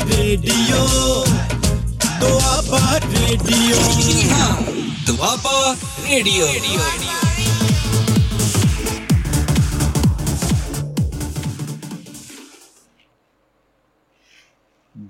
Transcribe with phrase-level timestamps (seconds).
[0.00, 0.86] Radio
[2.20, 3.76] Doaba radio.
[5.06, 5.74] Doaba
[6.08, 6.46] radio.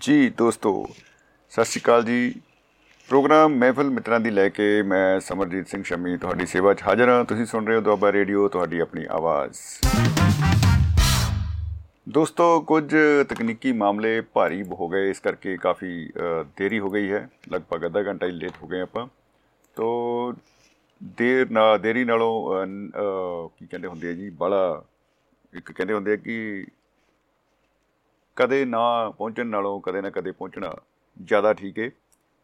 [0.00, 0.88] ਜੀ ਦੋਸਤੋ,
[1.50, 2.34] ਸਤਿ ਸ਼੍ਰੀ ਅਕਾਲ ਜੀ।
[3.08, 7.24] ਪ੍ਰੋਗਰਾਮ ਮਹਿਫਲ ਮਿੱਤਰਾਂ ਦੀ ਲੈ ਕੇ ਮੈਂ ਸਮਰਜੀਤ ਸਿੰਘ ਸ਼ਮੀ, ਤੁਹਾਡੀ ਸੇਵਾ 'ਚ ਹਾਜ਼ਰ ਹਾਂ।
[7.24, 9.56] ਤੁਸੀਂ ਸੁਣ ਰਹੇ ਹੋ ਦੁਆਬਾ ਰੇਡੀਓ, ਤੁਹਾਡੀ ਆਪਣੀ ਆਵਾਜ਼।
[12.06, 12.84] ਦੋਸਤੋ ਕੁਝ
[13.28, 18.02] ਤਕਨੀਕੀ ਮਾਮਲੇ ਭਾਰੀ ਹੋ ਗਏ ਇਸ ਕਰਕੇ ਕਾਫੀ ਅ, ਦੇਰੀ ਹੋ ਗਈ ਹੈ। ਲਗਭਗ ਅੱਧਾ
[18.02, 19.06] ਘੰਟਾ ਹੀ ਲੇਟ ਹੋ ਗਏ ਆਪਾਂ।
[19.76, 20.32] ਤੋ
[21.18, 24.84] ਦੇਰ ਨਾ ਦੇਰੀ ਨਾਲੋਂ ਅ, ਨ- ਅ, ਕੀ ਕਹਿੰਦੇ ਹੁੰਦੇ ਆ ਜੀ ਬੜਾ
[25.52, 26.66] ਇੱਕ ਕਹਿੰਦੇ ਹੁੰਦੇ ਆ ਕਿ
[28.36, 30.74] ਕਦੇ ਨਾ ਪਹੁੰਚਣ ਨਾਲੋਂ ਕਦੇ ਨਾ ਕਦੇ ਪਹੁੰਚਣਾ
[31.22, 31.90] ਜ਼ਿਆਦਾ ਠੀਕ ਹੈ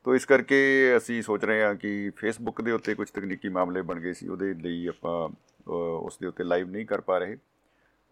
[0.07, 0.57] ਤੋ ਇਸ ਕਰਕੇ
[0.97, 4.53] ਅਸੀਂ ਸੋਚ ਰਹੇ ਹਾਂ ਕਿ ਫੇਸਬੁੱਕ ਦੇ ਉੱਤੇ ਕੁਝ ਤਕਨੀਕੀ ਮਾਮਲੇ ਬਣ ਗਏ ਸੀ ਉਹਦੇ
[4.55, 7.37] ਲਈ ਆਪਾਂ ਅ, ਉਸ ਦੇ ਉੱਤੇ ਲਾਈਵ ਨਹੀਂ ਕਰ ਪਾ ਰਹੇ।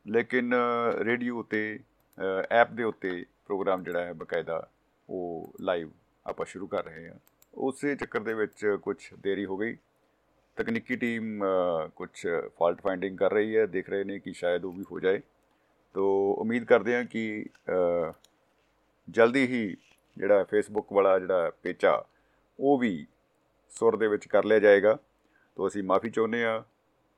[0.07, 0.55] ਲੇਕਿਨ
[0.99, 1.81] ਰੇਡੀਓ ਉਤੇ
[2.51, 4.69] ਐਪ ਦੇ ਉੱਤੇ ਪ੍ਰੋਗਰਾਮ ਜਿਹੜਾ ਹੈ ਬਕਾਇਦਾ
[5.09, 5.91] ਉਹ ਲਾਈਵ
[6.27, 7.17] ਆਪਾਂ ਸ਼ੁਰੂ ਕਰ ਰਹੇ ਹਾਂ।
[7.55, 9.77] ਉਸੇ ਚੱਕਰ ਦੇ ਵਿੱਚ ਕੁਝ ਦੇਰੀ ਹੋ ਗਈ।
[10.57, 11.45] ਤਕਨੀਕੀ ਟੀਮ
[11.97, 12.11] ਕੁਝ
[12.59, 15.21] ਫਾਲਟ ਫਾਈਂਡਿੰਗ ਕਰ ਰਹੀ ਹੈ। ਦੇਖ ਰਹੇ ਨੇ ਕਿ ਸ਼ਾਇਦ ਉਹ ਵੀ ਹੋ ਜਾਏ।
[15.95, 18.13] ਤੋ ਉਮੀਦ ਕਰਦੇ ਹਾਂ ਕਿ ਅ,
[19.11, 19.77] ਜਲਦੀ ਹੀ
[20.17, 22.05] ਜਿਹੜਾ ਫੇਸਬੁੱਕ ਵਾਲਾ ਜਿਹੜਾ ਪੇਚਾ
[22.61, 23.07] ਉਹ ਵੀ
[23.71, 24.99] ਸੁਰ ਦੇ ਵਿੱਚ ਕਰ ਲਿਆ ਜਾਏਗਾ।
[25.57, 26.63] ਤੋ ਅਸੀਂ ਮਾਫੀ ਚਾਹੁੰਦੇ ਹਾਂ।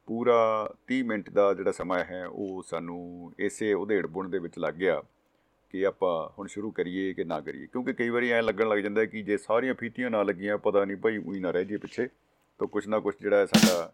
[0.06, 4.74] ਪੂਰਾ 30 ਮਿੰਟ ਦਾ ਜਿਹੜਾ ਸਮਾਂ ਹੈ ਉਹ ਸਾਨੂੰ ਇਸੇ ਉਧੇੜ ਬੁਣ ਦੇ ਵਿੱਚ ਲੱਗ
[4.74, 5.02] ਗਿਆ
[5.70, 9.00] ਕਿ ਆਪਾਂ ਹੁਣ ਸ਼ੁਰੂ ਕਰੀਏ ਕਿ ਨਾ ਕਰੀਏ। ਕਿਉਂਕਿ ਕਈ ਵਾਰੀ ਐਂ ਲੱਗਣ ਲੱਗ ਜਾਂਦਾ
[9.00, 12.06] ਹੈ ਕਿ ਜੇ ਸਾਰੀਆਂ ਫੀਤੀਆਂ ਨਾ ਲੱਗੀਆਂ ਪਤਾ ਨਹੀਂ ਭਾਈ ਉਹੀ ਨਾ ਰਹਿ ਜੇ ਪਿੱਛੇ
[12.58, 13.92] ਤਾਂ ਕੁਛ ਨਾ ਕੁਛ ਜਿਹੜਾ ਹੈ ਸਾਡਾ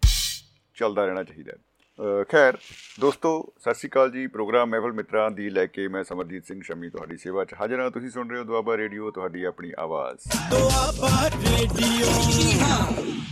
[0.74, 1.58] ਚੱਲਦਾ ਰਹਿਣਾ ਚਾਹੀਦਾ ਹੈ।
[2.22, 2.58] ਅ, ਖੈਰ
[3.00, 6.90] ਦੋਸਤੋ ਸਤਿ ਸ਼੍ਰੀ ਅਕਾਲ ਜੀ। ਪ੍ਰੋਗਰਾਮ ਮਹਿਫਲ ਮਿੱਤਰਾਂ ਦੀ ਲੈ ਕੇ ਮੈਂ ਸਮਰਜੀਤ ਸਿੰਘ ਸ਼ਮੀ
[6.90, 11.28] ਤੁਹਾਡੀ ਸੇਵਾ 'ਚ ਹਾਜ਼ਰ ਹਾਂ। ਤੁਸੀਂ ਸੁਣ ਰਹੇ ਹੋ ਦੁਆਬਾ ਰੇਡੀਓ ਤੁਹਾਡੀ ਆਪਣੀ ਆਵਾਜ਼। Doaba
[11.28, 12.06] radio.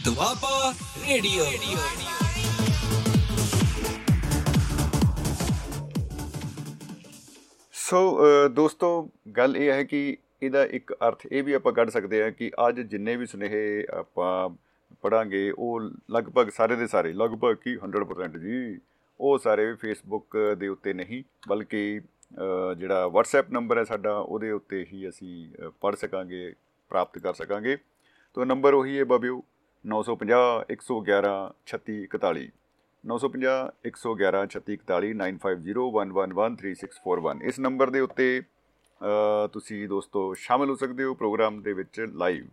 [0.04, 0.74] Doaba
[1.08, 1.44] radio.
[7.90, 8.00] So
[8.44, 12.30] uh, ਦੋਸਤੋ ਗੱਲ ਇਹ ਹੈ ਕਿ ਇਹਦਾ ਇੱਕ ਅਰਥ ਇਹ ਵੀ ਆਪਾਂ ਕੱਢ ਸਕਦੇ ਹਾਂ
[12.30, 14.48] ਕਿ ਅੱਜ ਜਿੰਨੇ ਵੀ ਸੁਨੇਹੇ ਆਪਾਂ
[15.02, 18.78] ਪੜਾਂਗੇ ਉਹ ਲਗਭਗ ਸਾਰੇ ਦੇ ਸਾਰੇ ਲਗਭਗ ਕੀ 100% ਜੀ
[19.20, 24.86] ਉਹ ਸਾਰੇ ਫੇਸਬੁੱਕ ਦੇ ਉੱਤੇ ਨਹੀਂ ਬਲਕਿ ਅ, ਜਿਹੜਾ WhatsApp ਨੰਬਰ ਹੈ ਸਾਡਾ ਉਹਦੇ ਉੱਤੇ
[24.92, 25.48] ਹੀ ਅਸੀਂ
[25.80, 26.54] ਪੜ ਸਕਾਂਗੇ
[26.90, 27.76] ਪ੍ਰਾਪਤ ਕਰ ਸਕਾਂਗੇ।
[28.34, 29.42] ਤੋ ਨੰਬਰ ਉਹੀ ਹੈ ਬਾਬਿਓ
[29.84, 31.32] 950 111
[31.66, 32.46] 3641
[33.04, 41.14] 950 111 3641 9501113641 ਇਸ ਨੰਬਰ ਦੇ ਉੱਤੇ ਅ, ਤੁਸੀਂ ਦੋਸਤੋ ਸ਼ਾਮਲ ਹੋ ਸਕਦੇ ਹੋ
[41.14, 42.46] ਪ੍ਰੋਗਰਾਮ ਦੇ ਵਿੱਚ ਲਾਈਵ।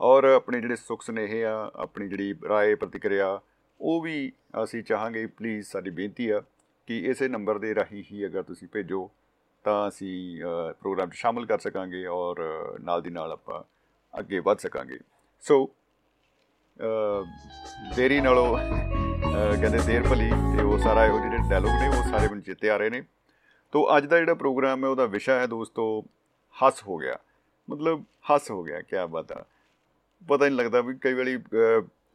[0.00, 3.40] ਔਰ ਆਪਣੇ ਜਿਹੜੇ ਸੁੱਖ ਸੁਨੇਹੇ ਆ ਆਪਣੀ ਜਿਹੜੀ ਰਾਏ ਪ੍ਰਤੀਕਿਰਿਆ
[3.80, 6.42] ਉਹ ਵੀ ਅਸੀਂ ਚਾਹਾਂਗੇ ਪਲੀਜ਼ ਸਾਡੀ ਬੇਨਤੀ ਆ
[6.86, 9.10] ਕਿ ਇਸੇ ਨੰਬਰ ਦੇ ਰਾਹੀਂ ਹੀ ਅਗਰ ਤੁਸੀਂ ਭੇਜੋ
[9.64, 13.62] ਤਾਂ ਅਸੀਂ ਅ, ਪ੍ਰੋਗਰਾਮ 'ਚ ਸ਼ਾਮਲ ਕਰ ਸਕਾਂਗੇ ਔਰ ਅ, ਨਾਲ ਦੀ ਨਾਲ ਆਪਾਂ
[14.14, 14.98] ਅੱਗੇ ਵੱਧ ਸਕਾਂਗੇ।
[15.40, 15.70] ਸੋ ਅ,
[17.96, 22.28] ਦੇਰੀ ਨਾਲੋਂ ਅ, ਕਹਿੰਦੇ ਦੇਰ ਭਲੀ ਤੇ ਉਹ ਸਾਰਾ ਇਹੋ ਜਿਹੜੇ ਡਾਇਲੋਗ ਨੇ ਉਹ ਸਾਰੇ
[22.28, 23.02] ਮੈਨੂੰ ਚੇਤੇ ਆ ਰਹੇ ਨੇ।
[23.72, 26.04] ਤੋ ਅੱਜ ਦਾ ਜਿਹੜਾ ਪ੍ਰੋਗਰਾਮ ਹੈ ਉਹਦਾ ਵਿਸ਼ਾ ਹੈ ਦੋਸਤੋ
[26.62, 27.16] ਹੱਸ ਹੋ ਗਿਆ।
[27.70, 29.44] ਮਤਲਬ ਹੱਸ ਹੋ ਗਿਆ ਕੀ ਬਾਤ ਆ।
[30.28, 31.38] ਪਤਾ ਨਹੀਂ ਲੱਗਦਾ ਵੀ ਕਈ ਵੇਲੇ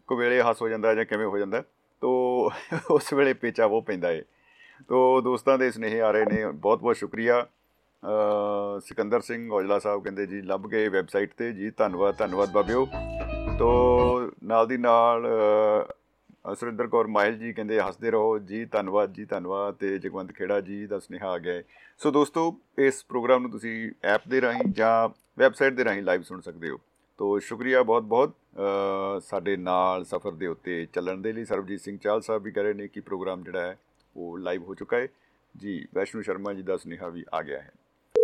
[0.07, 1.63] ਕੋਈ ਵੇਲੇ ਹੱਸ ਹੋ ਜਾਂਦਾ ਜਾਂ ਕਿਵੇਂ ਹੋ ਜਾਂਦਾ।
[2.01, 2.09] ਤੋ
[2.91, 4.21] ਉਸ ਵੇਲੇ ਪੇਚਾ ਉਹ ਪੈਂਦਾ ਏ।
[4.87, 7.47] ਤੋ ਦੋਸਤਾਂ ਦੇ ਸਨੇਹ ਆ ਰਹੇ ਨੇ ਬਹੁਤ ਬਹੁਤ ਸ਼ੁਕਰੀਆ।
[8.03, 12.87] ਅ, ਸਿਕੰਦਰ ਸਿੰਘ ਔਜਲਾ ਸਾਹਿਬ ਕਹਿੰਦੇ ਜੀ ਲੱਭ ਗਏ ਵੈਬਸਾਈਟ ਤੇ ਜੀ ਧੰਨਵਾਦ ਧੰਨਵਾਦ ਬਾਬਿਓ।
[13.59, 15.27] ਤੋ ਨਾਲ ਦੀ ਨਾਲ
[16.51, 20.61] ਅ, ਸੁਰਿੰਦਰ ਕੌਰ ਮਾਹਿਲ ਜੀ ਕਹਿੰਦੇ ਹੱਸਦੇ ਰਹੋ ਜੀ ਧੰਨਵਾਦ ਜੀ ਧੰਨਵਾਦ ਤੇ ਜਗਵੰਤ ਖੇੜਾ
[20.61, 21.63] ਜੀ ਦਾ ਸੁਨੇਹਾ ਆ ਗਿਆ ਹੈ।
[21.97, 25.09] ਸੋ ਦੋਸਤੋ ਇਸ ਪ੍ਰੋਗਰਾਮ ਨੂੰ ਤੁਸੀਂ ਐਪ ਦੇ ਰਾਹੀਂ ਜਾਂ
[25.39, 26.79] ਵੈਬਸਾਈਟ ਦੇ ਰਾਹੀਂ ਲਾਈਵ ਸੁਣ ਸਕਦੇ ਹੋ।
[27.17, 31.97] ਤੋ ਸ਼ੁਕਰੀਆ ਬਹੁਤ ਬਹੁਤ ਅ, ਸਾਡੇ ਨਾਲ ਸਫ਼ਰ ਦੇ ਉੱਤੇ ਚੱਲਣ ਦੇ ਲਈ। ਸਰਬਜੀਤ ਸਿੰਘ
[31.97, 33.77] ਚਾਲ ਸਾਹਿਬ ਵੀ ਕਹਿ ਰਹੇ ਨੇ ਕਿ ਪ੍ਰੋਗਰਾਮ ਜਿਹੜਾ ਹੈ
[34.17, 35.07] ਉਹ ਲਾਈਵ ਹੋ ਚੁੱਕਾ ਹੈ।
[35.57, 37.71] ਜੀ ਵੈਸ਼ਨੂ ਸ਼ਰਮਾ ਜੀ ਦਾ ਸੁਨੇਹਾ ਵੀ ਆ ਗਿਆ ਹੈ।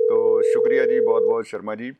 [0.10, 1.94] ਤੋ ਸ਼ੁਕਰੀਆ ਜੀ ਬਹੁਤ ਬਹੁਤ ਸ਼ਰਮਾ ਜੀ।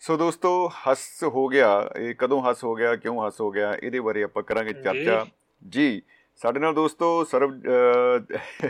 [0.00, 2.96] ਸੋ ਦੋਸਤੋ ਹੱਸ ਹੋ ਗਿਆ। ਇਹ ਕਦੋਂ ਹੱਸ ਹੋ ਗਿਆ?
[2.96, 3.72] ਕਿਉਂ ਹੱਸ ਹੋ ਗਿਆ?
[3.82, 5.26] ਇਹਦੇ ਬਾਰੇ ਆਪਾਂ ਕਰਾਂਗੇ ਚਰਚਾ।
[5.68, 6.02] ਜੀ
[6.36, 8.66] ਸਾਡੇ ਨਾਲ ਦੋਸਤੋ ਸਰਬ ਅਹ,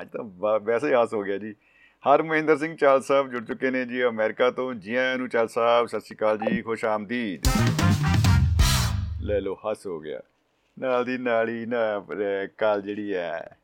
[0.00, 0.24] ਅੱਜ ਤਾਂ
[0.60, 1.54] ਵੈਸੇ ਹੱਸ ਹੋ ਗਿਆ ਜੀ।
[2.04, 5.48] ਹਰ ਮਹਿੰਦਰ ਸਿੰਘ ਚਾਲ ਸਾਹਿਬ ਜੁੜ ਚੁੱਕੇ ਨੇ ਜੀ ਅਮਰੀਕਾ ਤੋਂ। ਜੀ ਆਇਆਂ ਨੂੰ ਚਾਲ
[5.48, 7.40] ਸਾਹਿਬ ਸਤਿ ਸ਼੍ਰੀ ਅਕਾਲ ਜੀ ਖੁਸ਼ ਆਮਦੀਦ।
[9.22, 10.20] ਲੈ ਲੋ ਹੱਸ ਹੋ ਗਿਆ।
[10.78, 12.06] ਨਾਲ ਦੀ ਨਾਲ ਹੀ ਨਾ
[12.58, 13.56] ਕਾਲ ਜਿਹੜੀ ਹੈ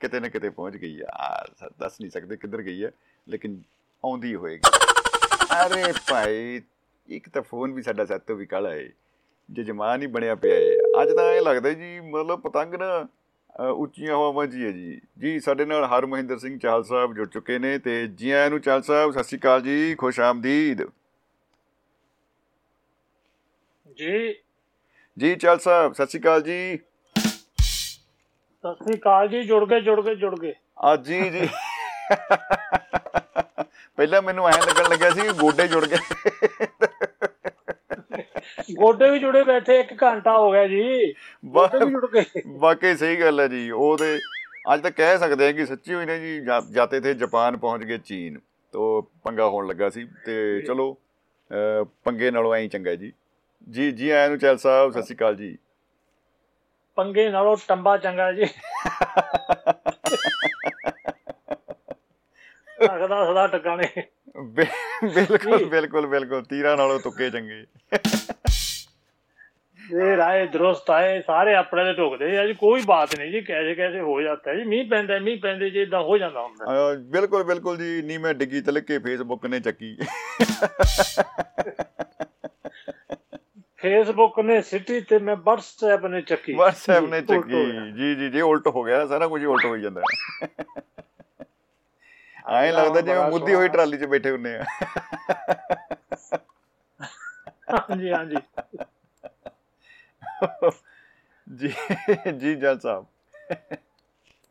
[0.00, 1.46] ਕਿਤੇ ਨਾ ਕਿਤੇ ਪਹੁੰਚ ਗਈ ਆ।
[1.78, 2.90] ਦੱਸ ਨਹੀਂ ਸਕਦੇ ਕਿੱਧਰ ਗਈ ਹੈ
[3.28, 3.62] ਲੇਕਿਨ
[4.04, 4.91] ਆਉਂਦੀ ਹੋਏਗੀ।
[5.52, 6.60] ਅਰੇ ਭਾਈ
[7.08, 8.88] ਇੱਕ ਤਾਂ ਫੋਨ ਵੀ ਸਾਡਾ ਸੱਤ ਤੋਂ ਵੀ ਕਾਲਾ ਏ।
[9.48, 13.06] ਜਜਮਾਨ ਹੀ ਬਣਿਆ ਪਿਆ ਏ। ਅੱਜ ਤਾਂ ਇਹ ਲੱਗਦਾ ਜੀ ਮਤਲਬ ਪਤੰਗ ਨਾ
[13.68, 17.58] ਉੱਚੀਆਂ ਹਵਾਵਾਂ ਹੀ ਹੈ ਜੀ। ਜੀ ਸਾਡੇ ਨਾਲ ਹਰ ਮਹਿੰਦਰ ਸਿੰਘ ਚਾਲ ਸਾਹਿਬ ਜੁੜ ਚੁੱਕੇ
[17.58, 20.82] ਨੇ ਤੇ ਜੀ ਆਇਆਂ ਨੂੰ ਚਾਲ ਸਾਹਿਬ ਸਤਿ ਸ਼੍ਰੀ ਅਕਾਲ ਜੀ ਖੁਸ਼ ਆਮਦੀਦ।
[23.96, 24.34] ਜੀ।
[25.18, 26.78] ਜੀ ਚਾਲ ਸਾਹਿਬ ਸਤਿ ਸ਼੍ਰੀ ਅਕਾਲ ਜੀ।
[27.16, 31.48] ਸਤਿ ਸ੍ਰੀ ਅਕਾਲ ਜੀ ਜੁੜ ਗਏ ਜੁੜ ਗਏ ਜੁੜ ਗਏ। ਆ ਜੀ ਜੀ।
[33.96, 35.96] ਪਹਿਲਾਂ ਮੈਨੂੰ ਐਂ ਲੱਗਣ ਲੱਗਿਆ ਸੀ ਕਿ ਗੋਡੇ ਜੁੜ ਗਏ।
[38.74, 41.12] ਗੋਡੇ ਵੀ ਜੁੜੇ ਬੈਠੇ ਇੱਕ ਘੰਟਾ ਹੋ ਗਿਆ ਜੀ।
[41.44, 42.24] ਗੋਡੇ ਵੀ ਜੁੜ ਗਏ।
[42.58, 44.18] ਵਾਕਈ ਸਹੀ ਗੱਲ ਹੈ ਜੀ ਉਹਦੇ
[44.74, 46.40] ਅੱਜ ਤਾਂ ਕਹਿ ਸਕਦੇ ਹਾਂ ਕਿ ਸੱਚੀ ਹੋਈ ਨੇ ਜੀ
[46.72, 48.38] ਜਾਤੇ ਥੇ ਜਾਪਾਨ ਪਹੁੰਚ ਗਏ ਚੀਨ
[48.72, 50.96] ਤੋ ਪੰਗਾ ਹੋਣ ਲੱਗਾ ਸੀ। ਤੇ ਚਲੋ
[52.04, 53.12] ਪੰਗੇ ਨਾਲੋਂ ਐਂ ਚੰਗਾ ਜੀ।
[53.70, 55.56] ਜੀ ਜੀ ਆਇਆਂ ਨੂੰ ਚੈਲ ਸਾਹਿਬ ਸਤਿ ਸ਼੍ਰੀ ਅਕਾਲ ਜੀ।
[56.96, 58.44] ਪੰਗੇ ਨਾਲੋਂ ਟੰਬਾ ਚੰਗਾ ਜੀ।
[62.82, 63.88] ਰੱਖਦਾ ਸਦਾ ਟਿਕਾਣੇ
[64.42, 64.66] ਬਿ-
[65.14, 67.66] ਬਿਲਕੁਲ ਬਿਲਕੁਲ ਬਿਲਕੁਲ ਤੀਰਾਂ ਨਾਲੋਂ ਤੁੱਕੇ ਚੰਗੇ।
[69.94, 73.74] ਇਹ ਰਾਏ ਦਰੁਸਤ ਆਏ ਸਾਰੇ ਆਪਣੇ ਦੇ ਢੁਕਦੇ ਆ ਜੀ ਕੋਈ ਬਾਤ ਨਹੀਂ ਜੀ ਕੈਸੇ
[73.74, 77.44] ਕੈਸੇ ਹੋ ਜਾਂਦਾ ਹੈ ਜੀ ਮੀਂਹ ਪੈਂਦਾ ਮੀਂਹ ਪੈਂਦੇ ਜੀ ਇਦਾਂ ਹੋ ਜਾਂਦਾ ਹੁੰਦਾ। ਬਿਲਕੁਲ
[77.44, 79.96] ਬਿਲकुल ਜੀ ਨੀ ਮੈਂ ਡਿੱਗੀ ਤਲਕ ਫੇਸਬੁੱਕ ਨੇ ਚੱਕੀ।
[83.76, 88.40] ਫੇਸਬੁੱਕ ਨੇ ਸਿੱਟੀ ਤੇ ਮੈਂ WhatsApp ਨੇ ਚੱਕੀ। WhatsApp ਨੇ ਹੋ ਚੱਕੀ। ਜੀ ਜੀ ਜੀ
[88.40, 90.02] ਉਲਟ ਹੋ ਗਿਆ ਸਾਰਾ ਕੁਝ ਉਲਟ ਹੋਈ ਜਾਂਦਾ।
[92.48, 94.64] ਐਂ ਲੱਗਦਾ ਜਿਵੇਂ ਮੁੱਦੀ ਹੋਈ। ਟਰਾਲੀ 'ਚ ਬੈਠੇ ਹੁੰਨੇ ਆ।
[97.72, 98.36] ਹਾਂਜੀ ਹਾਂਜੀ।
[101.56, 101.74] ਜੀ
[102.32, 103.06] ਜੀ ਜਲ ਸਾਹਿਬ।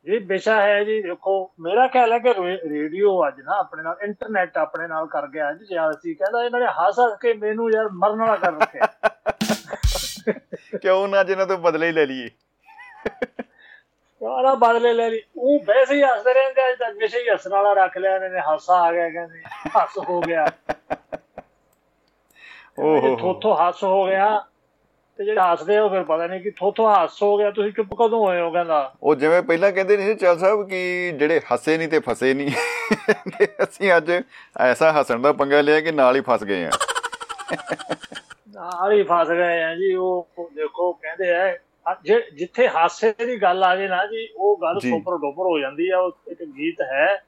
[0.06, 2.34] ਇਹ ਵਿਸ਼ਾ ਹੈ ਜੀ ਦੇਖੋ ਮੇਰਾ ਖਿਆਲ ਹੈ ਕਿ
[2.70, 6.60] ਰੇਡੀਓ ਅੱਜ ਨਾ ਆਪਣੇ ਨਾਲ ਇੰਟਰਨੈਟ ਆਪਣੇ ਨਾਲ ਕਰ ਗਿਆ ਅੱਜ ਜ਼ਿਆਦਾ ਅਸੀਂ ਕਹਿੰਦਾ ਇਹਨਾਂ
[6.60, 8.88] ਨੇ ਹੱਸ ਹੱਸ ਕੇ ਮੈਨੂੰ ਯਾਰ ਮਰਨ ਵਾਲਾ ਕਰ ਰੱਖਿਆ।
[10.82, 12.30] ਕਿਉਂ ਨਾ ਜਿਹਨਾਂ ਤੋਂ ਬਦਲੇ ਹੀ ਲੈ ਲਈਏ।
[14.22, 17.74] ਸਾਰਾ ਬਦਲੇ ਲੈ ਲਈ। ਉਹ ਵੈਸੇ ਹੀ ਹੱਸਦੇ ਰਹਿੰਦੇ ਅੱਜ ਤੱਕ ਵਿਸ਼ੇ ਹੀ ਹੱਸਣ ਵਾਲਾ
[17.74, 19.42] ਰੱਖ ਲਿਆ ਇਹਨਾਂ ਨੇ ਹਾਸਾ ਆ ਗਿਆ ਕਹਿੰਦੇ।
[19.78, 20.46] ਹੱਸ ਹੋ ਗਿਆ।
[22.80, 24.28] ਓਹੋ ਥੋਥੋ ਹੱਸ ਹੋ ਗਿਆ
[25.20, 28.20] ਤੇ ਜਿਹੜੇ ਹੱਸਦੇ ਹੋ ਫਿਰ ਪਤਾ ਨਹੀਂ ਕਿ ਥੋਥੋ ਹੱਸ ਹੋ ਗਿਆ ਤੁਸੀਂ ਚੁੱਪ ਕਦੋਂ
[28.26, 32.00] ਹੋਏ ਹੋ ਕਹਿੰਦਾ। ਉਹ ਜਿਵੇਂ ਪਹਿਲਾਂ ਕਹਿੰਦੇ ਨਹੀਂ ਚਲ ਸਾਹਿਬ ਕਿ ਜਿਹੜੇ ਹੱਸੇ ਨਹੀਂ ਤੇ
[32.00, 32.52] ਫਸੇ ਨਹੀਂ।
[33.64, 34.12] ਅਸੀਂ ਅੱਜ
[34.60, 36.72] ਐਸਾ ਹੱਸਣ ਦਾ ਪੰਗਾ ਲਿਆ ਕਿ ਨਾਲ ਹੀ ਫਸ ਗਏ ਆ।
[38.54, 41.54] ਨਾਲ ਹੀ ਫਸ ਗਏ ਆ ਜੀ ਉਹ ਦੇਖੋ ਕਹਿੰਦੇ ਆ
[42.36, 46.00] ਜਿੱਥੇ ਹਾਸੇ ਦੀ ਗੱਲ ਆ ਜੇ ਨਾ ਜੀ ਉਹ ਗੱਲ। ਸੁਪਰ ਡੁਪਰ ਹੋ ਜਾਂਦੀ ਆ
[46.00, 47.24] ਉਹ ਇੱਕ ਗੀਤ ਹੈ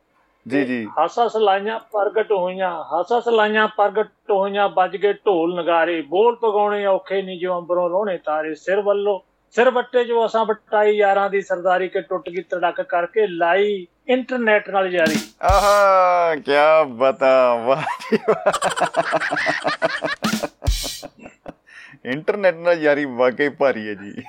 [0.47, 6.35] ਜੀ ਜੀ ਹਾਸਾ ਸਲਾਈਆਂ ਪ੍ਰਗਟ ਹੋਈਆਂ ਹਾਸਾ ਸਲਾਈਆਂ ਪ੍ਰਗਟ ਹੋਈਆਂ ਵੱਜ ਗਏ ਢੋਲ ਨਗਾਰੇ ਬੋਲ
[6.35, 9.19] ਪਗਾਉਣੇ ਔਖੇ ਨਹੀਂ ਜੋ ਅੰਬਰੋਂ ਲੋਹਣੇ ਤਾਰੇ ਸਿਰ ਵੱਲੋਂ
[9.51, 14.69] ਸਿਰ ਵੱਟੇ ਜੋ ਅਸਾਂ ਵਟਾਈ ਯਾਰਾਂ ਦੀ ਸਰਦਾਰੀ ਕੇ ਟੁੱਟ ਗਈ ਤੜਕ ਕਰਕੇ ਲਾਈ ਇੰਟਰਨੈਟ
[14.69, 16.51] ਨਾਲ ਯਾਰੀ ਆਹਾ ਕੀ
[16.87, 17.83] ਬਤਾ ਵਾਹ।
[22.05, 24.23] ਇੰਟਰਨੈਟ ਨਾਲ ਯਾਰੀ ਵਾਕਈ ਭਾਰੀ ਹੈ ਜੀ।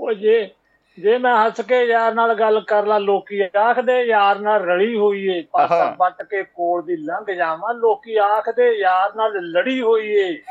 [0.00, 0.50] ਉਹ ਜੇ
[0.98, 5.26] ਜੇ ਮੈਂ ਹੱਸ ਕੇ ਯਾਰ ਨਾਲ ਗੱਲ ਕਰ ਲਾਂ ਲੋਕੀ ਆਖਦੇ ਯਾਰ ਨਾਲ ਰਲੀ ਹੋਈ
[5.26, 10.42] ਏ ਪਾਸਾ। ਵੱਟ ਕੇ ਕੋਲ ਦੀ ਲੰਘ ਜਾਵਾਂ ਲੋਕੀ ਆਖਦੇ ਯਾਰ ਨਾਲ ਲੜੀ ਹੋਈ ਏ।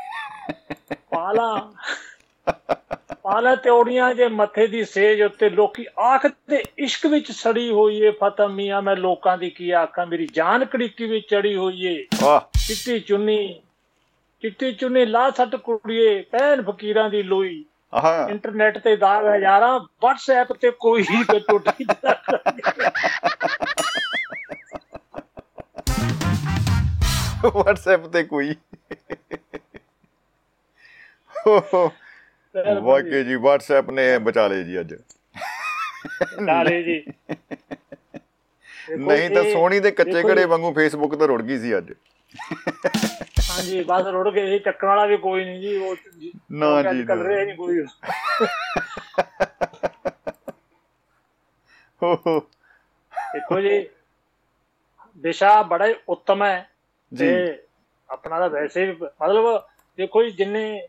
[1.10, 1.72] ਪਾਲਾ
[3.22, 8.52] ਪਾਲਾ ਤਿਉੜੀਆਂ ਜੇ ਮੱਥੇ ਦੀ ਸੇਜ ਉੱਤੇ ਲੋਕੀ ਆਖਦੇ ਇਸ਼ਕ ਵਿੱਚ ਸੜੀ ਹੋਈ ਏ ਫਤਮ
[8.52, 13.00] ਮੀਆਂ ਮੈਂ ਲੋਕਾਂ ਦੀ ਕੀ ਆਖਾਂ ਮੇਰੀ ਜਾਨ ਕੜਿੱਕੀ ਵਿੱਚ ਚੜੀ ਹੋਈ ਏ। ਵਾਹ। ਚਿੱਟੀ
[13.00, 13.62] ਚੁੰਨੀ
[14.42, 17.64] ਚਿੱਟੀ ਚੁੰਨੀ ਲਾ ਸੱਟ ਕੁੜੀਏ ਪੈਨ ਫਕੀਰਾਂ ਦੀ ਲੋਈ।
[17.94, 21.84] ਆਹਾ। ਇੰਟਰਨੈਟ ਤੇ ਦਾਗ ਹਜ਼ਾਰਾਂ WhatsApp ਤੇ ਕੋਈ ਹੀ ਤੇ ਟੁੱਟੀ
[27.46, 28.54] WhatsApp ਤੇ ਕੋਈ।
[32.82, 34.94] ਵਾਕਈ ਜੀ WhatsApp ਨੇ ਬਚਾ ਲਏ ਜੀ ਅੱਜ।
[36.40, 37.02] ਨਾਲੇ ਜੀ।
[38.98, 41.92] ਨਹੀਂ ਤਾਂ ਸੋਹਣੀ ਦੇ ਕੱਚੇ ਘੜੇ ਵਾਂਗੂ ਫੇਸਬੁੱਕ ਤੇ ਰੁੜ ਗਈ ਸੀ ਅੱਜ।
[43.50, 47.04] ਹਾਂਜੀ ਬਸ ਰੁੜ ਗਏ ਇਹ ਚੱਕਣ ਵਾਲਾ ਵੀ ਕੋਈ ਨਹੀਂ ਜੀ ਉਹ ਜੀ- ਨਾ ਜੀ,
[47.04, 47.84] ਨਾ। ਰਿਹਾ ਨਹੀਂ ਕੋਈ।
[52.02, 52.40] ਹੋ ਹੋ।
[53.32, 53.88] ਦੇਖੋ ਜੀ
[55.16, 56.70] ਦਿਸ਼ਾ ਬੜਾ ਹੀ ਉੱਤਮ ਹੈ
[57.14, 57.28] ਜੀ।
[58.10, 59.62] ਆਪਣਾ ਤਾਂ ਵੈਸੇ ਮਤਲਬ
[59.96, 60.88] ਦੇਖੋ ਜੀ ਜਿੰਨੇ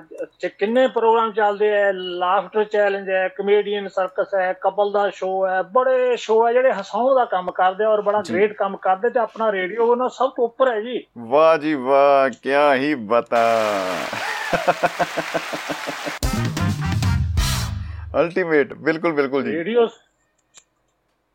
[0.00, 5.62] ਚ- ਕਿੰਨੇ ਪ੍ਰੋਗਰਾਮ ਚੱਲਦੇ ਆ ਲਾਫਟਰ ਚੈਲੰਜ ਹੈ ਕਮੇਡੀਅਨ ਸਰਕਸ ਹੈ ਕਪਲ ਦਾ ਸ਼ੋਅ ਹੈ
[5.62, 9.52] ਬੜੇ ਸ਼ੋਅ ਹੈ ਜਿਹੜੇ ਹਸਾਉਣ ਦਾ ਕੰਮ ਕਰਦੇ ਔਰ ਬੜਾ। ਗ੍ਰੇਟ ਕੰਮ ਕਰਦੇ ਤੇ ਆਪਣਾ
[9.52, 13.42] ਰੇਡੀਓ ਉਹਨਾਂ ਸਭ ਤੋਂ ਉੱਪਰ ਹੈ ਜੀ। ਵਾਹ ਜੀ ਵਾਹ ਕਿਆ ਹੀ ਬਤਾ।
[18.20, 19.86] ਅਲਟੀਮੇਟ ਬਿਲਕੁਲ ਬਿਲਕੁਲ ਜੀ। ਰੇਡੀਓ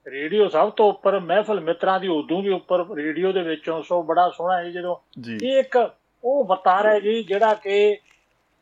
[0.08, 4.30] ਰੇਡੀਓ ਸਭ ਤੋਂ ਉੱਪਰ ਮਹਿਫਲ ਮਿੱਤਰਾਂ ਦੀ ਉਦੋਂ ਵੀ ਉੱਪਰ ਰੇਡੀਓ ਦੇ ਵਿੱਚੋਂ ਸੋ ਬੜਾ
[4.30, 4.96] ਸੋਹਣਾ ਹੈ ਜਦੋਂ
[5.42, 5.78] ਇਹ ਇੱਕ
[6.24, 7.98] ਉਹ ਵਤਾਰ ਹੈ ਜੀ ਜਿਹੜਾ ਕਿ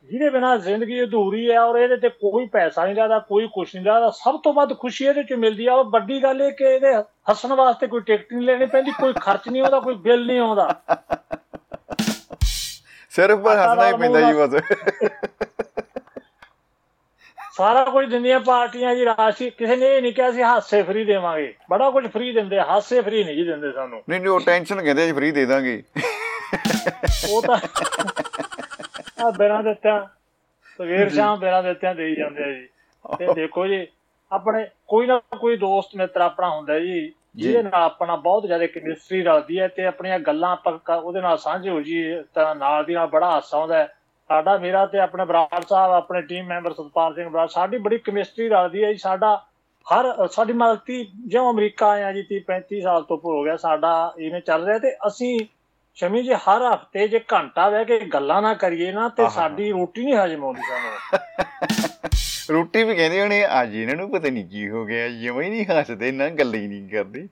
[0.04, 3.84] ਜਿਹਦੇ ਬਿਨਾ ਜ਼ਿੰਦਗੀ ਅਧੂਰੀ ਹੈ ਔਰ ਇਹਦੇ ਤੇ ਕੋਈ ਪੈਸਾ ਨਹੀਂ ਲੱਗਦਾ ਕੋਈ ਕੁਛ ਨਹੀਂ
[3.84, 6.94] ਲੱਗਦਾ ਸਭ ਤੋਂ ਵੱਧ ਖੁਸ਼ੀ ਇਹਦੇ ਚ ਮਿਲਦੀ ਆ। ਔਰ ਵੱਡੀ ਗੱਲ ਇਹ ਕਿ ਇਹਦੇ
[7.30, 10.80] ਹੱਸਣ ਵਾਸਤੇ ਕੋਈ ਟਿਕਟ ਨਹੀਂ ਲੈਣੀ ਪੈਂਦੀ ਕੋਈ ਖਰਚ ਨਹੀਂ ਆਉਂਦਾ ਕੋਈ ਬਿੱਲ ਨਹੀਂ ਆਉਂਦਾ।
[13.10, 14.54] ਸਿਰਫ ਹੱਸਣਾ ਹੀ ਪੈਂਦਾ ਜੀ ਬਸ।
[17.56, 21.54] ਸਾਰਾ ਕੁਝ ਦਿੰਦੀਆਂ ਪਾਰਟੀਆਂ ਜੀ ਰਾਸ਼ੀ ਕਿਸੇ ਨੇ ਇਹ ਨਹੀਂ ਕਿਹਾ ਸੀ ਹਾਸੇ ਫ੍ਰੀ ਦੇਵਾਂਗੇ।
[21.70, 25.06] ਬੜਾ ਕੁਝ ਫ੍ਰੀ ਦਿੰਦੇ ਹਾਸੇ ਫ੍ਰੀ ਨਹੀਂ ਜੀ ਦਿੰਦੇ ਸਾਨੂੰ। ਨਹੀਂ ਨਹੀਂ ਉਹ ਟੈਨਸ਼ਨ ਕਹਿੰਦੇ
[25.06, 25.82] ਜੀ ਫ੍ਰੀ ਦੇ ਦਾਂਗੇ।
[27.30, 27.58] ਉਹ ਤਾਂ
[29.18, 30.00] ਆ ਬਿਨਾਂ ਦਿੱਤਿਆਂ
[30.78, 32.66] ਸਵੇਰ ਸ਼ਾਮ ਬਿਨਾਂ ਦਿੱਤਿਆਂ ਦੇਈ ਜਾਂਦੇ ਆ ਜੀ।
[33.18, 33.86] ਤੇ ਦੇਖੋ ਜੀ
[34.32, 37.00] ਆਪਣੇ ਕੋਈ ਨਾ ਕੋਈ ਦੋਸਤ ਮਿੱਤਰ ਆਪਣਾ ਹੁੰਦਾ ਜੀ
[37.34, 41.70] ਜਿਹਦੇ ਨਾਲ ਆਪਣਾ ਬਹੁਤ ਜ਼ਿਆਦਾ ਕੈਮਿਸਟਰੀ ਰਲਦੀ ਹੈ ਤੇ ਆਪਣੀਆਂ ਗੱਲਾਂ ਆਪਾਂ ਉਹਦੇ ਨਾਲ ਸਾਂਝੇ
[41.70, 42.02] ਹੋ ਜੀ
[42.34, 43.86] ਤਾਂ ਨਾਲ ਦੀ ਨਾਲ ਬੜਾ ਹਾਸਾ ਆਉਂਦਾ
[44.30, 48.48] ਸਾਡਾ ਮੇਰਾ ਤੇ ਆਪਣੇ ਬਰਾੜ ਸਾਹਿਬ ਆਪਣੇ ਟੀਮ ਮੈਂਬਰ ਸਤਪਾਲ ਸਿੰਘ ਬਰਾੜ ਸਾਡੀ ਬੜੀ ਕੈਮਿਸਟਰੀ
[48.48, 49.34] ਰਲਦੀ ਹੈ ਜੀ। ਸਾਡਾ
[49.86, 53.92] ਹਰ ਸਾਡੀ ਮਲਤੀ ਜਿਉਂ ਅਮਰੀਕਾ ਆਇਆ ਜੀ 30 35 ਸਾਲ ਤੋਂ ਉੱਪਰ ਹੋ ਗਿਆ ਸਾਡਾ
[54.18, 55.38] ਇਵੇਂ ਚੱਲ ਰਿਹਾ ਤੇ ਅਸੀਂ
[55.96, 60.04] ਸ਼ਮੀ ਜੀ ਹਰ ਹਫ਼ਤੇ ਜੇ ਘੰਟਾ ਬਹਿ ਕੇ ਗੱਲਾਂ ਨਾ ਕਰੀਏ ਨਾ ਤੇ। ਸਾਡੀ ਰੋਟੀ
[60.04, 60.92] ਨਹੀਂ ਹਜਮ ਆਉਂਦੀ ਸਾਨੂੰ।
[62.50, 65.64] ਰੋਟੀ ਵੀ ਕਹਿੰਦੇ ਹੋਣੇ ਅੱਜ ਇਹਨਾਂ ਨੂੰ ਪਤਾ ਨਹੀਂ ਕੀ ਹੋ ਗਿਆ ਜਿਵੇਂ ਹੀ ਨਹੀਂ
[65.66, 67.26] ਹੱਸਦੇ ਨਾ ਗੱਲਾਂ ਹੀ ਨਹੀਂ ਕਰਦੇ।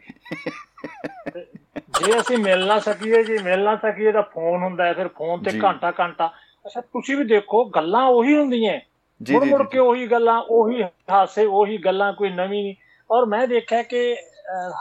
[2.00, 5.58] ਜੇ ਅਸੀਂ ਮਿਲ ਨਾ ਸਕੀਏ ਜੀ ਮਿਲ ਨਾ ਸਕੀਏ ਤਾਂ ਫੋਨ ਹੁੰਦਾ ਫਿਰ ਫੋਨ ਤੇ।
[5.64, 6.26] ਘੰਟਾ ਘੰਟਾ।
[6.66, 8.78] ਅੱਛਾ ਤੁਸੀਂ ਵੀ ਦੇਖੋ ਗੱਲਾਂ ਉਹੀ ਹੁੰਦੀਆਂ
[9.20, 12.74] ਮੁੜ ਮੁੜ ਕੇ ਉਹੀ ਗੱਲਾਂ ਉਹੀ ਹਾਸੇ ਉਹੀ ਗੱਲਾਂ ਕੋਈ ਨਵੀਂ ਨਹੀਂ।
[13.10, 14.16] ਔਰ ਮੈਂ ਦੇਖਿਆ ਕਿ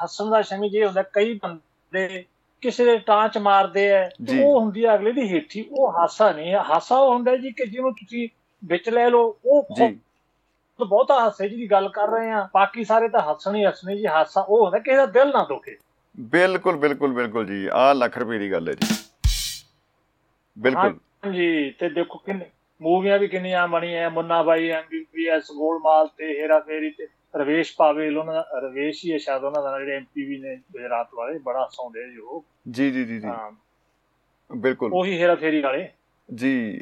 [0.04, 2.24] ਹੱਸਣ ਦਾ ਸ਼ਮੀ ਜੇ ਹੁੰਦਾ ਕਈ ਬੰਦੇ
[2.66, 6.54] ਕਿਸੇ ਦੇ ਟਾਂਚ ਮਾਰਦੇ ਤੇ ਜੀ। ਉਹ ਹੁੰਦੀ ਆ ਅਗਲੇ ਦੀ ਹੇਠੀ ਉਹ ਹਾਸਾ ਨਹੀਂ
[6.54, 8.30] ਹੈ ਹਾਸਾ ਉਹ ਹੁੰਦਾ ਜੀ ਕਿ ਜਿਹਨੂੰ ਤੁਸੀਂ
[8.66, 12.84] ਵਿੱਚ ਲੈ ਲਓ ਉਹ ਜੀ। ਬਹੁਤ- ਬਹੁਤਾ ਹਾਸੇ ਜੀ ਦੀ ਗੱਲ ਕਰ ਰਹੇ ਆ। ਬਾਕੀ
[12.84, 15.78] ਸਾਰੇ ਤਾਂ ਹੱਸਣ ਹੀ ਹੱਸਣੇ ਜੀ ਹਾਸਾ ਉਹ ਹੁੰਦਾ ਕਿਸੇ ਦਾ ਦਿਲ ਨਾ ਦੁਖੇ।
[16.20, 18.96] ਬਿਲਕੁਲ ਬਿਲਕੁਲ ਬਿਲਕੁਲ ਜੀ। ਆ ਲੱਖ ਰੁਪਏ ਦੀ ਗੱਲ ਹੈ ਜੀ।
[20.60, 22.46] ਬਿਲਕੁਲ। ਹਾਂਜੀ ਤੇ ਦੇਖੋ ਕਿੰਨੇ
[22.82, 28.34] ਮੂਵੀਆਂ ਵੀ ਕਿੰਨੀਆਂ ਬਣੀਆਂ ਮੁੰਨਾ ਬਾਈ ਐਮਬੀਬੀਐਸ ਗੋਲਮਾਲ ਤੇ ਹੇਰਾ ਫੇਰੀ ਤੇ। ਰਵੇਸ਼ ਪਾਵੇਲ ਉਹਨਾਂ
[28.34, 32.44] ਦਾ ਰਵੇਸ਼ ਹੀ ਸ਼ਾਇਦ ਉਹਨਾਂ ਦਾ ਜਿਹੜੇ ਐਮਪੀਵੀ ਨੇ ਗੁਜਰਾਤ ਵਾਲੇ ਬੜਾ ਹਸਾਉਂਦੇ ਜੀ ਉਹ।
[32.72, 33.52] ਜੀ ਜੀ ਜੀ ਹਾਂ,
[34.50, 35.88] ਬਿਲਕੁਲ। ਉਹੀ ਹੇਰਾ ਫੇਰੀ ਵਾਲੇ।
[36.30, 36.82] ਜੀ।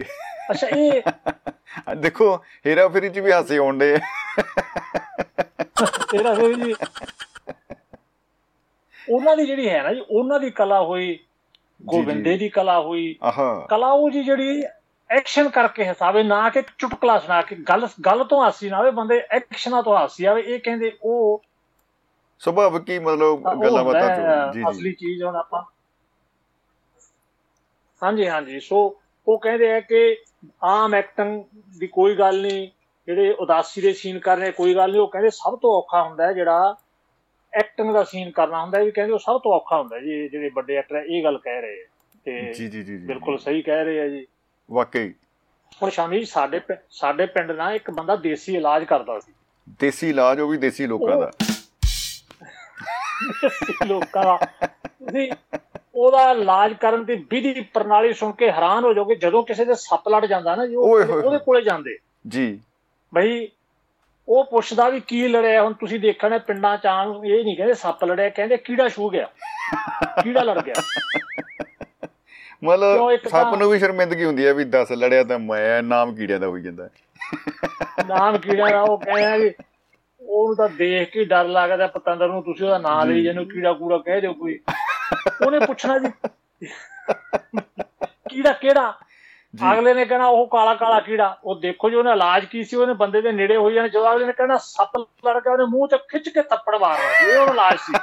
[0.52, 1.02] ਅੱਛਾ ਇਹ
[1.90, 3.96] ਆ ਦੇਖੋ ਹੇਰਾ ਫੇਰੀ ਚ ਵੀ ਹਾਸੇ ਆਉਂਦੇ
[6.14, 6.74] ਹੇਰਾ ਫੇਰੀ ਜੀ।
[9.10, 11.18] ਉਹਨਾਂ ਦੀ ਜਿਹੜੀ ਹੈ ਨਾ ਜੀ ਉਹਨਾਂ ਦੀ ਕਲਾ ਹੋਈ
[11.82, 13.14] ਗੋਬਿੰਦੇ ਦੀ ਕਲਾ ਹੋਈ।
[13.70, 14.64] ਕਲਾ ਉਹ ਜੀ ਜਿਹੜੀ
[15.13, 19.20] ਐਕਸ਼ਨ ਕਰਕੇ ਹਸਾਵੇ ਨਾ ਕਿ ਚੁਟਕਲਾ ਸੁਣਾ ਕੇ। ਗੱਲ ਗੱਲ ਤੋਂ ਹਾਸੀ ਨਾ ਆਵੇ ਬੰਦੇ
[19.32, 21.41] ਐਕਸ਼ਨਾਂ ਤੋਂ ਹਾਸੀ ਆਵੇ। ਇਹ ਕਹਿੰਦੇ ਉਹ
[22.39, 25.63] ਸੁਭਾਵਿਕ ਹੀ ਮਤਲਬ ਗੱਲਾਂ ਬਾਤਾਂ ਤੋਂ ਜੀ ਜੀ। ਅਸਲੀ ਚੀਜ਼ ਹੁਣ ਆਪਾਂ।
[28.03, 30.17] ਹਾਂਜੀ ਹਾਂਜੀ। ਸੋ ਉਹ ਕਹਿੰਦੇ ਆ ਕਿ
[30.63, 31.43] ਆਮ ਐਕਟਿੰਗ
[31.79, 32.67] ਦੀ ਕੋਈ ਗੱਲ ਨਹੀਂ
[33.08, 36.27] ਜਿਹੜੇ ਉਦਾਸੀ ਦੇ ਸੀਨ ਕਰ ਰਹੇ ਕੋਈ ਗੱਲ ਨਹੀਂ। ਉਹ ਕਹਿੰਦੇ ਸਭ ਤੋਂ ਔਖਾ ਹੁੰਦਾ
[36.27, 36.75] ਹੈ ਜਿਹੜਾ
[37.53, 40.50] ਐਕਟਿੰਗ ਦਾ ਸੀਨ ਕਰਨਾ ਹੁੰਦਾ ਹੈ ਵੀ ਕਹਿੰਦੇ ਉਹ ਸਭ ਤੋਂ ਔਖਾ ਹੁੰਦਾ ਜੀ ਜਿਹੜੇ
[40.50, 41.88] ਵੱਡੇ ਐਕਟਰ ਇਹ ਗੱਲ ਕਹਿ ਰਹੇ ਆ
[42.25, 44.25] ਤੇ ਜੀ ਜੀ ਜੀ ਬਿਲਕੁਲ ਸਹੀ ਕਹਿ ਰਹੇ ਆ ਜੀ।
[44.72, 45.13] ਵਾਕਈ।
[45.82, 49.34] ਹੁਣ ਸ਼ਾਮੀ ਜੀ ਸਾਡੇ ਸਾਡੇ ਪਿੰਡ ਨਾ ਇੱਕ ਬੰਦਾ ਦੇਸੀ ਇਲਾਜ ਕਰਦਾ ਸੀ।
[49.79, 51.32] ਦੇਸੀ ਇਲਾਜ ਉਹ ਵੀ ਦੇਸੀ ਲੋਕਾਂ ਦਾ।
[53.86, 55.32] ਲੋਕਾਂ ਦਾ। ਤੁਸੀਂ
[55.96, 60.10] ਉਹਦਾ ਇਲਾਜ ਕਰਨ ਦੀ ਵਿਧੀ ਪ੍ਰਣਾਲੀ ਸੁਣ ਕੇ ਹੈਰਾਨ ਹੋ ਜਾਓਗੇ ਜਦੋਂ ਕਿਸੇ ਦੇ ਸੱਪ
[60.10, 62.60] ਲੜ ਜਾਂਦਾ ਨਾ ਉਹਦੇ ਕੋਲੇ ਜਾਂਦੇ। ਜੀ।
[63.13, 63.48] ਬਈ
[64.27, 68.03] ਉਹ ਪੁੱਛਦਾ ਵੀ ਕੀ ਲੜਿਆ ਹੁਣ ਤੁਸੀਂ ਦੇਖਣਾ ਪਿੰਡਾਂ ਚ ਆਮ ਇਹ ਨਹੀਂ ਕਹਿੰਦੇ ਸੱਪ
[68.03, 69.29] ਲੜਿਆ ਕਹਿੰਦੇ ਕੀੜਾ ਛੂ ਗਿਆ।
[70.24, 70.74] ਕੀੜਾ ਲੜ ਗਿਆ।
[72.63, 76.48] ਮਤਲਬ ਸੱਪ ਨੂੰ ਵੀ ਸ਼ਰਮਿੰਦਗੀ ਹੁੰਦੀ ਹੈ ਵੀ 10 ਲੜਿਆ ਤਾਂ ਮੈਂ ਨਾਮ ਕੀੜਿਆਂ ਦਾ
[76.48, 76.89] ਹੋਈ ਜਾਂਦਾ।
[78.08, 79.51] ਨਾਮ ਕੀੜਾ ਦਾ ਉਹ ਕਹਿੰਦਾ ਵੀ
[80.22, 83.98] ਉਹਨੂੰ ਤਾਂ ਦੇਖ ਕੇ ਡਰ ਲੱਗਦਾ ਪਤੰਦਰ ਨੂੰ ਤੁਸੀਂ ਉਹਦਾ ਨਾਂ ਲਈ ਜਿਹਨੂੰ ਕੀੜਾ ਕੂੜਾ
[83.98, 84.60] ਕਹਿ ਦਿਓ ਕੋਈ।
[85.46, 86.12] ਉਹਨੇ ਪੁੱਛਣਾ ਜੀ
[88.29, 88.93] ਕੀੜਾ ਕਿਹੜਾ?
[89.74, 92.93] ਅਗਲੇ ਨੇ ਕਹਿਣਾ ਉਹ ਕਾਲਾ ਕਾਲਾ ਕੀੜਾ। ਉਹ ਦੇਖੋ ਜੀ ਉਹਨੇ ਇਲਾਜ ਕੀ ਸੀ ਉਹਨੇ
[92.93, 95.98] ਬੰਦੇ ਦੇ ਨੇੜੇ ਹੋਈ ਜਾਣੇ ਜਦੋਂ ਅਗਲੇ ਨੇ ਕਹਿਣਾ ਸੱਪ ਲੜ ਗਿਆ ਉਹਨੇ ਮੂੰਹ ਤੇ
[95.98, 97.93] ਖਿੱਚ ਕੇ ਥੱਪੜ ਮਾਰਨਾ ਜੀ ਇਹ ਉਹਦਾ ਇਲਾਜ ਸੀ।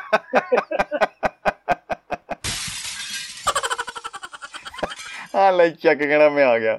[5.37, 6.72] ਆ ਲੈ ਚੱਕ ਕਹਿਣਾ ਮੈਂ ਆ ਗਿਆ।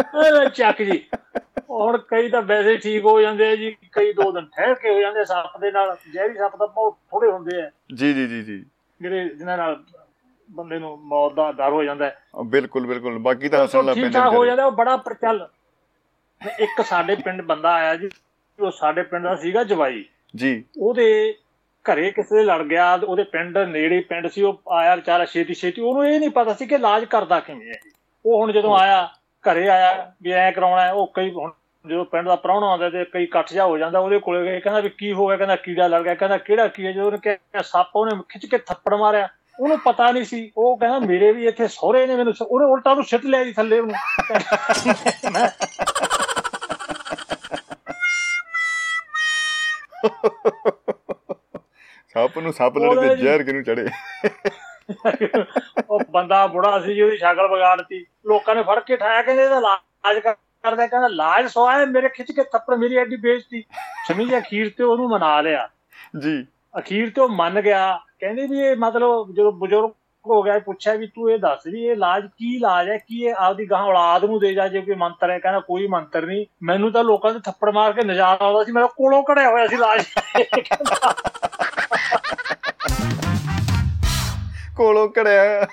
[0.00, 1.08] ਇਹ ਲੈ ਚੱਕ ਜੀ।
[1.70, 5.00] ਹੁਣ ਕਈ ਤਾਂ ਵੈਸੇ ਠੀਕ ਹੋ ਜਾਂਦੇ ਆ ਜੀ ਕਈ ਦੋ ਦਿਨ ਠਹਿਰ ਕੇ ਹੋ
[5.00, 8.42] ਜਾਂਦੇ ਆ ਸੱਪ ਦੇ ਨਾਲ। ਜ਼ਹਿਰੀ ਸੱਪ ਤਾਂ ਬਹੁਤ ਥੋੜੇ ਹੁੰਦੇ ਆ। ਜੀ ਜੀ ਜੀ
[8.42, 8.64] ਜੀ।
[9.00, 9.84] ਜਿਹੜੇ ਜਿਨ੍ਹਾਂ ਨਾਲ
[10.50, 13.96] ਬੰਦੇ ਨੂੰ ਮੌਤ ਦਾ ਡਰ ਹੋ ਜਾਂਦਾ ਹੈ। ਆ, ਬਿਲਕੁਲ ਬਿਲਕੁਲ। ਬਾਕੀ ਤਾਂ ਹੱਸਣ ਲੱਗ
[13.96, 15.48] ਪੈਂਦੇ ਠਾਕ ਹੋ। ਜਾਂਦਾ ਉਹ ਬੜਾ ਪ੍ਰਚਲ।
[16.60, 18.08] ਇੱਕ ਸਾਡੇ ਪਿੰਡ ਬੰਦਾ ਆਇਆ ਜੀ
[18.60, 20.04] ਉਹ ਸਾਡੇ ਪਿੰਡ ਦਾ ਸੀਗਾ ਜਵਾਈ।
[20.36, 21.34] ਜੀ। ਉਹਦੇ
[21.92, 25.82] ਘਰੇ ਕਿਸੇ ਦੇ ਲੜ ਗਿਆ ਉਹਦੇ ਪਿੰਡ ਨੇੜੇ ਪਿੰਡ ਸੀ ਉਹ ਆਇਆ ਵਿਚਾਰਾ ਛੇਤੀ ਛੇਤੀ
[25.82, 27.74] ਉਹਨੂੰ ਇਹ ਨਹੀਂ ਪਤਾ ਸੀ ਕਿ ਇਲਾਜ ਕਰਦਾ ਕਿਵੇਂ ਹੈ।
[28.26, 29.08] ਉਹ ਹੁਣ ਜਦੋਂ ਆਇਆ
[29.44, 31.50] ਘਰੇ ਆਇਆ ਵੀ ਐ ਕਰਾਉਣਾ ਉਹ ਕਈ ਹੁਣ
[31.86, 34.80] ਜਦੋਂ ਪਿੰਡ ਦਾ ਪ੍ਰਾਹੁਣਾ ਆਉਂਦਾ ਤੇ ਕਈ ਕੱਟ ਜਾ ਹੋ ਜਾਂਦਾ ਉਹਦੇ ਕੋਲੇ ਗਏ ਕਹਿੰਦਾ
[34.80, 37.62] ਵੀ ਕੀ ਹੋ ਗਿਆ ਕਹਿੰਦਾ ਕੀੜਾ ਲੜ ਗਿਆ ਕਹਿੰਦਾ ਕਿਹੜਾ ਕੀ ਹੈ ਜਦੋਂ ਉਹਨੇ ਕਿਹਾ
[37.62, 39.28] ਸੱਪ ਉਹਨੇ ਖਿੱਚ ਕੇ ਥੱਪੜ ਮਾਰਿਆ।
[39.60, 43.04] ਉਹਨੂੰ ਪਤਾ ਨਹੀਂ ਸੀ ਉਹ ਕਹਿੰਦਾ ਮੇਰੇ ਵੀ ਇੱਥੇ ਸਹੁਰੇ ਨੇ ਮੈਨੂੰ ਉਹਨੇ ਉਲਟਾ ਉਹਨੂੰ
[43.04, 43.94] ਸਿੱਟ ਲਿਆ ਜੀ ਥੱਲੇ ਉਹਨੂੰ।
[52.16, 53.88] ਸੱਪ ਨੂੰ ਸੱਪ ਲੜੇ ਤੇ ਜ਼ਹਿਰ ਕਿਨੂੰ ਚੜੇ
[55.90, 59.56] ਉਹ ਬੰਦਾ ਬੁੜਾ ਸੀ ਜੀ ਉਹਦੀ ਸ਼ਕਲ ਵਿਗਾੜਤੀ ਲੋਕਾਂ ਨੇ ਫੜ ਕੇ ਠਾਇਆ ਕਹਿੰਦੇ ਇਹਦਾ
[59.56, 63.64] ਇਲਾਜ ਕਰ- ਕਰਦਾ ਕਹਿੰਦਾ ਇਲਾਜ ਸਵਾਇਆ ਮੇਰੇ ਖਿੱਚ ਕੇ ਥੱਪੜ ਮੇਰੀ ਐਡੀ ਬੇਇੱਜ਼ਤੀ।
[64.08, 65.68] ਸਮੀ ਜੀ ਅਖੀਰ ਤੇ ਉਹਨੂੰ ਮਨਾ ਲਿਆ।
[66.18, 66.46] ਜੀ।
[66.78, 69.90] ਅਖੀਰ ਤੇ ਉਹ ਮੰਨ ਗਿਆ। ਕਹਿੰਦੇ ਵੀ ਇਹ ਮਤਲਬ ਜਦੋਂ ਬਜ਼ੁਰਗ
[70.26, 73.34] ਹੋ ਗਿਆ ਪੁੱਛਿਆ ਵੀ ਤੂੰ ਇਹ ਦੱਸ ਵੀ ਇਹ ਇਲਾਜ ਕੀ ਇਲਾਜ ਹੈ ਕੀ ਇਹ
[73.38, 76.92] ਆਪਦੀ ਗਾਂ ਔਲਾਦ ਨੂੰ ਦੇ ਜਾ ਜੇ ਕੋਈ ਮੰਤਰ ਹੈ ਕਹਿੰਦਾ ਕੋਈ ਮੰਤਰ ਨਹੀਂ। ਮੈਨੂੰ
[76.92, 80.04] ਤਾਂ ਲੋਕਾਂ ਦੇ ਥੱਪੜ ਮਾਰ ਕੇ ਨਜ਼ਾਰਾ ਆਉਂਦਾ ਸੀ ਮੇਰਾ ਕੋਲੋਂ ਕੜਿਆ ਹੋਇਆ ਸੀ ਇਲਾਜ
[84.76, 85.66] ਕੋਲੋਂ ਕੜਿਆ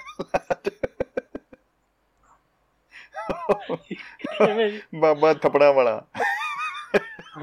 [4.96, 6.02] ਬਾਬਾ ਥਪੜਾ ਵਾਲਾ।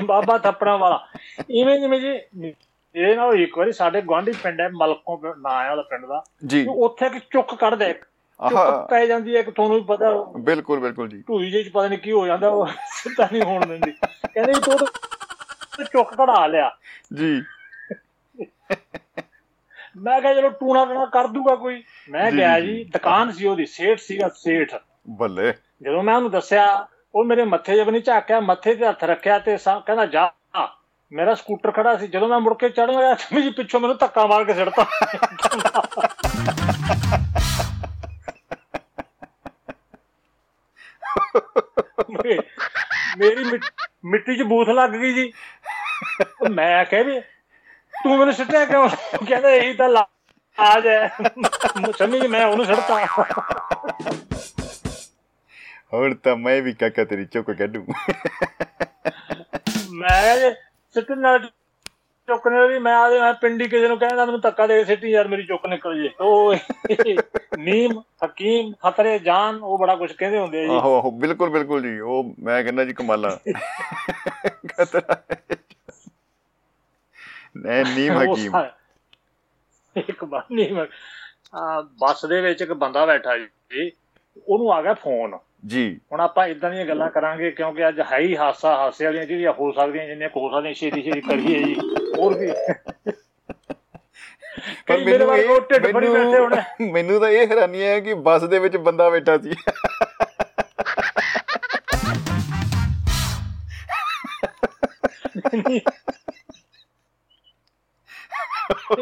[0.04, 1.06] ਬਾਬਾ ਥੱਪੜਾਂ ਵਾਲਾ।
[1.50, 2.18] ਇਵੇਂ ਜਿਵੇਂ ਜੀ
[2.94, 6.66] ਇਹ ਨਾਲ ਇੱਕ ਵਾਰੀ ਸਾਡੇ ਗਵਾਂਢੀ ਪਿੰਡ ਹੈ ਮਲਕੋਂ ਨਾਂ ਹੈ ਉਹਦਾ ਪਿੰਡ ਦਾ। ਜੀ।
[6.76, 8.04] ਉੱਥੇ ਇੱਕ ਚੁੱਕ ਕੱਢਦਾ ਇੱਕ
[8.50, 11.88] ਚੁੱਕ ਪੈ ਜਾਂਦੀ ਹੈ ਕਿ ਤੁਹਾਨੂੰ ਵੀ ਪਤਾ ਬਿਲਕੁਲ ਬਿਲਕੁਲ ਜੀ। ਢੂਈ ਜਿਹੀ ਚ ਪਤਾ
[11.88, 13.92] ਨਹੀਂ ਕੀ ਹੋ ਜਾਂਦਾ ਉਹ ਸਿੱਧਾ ਨਹੀਂ ਹੋਣ ਦਿੰਦੀ।
[14.34, 14.78] ਕਹਿੰਦੇ ਵੀ ਤੂੰ
[15.92, 16.76] ਚੁੱਕ ਕਢਾ ਲਿਆ।
[17.14, 17.42] ਜੀ।
[19.96, 23.98] ਮੈਂ ਕਿਹਾ ਚਲੋ ਟੂਣਾ ਟੂਣਾ ਕਰ ਦੂਗਾ ਕੋਈ। ਮੈਂ ਗਿਆ ਜੀ, ਦੁਕਾਨ ਸੀ ਉਹਦੀ ਸੇਠ
[23.98, 24.74] ਸੀਗਾ ਸੇਠ।
[25.08, 29.38] ਬੱਲੇ। ਜਦੋਂ ਮੈਂ ਉਹਨੂੰ ਦੱਸਿਆ ਉਹ ਮੇਰੇ ਮੱਥੇ ਜਬ ਨਹੀਂ ਝਾਕਿਆ ਮੱਥੇ ਤੇ ਹੱਥ ਰੱਖਿਆ
[29.38, 29.56] ਤੇ
[29.86, 30.32] ਕਹਿੰਦਾ ਜਾ
[31.12, 34.26] ਮੇਰਾ ਸਕੂਟਰ ਖੜਾ ਸੀ ਜਦੋਂ ਮੈਂ ਮੁੜ ਕੇ ਚੜਨ ਗਿਆ ਸਮਝ ਜੀ ਪਿੱਛੋਂ ਮੈਨੂੰ ਧੱਕਾ
[34.26, 34.86] ਮਾਰ ਕੇ ਸਿੱਟਤਾ।
[43.18, 45.32] ਮੇਰੀ ਮਿੱਟ- 'ਚ ਬੂਥ ਲੱਗ ਗਈ ਜੀ।
[46.50, 47.20] ਮੈਂ ਆਖਿਆ ਵੀ
[48.02, 48.88] ਤੂੰ ਮੈਨੂੰ ਸਿੱਟਿਆ ਕਿਉਂ?
[49.28, 51.16] ਕਹਿੰਦਾ ਇਹੀ ਤਾਂ ਲਾਜ ਹੈ।
[51.98, 53.22] ਸਮਝ ਮੈਂ ਉਹਨੂੰ ਸਿੱਟਤਾ।
[55.92, 57.86] ਹੁਣ ਤਾਂ ਮੈਂ ਵੀ ਕਾਕਾ ਤੇਰੀ ਚੁੱਕ ਕੱਢੂ।
[59.92, 61.38] ਮੈਂ ਕਿਹਾ ਸਿੱਟਣ ਨਾਲ
[62.28, 65.46] ਚੁੱਕਣੇ ਵਾਲੀ ਮੈਂ ਆਦੇ ਮੈਂ ਪਿੰਡੀ ਕਿਸੇ ਨੂੰ ਕਹਿੰਦਾ ਮੈਨੂੰ ਧੱਕਾ ਦੇ ਸਿੱਟੀ ਯਾਰ ਮੇਰੀ
[65.46, 66.54] ਚੁੱਕ ਨਿਕਲ ਜੇ। ਉਹ
[67.58, 71.82] ਨੀਮ ਹਕੀਮ ਖਤਰੇ ਜਾਨ ਉਹ ਬੜਾ ਕੁਝ ਕਹਿੰਦੇ ਹੁੰਦੇ ਆ ਜੀ। ਆਹੋ ਆਹੋ ਬਿਲਕੁਲ ਬਿਲਕੁਲ
[71.82, 73.30] ਜੀ। ਉਹ ਮੈਂ ਕਹਿੰਦਾ ਜੀ ਕਮਾਲਾ।
[74.68, 75.22] ਖਤਰਾ।
[77.56, 78.56] ਨਹੀਂ ਨੀਮ ਹਕੀਮ।
[79.96, 80.84] ਇੱਕ ਵਾਰ ਨੀਮ
[82.00, 83.90] ਬੱਸ ਦੇ ਵਿੱਚ ਇੱਕ ਬੰਦਾ ਬੈਠਾ ਜੀ
[84.46, 88.36] ਉਹਨੂੰ ਆ ਗਿਆ ਫੋਨ। ਜੀ। ਹੁਣ ਆਪਾਂ ਇਦਾਂ ਦੀਆਂ ਗੱਲਾਂ ਕਰਾਂਗੇ ਕਿਉਂਕਿ ਅੱਜ ਹੈ ਹੀ
[88.36, 91.74] ਹਾਸਾ ਹਾਸੇ ਵਾਲੀਆਂ ਜਿਹੜੀਆਂ ਹੋ ਸਕਦੀਆਂ ਜਿੰਨੀਆਂ ਕੁ ਹੋ ਸਕਦੀਆਂ ਛੇਤੀ ਛੇਤੀ ਕਰੀਏ ਜੀ।
[92.18, 92.52] ਹੋਰ ਵੀ
[94.88, 98.58] ਪਰ ਮੈਨੂੰ ਇਹ ਫੜੀ ਬੈਠੇ ਹੋਣੇ। ਮੈਨੂੰ ਮੈਨੂੰ ਤਾਂ ਇਹ ਹੈਰਾਨੀ ਹੈ ਕਿ ਬੱਸ ਦੇ
[98.58, 99.54] ਵਿੱਚ ਬੰਦਾ ਬੈਠਾ ਸੀ।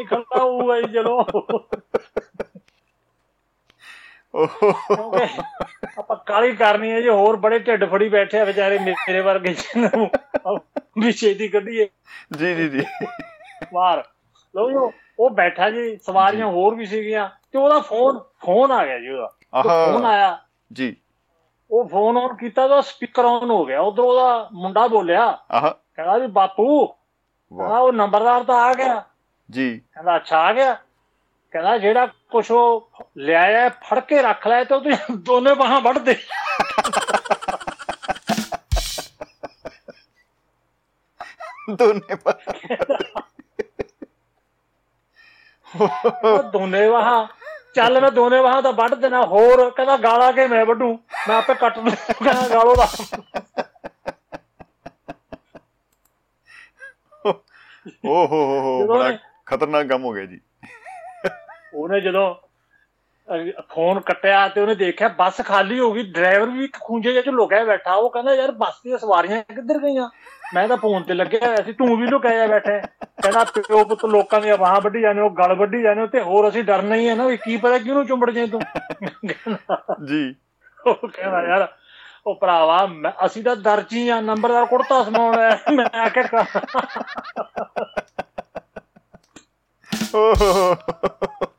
[0.09, 1.23] ਖੱਲਾ ਉਹ ਹੈ ਚਲੋ
[4.35, 5.41] ਕਿਉਂਕਿ
[5.97, 10.09] ਆਪਾਂ ਕਾਲੀ ਕਰਨੀ ਹੈ ਜੀ ਹੋਰ ਬੜੇ ਢਿੱਡ ਫੜੀ ਬੈਠੇ ਆ ਵਿਚਾਰੇ ਮੇਰੇ ਵਰਗੇ ਨੂੰ।
[10.99, 11.89] ਵੀ ਛੇਤੀ ਕੱਢੀਏ।
[12.37, 13.07] ਜੀ ਜੀ ਜੀ।
[13.73, 14.03] ਬਾਹਰ
[14.55, 18.99] ਲੋ ਜੀ ਉਹ- ਬੈਠਾ ਜੀ ਸਵਾਰੀਆਂ ਹੋਰ ਵੀ ਸੀਗੀਆਂ ਤੇ ਉਹਦਾ ਫੋਨ ਫੋਨ ਆ ਗਿਆ
[18.99, 20.39] ਜੀ ਉਹਦਾ। ਫੋਨ ਆਇਆ।
[20.73, 20.95] ਜੀ।
[21.71, 26.17] ਉਹ ਫੋਨ ਆਨ ਕੀਤਾ ਤਾਂ ਸਪੀਕਰ ਆਨ ਹੋ ਗਿਆ। ਉਧਰ ਉਹਦਾ ਮੁੰਡਾ ਬੋਲਿਆ ਆਹਾ। ਕਹਿੰਦਾ
[26.17, 26.93] ਵੀ ਬਾਪੂ
[27.53, 29.03] ਵਾਹ। ਉਹ ਨੰਬਰਦਾਰ ਤਾਂ ਆ ਗਿਆ।
[29.51, 30.77] ਜੀ। ਕਹਿੰਦਾ ਅੱਛਾ ਆ ਗਿਆ।
[31.51, 36.15] ਕਹਿੰਦਾ ਜਿਹੜਾ ਕੁਛ ਉਹ ਲਿਆਇਆ ਫੜ ਕੇ ਰੱਖ ਲੈ ਤੇ ਉਹਦੀ ਦੋਨੇ ਬਾਹਾਂ ਵੱਢ ਦੇ।
[41.69, 42.15] ਦੋਨੇ
[46.25, 47.27] ਉਹ ਦੋਨੇ ਬਾਹਾਂ
[47.75, 50.99] ਚੱਲ ਮੈਂ ਦੋਨੇ ਬਾਹਾਂ ਤਾਂ ਵੱਢ ਦੇਣਾ ਹੋਰ ਕਹਿੰਦਾ ਗਾਲਾਂ ਕੇ ਮੈਂ ਵੱਢੂ?
[51.27, 51.91] ਮੈਂ ਆਪੇ ਕੱਟ ਲੂ
[52.23, 52.87] ਕਹਿੰਦਾ ਗਾਲੋ ਦਾ।
[58.05, 60.39] ਓਹ ਹੋ ਹੋ ਬੜਾ ਖਤਰਨਾਕ ਕੰਮ ਹੋ ਗਿਆ ਜੀ।
[61.73, 62.35] ਉਹਨੇ ਜਦੋਂ
[63.69, 67.63] ਫੋਨ ਕੱਟਿਆ ਤੇ ਉਹਨੇ ਦੇਖਿਆ ਬੱਸ ਖਾਲੀ ਹੋ ਗਈ ਡਰਾਈਵਰ ਵੀ ਖੂੰਜੇ ਜਿਹੇ ਚ ਲੁਕਿਆ
[67.63, 70.09] ਬੈਠਾ ਉਹ ਕਹਿੰਦਾ ਯਾਰ ਬੱਸ ਦੀਆਂ ਸਵਾਰੀਆਂ ਕਿੱਧਰ ਗਈਆਂ
[70.53, 72.79] ਮੈਂ ਤਾਂ ਫੋਨ ਤੇ ਲੱਗਿਆ ਹੋਇਆ ਸੀ ਤੂੰ ਵੀ ਲੁਕਿਆ ਬੈਠਾ।
[73.21, 76.63] ਕਹਿੰਦਾ ਪਿਓ ਪੁੱਤ ਲੋਕਾਂ ਦੀਆਂ ਬਾਹਾਂ ਵੱਢੀ ਜਾਂਦੇ ਹੋ ਗਲ ਵੱਢੀ ਜਾਂਦੇ ਤੇ ਹੋਰ ਅਸੀਂ
[76.63, 78.61] ਡਰਨਾ ਹੀ ਹੈ ਨਾ ਵੀ ਕੀ ਪਤਾ ਕਿਹਨੂੰ ਚੁੰਬੜ ਜੇ ਤੂੰ
[80.05, 80.35] ਜੀ
[80.87, 81.67] ਉਹ ਕਹਿੰਦਾ ਯਾਰ
[82.27, 82.87] ਉਹ ਭਰਾਵਾ
[83.25, 86.45] ਅਸੀਂ ਤਾਂ ਦਰਜੀ ਆ ਨੰਬਰਦਾਰ ਕੁੜਤਾ ਸਮਾਉਣਾ। ਮੈਂ ਆਖਿਆ
[90.15, 90.75] ਓਹ ਹੋ ਹੋ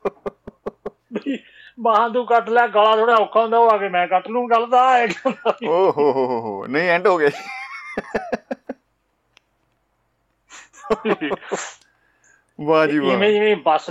[1.81, 4.67] ਬਾਹਾਂ ਤੂੰ ਕੱਟ ਲੈ ਗਲਾ ਥੋੜਾ ਔਖਾ ਹੁੰਦਾ ਉਹ ਆ ਕੇ ਮੈਂ ਕੱਟ ਲੂੰ ਗੱਲ
[4.67, 5.07] ਤਾਂ ਆਹ ਹੈ
[5.65, 7.29] ਹੋ ਹੋ ਨਹੀਂ ਐਂਡ ਹੋ ਗਿਆ
[12.59, 13.89] ਵਾਹ ਜੀ ਵਾਹ। ਇਵੇਂ ਜਿਵੇਂ ਬੱਸ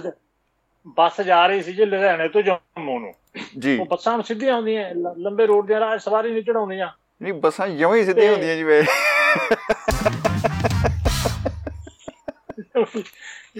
[0.89, 3.15] ਬੱਸ ਜਾ ਰਹੀ ਸੀ ਜੀ ਲੁਧਿਆਣੇ ਤੋਂ ਜੰਮੂ ਨੂੰ।
[3.59, 6.89] ਜੀ। ਉਹ ਬੱਸਾਂ ਨੂੰ ਸਿੱਧੀਆਂ ਆਉਂਦੀਆਂ ਲੰਬੇ ਰੋਡ ਦੇ ਰਾਹ ਸਵਾਰੀ ਨਹੀਂ ਚੜਾਉਂਦੀਆਂ।
[7.23, 8.83] ਨਹੀਂ ਬੱਸਾਂ ਜਮਾਂ ਹੀ ਸਿੱਧੀਆਂ ਹੁੰਦੀਆਂ ਜੀ ਵੇ।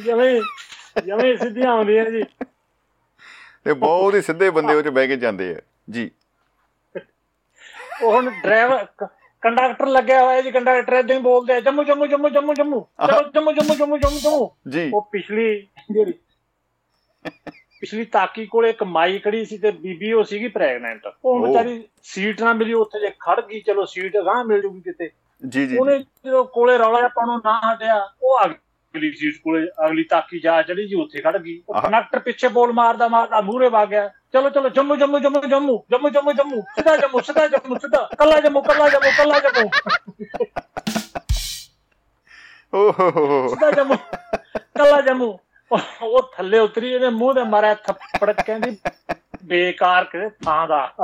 [0.05, 0.43] ਜਿਵੇਂ
[1.05, 2.23] ਜਿਵੇਂ ਸਿੱਧੀਆਂ ਆਉਂਦੀਆਂ ਜੀ।
[3.67, 6.11] ਤੇ ਬਹੁਤ ਹੀ ਸਿੱਧੇ ਬੰਦੇ ਉਹ ਚ ਬਹਿ ਕੇ ਜਾਂਦੇ ਆ। ਜੀ।
[8.03, 8.87] ਉਹ ਹੁਣ ਡਰਾਈਵਰ
[9.43, 12.85] ਕੰਡਕਟਰ ਲੱਗਿਆ ਹੋਇਆ ਜੀ ਕੰਡਕਟਰ ਏਦਾਂ ਹੀ ਬੋਲਦੇ ਆ ਜੰਮੂ ਜੰਮੂ ਜੰਮੂ ਜੰਮੂ ਜੰਮੂ
[13.35, 15.47] ਜੰਮੂ ਜੰਮੂ ਜੰਮੂ ਜੰਮੂ ਜੰਮੂ। ਜੀ। ਉਹ ਪਿਛਲੀ
[15.93, 16.13] ਜਿਹੜੀ
[17.81, 22.43] ਪਿਛਲੀ ਤਾਕੀ ਕੋਲ ਇੱਕ ਮਾਈ ਖੜੀ ਸੀ ਤੇ ਬੀਬੀ ਉਹ ਸੀਗੀ ਪ੍ਰੈਗਨੈਂਟ ਉਹ। ਵਿਚਾਰੀ ਸੀਟ
[22.43, 25.11] ਨਾ ਮਿਲੀ ਉੱਥੇ ਜੇ ਖੜ ਗਈ ਚਲੋ ਸੀਟ ਗਾਂ ਮਿਲ ਜੂਗੀ ਕਿਤੇ।
[25.43, 28.39] ਜੀ ਜੀ ਉਹਨੇ ਜਦੋਂ ਕੋਲੇ ਰੌਲਾ ਆਪਾਂ ਨੂੰ ਨਾ ਹਟਿਆ ਉਹ
[28.97, 32.73] ਅਗਲੀ ਸੀਟ ਕੋਲੇ ਅਗਲੀ ਤਾਕੀ ਜਾ ਚੜੀ ਜੀ ਉੱਥੇ ਖੜ ਗਈ। ਉਹ। ਕੰਡਕਟਰ ਪਿੱਛੇ ਬੋਲ
[32.73, 36.97] ਮਾਰਦਾ ਮਾਰਦਾ ਮੂਹਰੇ ਵਗ ਗਿਆ। ਚਲੋ ਚਲੋ ਜੰਮੂ ਜੰਮੂ ਜੰਮੂ ਜੰਮੂ ਜੰਮੂ ਜੰਮੂ ਜੰਮੂ ਸਿੱਧਾ
[36.97, 39.71] ਜੰਮੂ ਸਿੱਧਾ ਜੰਮੂ ਸਿੱਧਾ ਕੱਲਾ ਜੰਮੂ ਕੱਲਾ ਜੰਮੂ ਕੱਲਾ ਜੰਮੂ।
[42.75, 43.95] ਓਹ। ਸਿੱਧਾ ਜੰਮੂ
[44.57, 45.39] ਕੱਲਾ ਜੰਮੂ।
[45.73, 48.79] ਉਹ- ਥੱਲੇ ਉਤਰੀ ਇਹਦੇ ਮੂੰਹ ਤੇ ਮਾਰਿਆ ਥੱਪੜ ਕਹਿੰਦੀ
[49.45, 50.95] ਬੇਕਾਰ ਕਿਤੇ ਥਾਂ ਦਾ।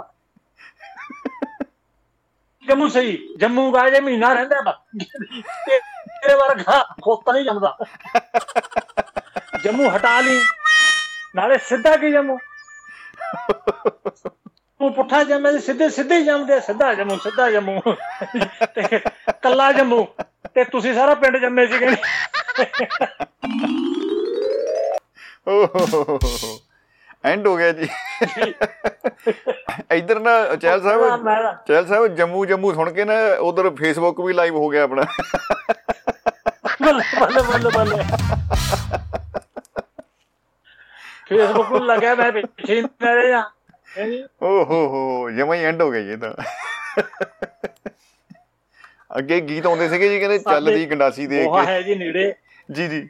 [2.69, 5.05] ਜੰਮੂ ਸਹੀ ਜੰਮੂ ਗਾ ਜੇ ਮਹੀਨਾ ਰਹਿੰਦਾ ਬਸ
[6.23, 7.77] ਤੇਰੇ ਵਰਗਾ ਖੋਤਾ ਨਹੀਂ ਜੰਮਦਾ।
[9.65, 10.41] ਜੰਮੂ ਹਟਾ ਲਈ।
[11.35, 12.39] ਨਾਲੇ ਸਿੱਧਾ ਕੀ ਜੰਮੂ?
[14.79, 17.81] ਤੂੰ ਪੁੱਠਾ ਜੰਮੇ ਤੇ ਸਿੱਧੇ ਸਿੱਧੇ ਹੀ ਜੰਮਦੇ ਸਿੱਧਾ ਜੰਮੂ ਸਿੱਧਾ ਜੰਮੂ।
[18.75, 19.01] ਤੇ
[19.43, 20.07] ਕੱਲਾ ਜੰਮੂ।
[20.55, 22.03] ਤੇ ਤੁਸੀਂ ਸਾਰਾ ਪਿੰਡ ਜੰਮੇ ਸੀ ਕਹਿੰਦੇ
[25.49, 26.59] ਓਹ ਹੋ ਹੋ ਹੋ ਹੋ।
[27.27, 27.89] ਐਂਡ ਹੋ ਗਿਆ ਜੀ।
[29.93, 31.29] ਇਧਰ ਨਾ ਚਹਿਲ ਸਾਹਿਬ
[31.67, 35.03] ਚਹਿਲ ਸਾਹਿਬ ਜੰਮੂ ਜੰਮੂ ਸੁਣ ਕੇ ਨਾ ਉਧਰ ਫੇਸਬੁੱਕ ਵੀ ਲਾਈਵ ਹੋ ਗਿਆ ਆਪਣਾ।
[36.83, 38.03] ਬੱਲੇ ਬੱਲੇ ਬੱਲੇ ਬੱਲੇ।
[41.29, 43.43] ਫੇਸਬੁੱਕ ਨੂੰ ਲੱਗਿਆ ਮੈਂ ਪਿੱਛੇ ਮੇਰੇ ਆ
[44.43, 46.33] ਓ ਹੋ ਹੋ ਜਮਾਂ ਹੀ ਐਂਡ ਹੋ ਗਿਆ ਜੀ ਇਹ ਤਾਂ।
[49.19, 52.33] ਅੱਗੇ ਗੀਤ ਆਉਂਦੇ ਸੀਗੇ ਜੀ ਕਹਿੰਦੇ ਚੱਲਦੀ ਗੰਡਾਸੀ ਦੇ ਉਹ ਕੇ। ਹੈ ਜੀ ਨੇੜੇ।
[52.73, 53.09] ਜੀ ਜੀ।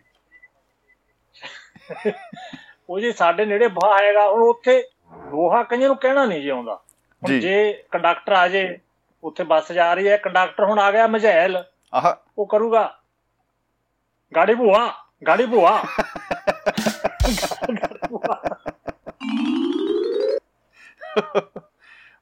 [2.90, 4.88] ਉਹ ਜੀ ਸਾਡੇ ਨੇੜੇ ਬਾਹ ਹੈਗਾ ਹੁਣ ਉੱਥੇ
[5.30, 6.82] ਦੋਹਾ ਕਈਆਂ ਨੂੰ ਕਹਿਣਾ ਨਹੀਂ ਜੀ ਆਉਂਦਾ।
[7.22, 8.78] ਜੀ। ਕੰਡਕਟਰ ਆ ਜੇ
[9.24, 12.98] ਉੱਥੇ ਬੱਸ ਜਾ ਰਹੀ ਹੈ ਕੰਡਕਟਰ ਹੁਣ ਆ ਗਿਆ ਮਝੈਲ। ਆਹ। ਉਹ ਕਰੂਗਾ
[14.36, 14.92] ਗਾੜੀ ਭੂਆ
[15.26, 15.82] ਗਾੜੀ ਭੂਆ।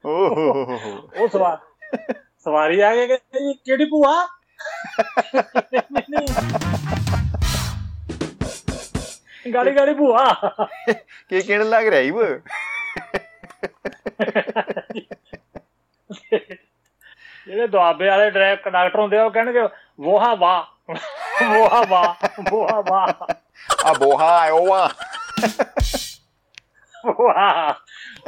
[0.05, 1.57] ਓ ਹੋ ਹੋ ਹੋ ਹੋ। ਉਹ ਸਵਾਰ
[2.43, 3.07] ਸਵਾਰੀ ਆ ਜੀ,
[3.53, 4.27] ਕਿਹੜੀ ਭੂਆ?
[9.53, 10.33] ਗਾੜੀ ਗਾੜੀ ਭੂਆ।
[11.29, 12.23] ਕੀ ਕਹਿਣ ਲੱਗ ਰਿਹਾ ਉਹ
[17.47, 19.61] ਜਿਹੜੇ ਦੁਆਬੇ ਵਾਲੇ ਡਰਾਈਵ ਕੰਡਕਟਰ ਹੁੰਦੇ ਆ ਉਹ ਕਹਿਣਗੇ
[19.99, 20.63] ਵੋਹਾ ਵਾਹ
[21.43, 23.33] ਵੋਹਾ ਵਾਹ ਵੋਹਾ ਵਾਹ
[23.85, 24.89] ਆ ਬੋਹਾ ਆਇਓ ਵਾ
[27.19, 27.73] ਵਾਹ।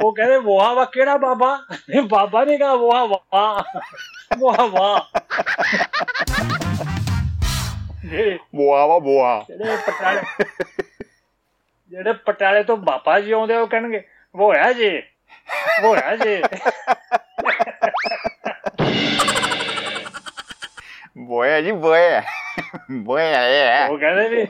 [0.04, 1.58] ਉਹ ਕਹਿੰਦੇ ਵੋਹਾ ਵਾ ਕਿਹੜਾ ਬਾਬਾ?
[1.94, 3.62] ਇਹ ਬਾਬਾ ਨਹੀਂ ਕਹਾ ਵੋਹਾ ਵਾਹ
[4.38, 5.20] ਵੋਹਾ ਵਾਹ
[8.04, 10.20] ਜਿਹੜੇ ਬੋਹਾ ਵਾ ਬੋਹਾ ਜਿਹੜੇ ਪਟਿਆਲੇ
[11.98, 14.02] ਜਿਹੜੇ ਪਟਿਆਲੇ ਤੋਂ ਬਾਬਾ ਜੀ ਆਉਂਦੇ ਉਹ ਕਹਿਣਗੇ
[14.34, 14.90] ਵੋਇਆ ਜੀ
[15.82, 16.42] ਵੋਇਆ ਜੀ।
[21.18, 22.22] ਬੋਇਆ ਜੀ ਬੋਇਆ
[22.90, 24.44] ਬੋਇਆ ਹੈ ਉਹ ਕਹਿੰਦੇ ਵੀ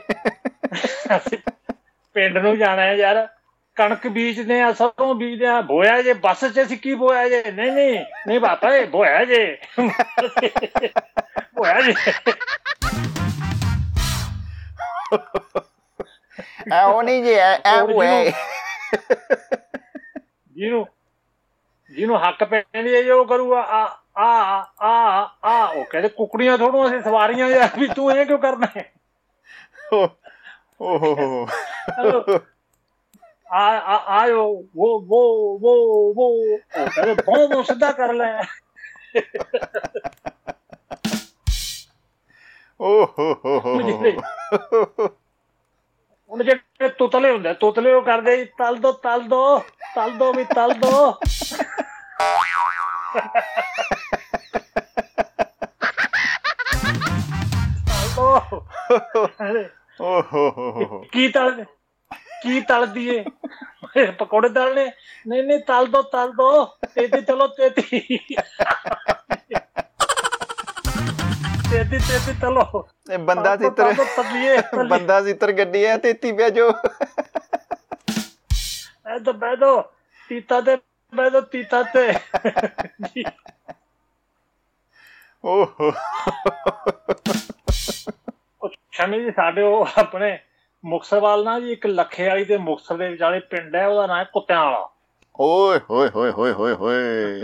[2.17, 3.27] ਪਿੰਡ ਨੂੰ ਜਾਣਾ ਹੈ ਯਾਰ
[3.77, 7.43] ਕਣਕ ਬੀਜਦੇ ਆ ਸਰੋਂ ਬੀਜਦੇ ਆ ਬੋਇਆ ਜੇ ਬੱਸ 'ਚ ਅਸੀਂ ਕੀ ਬੋਇਆ ਜੇ?
[7.53, 9.59] ਨਹੀਂ ਨਹੀਂ ਨਹੀਂ ਬਾਪਾ ਇਹ ਬੋਇਆ ਜੇ।
[11.55, 11.95] ਬੋਇਆ ਜੇ।
[16.73, 17.03] ਉਹ
[17.67, 18.33] ਆ ਹੋਰ ਵੇ
[20.53, 20.87] ਜਿਹਨੂੰ
[21.91, 23.83] ਜਿਹਨੂੰ ਹੱਕ ਪੈਂਦੀ ਹੈ ਜੋ ਕਰੂਗਾ ਆ
[24.17, 28.67] ਆ ਆ ਆ ਉਹ ਕਹਿੰਦੇ ਕੁਕੜੀਆਂ ਥੋੜੂ ਅਸੀਂ ਸਵਾਰੀਆਂ ਯਾਰ ਵੀ ਤੂੰ ਇਹ ਕਿਉਂ ਕਰਨਾ
[28.77, 28.93] ਹੈ?
[29.93, 30.07] ਓ
[30.81, 31.47] ਹੋ ਹੋ ਹੋ।
[31.99, 32.41] ਹੈਲੋ।
[33.53, 35.75] ਆ ਆ ਆਇਓ ਵੋ ਵੋ ਵੋ
[36.13, 38.43] ਵੋ। ਉਹ ਕਹਿੰਦੇ ਬਹੁਤ ਬਹੁਤ ਸਿੱਧਾ ਕਰ ਲੈ।
[42.81, 43.59] ਓ ਹੋ ਹੋ
[46.31, 49.59] ਹੁਣ ਜਿਹੜੇ ਤੁਤਲੇ ਹੁੰਦੇ ਤੁਤਲੇ ਉਹ ਕਰਦੇ ਜੀ, ਤਲ ਦੋ ਤਲ ਦੋ
[49.95, 51.13] ਤਲ ਦੋ ਵੀ ਤਲ ਦੋ।
[59.39, 59.69] ਤਲ
[60.01, 61.65] ਓ ਹੋ ਹੋ ਕੀ ਤਲ
[62.43, 63.25] ਕੀ ਤਲ ਦੀਏ?
[64.19, 64.91] ਪਕੌੜੇ ਤਲਨੇ
[65.29, 66.65] ਨਹੀਂ ਨਹੀਂ ਤਲ ਦੋ ਤਲ ਦੋ।
[66.95, 68.19] ਤੇਤੀ ਚਲੋ ਤੇਤੀ।
[71.71, 74.57] ਤੇਤੀ ਤੇਤੀ ਚਲੋ ਇਹ ਬੰਦਾ ਤਲ ਤਲ ਤਲੀਏ।
[74.89, 76.71] ਬੰਦਾ ਸਿੱਤਰ ਗੱਡੀ ਹੈ ਤੇਤੀ ਪਿਆਜੋ
[79.07, 79.83] ਐ ਤਾਂ ਬਹਿ ਦੋ
[80.29, 80.77] ਤੀਤਾ ਤੇ
[81.15, 82.15] ਬਹਿ ਦੋ ਤੀਤਾ ਤੇ।
[85.45, 85.93] ਓ ਹੋ
[88.63, 90.39] ਉਹ ਸ਼ਮੀ ਜੀ ਸਾਡੇ ਉਹ ਆਪਣੇ
[90.85, 94.25] ਮੁਕਤਸਰਵਾਲ ਨਾ ਜੀ ਇੱਕ ਲੱਖੇ ਵਾਲੀ ਤੇ ਮੁਕਤਸਰ ਦੇ ਵਿਚਾਲੇ ਪਿੰਡ ਹੈ ਉਹਦਾ ਨਾਮ ਹੈ
[94.25, 94.89] ਕੁੱਤਿਆਂ ਵਾਲਾ।
[95.41, 97.43] ਓਏ ਹੋਏ ਹੋਏ ਹੋਏ ਹੋਏ ਹੋਏ।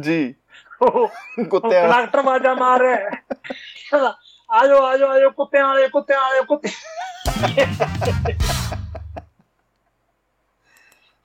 [0.00, 0.34] ਜੀ।
[1.50, 3.10] ਕੁੱਤਿਆਂ ਵਾਲਾ। ਡਾਕਟਰ ਬਾਜਾ ਮਾਰ ਰਿਹਾ ਹੈ।
[4.50, 6.68] ਆਜੋ ਆਜੋ ਆਜੋ ਕੁੱਤਿਆਂ ਵਾਲੇ ਕੁੱਤਿਆਂ ਵਾਲੇ ਕੁੱਤੇ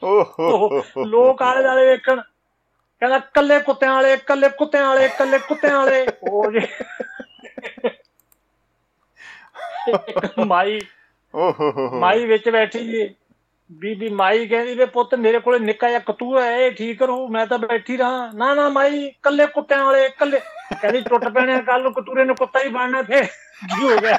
[0.04, 2.22] ਓ ਹੋ ਹੋ ਉਹ ਹੋ। ਲੋਕ ਆਲੇ ਦੁਆਲੇ ਵੇਖਣ।
[3.00, 6.68] ਕਹਿੰਦਾ ਕੱਲੇ ਕੁੱਤਿਆਂ ਵਾਲੇ ਕੱਲੇ ਕੁੱਤਿਆਂ ਵਾਲੇ ਕੱਲੇ ਕੁੱਤਿਆਂ ਵਾਲੇ। ਉਹ ਜੀ।
[10.48, 10.80] ਮਾਈ।
[11.36, 13.16] ਓ ਹੋ ਹੋ ਹੋ। ਮਾਈ ਵਿੱਚ ਬੈਠੀ ਜੀ।
[13.80, 17.46] ਬੀਬੀ ਮਾਈ ਕਹਿੰਦੀ ਵੇ ਪੁੱਤ ਮੇਰੇ ਕੋਲੇ ਨਿੱਕਾ ਜਿਹਾ ਕਤੂਰਾ ਹੈ ਇਹ ਠੀਕ ਕਰੂ ਮੈਂ
[17.48, 20.40] ਤਾਂ ਬੈਠੀ ਰਹਾ। ਨਾ ਨਾ ਮਾਈ ਕੱਲੇ ਕੁੱਤਿਆਂ ਵਾਲੇ ਕੱਲੇ
[20.72, 23.26] ਕਹਿੰਦੀ ਟੁੱਟ ਪੈਣੇ ਕੱਲ ਨੂੰ ਕਤੂਰੇ ਨੂੰ ਕੁੱਤਾ ਹੀ ਬਣਨਾ ਫੇਰ
[23.76, 24.18] ਕੀ ਹੋ ਗਿਆ?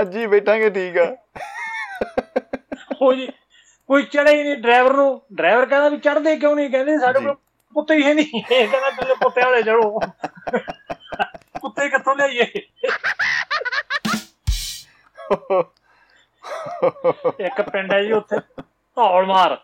[0.00, 1.14] ਅੱਜ ਹੀ ਬੈਠਾਂਗੇ ਠੀਕ ਆ।
[3.02, 3.26] ਉਹ ਜੀ
[3.90, 6.70] ਕੋਈ ਚੜੇ ਹੀ ਨਹੀਂ ਡਰਾਈਵਰ ਨੂੰ। ਡਰਾਈਵਰ ਕਹਿੰਦਾ ਵੀ ਚੜਦੇ ਕਿਉਂ ਨਹੀਂ?
[6.70, 7.36] ਕਹਿੰਦੇ ਸਾਡੇ ਕੋਲ
[7.90, 9.98] ਹੀ ਹੈ ਨਹੀਂ। ਇਹ ਕਹਿੰਦਾ ਕੱਲੇ ਕੁੱਤੇ ਵਾਲੇ ਚੜੋ
[11.60, 12.44] ਕੁੱਤੇ ਕਿੱਥੋਂ ਲਿਆਈਏ?
[17.40, 18.38] ਇੱਕ ਪਿੰਡ ਹੈ ਜੀ ਉੱਥੇ
[18.96, 19.58] ਧੌਲ ਮਾਰ।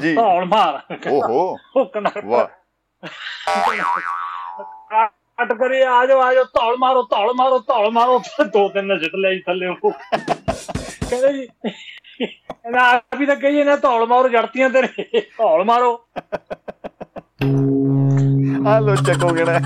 [0.00, 0.80] ਜੀ। ਧੌਲ ਮਾਰ।
[1.10, 1.56] ਓਹੋ।
[2.24, 2.46] ਵਾਹ।
[5.38, 8.98] ਕੱਟ ਕਰੀ ਆ ਜਾਓ ਆ ਜਾਓ ਧੌਲ ਮਾਰੋ ਧੌਲ ਮਾਰੋ ਧੌਲ ਮਾਰੋ। ਦੋ ਤਿੰਨ ਨੇ
[8.98, 9.90] ਸਿੱਟ ਲਈ ਥੱਲੇ ਉਹ।
[11.10, 11.46] ਕਹਿੰਦੇ ਜੀ
[12.26, 16.06] ਕਹਿੰਦਾ ਆਪ ਵੀ ਤਾਂ ਕਹੀਏ ਨਾ ਧੌਲ ਮਾਰੋ ਜੜਤੀਆਂ ਤੇਰੇ। ਧੌਲ ਮਾਰੋ।
[18.68, 19.58] ਆ ਲੋ ਚੱਕੋ ਕਿਹੜਾ।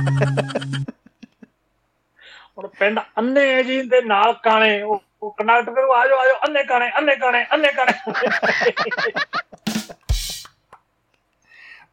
[2.58, 6.36] ਹੁਣ ਪਿੰਡ ਅੰਨੇ ਜੀ ਦੇ ਨਾਲ ਕਾਣੇ ਉਹ ਉਹ ਕੰਡਕਟਰ ਨੂੰ ਆ ਜਾਓ ਆ ਜਾਓ
[6.46, 7.92] ਅੰਨੇ ਕਾਣੇ ਅੰਨੇ ਕਾਣੇ ਅੰਨੇ ਕਾਣੇ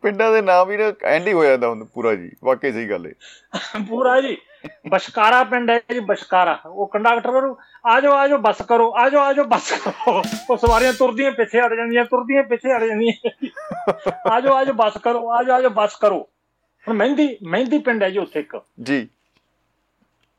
[0.04, 3.06] ਪਿੰਡਾਂ ਦੇ ਨਾਮ ਹੀ ਨਾ ਐਂਡ ਹੀ ਹੋ ਜਾਂਦਾ ਹੁੰਦਾ ਪੂਰਾ ਜੀ ਵਾਕਈ ਸਹੀ ਗੱਲ
[3.06, 4.38] ਹੈ ਪੂਰਾ ਜੀ
[4.90, 9.08] ਬਸ਼ਕਾਰਾ ਪਿੰਡ ਹੈ ਜੀ ਬਸ਼ਕਾਰਾ ਉਹ ਕੰਡਕਟਰ ਨੂੰ ਆ ਜਾਓ ਆ ਜਾਓ ਬੱਸ ਕਰੋ ਆ
[9.10, 13.32] ਜਾਓ ਆ ਜਾਓ ਬੱਸ ਕਰੋ ਉਹ ਸਵਾਰੀਆਂ ਤੁਰਦੀਆਂ ਪਿੱਛੇ ਹਟ ਜਾਂਦੀਆਂ ਤੁਰਦੀਆਂ ਪਿੱਛੇ ਹਟ ਜਾਂਦੀਆਂ
[14.32, 16.20] ਆ ਜਾਓ ਆ ਜਾਓ ਬੱਸ ਕਰੋ ਆ ਜਾਓ ਆ ਜਾਓ ਬੱਸ ਕਰੋ
[16.88, 19.08] ਹੁਣ ਮਹਿੰਦੀ ਮਹਿੰਦੀ ਪਿੰਡ ਹੈ ਜੀ ਉੱਥੇ ਇੱਕ ਜੀ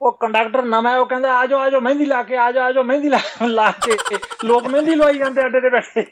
[0.02, 2.72] ਉਹ ਕੰਡਕਟਰ ਨਵਾਂ ਉਹ ਕਹਿੰਦਾ ਆ ਜਾਓ ਆ ਜਾਓ ਮਹਿੰਦੀ ਲਾ ਕੇ ਆ ਜਾਓ ਆ
[2.72, 6.06] ਜਾਓ ਮਹਿੰਦੀ ਲਾ ਕੇ। ਲੋਕ ਮਹਿੰਦੀ ਲਵਾਈ ਜਾਂਦੇ ਅੱਡੇ ਤੇ ਬੈਠੇ।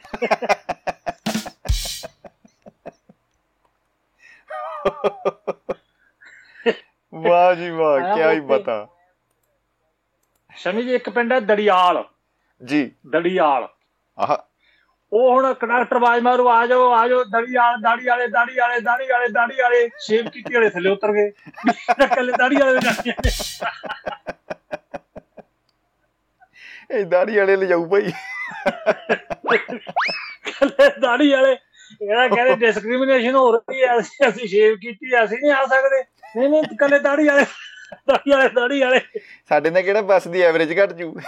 [7.14, 8.88] ਵਾਹ ਜੀ ਵਾਹ ਕੀ ਹੀ। ਬਤਾ
[10.56, 12.04] ਸ਼ਮੀ ਜੀ ਇੱਕ ਪਿੰਡ ਹੈ ਦੜਿਆਲ।
[12.64, 13.68] ਜੀ। ਦੜਿਆਲ।
[14.18, 14.53] ਆਹ।
[15.14, 18.80] ਉਹ ਹੁਣ ਕੰਡਕਟਰ ਬਾਜ ਮਾਰੂ ਆ ਜਾਓ ਆ ਜਾਓ ਦਾੜੀ ਵਾਲੇ ਦਾੜੀ ਵਾਲੇ ਦਾੜੀ ਵਾਲੇ
[18.80, 21.30] ਦਾੜੀ ਵਾਲੇ ਦਾੜੀ ਵਾਲੇ। ਸ਼ੇਪ ਕੀਤੀ ਵਾਲੇ ਥੱਲੇ ਉਤਰ ਗਏ।
[22.14, 23.12] ਕੱਲੇ ਦਾੜੀ ਵਾਲੇ ਵਾਲੇ।
[26.90, 28.12] ਇਹ ਦਾੜੀ ਵਾਲੇ ਲੈ ਜਾਊ ਭਾਈ।
[30.50, 31.56] ਕੱਲੇ ਦਾੜੀ ਵਾਲੇ।
[32.02, 36.02] ਇਹਦਾ ਕਹਿੰਦੇ ਡਿਸਕ੍ਰਿਮੀਨੇਸ਼ਨ ਹੋ ਰਹੀ ਹੈ ਅਸੀਂ ਅਸੀਂ ਸ਼ੇਵ ਕੀਤੀ ਅਸੀਂ ਨਹੀਂ ਆ ਸਕਦੇ।
[36.36, 37.44] ਨਹੀਂ ਨਹੀਂ ਕੱਲੇ ਦਾੜੀ ਵਾਲੇ।
[38.08, 39.00] ਦਾੜੀ ਵਾਲੇ ਦਾੜੀ ਵਾਲੇ।
[39.48, 41.20] ਸਾਡੇ ਨਾਲ ਕਿਹੜਾ ਬੱਸ ਦੀ ਐਵਰੇਜ ਘਟ ਜੂ?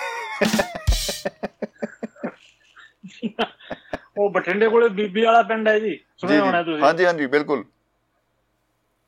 [4.18, 6.83] ਉਹ ਬਠਿੰਡੇ ਕੋਲੇ ਬੀਬੀ ਵਾਲਾ ਪਿੰਡ ਹੈ ਜੀ ਸੁਣਿਆ ਹੋਣਾ ਤੁਸੀਂ?
[6.83, 7.64] ਹਾਂਜੀ ਹਾਂਜੀ ਬਿਲਕੁਲ।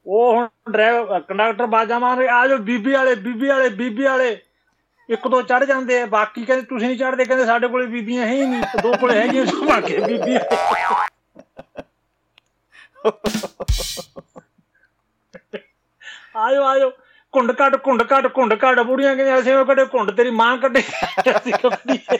[0.06, 4.36] ਉਹ ਹੁਣ ਡਰਾਈਵਰ ਕੰਡਕਟਰ ਬਾਜਾ ਮਾਰ ਰਿਹਾ, ਆ ਜਾਓ ਬੀਬੀ ਵਾਲੇ ਬੀਬੀ ਵਾਲੇ ਬੀਬੀ ਵਾਲੇ।
[5.08, 8.32] ਇੱਕ ਦੋ ਚੜ ਜਾਂਦੇ ਆ ਬਾਕੀ ਕਹਿੰਦੇ ਤੁਸੀਂ ਨਹੀਂ ਚੜਦੇ ਕਹਿੰਦੇ ਸਾਡੇ ਕੋਲੇ ਬੀਬੀਆਂ ਹੈ
[8.32, 10.36] ਹੀ ਨਹੀਂ ਦੋ ਕੋਲੇ ਹੈਗੀਆਂ ਸੁਭਾ ਕੇ ਬੀਬੀ
[16.36, 16.90] ਆਜੋ ਆਜੋ।
[17.34, 20.82] ਕੁੰਡ ਕੱਢ ਕੁੰਡ ਕੱਢ ਕੁੰਡ ਕੱਢ। ਬੁੜੀਆਂ ਕਹਿੰਦੀਆਂ ਅਸੀਂ ਉਹ ਕੱਢੇ ਕੁੰਡ ਤੇਰੀ ਮਾਂ ਕੱਢੇ।
[21.30, 22.18] ਅਸੀਂ ਕੱਢੀਏ।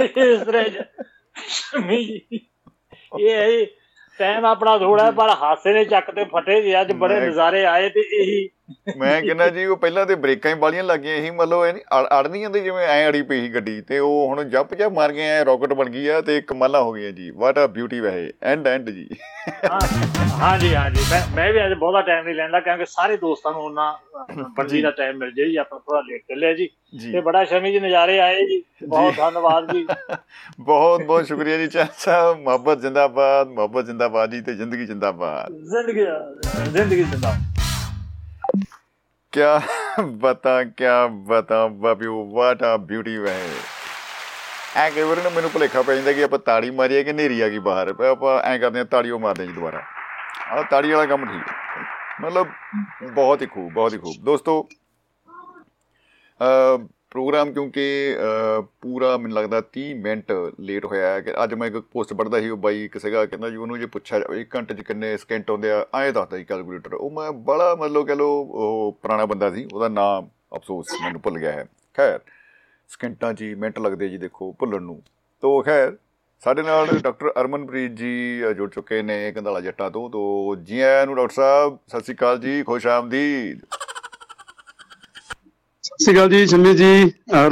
[0.00, 0.84] ਇਸ ਤਰ੍ਹਾਂ ਜ-
[1.48, 2.02] ਸ਼ਮੀ
[3.20, 3.66] ਇਹ
[4.18, 8.00] ਟਾਈਮ ਆਪਣਾ ਥੋੜਾ ਪਰ ਹਾਸੇ ਨੇ ਚੱਕ ਤੇ ਫਟੇ ਜੀ ਅੱਜ ਬੜੇ ਨਜ਼ਾਰੇ ਆਏ ਤੇ
[8.20, 8.48] ਇਹੀ
[8.98, 12.04] ਮੈਂ ਕਹਿੰਦਾ ਜੀ ਉਹ ਪਹਿਲਾਂ ਤੇ ਬ੍ਰੇਕਾਂ ਹੀ ਬਾਲੀਆਂ ਲੱਗੀਆਂ ਸੀ ਮਤਲਬ ਇਹ ਨਹੀਂ ਅੜ
[12.20, 15.12] ਅੜ ਨਹੀਂ ਜਾਂਦੀ ਜਿਵੇਂ ਐ ਅੜੀ ਪਈ ਸੀ ਗੱਡੀ ਤੇ ਉਹ ਹੁਣ ਜੱਪ ਜੱਪ ਮਾਰ
[15.12, 18.32] ਗਏ ਐ ਰਾਕਟ ਬਣ ਗਈ ਆ ਤੇ ਕਮਾਲਾਂ ਹੋ ਗਈਆਂ ਜੀ। ਵਾਟ ਆ ਬਿਊਟੀ ਵੈਸੇ
[18.42, 19.08] ਐਂਡ ਐਂਡ ਜੀ।
[19.64, 19.80] ਹਾਂ
[20.40, 23.92] ਹਾਂਜੀ ਹਾਂਜੀ ਮੈਂ ਮੈਂ ਵੀ ਅੱਜ ਬਹੁਤਾ ਟਾਈਮ ਨਹੀਂ ਲੈਂਦਾ ਕਿਉਂਕਿ ਸਾਰੇ ਦੋਸਤਾਂ ਨੂੰ ਉਹਨਾਂ
[24.56, 27.72] ਬੰਦੀ ਦਾ ਟਾਈਮ ਮਿਲ ਜਾਏ ਜੀ ਆਪਾਂ ਥੋੜਾ ਲੇਟ ਚੱਲਿਆ ਜੀ। ਜੀ। ਤੇ ਬੜਾ ਸ਼ਮੀ
[27.72, 29.86] ਜੀ ਨਜ਼ਾਰੇ ਆਏ ਜੀ ਬਹੁਤ ਧੰਨਵਾਦ ਜੀ।
[30.60, 36.04] ਬਹੁਤ ਬਹੁਤ ਸ਼ੁਕਰੀਆ ਜੀ ਚਾਹ ਸਾਹਿਬ ਮੁਹੱਬਤ ਜਿੰਦਾਬਾਦ ਮੁਹੱਬਤ ਜਿੰਦਾਬਾਦ ਜੀ ਤੇ ਜ਼ਿੰਦਗੀ ਜਿੰਦਾਬਾਦ। ਜ਼ਿੰਦਗੀ
[36.72, 37.34] ਜ਼ਿੰਦਗੀ ਜਿੰਦਾ
[39.34, 39.60] क्या
[40.04, 43.50] ਬਤਾ, ਕਿਆ ਬਤਾ, ਬਾਬਿਓ ਵਾਟ ਆ ਬਿਊਟੀ ਵੇ।
[44.76, 47.48] ਐ ਕਈ ਵਾਰ ਨਾ ਮੈਨੂੰ ਭੁਲੇਖਾ ਪੈ ਜਾਂਦਾ ਕਿ ਆਪਾਂ ਤਾੜੀ ਮਾਰੀਏ ਕਿ ਨੇਰੀ ਆ
[47.48, 49.82] ਗਈ ਬਾਹਰ। ਆਪਾਂ ਐ ਕਰਦੇ ਆ ਤਾੜੀਓ ਮਾਰਦੇ ਜੀ ਦੁਬਾਰਾ।
[50.50, 51.54] ਆ ਤਾੜੀ ਵਾਲਾ ਕੰਮ ਠੀਕ ਹੈ।
[52.20, 52.46] ਮਤਲਬ
[53.12, 54.68] ਬਹੁਤ ਹੀ ਖੂਬ, ਬਹੁਤ ਹੀ ਖੂਬ। ਦੋਸਤੋ
[57.14, 61.76] ਪ੍ਰੋਗਰਾਮ ਕਿਉਂਕਿ ਅ, ਪੂਰਾ ਮੈਨੂੰ ਲੱਗਦਾ 30 ਮਿੰਟ ਲੇਟ ਹੋਇਆ ਹੈ ਕਿ ਅੱਜ ਮੈਂ ਇੱਕ
[61.76, 64.74] ਪੋਸਟ ਪੜਦਾ ਸੀ ਉਹ ਬਾਈ ਕਿਸੇ ਦਾ ਕਹਿੰਦਾ ਜੀ ਉਹਨੂੰ ਜੇ ਪੁੱਛਿਆ ਜਾਵੇ ਇੱਕ ਘੰਟੇ
[64.74, 68.28] 'ਚ ਕਿੰਨੇ ਸਕਿੰਟ ਆਉਂਦੇ ਆ ਐਂ ਦੱਸਦਾ ਸੀ ਕੈਲਕੂਲੇਟਰ। ਉਹ ਮੈਂ ਬੜਾ ਮਤਲਬ ਕਹ ਲੋ
[68.42, 72.18] ਉਹ ਪੁਰਾਣਾ ਬੰਦਾ ਸੀ ਉਹਦਾ ਨਾਮ ਅਫਸੋਸ ਮੈਨੂੰ ਭੁੱਲ ਗਿਆ ਹੈ। ਖੈਰ
[72.88, 75.02] ਸਕਿੰਟਾਂ 'ਚ ਹੀ ਮਿੰਟ ਲੱਗਦੇ ਜੀ ਦੇਖੋ ਭੁੱਲਣ ਨੂੰ।
[75.42, 75.96] ਤੋ ਖੈਰ
[76.42, 81.06] ਸਾਡੇ ਨਾਲ ਡਾਕਟਰ ਅਰਮਨਪ੍ਰੀਤ ਜੀ ਅ, ਜੁੜ ਚੁੱਕੇ ਨੇ ਕੰਧਾਲਾ ਜੱਟਾਂ ਤੋਂ। ਤੋ ਜੀ ਆਇਆਂ
[81.06, 83.60] ਨੂੰ ਡਾਕਟਰ ਸਾਹਿਬ ਸਤਿ ਸ਼੍ਰੀ ਅਕਾਲ ਜੀ ਖੁਸ਼ ਆਮਦੀਦ।
[86.12, 87.50] ਅਕਾਲ ਜੀ ਸ਼ਮੀ ਜੀ ਔਰ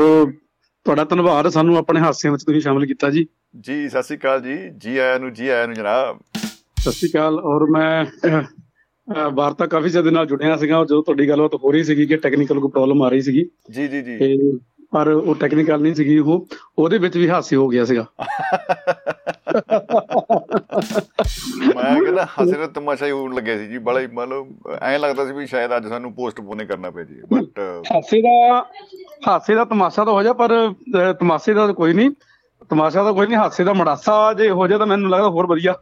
[0.84, 3.26] ਤੁਹਾਡਾ ਧੰਨਵਾਦ ਸਾਨੂੰ ਆਪਣੇ ਹਾਸਿਆਂ ਵਿੱਚ ਤੁਸੀਂ ਸ਼ਾਮਿਲ ਕੀਤਾ ਜੀ।
[3.60, 6.18] ਜੀ ਸਤਿ ਸ਼੍ਰੀ ਅਕਾਲ ਜੀ ਜੀ ਆਇਆਂ ਨੂੰ ਜੀ ਆਇਆਂ ਨੂੰ ਜਨਾਬ।
[6.80, 8.04] ਸਤਿ ਸ਼੍ਰੀ ਅਕਾਲ ਔਰ ਮੈਂ
[9.32, 12.60] ਵਾਰਤਾ ਕਾਫੀ ਚਿਰ ਦੇ ਨਾਲ ਜੁੜਿਆ ਸੀਗਾ ਜਦੋਂ ਤੁਹਾਡੀ ਗੱਲਬਾਤ ਹੋ ਰਹੀ ਸੀਗੀ ਕਿ ਟੈਕਨੀਕਲ
[12.60, 14.58] ਕੋਈ ਪ੍ਰੋਬਲਮ ਆ ਰਹੀ ਸੀਗੀ ਜੀ ਜੀ ਜੀ।
[14.92, 16.46] ਪਰ ਉਹ ਟੈਕਨੀਕਲ ਨਹੀਂ ਸੀਗੀ ਉਹ
[16.78, 18.04] ਉਹਦੇ ਵਿੱਚ ਵੀ ਹਾਸੇ ਹੋ ਗਿਆ ਸੀਗਾ।
[21.76, 24.46] ਮੈਂ ਕਹਿੰਦਾ ਹਸਰਤ ਤਮਾਸ਼ਾ ਹੀ ਹੋਣ ਲੱਗਿਆ ਸੀ ਜੀ ਬੜਾ ਹੀ ਮਤਲਬ
[24.82, 27.60] ਐਂ ਲੱਗਦਾ ਸੀ ਵੀ ਸ਼ਾਇਦ ਅੱਜ ਸਾਨੂੰ ਪੋਸਟ ਪੋਨੇ ਕਰਨਾ ਪੈ ਜੇ ਬਟ
[27.92, 28.64] ਹਾਸੇ ਦਾ
[29.28, 30.72] ਹਾਸੇ ਦਾ ਤਮਾਸ਼ਾ ਤਾਂ ਹੋ ਜਾ ਪਰ
[31.20, 32.10] ਤਮਾਸ਼ੇ ਦਾ ਕੋਈ ਨਹੀਂ
[32.70, 35.74] ਤਮਾਸ਼ਾ ਤਾਂ ਕੋਈ ਨਹੀਂ ਹਾਸੇ ਦਾ ਮੜਾਸਾ ਜੇ ਹੋ ਜਾ ਤਾਂ ਮੈਨੂੰ ਲੱਗਦਾ ਹੋਰ ਵਧੀਆ।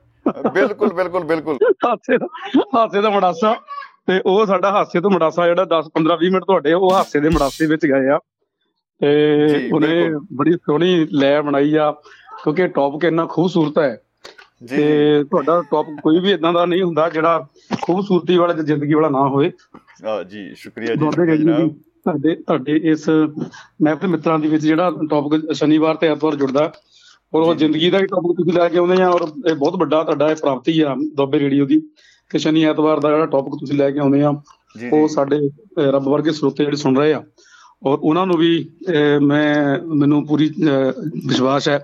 [0.53, 2.27] ਬਿਲਕੁਲ ਬਿਲਕੁਲ ਬਿਲਕੁਲ। ਹਾਸੇ ਦਾ
[2.77, 3.55] ਹਾਸੇ ਦਾ ਮੜਾਸਾ
[4.07, 7.29] ਤੇ ਉਹ ਸਾਡਾ ਹਾਸੇ ਤੋਂ ਮੜਾਸਾ ਜਿਹੜਾ 10 15 20 ਮਿੰਟ ਤੁਹਾਡੇ ਉਹ ਹਾਸੇ ਦੇ
[7.29, 8.19] ਮੜਾਸੇ ਵਿੱਚ ਗਏ ਆ।
[9.01, 11.95] ਤੇ ਉਹਨੇ। ਬੜੀ ਸੋਹਣੀ ਲੈ ਬਣਾਈ ਆ
[12.45, 13.97] ਕਿਉਂਕਿ ਟੌਪਿਕ ਇੰਨਾ ਖੂਬਸੂਰਤ ਹੈ।
[14.63, 17.47] ਜੀ। ਤੇ ਤੁਹਾਡਾ ਟੌਪਿਕ ਕੋਈ ਵੀ ਇਦਾਂ ਦਾ ਨਹੀਂ ਹੁੰਦਾ ਜਿਹੜਾ
[17.83, 19.51] ਖੂਬਸੂਰਤੀ ਵਾਲਾ ਤੇ ਜ਼ਿੰਦਗੀ ਵਾਲਾ ਨਾ ਹੋਵੇ
[20.07, 21.01] ਆ ਜੀ ਸ਼ੁਕਰੀਆ ਜੀ
[22.05, 23.09] ਤੁਹਾਡੇ ਤੁਹਾਡੇ ਇਸ
[23.83, 26.73] ਮਹਿਫਿਲ ਮਿੱਤਰਾਂ ਦੇ ਵਿੱਚ ਜਿਹੜਾ ਟੌਪਿਕ ਸ਼ਨੀਵਾਰ ਤੇ ਐਤਵਾਰ ਜੁੜਦਾ
[27.35, 30.03] ਔਰ ਉਹ। ਜ਼ਿੰਦਗੀ ਦਾ ਹੀ ਟੌਪਿਕ ਤੁਸੀਂ ਲੈ ਕੇ ਆਉਂਦੇ ਆ ਔਰ ਇਹ ਬਹੁਤ ਵੱਡਾ
[30.05, 31.81] ਤੁਹਾਡਾ ਇਹ ਪ੍ਰਾਪਤੀ ਆ ਦੁਆਬੇ ਰੇਡੀਓ ਦੀ।
[32.31, 34.31] ਕਿ ਸ਼ਨੀ ਐਤਵਾਰ ਦਾ ਜਿਹੜਾ ਟੌਪਿਕ ਤੁਸੀਂ ਲੈ ਕੇ ਆਉਂਦੇ ਆ
[34.93, 35.39] ਉਹ ਸਾਡੇ
[35.91, 37.23] ਰੱਬ ਵਰਗੇ ਸਰੋਤੇ ਜਿਹੜੇ ਸੁਣ ਰਹੇ ਆ।
[37.87, 38.69] ਔਰ ਉਹਨਾਂ ਨੂੰ ਵੀ
[39.23, 40.51] ਮੈਂ ਮੈਨੂੰ ਪੂਰੀ
[41.27, 41.79] ਵਿਸ਼ਵਾਸ ਹੈ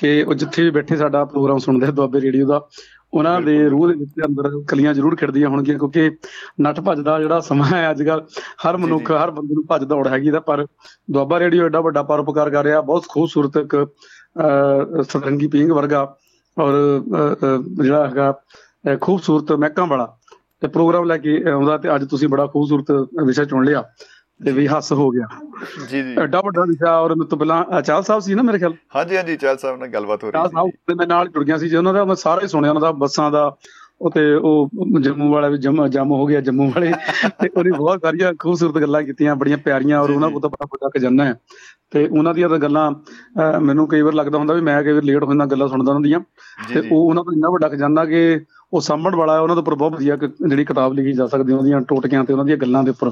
[0.00, 2.68] ਕਿ ਉਹ ਜਿੱਥੇ ਵੀ ਬੈਠੇ ਸਾਡਾ ਪ੍ਰੋਗਰਾਮ ਸੁਣਦੇ ਆ ਦੁਆਬੇ ਰੇਡੀਓ ਦਾ
[3.14, 6.10] ਉਹਨਾਂ ਦੇ ਰੂਹ ਦੇ ਵਿੱਚ ਅੰਦਰ ਕਲੀਆਂ ਜ਼ਰੂਰ ਖਿੜਦੀਆਂ ਹੋਣਗੀਆਂ ਕਿਉਂਕਿ
[6.60, 8.26] ਨੱਠ ਭੱਜ ਦਾ ਜਿਹੜਾ ਸਮਾਂ ਹੈ ਅੱਜ ਕੱਲ
[8.66, 10.66] ਹਰ ਮਨੁੱਖ। ਹਰ ਬੰਦੇ ਨੂੰ ਭੱਜ ਦੌੜ ਹੈਗੀ ਦਾ ਪਰ
[11.10, 13.86] ਦੁਆਬਾ ਰੇਡੀਓ ਐਡਾ ਵੱਡਾ ਪਰਉਪਕਾਰ ਕਰ ਰਿਹਾ ਬਹੁਤ ਖੂਬਸੂਰਤ ਇੱਕ
[15.02, 16.16] ਸਤਰੰਗੀ ਪੀਂਗ ਵਰਗਾ
[16.58, 16.72] ਔਰ
[17.84, 18.34] ਜਿਹੜਾ ਹੈਗਾ
[19.00, 20.16] ਖੂਬਸੂਰਤ ਮਹਿਕਾਂ ਵਾਲਾ
[20.60, 23.84] ਤੇ ਪ੍ਰੋਗਰਾਮ ਲੈ ਕੇ ਆਉਂਦਾ ਤੇ ਅੱਜ ਤੁਸੀਂ ਬੜਾ ਖੂਬਸੂਰਤ ਵਿਸ਼ਾ ਚੁਣ ਲਿਆ
[24.44, 25.26] ਤੇ ਵੀ ਹੱਸ ਹੋ ਗਿਆ।
[25.90, 28.74] ਜੀ ਜੀ। ਐਡਾ ਵੱਡਾ ਵਿਸ਼ਾ ਔਰ ਮੇਰੇ ਤੋਂ ਪਹਿਲਾਂ ਅਚਾਲ ਸਾਹਿਬ ਸੀ ਨਾ ਮੇਰੇ ਖਿਆਲ?
[28.96, 31.44] ਹਾਂਜੀ ਹਾਂਜੀ ਚੈਲ ਸਾਹਿਬ ਨਾਲ ਗੱਲਬਾਤ ਹੋ ਚਾਲ ਰਹੀ ਸਾਹਿਬ ਸੀ ਦੇ ਮੈਂ ਨਾਲ ਜੁੜ
[31.44, 33.56] ਗਿਆ ਸੀ ਜੀ ਉਹਨਾਂ ਦਾ ਮੈਂ ਸਾਰਾ ਹੀ ਸੁਣਿਆ ਉਹਨਾਂ ਦਾ ਬੱਸਾਂ ਦਾ
[34.00, 36.92] ਉਹ ਤੇ ਉਹ ਜੰਮੂ ਵਾਲਾ ਵੀ ਜੰਮ ਜੰਮ ਹੋ ਗਿਆ ਜੰਮੂ ਵਾਲੇ।
[37.42, 40.88] ਤੇ ਉਹਨੇ ਬਹੁਤ ਸਾਰੀਆਂ ਖੂਬਸੂਰਤ ਗੱਲਾਂ ਕੀਤੀਆਂ ਬੜੀਆਂ ਪਿਆਰੀਆਂ ਔਰ ਉਹਨਾਂ। ਕੋਲ ਤਾਂ ਬੜਾ ਵੱਡਾ
[40.88, 41.34] ਖਜ਼ਾਨਾ ਹੈ।
[41.90, 42.90] ਤੇ ਉਹਨਾਂ ਦੀਆਂ ਤਾਂ ਗੱਲਾਂ
[43.60, 46.00] ਮੈਨੂੰ ਕਈ ਵਾਰ ਲੱਗਦਾ ਹੁੰਦਾ ਵੀ ਮੈਂ ਕਈ ਵਾਰ ਲੇਟ ਹੋ ਜਾਂਦਾ ਗੱਲਾਂ ਸੁਣਦਾ ਉਹਨਾਂ
[46.00, 46.20] ਦੀਆਂ
[46.74, 48.40] ਤੇ ਉਹ ਉਹਨਾਂ ਤੋਂ ਇੰਨਾ ਵੱਡਾ ਖਜ਼ਾਨਾ ਕਿ
[48.72, 51.56] ਉਹ ਸਾਂਭਣ ਵਾਲਾ ਹੈ ਉਹਨਾਂ ਦੇ ਉੱਪਰ ਬਹੁਤ ਵਧੀਆ ਜਿਹੜੀ ਕਿਤਾਬ ਲਿਖੀ ਜਾ ਸਕਦੀ ਹੈ
[51.56, 53.10] ਉਹਦੀਆਂ ਟੋਟਕਿਆਂ ਤੇ ਉਹਨਾਂ ਦੀਆਂ ਗੱਲਾਂ ਦੇ ਉੱਪਰ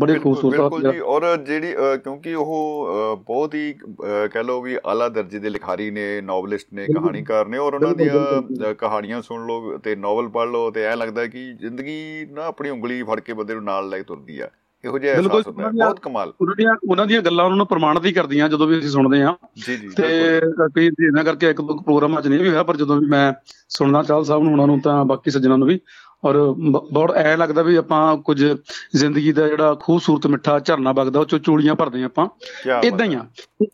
[0.00, 3.72] ਬੜੇ ਖੂਬਸੂਰਤ ਬਿਲਕੁਲ ਜੀ। ਔਰ ਜਿਹੜੀ ਕਿਉਂਕਿ ਉਹ ਬਹੁਤ ਹੀ
[4.32, 8.74] ਕਹਿ ਲਓ ਵੀ ਆਲਾ ਦਰਜੇ ਦੇ ਲਿਖਾਰੀ ਨੇ ਨੋਵਲਿਸਟ ਨੇ। ਕਹਾਣੀਕਾਰ ਨੇ ਔਰ ਉਹਨਾਂ ਦੀਆਂ
[8.74, 13.02] ਕਹਾਣੀਆਂ ਸੁਣ ਲਓ ਤੇ ਨੋਵਲ ਪੜ੍ਹ ਲਓ ਤੇ ਐ ਲੱਗਦਾ ਕਿ ਜ਼ਿੰਦਗੀ ਨਾ ਆਪਣੀ ਉਂਗਲੀ
[13.02, 14.48] ਫੜ ਕੇ ਬੰਦੇ ਨੂੰ ਨਾਲ ਲੈ ਤੁਰਦੀ ਆ।
[14.84, 18.04] ਇਹੋ ਜਿਹਾ ਅਹਿਸਾਸ ਹੁੰਦਾ ਹੈ। ਬਹੁਤ ਕਮਾਲ। ਉਹਨਾਂ ਦੀਆਂ ਉਹਨਾਂ ਦੀਆਂ ਗੱਲਾਂ ਉਹਨਾਂ ਨੂੰ ਪ੍ਰਮਾਣਿਤ
[18.04, 19.34] ਹੀ ਕਰਦੀਆਂ ਜਦੋਂ ਵੀ ਅਸੀਂ ਸੁਣਦੇ ਹਾਂ।
[19.66, 20.40] ਜੀ ਜੀ ਤੇ।
[20.74, 23.32] ਕਈ ਇਹਨਾਂ ਕਰਕੇ ਇੱਕ ਦੋ ਪ੍ਰੋਗਰਾਮਾਂ 'ਚ ਨਹੀਂ ਵੀ ਹੋਇਆ ਪਰ ਜਦੋਂ ਵੀ ਮੈਂ
[23.68, 25.80] ਸੁਣਦਾ ਚਾਹਲ ਸਾਹਿਬ ਨੂੰ ਉਹਨਾਂ ਨੂੰ ਤਾਂ ਬਾਕੀ ਸੱਜਣਾਂ ਨੂੰ ਵੀ।
[26.24, 26.54] ਔਰ
[26.90, 28.44] ਬਹੁਤ ਐ ਲੱਗਦਾ ਵੀ ਆਪਾਂ ਕੁਝ
[28.96, 32.28] ਜ਼ਿੰਦਗੀ ਦਾ ਜਿਹੜਾ ਖੂਬਸੂਰਤ ਮਿੱਠਾ ਝਰਨਾ ਵਗਦਾ ਉਹ ਚੋਂ ਚੂੜੀਆਂ ਭਰਦੇ ਆਪਾਂ।
[32.82, 33.26] ਇਦਾਂ ਹੀ ਆ।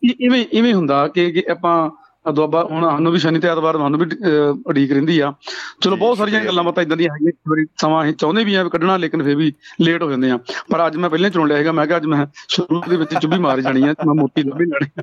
[0.03, 4.57] ਇਵੇਂ ਇਵੇਂ ਹੁੰਦਾ ਕਿ ਆਪਾਂ ਦੁਆਬਾ ਹੁਣ ਸਾਨੂੰ ਵੀ ਸ਼ਨੀ ਤੇ ਐਤਵਾਰ ਸਾਨੂੰ ਵੀ ਅਹ,
[4.67, 5.33] ਉਡੀਕ ਰਹਿੰਦੀ ਆ।
[5.81, 8.63] ਚਲੋ ਬਹੁਤ ਸਾਰੀਆਂ ਗੱਲਾਂ ਬਾਤਾਂ ਇਦਾਂ ਦੀਆਂ ਹੈਗੀਆਂ ਇੱਕ ਵਾਰੀ ਸਮਾਂ ਅਸੀਂ ਚਾਹੁੰਦੇ ਵੀ ਆ
[8.63, 10.37] ਕੱਢਣਾ ਲੇਕਿਨ ਫੇਰ ਵੀ ਲੇਟ ਹੋ ਜਾਂਦੇ ਆ।
[10.71, 13.37] ਪਰ ਅੱਜ ਮੈਂ ਪਹਿਲਾਂ ਚੁਣ ਲਿਆ ਹੈਗਾ ਮੈਂ ਕਿਹਾ ਅੱਜ ਮੈਂ ਸ਼ੁਰੂ ਦੇ ਵਿੱਚ ਚੁੱਭੀ
[13.37, 15.01] ਮਾਰ ਜਾਣੀ ਆ ਮੈਂ ਮੋਟੀ ਲੱਭੀ ਆ।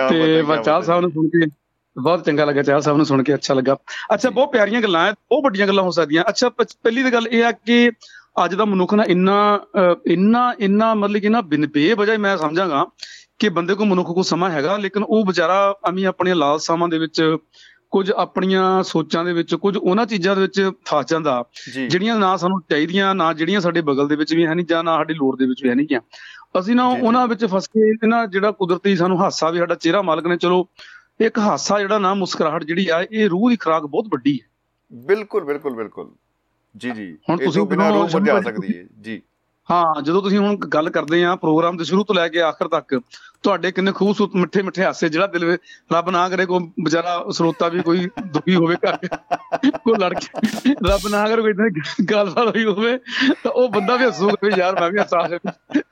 [0.00, 1.46] ਹੈ, ਤੇ ਹੈ। ਸਾਹਿਬ ਨੂੰ ਸੁਣ ਕੇ
[2.02, 3.76] ਬਹੁਤ ਚੰਗਾ ਲੱਗਾ ਚਾਹ ਸਾਹਿਬ ਨੂੰ ਸੁਣ ਕੇ ਅੱਛਾ ਲੱਗਾ।
[4.14, 7.44] ਅੱਛਾ ਬਹੁਤ ਪਿਆਰੀਆਂ ਗੱਲਾਂ ਹੈ ਬਹੁਤ ਵੱਡੀਆਂ ਗੱਲਾਂ ਹੋ ਸਕਦੀਆਂ। ਅੱਛਾ ਪਹਿਲੀ ਤਾਂ ਗੱਲ ਇਹ
[7.44, 7.90] ਆ ਕਿ
[8.44, 9.60] ਅੱਜ ਦਾ ਮਨੁੱਖ ਨਾ ਇੰਨਾ
[10.06, 12.86] ਇੰਨਾ ਇੰਨਾ ਮਤਲਬ ਕਿ ਨਾ ਬਿਨ ਬੇਵਜ੍ਹਾ ਮੈਂ ਸਮਝਾਂਗਾ
[13.38, 17.36] ਕਿ ਬੰਦੇ ਕੋਲ ਮਨੁੱਖ ਕੋਲ ਸਮਾਂ ਹੈਗਾ ਲੇਕਿਨ ਉਹ ਵਿਚਾਰਾ ਅਮੀ ਆਪਣੀਆਂ ਲਾਲਸਾਵਾਂ ਦੇ ਵਿੱਚ
[17.90, 21.44] ਕੁਝ ਆਪਣੀਆਂ ਸੋਚਾਂ ਦੇ ਵਿੱਚ ਕੁਝ ਉਹਨਾਂ ਚੀਜ਼ਾਂ ਦੇ ਵਿੱਚ ਫਸ ਜਾਂਦਾ।
[21.88, 24.96] ਜਿਹੜੀਆਂ ਨਾ ਸਾਨੂੰ ਚਾਹੀਦੀਆਂ ਨਾ ਜਿਹੜੀਆਂ ਸਾਡੇ ਬਗਲ ਦੇ ਵਿੱਚ ਵੀ ਹੈ ਨਹੀਂ ਜਾਂ ਨਾ
[24.96, 26.00] ਸਾਡੀ ਲੋੜ ਦੇ ਵਿੱਚ ਵੀ ਹੈ ਨਹੀਂ ਗਿਆ।
[26.60, 30.26] ਅਸੀਂ ਨਾ। ਉਹਨਾਂ ਵਿੱਚ ਫਸ ਕੇ ਇਹਨਾਂ ਜਿਹੜਾ ਕੁਦਰਤੀ ਸਾਨੂੰ ਹਾਸਾ ਵੀ ਸਾਡਾ ਚਿਹਰਾ ਮਾਲਕ
[30.26, 30.68] ਨੇ ਚਲੋ
[31.20, 34.50] ਇੱਕ ਹਾਸਾ ਜਿਹੜਾ ਨਾ ਮੁਸਕਰਾਹਟ ਜਿਹੜੀ ਆ ਇਹ ਰੂਹ ਦੀ ਖੁਰਾਕ ਬਹੁਤ ਵੱਡੀ ਹੈ।
[34.92, 36.10] ਬਿਲਕੁਲ ਬਿਲਕੁਲ ਬਿਲਕੁਲ।
[36.74, 39.22] ਜੀ ਜੀ। ਹੁਣ ਤੁਸੀਂ ਬਿਨਾਂ ਮੁਰਝਾ ਸ਼ੁਰੂ ਸਕਦੀ ਹੈ ਜੀ।
[39.70, 43.00] ਹਾਂ ਜਦੋਂ ਤੁਸੀਂ ਹੁਣ ਗੱਲ ਕਰਦੇ ਆ ਪ੍ਰੋਗਰਾਮ ਦੇ ਸ਼ੁਰੂ ਤੋਂ ਲੈ ਕੇ ਆਖਰ ਤੱਕ
[43.44, 47.68] ਤੁਹਾਡੇ ਕਿੰਨੇ ਖੂਬਸੂਰਤ ਮਿੱਠੇ ਮਿੱਠੇ ਹਾਸੇ ਜਿਹੜਾ ਦਿਲ ਵਿੱਚ ਰੱਬ ਨਾ ਕਰੇ ਕੋਈ ਵਿਚਾਰਾ ਸਰੋਤਾ
[47.68, 48.96] ਵੀ ਕੋਈ ਦੁਖੀ ਹੋਵੇ ਘਰ
[49.76, 52.96] ਕੋਈ ਲੜ ਕੇ ਰੱਬ ਨਾ ਕਰੇ ਕੋਈ ਇਦਾਂ ਦੀ ਗੱਲਬਾਤ ਹੋਈ ਹੋਵੇ
[53.44, 55.28] ਤਾਂ ਉਹ ਬੰਦਾ ਵੀ ਹੱਸੂਗਾ ਵੀ ਯਾਰ ਮੈਂ ਵੀ ਹੱਸਾਂ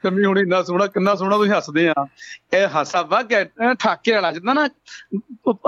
[0.02, 2.06] ਕੰਮੀ ਹੁਣ ਇੰਨਾ ਸੋਹਣਾ ਕਿੰਨਾ ਸੋਹਣਾ ਤੁਸੀਂ ਹੱਸਦੇ ਆ
[2.54, 3.44] ਇਹ ਹਾਸਾ ਵਾ ਕਿ
[3.78, 4.66] ਠਾਕੇ ਵਾਲਾ ਜਿੱਦਾਂ ਨਾ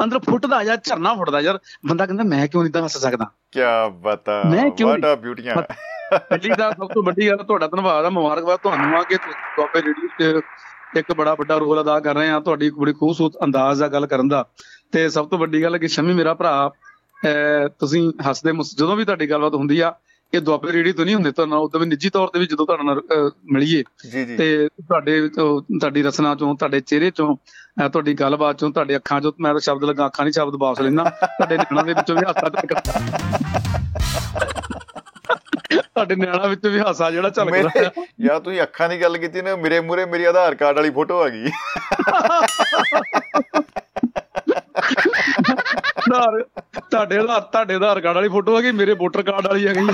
[0.02, 4.42] ਅੰਦਰ ਫੁੱਟਦਾ ਜਾਂ ਝਰਨਾ ਫੁੱਟਦਾ ਯਾਰ ਬੰਦਾ ਕਹਿੰਦਾ ਮੈਂ ਕਿਉਂ ਤਾਂ ਹੱਸ ਸਕਦਾ ਕਿਆ ਬਤਾ
[4.80, 5.04] ਵਾਟ?
[5.04, 5.54] ਆ ਬਿਊਟੀਆਂ
[6.10, 9.16] ਪਹਿਲੀ ਤਾਂ ਸਭ ਤੋਂ ਵੱਡੀ ਗੱਲ ਤੁਹਾਡਾ ਧੰਨਵਾਦ ਆ ਮੁਬਾਰਕਬਾਦ ਤੁਹਾਨੂੰ ਆ ਕਿ
[9.56, 10.42] ਟੋਪੇ ਰੇਡੀਓ 'ਚ
[10.98, 14.28] ਇੱਕ ਬੜਾ ਵੱਡਾ ਰੋਲ ਅਦਾ ਕਰ ਰਹੇ ਆ ਤੁਹਾਡੀ ਬੜੀ ਖੂਬਸੂਰਤ ਅੰਦਾਜ਼ ਆ ਗੱਲ ਕਰਨ
[14.28, 14.44] ਦਾ।
[14.92, 16.70] ਤੇ ਸਭ ਤੋਂ ਵੱਡੀ ਗੱਲ ਕਿ ਸ਼ਮੀ ਮੇਰਾ ਭਰਾ
[17.80, 19.92] ਤੁਸੀਂ ਹੱਸਦੇ ਜਦੋਂ ਵੀ ਤੁਹਾਡੀ ਗੱਲਬਾਤ ਹੁੰਦੀ ਆ
[20.34, 22.84] ਇਹ ਦੁਆਬੇ ਰੇਡੀਓ ਤੋਂ ਨਹੀਂ ਹੁੰਦੇ। ਤੁਹਾਨੂੰ ਉਦੋਂ ਵੀ ਨਿੱਜੀ ਤੌਰ ਤੇ ਵੀ ਜਦੋਂ ਤੁਹਾਡੇ
[22.84, 23.00] ਨਾਲ
[23.52, 23.82] ਮਿਲੀਏ
[24.38, 27.36] ਤੇ ਤੁਹਾਡੇ ਤੋਂ ਤੁਹਾਡੀ ਰਸਨਾ ਚੋਂ ਤੁਹਾਡੇ ਚਿਹਰੇ ਚੋਂ
[27.88, 31.04] ਤੁਹਾਡੀ ਗੱਲਬਾਤ ਚੋਂ ਤੁਹਾਡੇ ਅੱਖਾਂ ਚੋਂ ਮੈਂ ਤਾਂ ਸ਼ਬਦ ਲੱਗਾ ਅੱਖਾਂ ਨਹੀਂ ਸ਼ਬਦ ਵਾਪਸ ਲੈਣਾ
[31.04, 32.92] ਤੁਹਾਡੇ ਨਿਆਣਾ ਦੇ ਵਿੱਚੋਂ ਵੀ ਹਾਸਾ ਝਲਕਦਾ
[35.70, 39.42] ਤੁਹਾਡੇ ਨਿਆਣਾ ਵਿੱਚੋਂ ਵੀ ਹਾਸਾ ਜਿਹੜਾ ਝਲਕਦਾ ਮੇਰੇ ਆ। ਯਾ ਤੁਸੀਂ ਅੱਖਾਂ ਦੀ ਗੱਲ ਕੀਤੀ
[39.42, 41.50] ਨਾ ਮੇਰੇ ਮੂਰੇ ਮੇਰੀ ਆਧਾਰ ਕਾਰਡ ਵਾਲੀ ਫੋਟੋ ਆ ਗਈ
[46.12, 46.42] ਆਧਾਰ
[46.90, 49.86] ਤੁਹਾਡੇ ਆਧਾਰ ਤੁਹਾਡੇ ਆਧਾਰ ਕਾਰਡ ਵਾਲੀ ਫੋਟੋ ਆ ਗਈ ਮੇਰੇ ਵੋਟਰ ਕਾਰਡ ਵਾਲੀ ਆ ਗਈ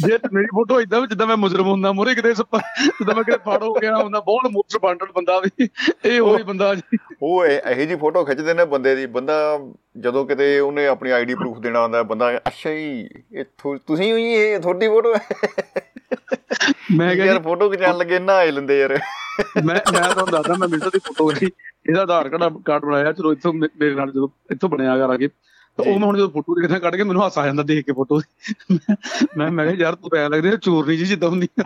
[0.00, 3.62] ਜੇ ਮੇਰੀ ਫੋਟੋ ਇਦਾਂ ਵੀ ਜਿੱਦਾਂ ਮੈਂ ਮੁਜਰਮ ਹੁੰਦਾ ਮੂਰੇ ਕਿਤੇ ਜਿੱਦਾਂ ਮੈਂ ਕਿਤੇ ਫੜ
[3.62, 5.68] ਹੋ ਗਿਆ ਹੁੰਦਾ ਬਹੁਤ ਮੋਸਟ ਵਾਂਟਡ ਬੰਦਾ ਵੀ
[6.04, 9.34] ਇਹ ਉਹੀ ਬੰਦਾ ਜੀ। ਉਹ ਇਹ- ਜੀ ਫੋਟੋ ਖਿੱਚਦੇ ਨੇ ਬੰਦੇ ਦੀ ਬੰਦਾ
[9.98, 13.44] ਜਦੋਂ ਕਿਤੇ ਉਹਨੇ ਆਪਣੀ ਆਈਡੀ ਪ੍ਰੂਫ ਦੇਣਾ ਹੁੰਦਾ ਬੰਦਾ ਅੱਛਾ ਜੀ ਇਹ
[13.78, 15.14] ਤੁਸੀਂ ਹੋਈ ਇਹ ਤੁਹਾਡੀ ਫੋਟੋ
[16.92, 18.98] ਮੈਂ ਕਿਹਾ ਯਾਰ ਫੋਟੋ ਖਿਚਾਣ ਲੱਗੇ ਨਾ ਆਏ ਲੈਂਦੇ ਯਾਰ।
[19.56, 21.50] ਮੈਂ ਮੈਂ ਤੁਹਾਨੂੰ ਦੱਸਦਾ ਮੈਂ ਮਿੰਟੋ ਦੀ ਫੋਟੋ ਕਰੀ
[21.88, 25.28] ਇਹਦਾ ਆਧਾਰ ਕਾਰਡ ਕਾਰਡ ਬਣਾਇਆ ਚਲੋ ਇੱਥੋਂ ਮੇਰੇ ਨਾਲ ਜਦੋਂ ਇੱਥੋਂ ਬਣਿਆ ਕਰ ਆ ਕੇ
[25.78, 27.92] ਤਾਂ ਉਹ ਮੈਂ ਹੁਣ ਜਦੋਂ ਫੋਟੋ ਦੇਖਦਾ ਕੱਢ ਕੇ ਮੈਨੂੰ ਹਾਸਾ ਆ ਜਾਂਦਾ ਦੇਖ ਕੇ
[27.92, 28.20] ਫੋਟੋ
[29.38, 31.64] ਮੈਂ ਮੈਂ ਕਿਹਾ ਯਾਰ ਤੂੰ ਪੈ ਲੱਗਦੇ ਚੋਰਨੀ ਜੀ ਜਿੱਦਾਂ ਹੁੰਦੀ ਆ।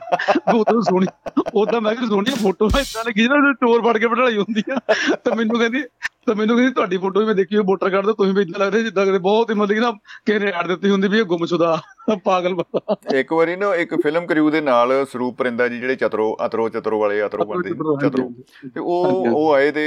[0.55, 1.07] ਉਹ ਤਾਂ ਸੋਹਣੀ
[1.55, 4.79] ਉਦਾਂ ਮੈਂ ਕਿਹਾ ਸੋਹਣੀ ਫੋਟੋ ਇਦਾਂ ਲੱਗੀ ਜਿਹਨਾਂ ਚੋਰ ਫੜ ਕੇ ਬਿਠਾਈ ਹੁੰਦੀ ਆ।
[5.25, 5.83] ਤਾਂ ਮੈਨੂੰ ਕਹਿੰਦੀ
[6.29, 8.83] ਤਾਂ ਮੈਨੂੰ ਕਹਿੰਦੀ ਤੁਹਾਡੀ ਫੋਟੋ ਵੀ ਮੈਂ ਦੇਖੀ ਵੋਟਰ ਕਾਰਡ ਤੇ ਤੁਸੀਂ ਵੀ ਇਦਾਂ ਲੱਗਦੇ
[8.83, 9.91] ਜਿੱਦਾਂ ਕਿਤੇ ਬਹੁਤ ਹੀ ਮਤਲਬ ਕਿ ਨਾ
[10.27, 11.79] ਕਿਸੇ ਨੇ ਐਡ ਦਿੱਤੀ ਹੁੰਦੀ ਵੀ ਇਹ ਗੁੰਮਸ਼ੁਦਾ
[12.25, 16.37] ਪਾਗਲ ਬੰਦਾ। ਇੱਕ ਵਾਰੀ ਨਾ ਇੱਕ ਫਿਲਮ ਕਰਿਊ ਦੇ ਨਾਲ ਸਰੂਪ ਪਰਿੰਦਾ ਜੀ ਜਿਹੜੇ ਚਤਰੋ
[16.47, 18.29] ਅਤਰੋ ਚਤਰੋ ਵਾਲੇ ਅਤਰੋ ਬੰਦੇ ਚਤਰੋ
[18.75, 19.83] ਤੇ ਉਹ ਉਹ ਆਏ ਤੇ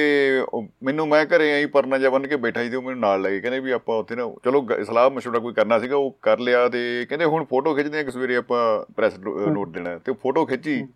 [0.83, 3.29] ਮੈਨੂੰ ਮੈਂ ਘਰੇ ਆਈ ਪਰਨਾ ਜਿਹਾ ਬੰਨ ਕੇ ਬੈਠਾ ਸੀ ਤੇ ਉਹ ਮੈਨੂੰ ਨਾਲ ਲੈ
[3.29, 6.69] ਗਏ। ਕਹਿੰਦੇ ਵੀ ਆਪਾਂ ਉੱਥੇ ਨਾ ਚਲੋ ਸਲਾਹ ਮਸ਼ਵਰਾ ਕੋਈ ਕਰਨਾ ਸੀਗਾ ਉਹ ਕਰ ਲਿਆ
[6.69, 9.13] ਤੇ ਕਹਿੰਦੇ ਹੁਣ ਫੋਟੋ ਖਿੱਚਦੇ ਆ ਕਿ ਸਵੇਰੇ ਆਪਾਂ ਪ੍ਰੈਸ
[9.47, 10.87] ਨੋਟ ਦੇਣਾ। ਤੇ ਫੋਟੋ ਖਿੱਚੀ।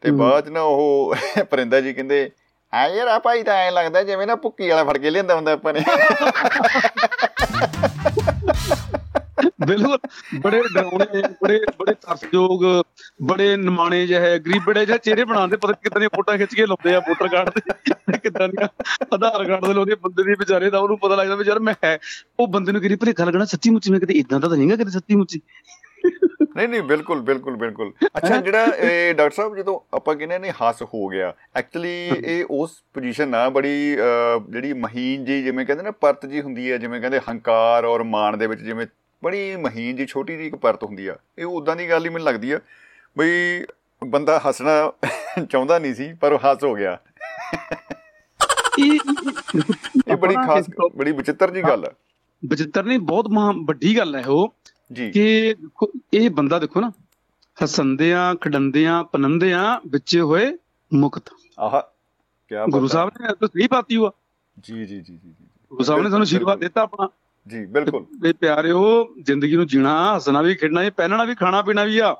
[0.00, 1.14] ਤੇ ਬਾਅਦ ਨਾ ਉਹ
[1.50, 2.30] ਪਰਿੰਦਾ ਜੀ ਕਹਿੰਦੇ
[2.72, 5.52] ਆ ਯਾਰ ਆ ਭਾਈ ਤਾਂ ਐ ਲੱਗਦਾ ਜਿਵੇਂ ਨਾ ਭੁੱਕੀ ਵਾਲਾ ਫੜ ਕੇ ਲਿਆਂਦਾ ਹੁੰਦਾ
[5.52, 5.84] ਆਪਾਂ ਨੇ।
[9.66, 9.98] ਬਿਲਕੁਲ।
[10.40, 12.64] ਬੜੇ ਡਰਾਉਣੇ ਬੜੇ ਬੜੇ ਤਰਸਯੋਗ
[13.22, 16.66] ਬੜੇ ਨਿਮਾਣੇ ਜਿਹੇ ਗਰੀਬ ਬੜੇ ਜਿਹੇ ਚਿਹਰੇ ਬਣਾਉਂਦੇ ਪਤਾ ਨੀ ਕਿੱਦਾਂ ਦੀਆਂ ਫੋਟੋਆਂ ਖਿੱਚ ਕੇ
[16.66, 18.68] ਲਾਉਂਦੇ ਆ ਵੋਟਰ ਕਾਰਡ ਤੇ ਕਿੱਦਾਂ ਦੀਆਂ
[19.14, 21.74] ਆਧਾਰ ਕਾਰਡ ਦੇ ਲਾਉਂਦੇ ਆ, ਬੰਦੇ ਦੀ ਵਿਚਾਰੇ ਦਾ ਉਹਨੂੰ ਪਤਾ ਲੱਗਦਾ ਵੀ ਯਾਰ ਮੈਂ
[21.84, 21.98] ਹੈ
[22.40, 24.90] ਉਹ ਬੰਦੇ ਨੂੰ ਕਿਹੜੀ ਭਲੇਖਾ ਲੱਗਣਾ ਸੱਚੀ ਮੁੱਚੀ ਮੈਂ ਕਦੇ ਇਦਾਂ ਦਾ ਤਾਂ ਨਹੀਂਗਾ ਕਦੇ
[24.90, 25.40] ਸੱਚੀ ਮੁੱਚੀ।
[26.56, 30.82] ਨਹੀਂ ਨਹੀਂ ਬਿਲਕੁਲ ਬਿਲਕੁਲ ਬਿਲਕੁਲ। ਅੱਛਾ ਜਿਹੜਾ ਇਹ ਡਾਕਟਰ ਸਾਹਿਬ ਜਦੋਂ ਆਪਾਂ ਕਹਿੰਦੇ ਨੇ ਹੱਸ
[30.84, 31.90] ਹੋ ਗਿਆ। ਐਕਚੁਅਲੀ
[32.24, 33.96] ਇਹ ਉਸ ਪੋਜੀਸ਼ਨ ਆ ਬੜੀ
[34.50, 38.36] ਜਿਹੜੀ ਮਹੀਨ ਜੀ ਜਿਵੇਂ ਕਹਿੰਦੇ ਨਾ ਪਰਤ ਜੀ ਹੁੰਦੀ ਹੈ ਜਿਵੇਂ ਕਹਿੰਦੇ ਹੰਕਾਰ ਔਰ ਮਾਣ
[38.36, 38.86] ਦੇ ਵਿੱਚ ਜਿਵੇਂ
[39.22, 42.26] ਬੜੀ ਮਹੀਨ ਜੀ ਛੋਟੀ ਜੀ ਇੱਕ ਪਰਤ ਹੁੰਦੀ ਆ। ਇਹ ਉਦਾਂ ਦੀ ਗੱਲ ਹੀ ਮੈਨੂੰ
[42.26, 42.58] ਲੱਗਦੀ ਆ
[43.16, 43.64] ਬਈ
[44.02, 44.92] ਬੰਦਾ ਹੱਸਣਾ
[45.42, 46.98] ਚਾਹੁੰਦਾ ਨਹੀਂ ਸੀ ਪਰ ਉਹ ਹੱਸ ਹੋ ਗਿਆ।
[48.80, 50.64] ਇਹ ਬੜੀ ਖਾਸ
[50.96, 51.92] ਬੜੀ ਵਿਚਿੱਤਰ ਜੀ ਗੱਲ ਆ।
[52.42, 53.26] ਬਚਿੱਤਰ ਨਹੀਂ ਬਹੁਤ
[53.66, 54.54] ਵੱਡੀ ਗੱਲ ਹੈ ਉਹ।
[54.92, 55.54] ਜੀ। ਕਿ
[56.14, 56.92] ਇਹ ਬੰਦਾ ਦੇਖੋ ਨਾ
[57.64, 60.58] ਹਸੰਦਿਆਂ ਖਡੰਦਿਆਂ ਪਨੰਦਿਆਂ ਵਿੱਚੇ ਹੋਏ
[60.94, 61.22] ਮੁਕਤ।
[61.60, 61.82] ਆਹ
[62.48, 64.10] ਕੀ ਗੁਰੂ ਸਾਹਿਬ ਨੇ ਤਾਂ ਸਹੀ ਪਾਤੀ ਹੁਆ।
[64.60, 65.32] ਜੀ ਜੀ ਜੀ ਜੀ
[65.70, 67.08] ਗੁਰੂ ਸਾਹਿਬ ਨੇ ਸਾਨੂੰ ਆਸ਼ੀਰਵਾਦ ਦਿੱਤਾ ਆਪਣਾ।
[67.48, 71.84] ਜੀ ਬਿਲਕੁਲ। ਤੇ ਪਿਆਰਿਓ ਜ਼ਿੰਦਗੀ ਨੂੰ ਜੀਣਾ ਹੱਸਣਾ ਵੀ ਖੇਡਣਾ ਵੀ ਪਹਿਨਣਾ ਵੀ ਖਾਣਾ ਪੀਣਾ
[71.84, 72.16] ਵੀ ਆ।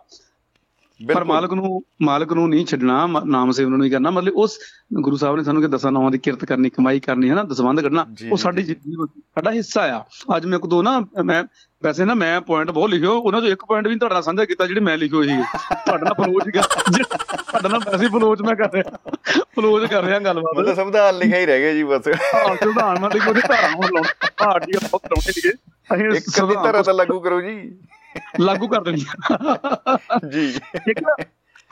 [1.15, 4.59] ਪਰ। ਮਾਲਕ ਨੂੰ ਮਾਲਕ ਨੂੰ ਨਹੀਂ ਛੱਡਣਾ ਮ- ਨਾਮ ਸਿਮਰਨ ਨੂੰ ਹੀ ਕਰਨਾ। ਮਤਲਬ ਉਸ
[5.03, 7.81] ਗੁਰੂ ਸਾਹਿਬ ਨੇ ਸਾਨੂੰ ਕਿ ਦਸਾਂ ਨਾਵਾਂ ਦੀ ਕਿਰਤ ਕਰਨੀ ਕਮਾਈ ਕਰਨੀ ਹੈ ਨਾ ਦਸਵੰਧ
[7.81, 10.05] ਕੱਢਣਾ ਉਹ ਸਾਡੀ। ਜ਼ਿੰਦਗੀ ਸਾਡਾ ਹਿੱਸਾ ਆ।
[10.37, 11.45] ਅੱਜ ਮੈਂ ਇੱਕ ਦੋ ਨਾ ਮੈਂ
[11.83, 14.81] ਵੈਸੇ ਨਾ ਮੈਂ ਪੁਆਇੰਟ ਬਹੁਤ ਲਿਖਿਓ ਉਹਨਾਂ ਚੋਂ ਇੱਕ ਪੁਆਇੰਟ ਵੀ ਤੁਹਾਡੇ ਸਾਂਝਾ ਕੀਤਾ ਜਿਹੜੇ
[14.81, 15.37] ਮੈਂ ਲਿਖਿਓ ਸੀ।
[15.73, 18.97] ਤੁਹਾਡੇ ਨਾਲ ਫਲੋਜ ਤੁਹਾਡੇ ਨਾਲ ਵੈਸੇ ਫਲੋਜ ਮੈਂ ਕਰ ਰਿਹਾ
[19.57, 23.11] ਫਲੋਜ ਕਰ ਰਿਹਾ ਗੱਲਬਾਤ। ਮਤਲਬ ਸੰਵਿਧਾਨ ਲਿਖਿਆ ਹੀ ਰਹਿ ਗਿਆ ਜੀ ਬਸ। ਹਾਂ ਸੰਵਿਧਾਨ ਨਾਲ
[23.11, 24.59] ਕੋਈ ਧਾਰਾ ਹੁਣ ਲਾਉਣਾ ਆ
[24.91, 25.51] ਬਹੁਤ ਲਾਉਣੇ
[25.95, 27.79] ਅਸੀਂ ਇੱਕ ਕਦੀ ਤਰ੍ਹਾਂ ਤਾਂ ਲਾਗੂ ਕਰੋ ਜੀ।
[28.41, 29.01] ਲਾਗੂ ਕਰ ਦੇਣੀ
[30.33, 30.47] ਜੀ।
[30.91, 31.17] ਇੱਕ ਨਾ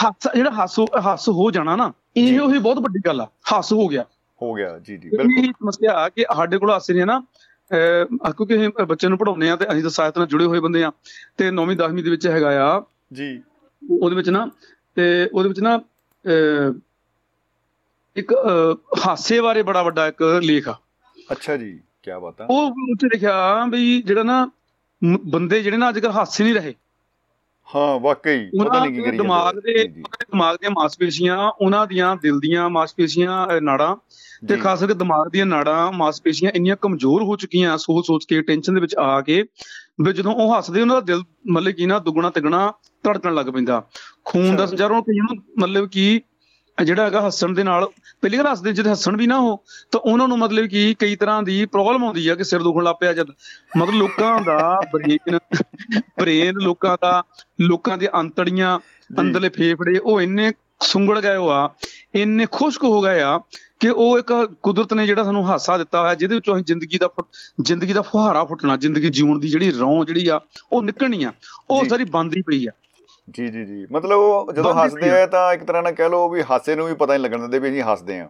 [0.05, 3.73] ਹੱਸ ਜਿਹੜਾ ਹੱਸ ਹੋ- ਹੱਸ ਹੋ ਜਾਣਾ ਨਾ ਇਹ ਉਹੀ ਬਹੁਤ ਵੱਡੀ ਗੱਲ ਆ। ਹੱਸ
[3.73, 4.05] ਹੋ ਗਿਆ।
[4.43, 7.21] ਹੋ ਗਿਆ ਜੀ ਜੀ ਇਹ ਬਿਲਕੁਲ। ਸਮੱਸਿਆ ਆ ਕਿ ਸਾਡੇ ਕੋਲ ਹਾਸੇ ਨੇ ਨਾ
[7.71, 10.93] ਕਿਉਂਕਿ ਅਸੀਂ ਬੱਚੇ ਨੂੰ ਪੜਾਉਂਦੇ ਆ ਤੇ ਅਸੀਂ ਤਾਂ ਸਾਹਿਤ ਨਾਲ ਜੁੜੇ ਹੋਏ ਬੰਦੇ ਆ
[11.37, 12.83] ਤੇ 9ਵੀਂ 10ਵੀਂ ਦੇ ਵਿੱਚ ਹੈਗਾ ਆ।
[13.13, 13.43] ਜੀ।
[14.01, 14.49] ਉਹਦੇ ਵਿੱਚ ਨਾ
[14.95, 15.81] ਤੇ ਉਹਦੇ ਵਿੱਚ ਨਾ
[18.17, 18.35] ਇੱਕ
[19.07, 20.79] ਹਾਸੇ ਬਾਰੇ ਬੜਾ ਵੱਡਾ ਇੱਕ ਲੇਖ ਆ।
[21.33, 24.51] ਅੱਛਾ ਜੀ ਕੀ ਬਾਤ ਆ। ਉਹ ਉੱਥੇ ਲਿਖਿਆ ਵੀ ਜਿਹੜਾ ਨਾ
[25.27, 26.75] ਬੰਦੇ ਜਿਹੜੇ ਨਾ ਅੱਜ ਕੱਲ੍ਹ ਹਾਸੇ ਨਹੀਂ ਰਹੇ
[27.69, 32.69] ਹਾਂ ਵਾਕਈ ਪਤਾ ਨਹੀਂ ਕੀ ਕਰੀ ਦਿਮਾਗ ਦੇ ਦਿਮਾਗ ਦੀਆਂ ਮਾਸਪੇਸ਼ੀਆਂ ਉਹਨਾਂ ਦੀਆਂ ਦਿਲ ਦੀਆਂ
[32.71, 33.97] ਮਾਸਪੇਸ਼ੀਆਂ ਨਾੜਾਂ
[34.49, 38.75] ਤੇ। ਖਾਸ ਕਰਕੇ ਦਿਮਾਗ ਦੀਆਂ ਨਾੜਾਂ ਮਾਸਪੇਸ਼ੀਆਂ ਇੰਨੀਆਂ ਕਮਜ਼ੋਰ ਹੋ ਚੁੱਕੀਆਂ ਸੋਚ ਸੋਚ ਕੇ ਟੈਨਸ਼ਨ
[38.75, 39.43] ਦੇ ਵਿੱਚ ਆ ਕੇ
[40.01, 42.73] ਵੀ ਜਦੋਂ ਉਹ ਹੱਸਦੇ ਉਹਨਾਂ ਦਾ ਦਿਲ ਮਤਲਬ ਕੀ ਨਾ ਦੁੱਗਣਾ ਤਿਗਣਾ
[43.05, 43.83] ਧੜਕਣ ਲੱਗ ਪੈਂਦਾ
[44.25, 46.21] ਖੂਨ ਦਾ। ਸੰਚਾਰ ਉਹਨਾਂ ਕਈਆਂ ਨੂੰ ਮਤਲਬ ਕਿ
[46.85, 47.87] ਜਿਹੜਾ ਹੈਗਾ ਹੱਸਣ ਦੇ ਨਾਲ
[48.21, 49.57] ਪਹਿਲੀ ਗੱਲ ਹੱਸਦੇ ਜਦ ਹੱਸਣ ਵੀ ਨਾ ਹੋ
[49.93, 52.95] ਤਾਂ ਉਹਨਾਂ ਨੂੰ ਮਤਲਬ ਕਿ ਕਈ ਤਰ੍ਹਾਂ ਦੀ ਪ੍ਰੋਬਲਮ ਆਉਂਦੀ ਆ ਕਿ ਸਿਰ ਦੁਖਣ ਲੱਗ
[53.01, 53.27] ਪਿਆ ਜਦ।
[53.77, 55.39] ਮਤਲਬ ਲੋਕਾਂ ਦਾ ਬ੍ਰੇਨ
[56.21, 57.23] ਬ੍ਰੇਨ ਲੋਕਾਂ ਦਾ
[57.61, 58.79] ਲੋਕਾਂ ਦੀਆਂ ਅੰਤੜੀਆਂ
[59.21, 61.75] ਅੰਦਰਲੇ ਫੇਫੜੇ ਉਹ ਇੰਨੇ ਸੁੰਗੜ ਗਏ ਹੋ ਆ
[62.15, 63.41] ਇੰਨੇ ਖੁਸ਼ਕ ਹੋ ਗਏ ਆ
[63.81, 67.09] ਕਿ ਉਹ ਇੱਕ ਕੁਦਰਤ ਨੇ ਜਿਹੜਾ ਸਾਨੂੰ ਹਾਸਾ ਦਿੱਤਾ ਹੋਇਆ ਜਿਹਦੇ ਵਿੱਚੋਂ ਅਸੀਂ ਜ਼ਿੰਦਗੀ ਦਾ
[67.61, 70.41] ਜ਼ਿੰਦਗੀ ਦਾ ਫੁਹਾਰਾ ਫੁੱਟਣਾ ਜ਼ਿੰਦਗੀ ਜਿਉਣ ਦੀ ਜਿਹੜੀ ਰੌਂ ਜਿਹੜੀ ਆ
[70.73, 71.33] ਉਹ ਨਿਕਲਣੀ ਆ।
[71.71, 72.71] ਉਹ। ਸਾਰੀ ਬੰਦ ਹੀ ਪਈ ਆ।
[73.31, 76.43] ਜੀ ਜੀ ਜੀ। ਮਤਲਬ ਉਹ ਜਦੋਂ ਹੱਸਦੇ ਆ ਤਾਂ ਇੱਕ ਤਰ੍ਹਾਂ ਨਾਲ ਕਹਿ ਲਓ ਵੀ
[76.51, 78.29] ਹਾਸੇ ਨੂੰ ਵੀ ਪਤਾ ਨਹੀਂ ਲੱਗਣ ਦਿੰਦੇ ਵੀ ਅਸੀਂ ਹੱਸਦੇ ਆ।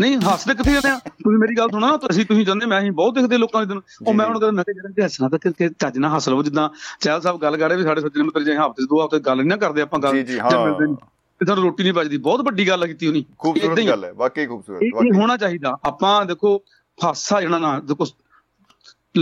[0.00, 0.98] ਨਹੀਂ ਹੱਸਦੇ ਕਿੱਥੇ ਜਾਂਦੇ ਆ?
[0.98, 4.14] ਤੁਸੀਂ ਮੇਰੀ ਗੱਲ ਸੁਣੋ ਤੁਸੀਂ ਤੁਸੀਂ ਜਾਂਦੇ ਮੈਂ ਅਸੀਂ ਬਹੁਤ ਦੇਖਦੇ ਲੋਕਾਂ ਦੇ ਦਿਨ। ਉਹ
[4.14, 6.68] ਮੈਂ। ਹੁਣ ਕਹਿੰਦਾ ਮੈਂ ਜਿਹੜਾ ਹੱਸਣਾ ਤਾਂ ਕਿ- ਕਿ ਚੱਜ ਨਾਲ ਹੱਸ ਲਵੋ ਜਿੱਦਾਂ
[7.00, 9.46] ਚਹਿਲ ਸਾਹਿਬ ਗੱਲ ਕਰ ਰਹੇ ਵੀ ਸਾਡੇ ਸੱਜਣ ਮਿੱਤਰ ਜੇ ਹਫ਼ਤੇ ਦੋ ਹਫ਼ਤੇ ਗੱਲ ਨਹੀਂ
[9.46, 10.94] ਨਾ ਕਰਦੇ ਆਪਾਂ ਗੱਲ ਜੀ ਜੀ ਜੇ ਹਾਂ। ਮਿਲਦੇ ਨੀ।
[11.40, 14.80] ਤੇ ਸਾਨੂੰ ਰੋਟੀ ਨਹੀਂ ਬਚਦੀ। ਬਹੁਤ ਵੱਡੀ ਗੱਲ ਕੀਤੀ ਉਹਨੀ। ਖੂਬਸੂਰਤ। ਗੱਲ ਹੈ। ਵਾਕਈ ਖੂਬਸੂਰਤ
[14.94, 16.62] ਵਾਕਈ। ਹੋਣਾ ਚਾਹੀਦਾ। ਆਪਾਂ ਦੇਖੋ
[17.04, 18.04] ਹਾਸਾ ਜਿਹੜਾ ਨਾ ਦੇਖੋ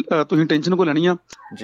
[0.01, 1.17] ਤੁਸੀਂ ਟੈਨਸ਼ਨ ਕੋ ਲੈਣੀ ਆ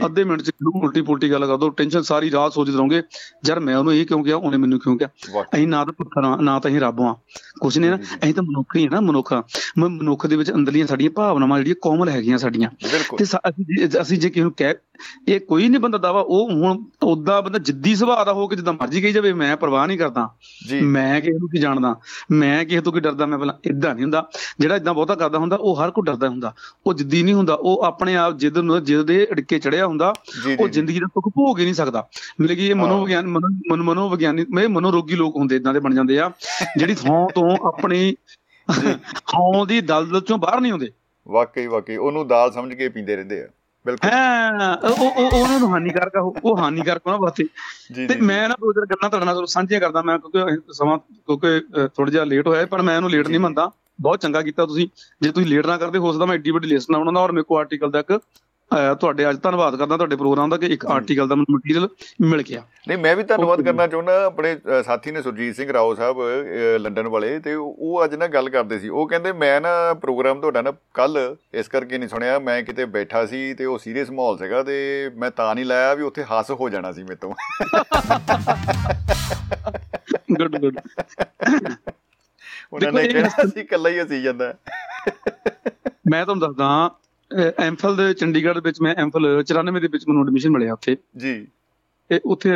[0.07, 0.51] ਅੱਧੇ ਮਿੰਟ ਚ
[0.83, 3.03] ਉਲਟੀ ਪੁਲਟੀ ਗੱਲ ਕਰ ਦੋ ਟੈਨਸ਼ਨ ਸਾਰੀ ਰਾਤ ਸੋਚਦੇ ਰਹੋਗੇ
[3.47, 5.09] ਯਾਰ ਮੈਂ ਉਹਨੂੰ ਇਹ ਕਿਉਂ ਕਿਹਾ ਉਹਨੇ ਮੈਨੂੰ ਕਿਉਂ ਕਿਹਾ?
[5.55, 7.17] ਅਸੀਂ ਨਾ ਤਾਂ ਪੁੱਤਰ ਆ ਨਾ ਤਾਂ ਅਸੀਂ ਰੱਬ ਆ
[7.61, 9.43] ਕੁਛ ਨਹੀਂ ਨਾ। ਅਸੀਂ ਤਾਂ ਮਨੁੱਖ ਹੀ ਆ ਨਾ ਮਨੁੱਖ। ਮ-
[9.79, 12.71] ਮਨੁੱਖ ਦੇ ਵਿੱਚ ਅੰਦਰਲੀਆਂ ਸਾਡੀਆਂ ਭਾਵਨਾਵਾਂ ਜਿਹੜੀਆਂ ਕੋਮਲ ਹੈਗੀਆਂ ਸਾਡੀਆਂ।
[13.19, 13.25] ਤੇ
[14.01, 14.75] ਅਸੀਂ ਜੇ- ਕਿਸੇ ਨੂੰ ਕਹਿ
[15.29, 18.73] ਇਹ ਕੋਈ ਨਹੀਂ ਬੰਦਾ ਦਾਵਾ ਉਹ ਹੁਣ ਉਦਾਂ ਬੰਦਾ ਜਿੱਦੀ ਸੁਭਾਅ ਦਾ ਹੋ ਕੇ ਜਿੱਦਾਂ
[18.73, 20.29] ਮਰਜ਼ੀ ਕਹੀ ਜਾਵੇ ਮੈਂ ਪਰਵਾਹ ਨਹੀਂ ਕਰਦਾ।
[20.83, 21.97] ਮੈਂ ਕਿਸੇ ਨੂੰ ਕੀ ਜਾਣਦਾ
[22.31, 25.57] ਮੈਂ ਕਿਸੇ ਤੋਂ ਕੀ ਡਰਦਾ ਮੈਂ ਪਹਿਲਾਂ ਇਦਾਂ ਨਹੀਂ ਹੁੰਦਾ। ਜਿਹੜਾ ਇਦਾਂ ਬਹੁਤਾ ਕਰਦਾ ਹੁੰਦਾ
[25.61, 26.55] ਉਹ ਹਰ ਕੋਈ ਡਰਦਾ ਹੁੰਦਾ।
[26.87, 30.15] ਉਹ ਜਿੱਦੀ ਨਹੀਂ ਹੁੰਦਾ ਉਹ ਆਪਣੇ ਆਪ ਜਿੱਦ ਨੂੰ ਜਿੱਦ ਦੇ ਅੜਕੇ ਚੜਿਆ ਹੁੰਦਾ
[30.61, 32.09] ਉਹ ਜ਼ਿੰਦਗੀ ਦਾ ਸੁੱਖ ਭੋਗ ਹੀ ਨਹੀਂ ਸਕਦਾ।
[32.41, 35.95] ਮਤਲਬ ਕਿ ਇਹ ਹਾਂ। ਮਨੋਵਿਗਿਆਨ ਮਨੋ ਮਨ- ਮਨੋਵਿਗਿਆਨੀ ਮੈਂ ਮਨੋਰੋਗੀ ਲੋਕ ਹੁੰਦੇ ਇਦਾਂ ਦੇ ਬਣ
[35.95, 36.31] ਜਾਂਦੇ ਆ
[36.77, 38.15] ਜਿਹੜੀ ਥਾਂ ਤੋਂ ਆਪਣੀ
[39.15, 40.91] ਥਾਂ ਦੀ ਦਲਦਲ ਚੋਂ ਬਾਹਰ ਨਹੀਂ ਆਉਂਦੇ।
[41.29, 43.49] ਵਾਕਈ ਵਾਕਈ ਉਹਨੂੰ ਦਾਲ ਸਮਝ ਕੇ ਪੀਂਦੇ ਰਹਿੰਦੇ ਆ
[43.87, 47.45] ਬਿਲਕੁਲ। ਹਾਂ ਉਹ ਉਹ ਉਹ ਉਹਨਾਂ ਨੂੰ ਹਾਨੀਕਾਰਕ ਆ ਉਹ ਹਾਨੀਕਾਰਕ ਉਹਨਾਂ ਵਾਸਤੇ।
[48.09, 51.61] ਤੇ ਮੈਂ ਨਾ ਦੋ ਚਾਰ ਗੱਲਾਂ ਤੁਹਾਡੇ ਨਾਲ ਸਾਂਝੀਆਂ ਕਰਦਾ ਮੈਂ ਕਿਉਂਕਿ ਸਮਾਂ ਕਿਉਂਕਿ
[51.95, 54.89] ਥੋੜਾ ਜਿਹਾ ਲੇਟ ਹੋਇਆ ਹੈ, ਪਰ ਮੈਂ ਇਹਨੂੰ ਲੇਟ ਨਹੀਂ ਮੰਨਦਾ। ਬਹੁਤ ਚੰਗਾ ਕੀਤਾ ਤੁਸੀਂ।
[55.21, 57.43] ਜੇ ਤੁਸੀਂ ਲੇਟ ਨਾ ਕਰਦੇ ਹੋ ਸਕਦਾ ਮੈਂ ਐਡੀ ਵੱਡੀ ਲਿਸਟ ਨਾ ਬਣਾਉਂਦਾ ਔਰ ਮੇਰੇ
[57.43, 58.21] ਕੋਲ ਆਰਟੀਕਲ
[58.71, 61.89] ਅਹ, ਤੁਹਾਡੇ ਅੱਜ ਧੰਨਵਾਦ ਕਰਦਾ ਤੁਹਾਡੇ ਪ੍ਰੋਗਰਾਮ ਦਾ ਕਿ ਇੱਕ ਆਰਟੀਕਲ ਦਾ ਮੈਨੂੰ ਮਟੀਰੀਅਲ
[62.21, 63.63] ਮਿਲ ਗਿਆ। ਨਹੀਂ ਮੈਂ ਵੀ ਧੰਨਵਾਦ.
[63.63, 66.17] ਕਰਨਾ ਚਾਹੁੰਦਾ ਆਪਣੇ ਸਾਥੀ ਨੇ ਸੁਰਜੀਤ ਸਿੰਘ ਰਾਓ ਸਾਹਿਬ
[66.81, 70.41] ਲੰਡਨ ਵਾਲੇ ਤੇ ਉਹ ਉਹ ਅੱਜ ਨਾ ਗੱਲ ਕਰਦੇ ਸੀ। ਉਹ ਕਹਿੰਦੇ ਮੈਂ ਨਾ ਪ੍ਰੋਗਰਾਮ
[70.41, 74.39] ਤੁਹਾਡਾ ਨਾ ਕੱਲ ਇਸ ਕਰਕੇ ਨਹੀਂ ਸੁਣਿਆ ਮੈਂ ਕਿਤੇ ਬੈਠਾ ਸੀ ਤੇ ਉਹ ਸੀਰੀਅਸ ਮਾਹੌਲ
[74.39, 77.35] ਸੀਗਾ ਤੇ ਮੈਂ ਤਾਂ ਨਹੀਂ ਲਾਇਆ ਵੀ ਉੱਥੇ ਹੱਸ ਹੋ ਜਾਣਾ ਸੀ ਮੇਰੇ ਤੋਂ।
[80.33, 80.79] ਗੁੱਡ ਗੁੱਡ
[82.73, 84.55] ਉਹਨਾਂ ਨੇ ਕਿਹਾ ਸੀ ਇਕੱਲਾ ਹੀ ਹੱਸੀ ਜਾਂਦਾ।
[86.11, 86.91] ਮੈਂ ਤੁਹਾਨੂੰ ਦੱਸਦਾ
[87.61, 91.49] ਐਮਫਿਲ ਦੇ ਚੰਡੀਗੜ੍ਹ ਦੇ ਵਿੱਚ ਮੈਂ ਐਮਫਿਲ 94 ਦੇ ਵਿੱਚ ਮੈਨੂੰ ਐਡਮਿਸ਼ਨ ਮਿਲਿਆ ਉੱਥੇ। ਜੀ।
[92.09, 92.51] ਤੇ ਉੱਥੇ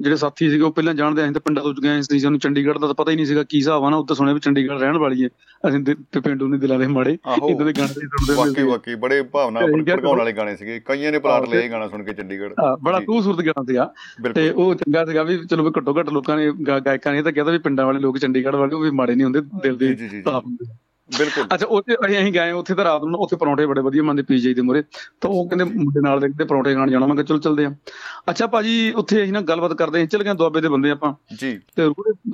[0.00, 2.86] ਜਿਹੜੇ ਸਾਥੀ ਸੀਗੇ ਉਹ ਪਹਿਲਾਂ ਜਾਣਦੇ ਅਸੀਂ ਤਾਂ ਪਿੰਡਾਂ ਤੋਂ ਗਏ ਸੀ ਸਾਨੂੰ ਚੰਡੀਗੜ੍ਹ ਦਾ
[2.86, 5.24] ਤਾਂ ਪਤਾ ਹੀ ਨਹੀਂ ਸੀਗਾ ਕੀ ਹਿਸਾਬ ਆ ਨਾ ਉੱਤੇ ਸੁਣਿਆ ਵੀ ਚੰਡੀਗੜ੍ਹ ਰਹਿਣ ਵਾਲੀ
[5.24, 5.28] ਹੈ।
[5.68, 9.60] ਅਸੀਂ ਤੇ- ਪਿੰਡੂ ਨਹੀਂ ਦਿਲਾਂ ਦੇ ਮਾੜੇ ਇਦਾਂ ਦੇ ਗਾਣੇ ਸੁਣਦੇ ਵਾਕਈ ਵਾਕਈ ਬੜੇ ਭਾਵਨਾ
[9.60, 13.38] ਭੜਕਾਉਣ ਵਾਲੇ ਗਾਣੇ ਸੀਗੇ। ਕਈਆਂ ਨੇ ਪਲਾਟ ਲਏ ਇਹ ਗਾਣਾ ਸੁਣ ਕੇ ਚੰਡੀਗੜ੍ਹ। ਬੜਾ ਖੂਬਸੂਰਤ
[13.46, 13.92] ਗਾਣਾ ਸੀਗਾ।
[14.32, 16.52] ਤੇ ਉਹ ਚੰਗਾ ਸੀਗਾ ਵੀ ਚਲੋ ਵੀ ਘੱਟੋ ਘੱਟ ਲੋਕਾਂ ਨੇ
[16.86, 19.40] ਗਾਇਕਾਂ ਨੇ ਤਾਂ ਕਿਹਾ ਵੀ ਪਿੰਡਾਂ ਵਾਲੇ ਲੋਕ ਚੰਡੀਗੜ੍ਹ ਵਾਲੇ ਉਹ ਵੀ ਮਾੜੇ ਨਹੀਂ ਹੁੰਦੇ
[19.40, 20.87] ਦਿਲ ਦੇ। ਸਾਫ਼ ਹੁੰਦੇ।
[21.18, 24.22] ਬਿਲਕੁਲ। ਅੱਛਾ ਉੱਥੇ ਅਸੀਂ ਅਸੀਂ ਗਏ ਉੱਥੇ ਤਾਂ ਰਾਤ ਨੂੰ ਉੱਥੇ ਪਰੌਂਠੇ ਬੜੇ ਵਧੀਆ ਮੰਦੇ
[24.22, 24.82] ਪੀਜੀ ਦੇ ਮੂਹਰੇ।
[25.20, 27.74] ਤਾਂ ਉਹ ਕਹਿੰਦੇ ਮੁੰਡੇ ਨਾਲ ਦੇ ਕਹਿੰਦੇ ਪਰੌਂਠੇ ਖਾਣ ਜਾਣਾ। ਮੈਂ ਕਿਹਾ ਚਲੋ ਚੱਲਦੇ ਆ।
[28.30, 31.60] ਅੱਛਾ ਭਾਜੀ ਉੱਥੇ ਅਸੀਂ ਨਾ ਗੱਲਬਾਤ ਕਰਦੇ ਹਾਂ ਚੱਲ ਗਏ ਦੁਆਬੇ ਦੇ ਬੰਦੇ ਆਪਾਂ। ਜੀ।
[31.76, 31.82] ਤੇ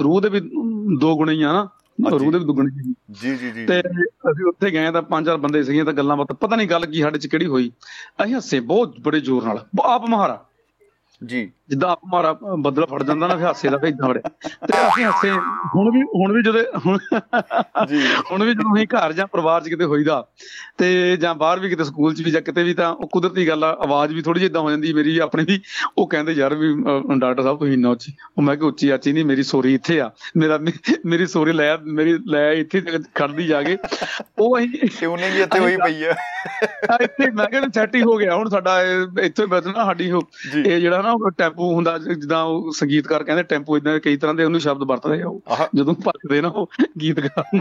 [0.02, 0.40] ਰੂਹ ਦੇ ਵੀ
[1.00, 1.68] ਦੋ ਗੁਣੇ ਹੀ ਆ ਨਾ।
[2.10, 5.62] ਰੂਹ ਦੇ ਵੀ ਦੁੱਗਣੇ ਜੀ ਜੀ ਜੀ। ਤੇ ਅਸੀਂ ਉੱਥੇ ਗਏ ਤਾਂ ਪੰਜ ਚਾਰ ਬੰਦੇ
[5.62, 7.72] ਸੀਗੇ ਤਾਂ ਗੱਲਾਂ ਬਾਤ। ਪਤਾ ਨਹੀਂ ਗੱਲ ਕੀ ਸਾਡੇ ਚ ਕਿਹੜੀ ਹੋਈ।
[8.24, 10.44] ਅਸੀਂ ਹੱਸੇ ਬਹੁਤ ਬੜੇ ਜ਼ੋਰ ਨਾਲ। ਆਪ ਮਹਾਰਾ।
[11.20, 14.28] ਜੀ। ਜਿੱਦਾਂ ਆਪ ਮਾਰਾ ਬੱਦਲ ਫੜ ਜਾਂਦਾ ਨਾ ਫਿਰ ਹਾਸੇ ਦਾ ਇਦਾਂ ਵੜਿਆ
[14.66, 15.30] ਤੇ ਅਸੀਂ ਹੱਸੇ
[15.74, 16.98] ਹੁਣ ਵੀ ਹੁਣ ਵੀ ਜਦੋਂ ਹੁਣ
[17.88, 18.00] ਜੀ।
[18.30, 20.20] ਹੁਣ ਵੀ ਜਦੋਂ ਅਸੀਂ ਘਰ ਜਾਂ ਪਰਿਵਾਰ 'ਚ ਕਿਤੇ ਹੋਈਦਾ
[20.78, 23.64] ਤੇ ਜਾਂ ਬਾਹਰ ਵੀ ਕਿਤੇ ਸਕੂਲ 'ਚ ਵੀ ਜਾਂ ਕਿਤੇ ਵੀ ਤਾਂ ਉਹ ਕੁਦਰਤੀ ਗੱਲ
[23.64, 25.60] ਆ ਆਵਾਜ਼ ਵੀ ਥੋੜੀ ਜਿਹੀ ਇਦਾਂ ਹੋ ਜਾਂਦੀ ਮੇਰੀ ਆਪਣੀ ਵੀ
[25.98, 26.72] ਉਹ ਕਹਿੰਦੇ ਯਾਰ ਵੀ
[27.18, 30.10] ਡਾਕਟਰ ਸਾਹਿਬ ਤੁਸੀਂ ਇੰਨਾ ਉੱਚੀ ਉਹ ਮੈਂ ਕਿ ਉੱਚੀ ਆਚੀ ਨਹੀਂ ਮੇਰੀ ਸੋਰੀ ਇੱਥੇ ਆ।
[30.36, 30.58] ਮੇਰਾ
[31.06, 32.80] ਮੇਰੀ ਸੋਰੀ ਲੈ ਮੇਰੀ ਲੈ ਇੱਥੇ
[33.14, 33.76] ਖੜਦੀ ਜਾ ਕੇ।
[34.38, 36.14] ਉਹ ਅਸੀਂ ਟਿਊਨਿੰਗ ਇੱਥੇ ਹੋਈ ਪਈ ਆ।
[37.02, 38.80] ਇੱਥੇ ਮੈਂ ਕਿਹਾ ਸੈਟ ਹੀ ਹੋ ਗਿਆ ਹੁਣ ਸਾਡਾ
[39.22, 40.10] ਇੱਥੇ ਬਚਣਾ ਸਾਡੀ
[40.56, 44.44] ਇਹ ਜਿਹੜਾ ਨਾ ਉਹ ਟੈਂਪੂ ਹੁੰਦਾ ਜਿੱਦਾਂ ਉਹ ਸੰਗੀਤਕਾਰ ਕਹਿੰਦੇ ਟੈਂਪੂ ਇਦਾਂ ਕਈ ਤਰ੍ਹਾਂ ਦੇ
[44.44, 45.40] ਉਹਨੂੰ ਸ਼ਬਦ ਵਰਤਦੇ ਆ ਉਹ।
[45.74, 46.70] ਜਦੋਂ ਭੱਜਦੇ ਨਾ ਉਹ
[47.02, 47.61] ਗੀਤਕਾਰ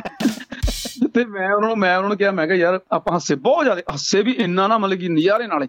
[1.13, 3.81] ਤੇ ਮੈਂ ਉਹਨਾਂ ਨੂੰ ਮੈਂ ਉਹਨਾਂ ਨੂੰ ਕਿਹਾ ਮੈਂ ਕਿਹਾ ਯਾਰ ਆਪਾਂ ਹੱਸੇ ਬਹੁਤ ਜ਼ਿਆਦਾ
[3.93, 5.67] ਹੱਸੇ ਵੀ ਇੰਨਾ ਨਾ ਮਤਲਬ ਕਿ ਨਜ਼ਾਰੇ ਨਾਲੇ।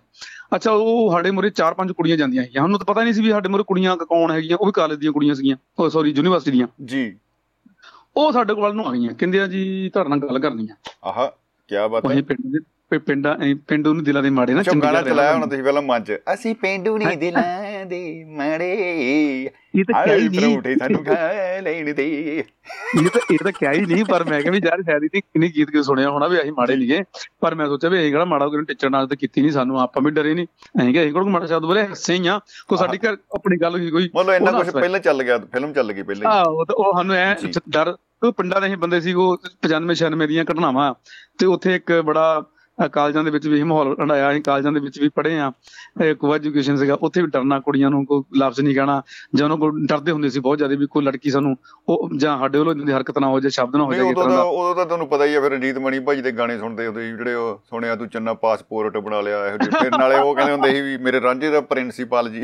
[0.55, 3.31] ਅੱਛਾ ਉਹ ਸਾਡੇ ਮੁਰੇ ਚਾਰ ਪੰਜ ਕੁੜੀਆਂ ਜਾਂਦੀਆਂ ਸੀ ਸਾਨੂੰ ਤਾਂ ਪਤਾ ਨਹੀਂ ਸੀ ਵੀ
[3.31, 6.67] ਸਾਡੇ ਮੁਰੇ ਕੁੜੀਆਂ ਕੌਣ ਹੈਗੀਆਂ ਉਹ ਵੀ ਕਾਲਜ ਦੀਆਂ ਕੁੜੀਆਂ ਸੀਗੀਆਂ। ਉਹ ਸੌਰੀ ਯੂਨੀਵਰਸਿਟੀ ਦੀਆਂ।
[6.85, 7.17] ਜੀ।
[8.17, 11.29] ਉਹ ਸਾਡੇ ਕੋਲ ਨੂੰ ਆ ਗਈਆਂ। ਕਹਿੰਦੇ ਆ ਜੀ ਤੁਹਾਡੇ ਨਾਲ ਗੱਲ ਕਰਨੀ ਆ। ਆਹ
[11.69, 12.59] ਕੀ ਬਾਤ ਹੈ। ਪਿੰਡ ਦੇ
[13.07, 13.37] ਪਿੰਡਾਂ
[13.69, 16.99] ਪਿੰਡ ਉਹਨੂੰ ਦਿਲਾਂ ਦੇ ਮਾੜੇ ਨਾ ਚੋ ਚੰਡੀਗੜ੍ਹ ਚਲਾਇਆ। ਹੁਣ ਤੁਸੀਂ ਪਹਿਲਾਂ ਮੰਚ ਅਸੀਂ ਪਿੰਡੂ
[16.99, 18.71] ਨਹੀਂ ਦਿਲਾਂ ਦੇ ਮਾੜੇ।
[19.75, 21.15] ਇਹ ਤਾਂ ਕਿਹਾ ਹੀ ਨਹੀਂ। ਪਰੌਂਠੇ ਸਾਨੂੰ ਖਾ
[21.63, 22.07] ਲੈਣ ਦੇ।
[22.99, 25.51] ਇਹ ਤਾਂ ਇਹ ਤਾਂ ਕਿਹਾ ਹੀ ਨਹੀਂ ਪਰ ਮੈਂ ਕਿਹਾ ਵੀ ਯਾਰ ਸ਼ਾਇਦ ਇਹਨੇ ਕਿੰਨੀ
[25.57, 27.03] ਗੀਤ ਕੇ ਸੁਣਿਆ ਹੋਣਾ ਵੀ ਅਸੀਂ ਮਾੜੇ ਨਹੀਂਗੇ
[27.41, 30.03] ਪਰ ਮੈਂ ਸੋਚਿਆ ਵੀ ਇਹ ਕਿਹੜਾ ਮਾੜਾ ਕੋਈ ਟੀਚਰ ਨਾਲ ਤਾਂ ਕੀਤੀ ਨਹੀਂ ਸਾਨੂੰ ਆਪਾਂ
[30.03, 30.47] ਵੀ ਡਰੇ ਨਹੀਂ
[30.81, 33.73] ਅਸੀਂ ਕਿ ਅਸੀਂ ਕੋਲ ਮਾੜਾ ਸ਼ਬਦ ਬੋਲੇ ਹੱਸੇ ਹੀ ਆ। ਕੋ ਸਾਡੀ ਘਰ ਆਪਣੀ ਗੱਲ
[33.73, 36.93] ਹੋਈ ਕੋਈ ਮਤਲਬ ਇੰਨਾ ਨਾ ਕੁਝ। ਪਹਿਲਾਂ ਚੱਲ ਗਿਆ ਫਿਲਮ ਚੱਲ ਗਈ ਪਹਿਲਾਂ ਹੀ। ਉਹ
[36.97, 37.35] ਸਾਨੂੰ ਐ।
[37.71, 40.95] ਡਰ ਉਹ ਪਿੰਡਾਂ ਦੇ ਬੰਦੇ ਸੀ ਉਹ 95 96 ਦੀਆਂ ਘਟਨਾਵਾਂ।
[41.39, 42.43] ਤੇ ਉੱਥੇ ਇੱਕ ਬੜਾ
[42.79, 45.51] ਕਾਲਜਾਂ ਦੇ ਵਿੱਚ ਵੀ ਮਾਹੌਲ ਹੰਡਾਇਆ ਅਸੀਂ ਕਾਲਜਾਂ ਦੇ ਵਿੱਚ ਵੀ ਪੜ੍ਹੇ ਆ
[46.21, 49.01] ਕੋ ਐਜੂਕੇਸ਼ਨ ਸੀਗਾ ਉੱਥੇ ਵੀ ਡਰਨਾ ਕੁੜੀਆਂ ਨੂੰ ਕੋਈ ਲਫ਼ਜ਼ ਨਹੀਂ ਕਹਿਣਾ।
[49.35, 51.57] ਜਾਂ ਉਹਨਾਂ ਕੋਲ ਡਰਦੇ ਹੁੰਦੇ ਸੀ ਬਹੁਤ ਜ਼ਿਆਦਾ ਵੀ ਕੋਈ ਲੜਕੀ ਸਾਨੂੰ
[51.89, 54.37] ਉਹ ਜਾਂ ਸਾਡੇ ਵੱਲੋਂ ਦੀ ਹਰਕਤ ਨਾ ਹੋ ਜਾਏ ਸ਼ਬਦ ਨਾ ਹੋ ਜਾਏ ਇਸ ਤਰ੍ਹਾਂ
[54.37, 57.07] ਦਾ ਉਦੋਂ ਤਾਂ ਤੁਹਾਨੂੰ ਪਤਾ ਹੀ ਆ ਫਿਰ ਰਣਜੀਤ ਮਣੀ ਭਾਜੀ ਦੇ ਗਾਣੇ ਸੁਣਦੇ ਹੁੰਦੇ
[57.09, 60.71] ਜਿਹੜੇ ਉਹ ਸੁਣਿਆ ਤੂੰ ਚੰਨਾ ਪਾਸਪੋਰਟ ਬਣਾ ਲਿਆ ਇਹੋ ਜਿਹੇ। ਫਿਰ ਨਾਲੇ ਉਹ ਕਹਿੰਦੇ ਹੁੰਦੇ
[60.71, 62.43] ਸੀ ਵੀ ਮੇਰੇ ਰਾਂਝੇ ਦਾ ਪ੍ਰਿੰਸੀਪਲ ਜੀ।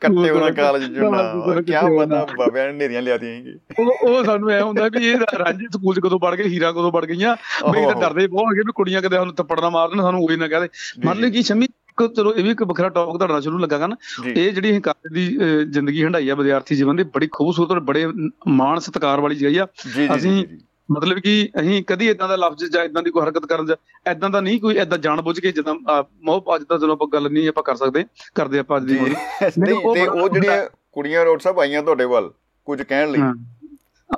[0.00, 4.88] ਕੱਟੇ ਉਹਨਾਂ ਕਾਲਜ ਚੁਣਾ ਕੀ ਪਤਾ ਬਾਬਿਆਂ ਨੇ ਨੇਰੀਆਂ ਲਿਆਤੀਆਂ ਉਹ ਉਹ ਸਾਨੂੰ ਐ ਹੁੰਦਾ
[4.94, 7.34] ਵੀ ਇਹ ਰਾਂਝੇ ਸਕੂਲ ਚ ਕਦੋਂ ਪੜ ਗਏ ਹੀਰਾ ਕਦੋਂ ਪੜ ਗਈਆਂ।
[7.68, 10.36] ਇਹ ਤਾਂ। ਡਰਦੇ ਬਹੁਤ ਹੈਗੇ ਵੀ ਕੁੜੀਆਂ ਕਦੇ ਸਾਨੂੰ ਥੱਪੜ ਨਾ ਮਾਰ ਦੇਣ ਸਾਨੂੰ ਉਹ
[10.36, 10.68] ਨਾ ਕਹਦੇ
[11.06, 13.94] ਮੰਨ ਲਈ ਕਿ ਸ਼ਮੀ ਇੱਕ ਚਲੋ ਇਹ ਵੀ ਇੱਕ ਵੱਖਰਾ ਟੌਪਿਕ ਤੁਹਾਡੇ ਸ਼ੁਰੂ ਲੱਗਾ ਕਰਨ
[14.26, 15.26] ਇਹ ਜਿਹੜੀ ਕਾਲਜ ਦੀ
[15.64, 18.06] ਜ਼ਿੰਦਗੀ ਹੰਡਾਈ ਆ ਵਿਦਿਆਰਥੀ ਜੀਵਨ ਦੀ ਬੜੀ ਖੂਬਸੂਰਤ ਔਰ ਬੜੇ
[18.48, 20.44] ਮਾਣ ਸਤਿਕਾਰ ਵਾਲੀ ਜਗ੍ਹਾ ਆ। ਅਸੀਂ-
[20.90, 23.76] ਮਤਲਬ ਕਿ ਅਸੀਂ ਕਦੀ ਇਦਾਂ ਦਾ ਲਫ਼ਜ਼ ਜਾਂ ਇਦਾਂ ਦੀ ਕੋਈ ਹਰਕਤ ਕਰਨ ਜਾਂ
[24.10, 25.74] ਇਦਾਂ ਦਾ ਨਹੀਂ ਕੋਈ ਇਦਾਂ ਜਾਣਬੁੱਝ ਕੇ ਜਿੱਦਾਂ
[26.22, 28.98] ਮੋਹ ਅੱਜ ਤਾਂ ਚਲੋ ਆਪਾਂ ਗੱਲ ਨਹੀਂ ਆਪਾਂ ਕਰ ਸਕਦੇ ਕਰਦੇ ਆਪਾਂ ਅੱਜ ਦੀ
[29.64, 32.30] ਤੇ ਉਹ ਜਿਹੜੀਆਂ ਕੁੜੀਆਂ ਰੋਡ ਸਾਹਿਬ ਆਈਆਂ ਤੁਹਾਡੇ ਵੱਲ
[32.66, 33.20] ਕੁਝ ਕਹਿਣ ਲਈ?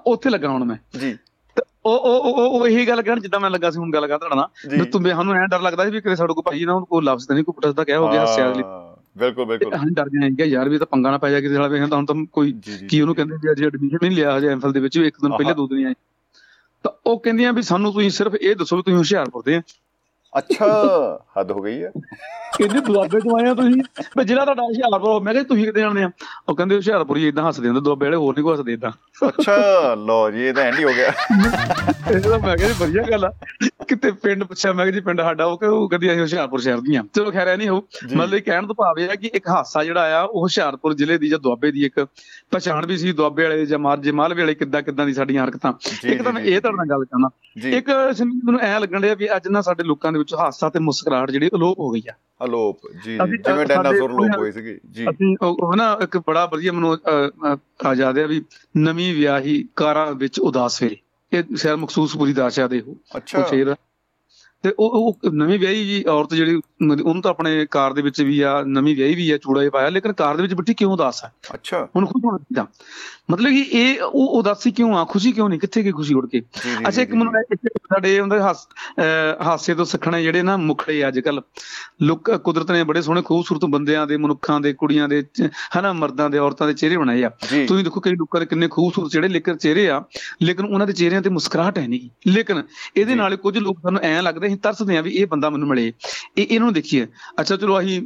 [0.07, 1.17] ਉੱਥੇ ਲੱਗਾ ਹੁਣ ਮੈਂ। ਜੀ।
[1.87, 4.85] ਉਹ ਉਹ ਉਹ- ਇਹੀ ਗੱਲ ਕਹਿਣ ਜਿੱਦਾਂ ਮੈਂ ਲੱਗਾ ਸੀ ਹੁਣ ਗੱਲ ਕਰ ਤੁਹਾਡਾ ਵੀ
[4.85, 7.35] ਤੂੰ ਸਾਨੂੰ ਐਂ ਡਰ ਲੱਗਦਾ ਸੀ ਵੀ ਕਿਤੇ ਸਾਡੇ ਕੋਲ ਭਾਈ ਨਾ ਕੋਈ ਲਫ਼ਜ਼ ਤਾਂ
[7.37, 10.45] ਨਹੀਂ ਕੋਈ ਪੁੱਟਦਾ ਕਹਿ ਹੋ ਗਿਆ ਹੱਸਿਆ ਅਗਲੀ। ਹਾਂ, ਬਿਲਕੁਲ ਬਿਲਕੁਲ। ਅਸੀਂ ਡਰ ਗਏ ਕਿ
[10.45, 12.53] ਯਾਰ ਵੀ ਤਾਂ ਪੰਗਾ ਨਾ ਪੈ ਜਾ ਕਿਤੇ ਸਾਲਾ ਵੇਖਾਂ ਤਾਂ ਹੁਣ ਤਾਂ ਕੋਈ
[12.89, 15.31] ਕੀ ਉਹਨੂੰ ਕਹਿੰਦੇ ਵੀ ਅਜੇ ਐਡਮਿਸ਼ਨ ਨਹੀਂ ਲਿਆ ਹਜੇ ਐਮਫਿਲ ਦੇ ਵਿੱਚ ਵੀ ਇੱਕ ਦਿਨ
[15.37, 15.95] ਪਹਿਲੇ। ਦੋ ਦਿਨ ਆਏ।
[16.83, 19.63] ਤਾਂ ਉਹ ਕਹਿੰਦੀਆਂ ਵੀ ਸਾਨੂੰ ਤੁਸੀਂ ਸਿਰਫ ਇਹ ਦੱਸੋ ਵੀ ਤੁਸੀਂ ਹੁਸ਼ਿਆਰਪੁਰ ਦੇ ਆ।
[20.39, 20.67] ਅੱਛਾ
[21.39, 21.91] ਹੱਦ ਹੋ ਗਈ ਆ।
[22.57, 23.83] ਕਹਿੰਦੇ ਦੁਆਬੇ ਤੋਂ ਆਏ ਆ ਤੁਸੀਂ?
[24.19, 26.11] ਵੀ ਜ਼ਿਲ੍ਹਾ ਤੁਹਾਡਾ ਹੁਸ਼ਿਆਰਪੁਰ ਮੈਂ ਕਿਹਾ ਤੁਸੀਂ ਕਿਤੇ ਜਾਣਦੇ ਆ?
[26.49, 28.91] ਉਹ ਕਹਿੰਦੇ ਹੁਸ਼ਿਆਰਪੁਰ ਹੀ ਇਦਾਂ ਹੱਸਦੇ ਹੁੰਦੇ ਦੁਆਬੇ ਵਾਲੇ ਹੋਰ ਨਹੀਂ ਕੋਈ ਹੱਸਦੇ ਇਦਾਂ
[29.29, 31.09] ਅੱਛਾ ਲਓ ਜੀ ਇਹ ਤਾਂ ਐਂਡ ਹੀ ਹੋ ਗਿਆ।
[32.11, 33.33] ਇਹ ਤਾਂ ਮੈਂ ਕਿਹਾ ਵਧੀਆ ਗੱਲ ਆ।
[33.89, 36.81] ਕਿਤੇ ਪਿੰਡ ਪੁੱਛਿਆ ਮੈਂ ਕਿਹਾ ਜੀ ਪਿੰਡ ਸਾਡਾ ਉਹ ਕਿ ਉਹ ਕਦੀ ਅਸੀਂ ਹੁਸ਼ਿਆਰਪੁਰ ਸ਼ਹਿਰ
[36.81, 37.83] ਦੀਆਂ ਚਲੋ ਖੈਰ ਇਹ ਨਹੀਂ ਹੋ।
[38.15, 41.19] ਮਤਲਬ ਇਹ ਕਹਿਣ ਤੋਂ ਭਾਵ ਇਹ ਹੈ ਕਿ ਇੱਕ ਹਾਸਾ ਜਿਹੜਾ ਆ ਉਹ ਹੁਸ਼ਿਆਰਪੁਰ ਜ਼ਿਲ੍ਹੇ
[41.19, 42.07] ਦੀ ਜਾਂ ਦੁਆਬੇ ਦੀ ਇੱਕ
[42.51, 45.73] ਪਛਾਣ ਵੀ ਸੀ ਦੁਆਬੇ ਵਾਲੇ ਜਾਂ ਮਾਰਜੇ ਮਾਲਵੇ ਵਾਲੇ ਕਿੱਦਾਂ ਕਿੱਦਾਂ ਦੀ ਸਾਡੀਆਂ ਹਰਕਤਾਂ।
[46.05, 47.29] ਇੱਕ ਤਾਂ ਮੈਂ ਇਹ ਤੁਹਾਡੇ ਨਾਲ ਗੱਲ ਕਰਨਾ।
[47.69, 47.91] ਇੱਕ
[48.45, 51.49] ਮੈਨੂੰ ਐ ਲੱਗਣ ਡਿਆ ਵੀ ਅੱਜ ਨਾ ਸਾਡੇ ਲੋਕਾਂ ਦੇ ਵਿੱਚ ਹਾਸਾ ਤੇ ਮੁਸਕਰਾਹਟ ਜਿਹੜੀ
[51.49, 52.15] ਅਲੋਪ ਹੋ ਗਈ ਆ।
[52.45, 56.95] ਅਲੋਪ ਜੀ ਜਿਵੇਂ ਡਾਇਨਾਸੌਰ ਲੋਪ ਹੋਏ ਸੀਗੇ ਜੀ। ਅਸੀਂ ਉਹ ਨਾ ਇੱਕ ਬੜਾ ਵਧੀਆ ਮੈਨੂੰ
[56.95, 58.43] ਅਹ, ਅਹ, ਆ ਯਾਦ ਆ ਵੀ
[58.77, 60.97] ਨਵੀਂ ਵਿਆਹੀ ਕਾਰਾਂ ਵਿੱਚ ਉਦਾਸ ਫੇਰੇ
[61.33, 63.75] ਇਹ ਸ਼ਾਇਦ ਮਖਸੂਸ ਪੂਰੀ ਦਾਸ਼ਾ ਦੇ ਉਹ ਅੱਛਾ। ਸ਼ੇਰ।
[64.65, 68.41] ਤੇ ਉਹ ਉਹ ਨਵੀਂ ਵਿਆਹੀ ਜੀ ਔਰਤ ਜਿਹੜੀ ਉਹਨੂੰ ਤਾਂ ਆਪਣੇ ਕਾਰ ਦੇ ਵਿੱਚ ਵੀ
[68.41, 71.25] ਆ ਨਵੀਂ ਵਿਆਹੀ ਵੀ ਆ ਚੂੜਾ ਜਿਹਾ ਪਾਇਆ ਲੇਕਿਨ ਕਾਰ ਦੇ ਵਿੱਚ ਬਿੱਟੀ ਕਿਉਂ ਉਦਾਸ
[71.25, 71.31] ਆ?
[71.55, 72.67] ਅੱਛਾ। ਹੁਣ ਖੁਸ਼ ਹੋਣਾ
[73.31, 75.05] ਮਤਲਬ ਕਿ ਇਹ ਉਹ ਉਦਾਸੀ ਕਿਉਂ ਆ?
[75.11, 75.61] ਖੁਸ਼ੀ ਕਿਉਂ ਨਹੀਂ?
[75.61, 76.43] ਕਿੱਥੇ ਗਈ ਖੁਸ਼ੀ ਉੜ ਕੇ?
[76.89, 77.61] ਅੱਛਾ ਇੱਕ ਮੈਨੂੰ ਇੱਕ
[77.93, 81.41] ਸਾਡੇ ਹੁੰਦੇ ਹਾਸ ਤੋਂ ਸਿੱਖਣੇ ਜਿਹੜੇ ਨਾ ਮੁਖੜੇ ਅੱਜ ਕੱਲ।
[82.03, 85.23] ਲੋਕ ਕੁਦਰਤ ਨੇ ਬੜੇ ਸੋਹਣੇ ਖੂਬਸੂਰਤ ਬੰਦਿਆਂ ਦੇ ਮਨੁੱਖਾਂ ਦੇ ਕੁੜੀਆਂ ਦੇ
[85.79, 87.29] ਹਨਾ ਮਰਦਾਂ ਦੇ ਔਰਤਾਂ ਦੇ ਚਿਹਰੇ ਬਣਾਏ ਆ।
[87.69, 90.03] ਤੁਸੀਂ ਦੇਖੋ ਕਈ ਲੋਕਾਂ ਦੇ ਕਿੰਨੇ ਖੂਬਸੂਰਤ ਜਿਹੜੇ ਲੇਕਿਨ ਚਿਹਰੇ ਆ
[90.43, 92.63] ਲੇਕਿਨ ਉਹਨਾਂ ਦੇ ਚਿਹਰਿਆਂ ਤੇ ਮੁਸਕਰਾਹਟ ਹੈ ਨਹੀਂ। ਲੇਕਿਨ
[92.97, 95.93] ਇਹਦੇ। ਨਾਲ ਕੁਝ ਲੋਕ ਸਾਨੂੰ ਐਂ ਲੱਗਦੇ ਅਸੀਂ ਤਰਸਦੇ ਆ ਵੀ ਇਹ ਬੰਦਾ ਮੈਨੂੰ ਮਿਲੇ।
[96.39, 97.07] ਇਹ ਇਹਨੂੰ ਦੇਖੀਏ।
[97.41, 98.01] ਅੱਛਾ ਚਲੋ ਅਸੀਂ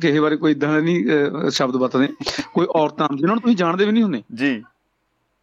[0.00, 1.04] ਕਿਸੇ ਬਾਰੇ ਕੋਈ ਇਦਾਂ ਨਹੀਂ
[1.50, 2.08] ਸ਼ਬਦ ਵਰਤਦੇ।
[2.54, 4.62] ਕੋਈ ਔਰਤਾਂ ਜਿਨ੍ਹਾਂ ਨੂੰ ਤੁਸੀਂ ਜਾਣਦੇ ਵੀ ਨਹੀਂ ਹੁੰਦੇ। ਜੀ।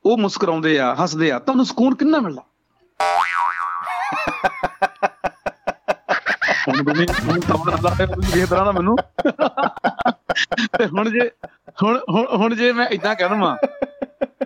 [0.08, 2.42] ਉਹ ਮੁਸਕਰਾਉਂਦੇ ਆ, ਹੱਸਦੇ ਆ ਤੁਹਾਨੂੰ ਸਕੂਨ ਕਿੰਨਾ ਮਿਲਦਾ?
[6.68, 8.98] ਹੁਣ ਵੀ ਹੁਣ ਸਮਝ ਆਦਾ ਹੈ ਤੁਸੀਂ ਇਸ ਤਰ੍ਹਾਂ ਦਾ ਮੈਨੂੰ।
[10.78, 11.32] ਤੇ ਹੁਣ ਜੇ,
[11.84, 13.58] ਹੁਣ, ਹੁਣ- ਹੁਣ ਜੇ ਮੈਂ ਇਦਾਂ ਕਹਿ ਦਵਾਂ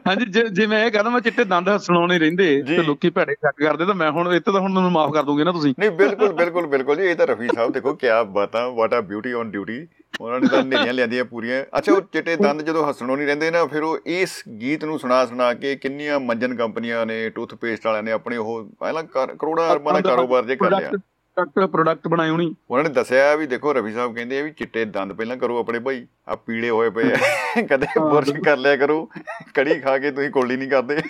[0.07, 3.85] ਹਾਂਜੀ ਜੇ ਮੈਂ ਇਹ ਕਹਿ ਦਵਾਂ ਚਿੱਟੇ ਦੰਦ ਹੱਸਣਾਉਣੇ ਰਹਿੰਦੇ। ਤੇ ਲੋਕੀ ਭੈੜੇ ਸ਼ੱਕ ਕਰਦੇ
[3.85, 6.67] ਤਾਂ ਮੈਂ ਹੁਣ ਇੱਥੇ ਤਾਂ ਹੁਣ ਮੈਨੂੰ ਮਾਫ ਕਰ ਦੋਗੇ ਨਾ ਤੁਸੀਂ। ਨਹੀਂ ਬਿਲਕੁਲ ਬਿਲਕੁਲ
[6.67, 9.87] ਬਿਲਕੁਲ ਜੀ ਇਹ ਤਾਂ ਰਫੀ ਸਾਹਿਬ ਦੇਖੋ ਕੀ ਬਾਤਾਂ ਵਾਟ ਆ ਬਿਊਟੀ ਔਨ ਡਿਊਟੀ
[10.21, 13.65] ਉਹਨਾਂ ਨੇ ਤਾਂ ਨੇਰੀਆਂ ਲਿਆਂਦੀਆਂ ਪੂਰੀਆਂ। ਅੱਛਾ ਉਹ ਚਿੱਟੇ ਦੰਦ ਜਦੋਂ ਹੱਸਣੋਂ ਨਹੀਂ ਰਹਿੰਦੇ ਨਾ
[13.65, 18.11] ਫਿਰ ਉਹ ਇਸ ਗੀਤ ਨੂੰ ਸੁਣਾ ਸੁਣਾ ਕੇ ਕਿੰਨੀਆਂ ਮੰਜਨ ਕੰਪਨੀਆਂ ਨੇ ਟੂਥਪੇਸਟ ਵਾਲਿਆਂ ਨੇ
[18.11, 20.91] ਆਪਣੇ ਉਹ ਪਹਿਲਾਂ ਕਰ- ਕਰੋੜਾਂ ਅਰਬਾਂ ਦਾ ਕਾਰੋਬਾਰ ਜੇ ਕਰ ਲਿਆ।
[21.35, 24.83] ਪ੍ਰੋਡਕਟ ਪ੍ਰੋਡਕਟ ਬਣਾਏ ਹੋਣੀ। ਉਹਨਾਂ ਨੇ ਦੱਸਿਆ ਵੀ ਦੇਖੋ ਰਵੀ ਸਾਹਿਬ ਕਹਿੰਦੇ ਆ ਵੀ ਚਿੱਟੇ
[24.85, 29.07] ਦੰਦ ਪਹਿਲਾਂ ਕਰੋ ਆਪਣੇ ਭਾਈ ਆ ਪੀਲੇ ਹੋਏ ਪਏ ਆ। ਕਦੇ ਬੁਰਸ਼ ਕਰ ਲਿਆ ਕਰੋ
[29.55, 31.01] ਕੜੀ ਖਾ ਕੇ ਤੁਸੀਂ ਕੋਲੀ ਨਹੀਂ ਕਰਦੇ।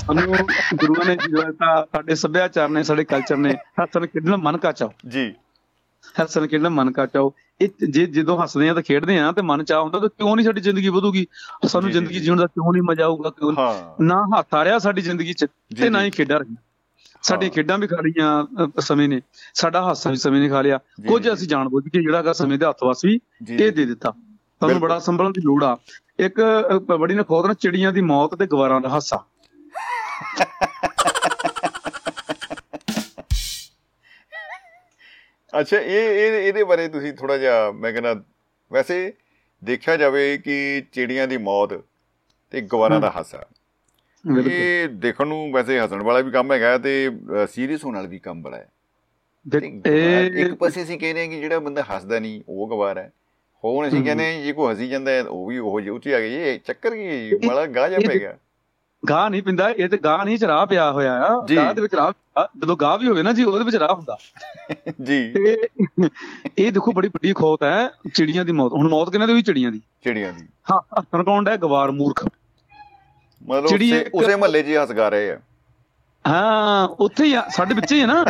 [0.00, 0.24] ਸਾਨੂੰ
[0.74, 4.92] ਗੁਰੂਆਂ ਨੇ ਜੋ ਦਿੱਤਾ ਸਾਡੇ ਸੱਭਿਆਚਾਰ ਨੇ ਸਾਡੇ ਕਲਚਰ ਨੇ ਹੱਸਣ ਖੇਡਣ ਮਨ ਕਾ ਚਾਓ
[5.08, 5.32] ਜੀ।
[6.22, 9.64] ਹੱਸਣ ਖੇਡਣ ਮਨ ਕਾ ਚਾਓ ਇਹ ਜੇ ਜਦੋਂ ਹੱਸਦੇ ਆ ਤਾਂ ਖੇਡਦੇ ਆ ਤੇ ਮਨ
[9.64, 11.26] ਚਾਹ ਹੁੰਦਾ ਤਾਂ ਕਿਉਂ ਨਹੀਂ ਸਾਡੀ ਜ਼ਿੰਦਗੀ ਵਧੂਗੀ?
[11.66, 13.52] ਸਾਨੂੰ ਜ਼ਿੰਦਗੀ ਜੀ। ਜੀਉਣ ਦਾ ਕਿਉਂ ਨਹੀਂ ਮਜ਼ਾ ਆਊਗਾ ਕਿਉਂ
[14.02, 15.46] ਨਾ ਹੱਥ ਆ ਰਿਹਾ ਸਾਡੀ ਜ਼ਿੰਦਗੀ 'ਚ
[15.80, 16.56] ਤੇ ਨਾ। ਹੀ ਖੇਡਾਂ ਰਹੀਆਂ।
[17.22, 19.20] ਸਾਡੀਆਂ। ਖੇਡਾਂ ਵੀ ਖਾ ਲਈਆਂ ਅ, ਸਮੇਂ ਨੇ।
[19.54, 22.66] ਸਾਡਾ ਹਾਸਾ ਵੀ ਸਮੇਂ ਨੇ ਖਾ ਲਿਆ। ਕੁਝ। ਅਸੀਂ ਜਾਣਬੁੱਝ ਕੇ ਜਿਹੜਾ ਹੈਗਾ ਸਮੇਂ ਦੇ
[22.66, 25.76] ਹੱਥ ਵਸ ਵੀ ਇਹ ਦੇ ਦਿੱਤਾ। ਬਿਲਕੁਲ। ਬੜਾ ਸੰਭਲਣ ਦੀ ਲੋੜ ਆ।
[26.18, 26.40] ਇੱਕ
[26.98, 29.24] ਬੜੀ ਨੇ ਖੋਦ ਨਾ ਚਿੜੀਆਂ ਦੀ ਮੌਤ ਤੇ ਗਵਾਰਾਂ ਦਾ ਹਾਸਾ।
[35.60, 38.14] ਅੱਛਾ ਇਹ ਇਹ ਇਹਦੇ ਬਾਰੇ ਤੁਸੀਂ ਥੋੜਾ ਜਿਹਾ ਮੈਂ ਕਹਿੰਦਾ
[38.72, 39.12] ਵੈਸੇ
[39.64, 41.74] ਦੇਖਿਆ ਜਾਵੇ ਕਿ ਚਿੜੀਆਂ ਦੀ ਮੌਤ
[42.50, 43.44] ਤੇ ਗਵਾਰਾਂ ਦਾ ਹਾਸਾ।
[44.38, 47.10] ਇਹ ਦੇਖਣ ਨੂੰ ਵੈਸੇ ਹੱਸਣ ਵਾਲਾ ਵੀ ਕੰਮ ਹੈਗਾ ਤੇ
[47.50, 48.68] ਸੀਰੀਅਸ ਹੋਣ ਵਾਲਾ ਵੀ ਕੰਮ ਬੜਾ ਹੈ।
[50.26, 53.12] ਇੱਕ ਪਾਸੇ ਅਸੀਂ ਕਹਿੰਦੇ ਹਾਂ ਕਿ ਜਿਹੜਾ ਬੰਦਾ ਹੱਸਦਾ ਨਹੀਂ ਉਹ ਗਵਾਰ ਹੈ।
[53.64, 56.34] ਹੁਣ ਅਸੀਂ। ਕਹਿੰਦੇ ਜੇ ਕੋਈ ਹੱਸੀ ਜਾਂਦਾ ਹੈ ਉਹ ਵੀ ਉਹ ਜਿਹੀ ਉੱਚੀ ਆ ਗਈ
[56.34, 58.36] ਇਹ ਚੱਕਰ ਕੀ ਮਾੜਾ ਗਾਹ ਜਾ ਪੈ ਗਿਆ।
[59.08, 62.12] ਗਾਹ ਨਹੀਂ ਪਿੰਦਾ ਇਹ ਤੇ ਗਾਹ ਨਹੀਂ ਰਾਹ ਪਿਆ ਹੋਇਆ ਆ। ਗਾਹ ਦੇ ਵਿੱਚ ਰਾਹ।
[62.58, 64.16] ਜਦੋਂ ਗਾਹ ਵੀ ਹੋਵੇ ਨਾ ਜੀ ਉਹਦੇ ਵਿੱਚ ਰਾਹ ਹੁੰਦਾ।
[65.02, 65.34] ਜੀ।
[66.58, 69.42] ਇਹ ਦੇਖੋ ਬੜੀ ਵੱਡੀ ਖੋਤ ਹੈ ਚਿੜੀਆਂ ਦੀ ਮੌਤ। ਹੁਣ ਮੌਤ ਕਿਹਨਾਂ ਦੀ ਹੋਈ?
[69.42, 71.56] ਚਿੜੀਆਂ ਦੀ। ਚਿੜੀਆਂ ਦੀ। ਹਾਂ ਹੱਸਣ ਕੌਣ ਹੈ?
[71.56, 72.28] ਗਵਾਰ ਮੂਰਖ।
[73.48, 75.38] ਮਤਲਬ ਉਸੇ ਉਸੇ ਮਹੱਲੇ 'ਚ ਹੀ ਹੱਸ ਗਾ ਰਹੇ ਆ।
[76.24, 78.24] ਹਾਂ ਉੱਥੇ ਹੀ ਆ ਸਾਡੇ ਵਿੱਚ ਹੀ ਹੈ ਨਾ।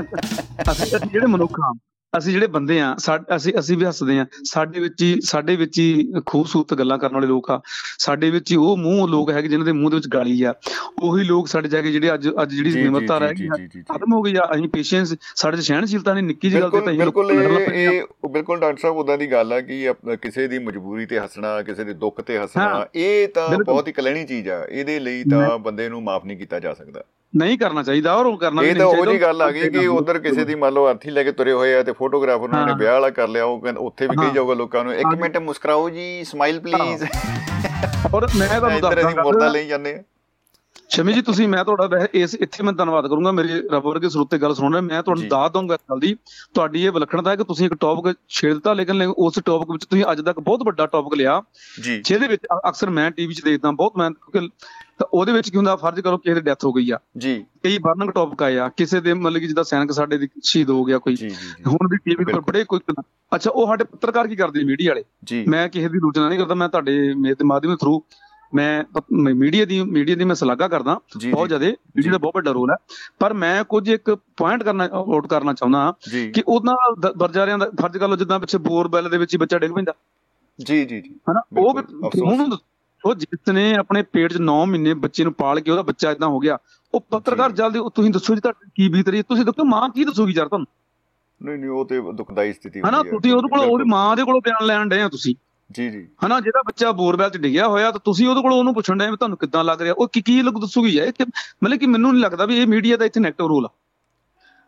[0.72, 1.72] ਅਸੀਂ ਜਿਹੜੇ ਮਨੁੱਖ ਹਾਂ
[2.18, 2.94] ਅਸੀਂ ਜਿਹੜੇ ਬੰਦੇ ਆ
[3.36, 7.26] ਅਸੀਂ ਅਸੀਂ ਵੀ ਹੱਸਦੇ ਆ। ਸਾਡੇ ਵਿੱਚ ਹੀ ਸਾਡੇ ਵਿੱਚ ਹੀ ਖੂਬਸੂਰਤ ਗੱਲਾਂ ਕਰਨ ਵਾਲੇ
[7.26, 7.60] ਲੋਕ ਆ।
[7.98, 10.54] ਸਾਡੇ ਵਿੱਚ ਹੀ ਉਹ ਮੂੰਹ ਲੋਕ ਹੈਗੇ ਜਿਨ੍ਹਾਂ ਦੇ ਮੂੰਹ ਦੇ ਵਿੱਚ ਗਾਲੀ ਆ।
[11.02, 14.34] ਉਹੀ ਲੋਕ ਸਾਡੇ ਜਾ ਕੇ ਜਿਹੜੇ ਅੱਜ ਅੱਜ ਜਿਹੜੀ ਨਿਮਰਤਾ ਰਹਿ ਗਈ। ਖਤਮ ਹੋ ਗਈ
[14.36, 18.58] ਆ। ਅਸੀਂ ਪੇਸ਼ੈਂਸ ਸਾਡੇ ਚ ਸਹਿਣਸ਼ੀਲਤਾ ਨਹੀਂ ਨਿੱਕੀ ਜਿਹੀ ਗੱਲ ਤੇ ਤਾਂ ਬਿਲਕੁਲ ਇਹ ਬਿਲਕੁਲ
[18.60, 22.20] ਡਾਕਟਰ ਸਾਹਿਬ ਉਦਾਂ ਦੀ ਗੱਲ ਆ ਕਿ ਕਿਸੇ ਦੀ ਮਜਬੂਰੀ ਤੇ ਹੱਸਣਾ ਕਿਸੇ ਦੇ ਦੁੱਖ
[22.20, 26.24] ਤੇ ਹੱਸਣਾ ਇਹ ਤਾਂ। ਬਹੁਤ ਹੀ ਕਲੈਣੀ ਚੀਜ਼ ਆ। ਇਹਦੇ ਲਈ ਤਾਂ ਬੰਦੇ ਨੂੰ ਮਾਫ
[26.24, 29.10] ਨਹੀਂ ਕੀਤਾ ਜਾ ਸਕਦਾ। ਨਹੀਂ ਕਰਨਾ ਚਾਹੀਦਾ ਔਰ ਉਹ ਕਰਨਾ ਵੀ ਇਹ ਨਹੀਂ ਤਾਂ ਚਾਹੀਦਾ
[29.10, 31.74] ਉਹ ਗੱਲ ਆ ਗਈ ਕਿ ਉਧਰ ਕਿਸੇ ਦੀ ਮੰਨ ਲਓ ਅਰਥੀ ਲੈ ਕੇ ਤੁਰੇ ਹੋਏ
[31.74, 34.26] ਆ ਤੇ ਫੋਟੋਗ੍ਰਾਫਰ ਉਹਨਾਂ ਨੇ ਹਾਂ। ਵਿਆਹ ਵਾਲਾ ਕਰ ਲਿਆ ਉਹ ਕਹਿੰਦਾ ਉੱਥੇ ਵੀ ਕਹੀ
[34.26, 37.04] ਹਾਂ। ਜਾਊਗਾ ਲੋਕਾਂ ਨੂੰ ਇੱਕ ਹਾਂ। ਮਿੰਟ ਮੁਸਕਰਾਓ ਜੀ ਸਮਾਈਲ ਪਲੀਜ਼
[38.14, 40.02] ਔਰ ਮੈਂ ਤੁਹਾਨੂੰ ਇੱਧਰ ਅਸੀਂ ਮੁਰਦਾ ਦੱਸਦਾ ਲਈ ਜਾਂਦੇ ਆ
[40.90, 44.54] ਸ਼ਮੀ ਜੀ ਤੁਸੀਂ ਮੈਂ ਤੁਹਾਡਾ ਇਸ ਇੱਥੇ ਮੈਂ ਧੰਨਵਾਦ ਕਰੂੰਗਾ ਮੇਰੇ ਰੱਬ ਵਰਗੇ ਸਰੋਤੇ ਗੱਲ
[44.54, 46.14] ਸੁਣ ਰਹੇ ਮੈਂ ਤੁਹਾਨੂੰ। ਦਾਤ ਦਊਂਗਾ ਗੱਲ ਦੀ
[46.54, 50.04] ਤੁਹਾਡੀ ਇਹ ਵਿਲੱਖਣਤਾ ਹੈ ਕਿ ਤੁਸੀਂ ਇੱਕ ਟੌਪਿਕ ਛੇੜ ਦਿੱਤਾ ਲੇਕਿਨ ਉਸ ਟੌਪਿਕ ਵਿੱਚ ਤੁਸੀਂ
[50.12, 51.40] ਅੱਜ ਤੱਕ ਬਹੁਤ ਵੱਡਾ ਟੌਪਿਕ ਲਿਆ
[51.80, 54.48] ਜਿਹਦੇ ਵਿੱਚ ਅਕਸਰ ਮੈਂ ਟੀਵੀ 'ਚ ਦੇਖਦਾ ਬਹੁਤ ਮੈਂ ਕਿਉਂਕਿ
[55.00, 57.78] ਤਾਂ ਉਹਦੇ ਵਿੱਚ ਕੀ ਹੁੰਦਾ ਫਰਜ਼ ਕਰੋ ਕਿਸੇ ਦੀ ਡੈਥ ਹੋ ਗਈ ਆ। ਜੀ। ਕਈ
[57.78, 61.16] ਬਰਨਿੰਗ ਟੌਪਿਕ ਆ ਕਿਸੇ ਦੇ ਮਤਲਬ ਕਿ ਜਿੱਦਾਂ ਸੈਨਿਕ ਸਾਡੇ ਦੀ ਸ਼ਹੀਦ ਹੋ ਗਿਆ ਕੋਈ।
[61.66, 62.80] ਹੁਣ ਵੀ ਟੀਵੀ ਤੇ ਬਿਲਕੁਲ। ਬੜੇ ਕੋਈ
[63.34, 65.04] ਅੱਛਾ ਉਹ ਸਾਡੇ ਪੱਤਰਕਾਰ ਕੀ ਕਰਦੇ ਮੀਡੀਆ ਵਾਲੇ?
[65.48, 68.02] ਮੈਂ ਕਿਸੇ ਦੀ ਆਲੋਚਨਾ ਨਹੀਂ ਕਰਦਾ ਮੈਂ ਤੁਹਾਡੇ ਮੇਰੇ ਦੇ ਮਾਧਿਅਮ ਥਰੂ
[68.54, 72.70] ਮੈਂ ਮੀਡੀਆ ਦੀ ਮੀਡੀਆ ਦੀ ਮੈਂ ਸ਼ਲਾਘਾ ਕਰਦਾ ਬਹੁਤ ਜ਼ਿਆਦਾ ਮੀਡੀਆ ਦਾ ਬਹੁਤ ਵੱਡਾ ਰੋਲ
[72.70, 72.76] ਹੈ।
[73.18, 75.94] ਪਰ ਮੈਂ ਕੁਝ ਇੱਕ ਪੁਆਇੰਟ ਕਰਨਾ ਨੋਟ ਕਰਨਾ ਚਾਹੁੰਦਾ
[76.34, 79.72] ਕਿ ਉਹਨਾਂ ਦਰਜਾਰਿਆਂ ਦਾ ਫਰਜ਼ ਕਰ ਲਓ ਜਿੱਦਾਂ ਪਿੱਛੇ ਬੋਰਵੈਲ ਦੇ ਵਿੱਚ ਹੀ ਬੱਚਾ ਡਿੱਗ
[79.72, 79.92] ਪੈਂਦਾ।
[80.64, 81.42] ਜੀ ਜੀ ਜੀ। ਹਨਾ?
[81.58, 81.82] ਉਹ।
[82.24, 82.58] ਉਹਨੂੰ
[83.04, 86.28] ਉਹ ਜਿਸ ਨੇ ਆਪਣੇ ਪੇਟ 'ਚ 9 ਮਹੀਨੇ ਬੱਚੇ ਨੂੰ ਪਾਲ ਕੇ ਉਹਦਾ ਬੱਚਾ ਇਦਾਂ
[86.28, 86.58] ਹੋ ਗਿਆ
[86.94, 89.22] ਉਹ ਪੱਤਰਕਾਰ। ਜਲਦੀ ਤੁਸੀਂ ਦੱਸੋ ਜੀ ਤੁਹਾਡੀ ਕੀ ਬੀਤ ਰਹੀ ਹੈ?
[89.22, 90.66] ਤੁਸੀਂ ਦੱਸੋ ਮਾਂ ਕੀ ਦੱਸੂਗੀ ਯਾਰ ਤੁਹਾਨੂੰ?
[91.42, 94.66] ਨਹੀਂ ਨਹੀਂ ਉਹ ਤੇ ਦੁਖਦਾਈ ਸਥਿਤੀ ਹੈ। ਤੁਸੀਂ ਉਹਦੇ ਕੋਲ ਉਹਦੀ। ਮਾਂ ਦੇ ਕੋਲੋਂ ਬਿਆਨ
[94.66, 95.34] ਲੈਣ ਡਏ ਆ ਤੁਸੀਂ।
[95.70, 98.98] ਜੀ ਜੀ। ਹਨਾ ਜਿਹੜਾ ਬੱਚਾ ਬੋਰਵੈਲ 'ਚ ਡਿੱਗਿਆ ਹੋਇਆ ਤਾਂ ਤੁਸੀਂ ਉਹਦੇ ਕੋਲ ਉਹਨੂੰ ਪੁੱਛਣ
[98.98, 99.94] ਡਏ ਤੁਹਾਨੂੰ ਕਿੱਦਾਂ ਲੱਗ ਰਿਹਾ?
[99.98, 101.24] ਉਹ ਕੀ ਕੀ ਲੱਗ ਦੱਸੂਗੀ ਕਿ
[101.64, 103.68] ਮਤਲਬ ਕਿ ਮੈਨੂੰ ਨਹੀਂ ਲੱਗਦਾ ਵੀ ਇਹ ਮੀਡੀਆ ਦਾ ਇੱਥੇ ਨੈਗੇਟਿਵ ਰੋਲ ਆ।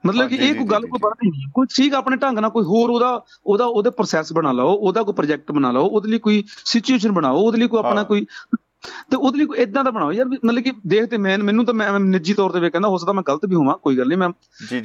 [0.05, 2.91] ਮਤਲਬ ਕਿ ਇਹ ਕੋਈ ਗੱਲ ਕੋਈ। ਬਣਦੀ ਨਹੀਂ ਕੋਈ ਠੀਕ ਆਪਣੇ ਢੰਗ ਨਾਲ ਕੋਈ ਹੋਰ
[2.91, 3.15] ਉਹਦਾ
[3.47, 7.39] ਉਹਦਾ ਉਹਦੇ ਪ੍ਰੋਸੈਸ ਬਣਾ ਲਓ ਉਹਦਾ ਕੋਈ ਪ੍ਰੋਜੈਕਟ ਬਣਾ ਲਓ ਉਹਦੇ ਲਈ ਕੋਈ ਸਿਚੁਏਸ਼ਨ ਬਣਾਓ
[7.39, 8.27] ਉਹਦੇ ਲਈ ਕੋਈ ਆਪਣਾ। ਕੋਈ
[9.11, 11.73] ਤੇ ਉਹਦੇ ਲਈ ਕੋਈ ਇਦਾਂ ਦਾ ਬਣਾਓ ਯਾਰ ਮਤਲਬ ਕਿ ਦੇਖ ਤੇ ਮੈਂ ਮੈਨੂੰ ਤਾਂ
[11.75, 14.19] ਮੈਂ ਨਿੱਜੀ ਤੌਰ ਤੇ ਵੀ ਕਹਿੰਦਾ ਹੋ ਸਕਦਾ ਮੈਂ ਗਲਤ ਵੀ ਹੋਵਾਂ ਕੋਈ ਗੱਲ ਨਹੀਂ
[14.19, 14.29] ਮੈਂ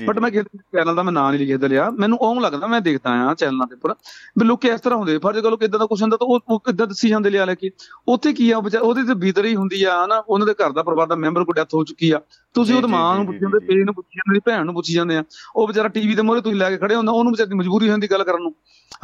[0.05, 3.34] ਬਟ ਮੈਂ ਚੈਨਲ ਦਾ ਮੈਂ ਨਾਂ ਨਹੀਂ ਲਿਖਦਾ ਲਿਆ ਮੈਨੂੰ ਉਹ ਲੱਗਦਾ ਮੈਂ ਦੇਖਦਾ ਆ
[3.34, 3.93] ਚੈਨਲਾਂ ਦੇ ਉੱਪਰ
[4.39, 6.88] ਵੀ ਲੋਕੀ ਇਸ ਤਰ੍ਹਾਂ ਹੁੰਦੇ ਫਰਜ਼ ਕਰੋ ਕਿ ਇਦਾਂ ਦਾ ਕੁਛ ਹੁੰਦਾ ਤਾਂ ਉਹ ਕਿੱਦਾਂ
[6.88, 7.72] ਦੱਸੀ ਜਾਂਦੇ ਲਿਆ ਲੈ ਕੇ
[8.07, 11.15] ਉੱਥੇ ਕੀ ਆ ਉਹਦੇ ਤੇ ਬੀਤਰੀ ਹੁੰਦੀ ਆ ਹਨਾ ਉਹਨਾਂ ਦੇ ਘਰ ਦਾ ਪਰਿਵਾਰ ਦਾ
[11.15, 12.20] ਮੈਂਬਰ ਕੋਈ ਡੈਥ ਹੋ ਚੁੱਕੀ ਆ
[12.58, 15.24] ਤੁਸੀਂ ਉਹਦੀ ਮਾਂ ਨੂੰ ਪੁੱਛੀ ਜਾਂਦੇ। ਪੇ ਨੂੰ ਪੁੱਛੀ ਜਾਂਦੇ ਭੈਣ ਨੂੰ ਪੁੱਛੀ ਜਾਂਦੇ ਆ।
[15.55, 18.08] ਉਹ ਵਿਚਾਰਾ ਟੀਵੀ ਦੇ ਮੂਹਰੇ ਤੁਸੀਂ ਲੈ ਕੇ ਖੜੇ ਹੁੰਦਾ ਉਹਨੂੰ ਵਿਚਾਰੀ ਦੀ ਮਜਬੂਰੀ ਹੁੰਦੀ
[18.08, 18.53] ਗੱਲ ਕਰਨ ਨੂੰ।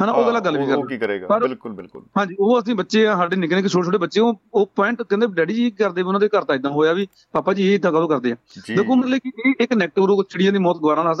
[0.02, 1.38] ਹਨਾ ਉਹ ਗੱਲ ਗੱਲ ਵੀ ਉਹ- ਕਰ ਉਹ ਕੀ ਕਰੇਗਾ?
[1.38, 4.66] ਬਿਲਕੁਲ ਬਿਲਕੁਲ। ਹਾਂਜੀ ਉਹ ਅਸੀਂ ਬੱਚੇ ਆ ਸਾਡੇ ਨਿੱਕੇ ਨਿੱਕੇ ਛੋਟੇ ਛੋਟੇ ਬੱਚੇ ਉਹ ਉਹ
[4.76, 7.78] ਪੁਆਇੰਟ ਕਹਿੰਦੇ ਡੈਡੀ ਜੀ ਕਰਦੇ ਉਹਨਾਂ ਦੇ ਘਰ ਤਾਂ ਇਦਾਂ ਹੋਇਆ ਵੀ ਪਾਪਾ ਜੀ ਇਹ
[7.80, 8.36] ਤਾਂ ਕਦੋਂ ਕਰਦੇ ਆ।
[8.76, 11.14] ਦੇਖੋ ਮਤਲਬ ਕਿ ਇਹ ਇੱਕ ਨੈਗੇਟਿਵ ਰੋਗ ਚਿੜੀਆਂ ਦੀ ਮੌਤ ਗਵਾਰਾਂ ਨਾਲ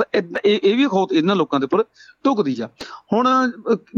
[0.44, 1.84] ਇਹ ਇਹ ਵੀ ਖੌਤ ਇਹਨਾਂ ਲੋਕਾਂ ਦੇ ਉੱਪਰ
[2.24, 2.68] ਢੁਕਦੀ ਆ।
[3.12, 3.28] ਹੁਣ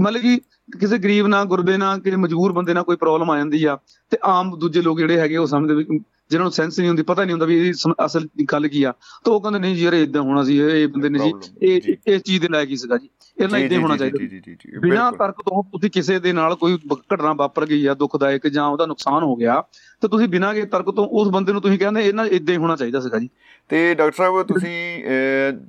[0.00, 0.36] ਮਤਲਬ ਕਿ
[0.80, 3.78] ਕਿਸੇ ਗਰੀਬ ਨਾਲ ਗੁਰਬੇ ਨਾਲ ਕਿਸੇ ਮਜਬੂਰ ਬੰਦੇ ਨਾਲ ਕੋਈ ਪ੍ਰੋਬਲਮ ਆ ਜਾਂਦੀ ਆ
[4.12, 5.84] ਤੇ ਆਮ ਦੂਜੇ ਲੋਕ ਜਿਹੜੇ ਹੈਗੇ ਉਹ ਸਮਝਦੇ ਵੀ
[6.30, 8.92] ਜਿਹਨਾਂ ਨੂੰ ਸੈਂਸ ਨਹੀਂ ਹੁੰਦੀ ਪਤਾ ਨਹੀਂ ਹੁੰਦਾ ਵੀ ਇਹਦੀ ਅਸਲ ਗੱਲ ਕੀ ਆ
[9.24, 12.18] ਤਾਂ ਉਹ ਕਹਿੰਦੇ ਨਹੀਂ ਜੀ ਯਾਰ ਇਦਾਂ ਹੋਣਾ ਸੀ ਇਹ ਬੰਦੇ ਨੇ ਜੀ ਇਹ। ਇਹ
[12.18, 15.10] ਚੀਜ਼ ਦੇ ਲਾਇਕ ਹੀ ਸੀਗਾ ਜੀ ਇਹ ਨਾਲ ਇਦਾਂ ਹੋਣਾ ਚਾਹੀਦਾ ਜੀ ਜੀ ਜੀ ਬਿਨਾਂ।
[15.12, 16.78] ਤਰਕ ਤੋਂ ਤੁਸੀਂ ਕਿਸੇ ਦੇ ਨਾਲ ਕੋਈ
[17.12, 19.62] ਘਟਨਾ ਵਾਪਰ ਗਈ ਆ ਦੁਖਦਾਇਕ ਜਾਂ ਉਹਦਾ ਨੁਕਸਾਨ ਹੋ ਗਿਆ
[20.02, 22.76] ਤਾਂ ਤੁਸੀਂ ਬਿਨਾਂ ਕਿਸੇ ਤਰਕ ਤੋਂ ਉਸ ਬੰਦੇ ਨੂੰ ਤੁਸੀਂ ਕਹਿੰਦੇ ਇਹਨਾਂ ਇਦਾਂ ਹੀ ਹੋਣਾ
[22.76, 23.28] ਚਾਹੀਦਾ ਸੀਗਾ ਜੀ
[23.70, 25.04] ਤੇ ਡਾਕਟਰ ਸਾਹਿਬ ਤੁਸੀਂ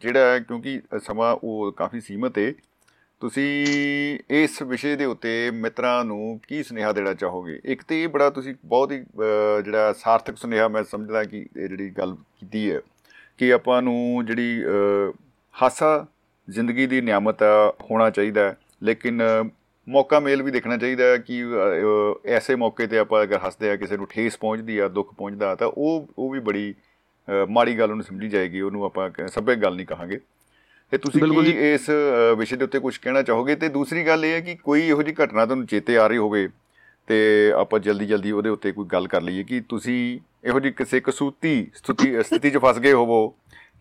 [0.02, 2.52] ਜਿਹੜਾ ਕਿਉਂਕਿ ਸਮਾਂ ਉਹ ਕਾਫੀ ਸੀਮਤ ਹੈ
[3.22, 3.66] ਤੁਸੀਂ
[4.30, 7.60] ਇਸ ਵਿਸ਼ੇ ਦੇ ਉੱਤੇ ਮਿੱਤਰਾਂ ਨੂੰ ਕੀ ਸੁਨੇਹਾ ਦੇਣਾ ਚਾਹੋਗੇ?
[7.66, 11.68] ਇੱਕ ਤੇ ਇਹ ਬੜਾ ਤੁਸੀਂ ਬਹੁਤ ਹੀ ਅਹ, ਜਿਹੜਾ ਸਾਰਥਕ ਸੁਨੇਹਾ ਮੈਂ ਸਮਝਦਾ ਕਿ ਇਹ
[11.68, 12.82] ਜਿਹੜੀ ਗੱਲ ਕੀਤੀ ਹੈ
[13.38, 15.14] ਕਿ ਆਪਾਂ ਨੂੰ ਜਿਹੜੀ ਅਹ,
[15.62, 16.06] ਹਾਸਾ
[16.50, 19.22] ਜ਼ਿੰਦਗੀ ਦੀ ਨਿਆਮਤ ਆ, ਹੋਣਾ ਚਾਹੀਦਾ ਹੈ, ਲੇਕਿਨ
[19.88, 23.72] ਮੌਕਾ ਮੇਲ ਵੀ ਦੇਖਣਾ ਚਾਹੀਦਾ ਹੈ ਕਿ ਅਹ, ਅਹ, ਐਸੇ ਮੌਕੇ ਤੇ ਆਪਾਂ ਅਗਰ ਹੱਸਦੇ
[23.72, 26.74] ਆ ਕਿਸੇ ਨੂੰ ਠੇਸ ਪਹੁੰਚਦੀ ਆ ਦੁੱਖ ਪਹੁੰਚਦਾ ਤਾਂ ਉਹ ਉਹ ਵੀ ਬੜੀ
[27.28, 30.20] ਅਹ, ਮਾੜੀ ਗੱਲ ਉਹਨੂੰ ਸਮਝੀ ਜਾਏਗੀ ਉਹਨੂੰ ਆਪਾਂ ਕ- ਸਭਿਅਕ ਗੱਲ ਨਹੀਂ ਕਹਾਂਗੇ।
[30.92, 31.90] ਤੇ ਤੁਸੀਂ ਕੀ। ਇਸ
[32.38, 33.56] ਵਿਸ਼ੇ ਦੇ ਉੱਤੇ ਕੁਝ ਕਹਿਣਾ ਚਾਹੋਗੇ?
[33.56, 36.48] ਤੇ ਦੂਸਰੀ ਗੱਲ ਇਹ ਹੈ ਕਿ ਕੋਈ ਇਹੋ ਜਿਹੀ ਘਟਨਾ ਤੁਹਾਨੂੰ ਚੇਤੇ ਆ ਰਹੀ ਹੋਵੇ
[37.08, 37.18] ਤੇ
[37.58, 39.98] ਆਪਾਂ ਜਲਦੀ ਜਲਦੀ ਉਹਦੇ ਉੱਤੇ ਕੋਈ ਗੱਲ ਕਰ ਲਈਏ ਕਿ ਤੁਸੀਂ
[40.48, 43.28] ਇਹੋ ਜਿਹੀ ਕਿਸੇ ਕਸੂਤੀ ਸਥਿਤੀ ਸਥਿਤੀ 'ਚ ਫਸ ਗਏ ਹੋਵੋ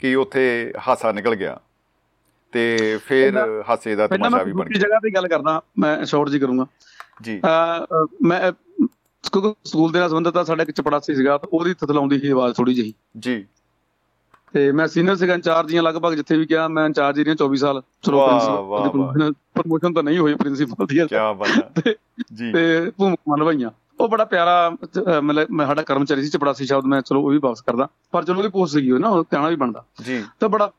[0.01, 0.45] ਕਿ ਉੱਥੇ
[0.89, 1.59] ਹਾਸਾ ਨਿਕਲ ਗਿਆ
[2.53, 3.37] ਤੇ ਫਿਰ
[3.69, 6.67] ਹਾਸੇ ਦਾ ਤਮਾਸ਼ਾ ਵੀ ਬਣ ਗਿਆ। ਜਗ੍ਹਾ ਤੇ ਗੱਲ ਕਰਦਾ ਮੈਂ ਸ਼ਾਰਟ ਜੀ ਕਰੂੰਗਾ।
[7.23, 7.41] ਜੀ।
[8.23, 8.53] ਮੈਂ
[9.25, 12.55] ਕਿਉਂਕਿ ਸਕੂਲ ਦੇ ਨਾਲ ਸੰਬੰਧਿਤ ਆ ਸਾਡਾ ਇੱਕ ਚਪੜਾਸੀ ਸੀਗਾ ਤਾਂ ਉਹਦੀ ਥਤਲਾਉਂਦੀ ਸੀ ਆਵਾਜ਼
[12.57, 13.45] ਥੋੜੀ ਜਿਹੀ। ਜੀ।
[14.57, 17.83] ਤੇ ਮੈਂ ਸੀਨੀਅਰ ਸੀਗਾ ਇੰਚਾਰਜ ਦੀਆਂ ਲਗਭਗ ਜਿੱਥੇ ਵੀ ਗਿਆ ਮੈਂ ਇੰਚਾਰਜ ਰਿਹਾ 24 ਸਾਲ
[18.03, 21.95] ਚਲੋ ਪ੍ਰਿੰਸੀਪਲ। ਪ੍ਰਮੋਸ਼ਨ ਤਾਂ ਨਹੀਂ ਹੋਈ ਪ੍ਰਿੰਸੀਪਲ ਦੀ ਕੀ ਬਾਤ ਹੈ।
[22.35, 24.77] ਜੀ। ਤੇ ਭੂਮਿਕਾ ਨਿਭਾਈਆਂ ਉਹ ਬੜਾ ਪਿਆਰਾ
[25.21, 28.39] ਮਤਲਬ ਮੈਂ ਸਾਡਾ ਕਰਮਚਾਰੀ ਸੀ ਚਪੜਾਸੀ ਸ਼ਬਦ ਮੈਂ ਚਲੋ ਉਹ ਵੀ ਵਾਪਸ ਕਰਦਾ। ਪਰ ਚਲੋ
[28.39, 30.73] ਉਹਦੀ ਪੋਸਟ ਸੀਗੀ ਉਹ ਨਾ ਉਹ ਕਹਿਣਾ ਵੀ ਬਣਦਾ। ਜੀ। ਤਾਂ ਬੜਾ।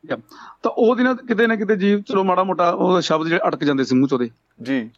[0.64, 3.84] ਤਾਂ ਉਹ ਦਿਨ ਕਿਤੇ ਨਾ ਕਿਤੇ ਜੀ ਚਲੋ ਮਾੜਾ ਮੋਟਾ ਉਹ ਸ਼ਬਦ ਜਿਹੜੇ ਅਟਕ ਜਾਂਦੇ
[3.84, 4.30] ਸੀ ਮੂੰਹ ਚ ਉਹਦੇ
[4.62, 4.90] ਜੀ।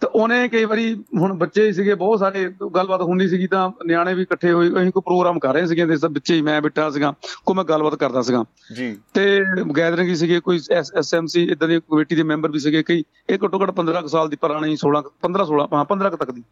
[0.00, 4.22] ਤੇ ਉਹਨੇ ਕਈ ਵਾਰੀ ਹੁਣ ਬੱਚੇ ਸੀਗੇ ਬਹੁਤ ਸਾਰੇ ਗੱਲਬਾਤ ਹੁੰਦੀ ਸੀਗੀ ਤਾਂ ਨਿਆਣੇ ਵੀ
[4.22, 7.14] ਇਕੱਠੇ ਹੋਏ ਅਸੀਂ ਕੋਈ ਪ੍ਰੋਗਰਾਮ ਕਰ ਰਹੇ ਸੀਗੇ ਤੇ ਸਭ ਬੱਚੇ ਹੀ ਮੈਂ ਬਿਠਾ ਸੀਗਾ
[7.46, 8.44] ਕੋ ਮੈਂ ਗੱਲਬਾਤ ਕਰਦਾ ਸੀਗਾ।
[8.74, 9.44] ਜੀ। ਤੇ
[9.76, 13.62] ਗੈਦਰਿੰਗ ਹੀ ਸੀਗੇ ਕੋਈ ਐਸਐਮਸੀ ਇਦਾਂ ਦੀ ਕਮੇਟੀ ਦੇ ਮੈਂਬਰ ਵੀ ਸੀਗੇ ਕਈ ਇਹ ਘੱਟੋ
[13.62, 16.42] ਘੱਟ 15 ਕੁ ਸਾਲ ਦੀ ਪੁਰਾਣੀ 16 15 16 ਹਾਂ 15 ਕੁ ਤੱਕ ਦੀ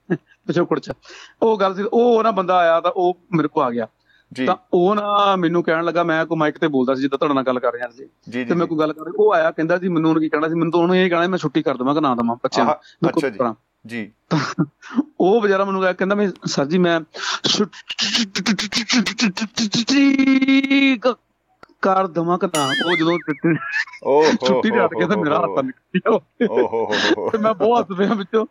[0.47, 0.93] ਪਿਛੋਕੜ ਚ।
[1.43, 3.89] ਉਹ ਗੱਲ ਸੀ ਉਹ ਨਾ ਬੰਦਾ ਆਇਆ ਤਾਂ ਉਹ ਮੇਰੇ ਕੋ ਆ ਗਿਆ।
[4.47, 7.45] ਤਾਂ ਉਹ ਨਾ ਮੈਨੂੰ ਕਹਿਣ ਲੱਗਾ ਮੈਂ ਕੋ ਮਾਈਕ ਤੇ ਬੋਲਦਾ ਸੀ ਜਿੱਦਾਂ ਤੁਹਾਡੇ ਨਾਲ
[7.45, 8.05] ਗੱਲ ਕਰ ਰਿਹਾ ਸੀ
[8.45, 10.55] ਤੇ ਮੈਂ ਕੋਈ ਗੱਲ ਕਰ ਰਿਹਾ ਉਹ ਆਇਆ ਕਹਿੰਦਾ ਜੀ ਮੈਨੂੰ ਉਹਨੇ ਕੀ ਕਹਿਣਾ ਸੀ
[10.55, 12.75] ਮੈਨੂੰ ਤਾਂ ਉਹਨੂੰ ਇਹ ਕਹਿਣਾ ਸੀ, ਮੈਂ ਛੁੱਟੀ ਕਰ ਦਵਾਂ ਕਿ ਨਾ ਦਵਾਂ ਬੱਚਿਆਂ ਨੂੰ
[13.09, 13.39] ਅੱਛਾ ਜੀ।
[13.87, 14.11] ਜੀ
[15.21, 17.01] ਉਹ ਵਿਚਾਰਾ ਮੈਨੂੰ ਕਹਿ- ਕਹਿੰਦਾ ਮੈਂ ਸਰ ਜੀ ਮੈਂ
[21.85, 23.19] ਕਰ ਦਵਾਂ ਕਿ ਨਾ ਉਹ ਜਦੋਂ
[24.47, 27.99] ਛੁੱਟੀ ਦੇ ਹੱਥ ਕਹਿੰਦਾ ਮੇਰਾ ਹੱਥ ਨਿਕਲਿਆ ਓ ਹੋ ਹੋ ਹੋ ਤੇ ਮੈਂ ਬਹੁਤ ਹੱਸ
[27.99, 28.47] ਪਿਆ ਵਿੱਚੋਂ।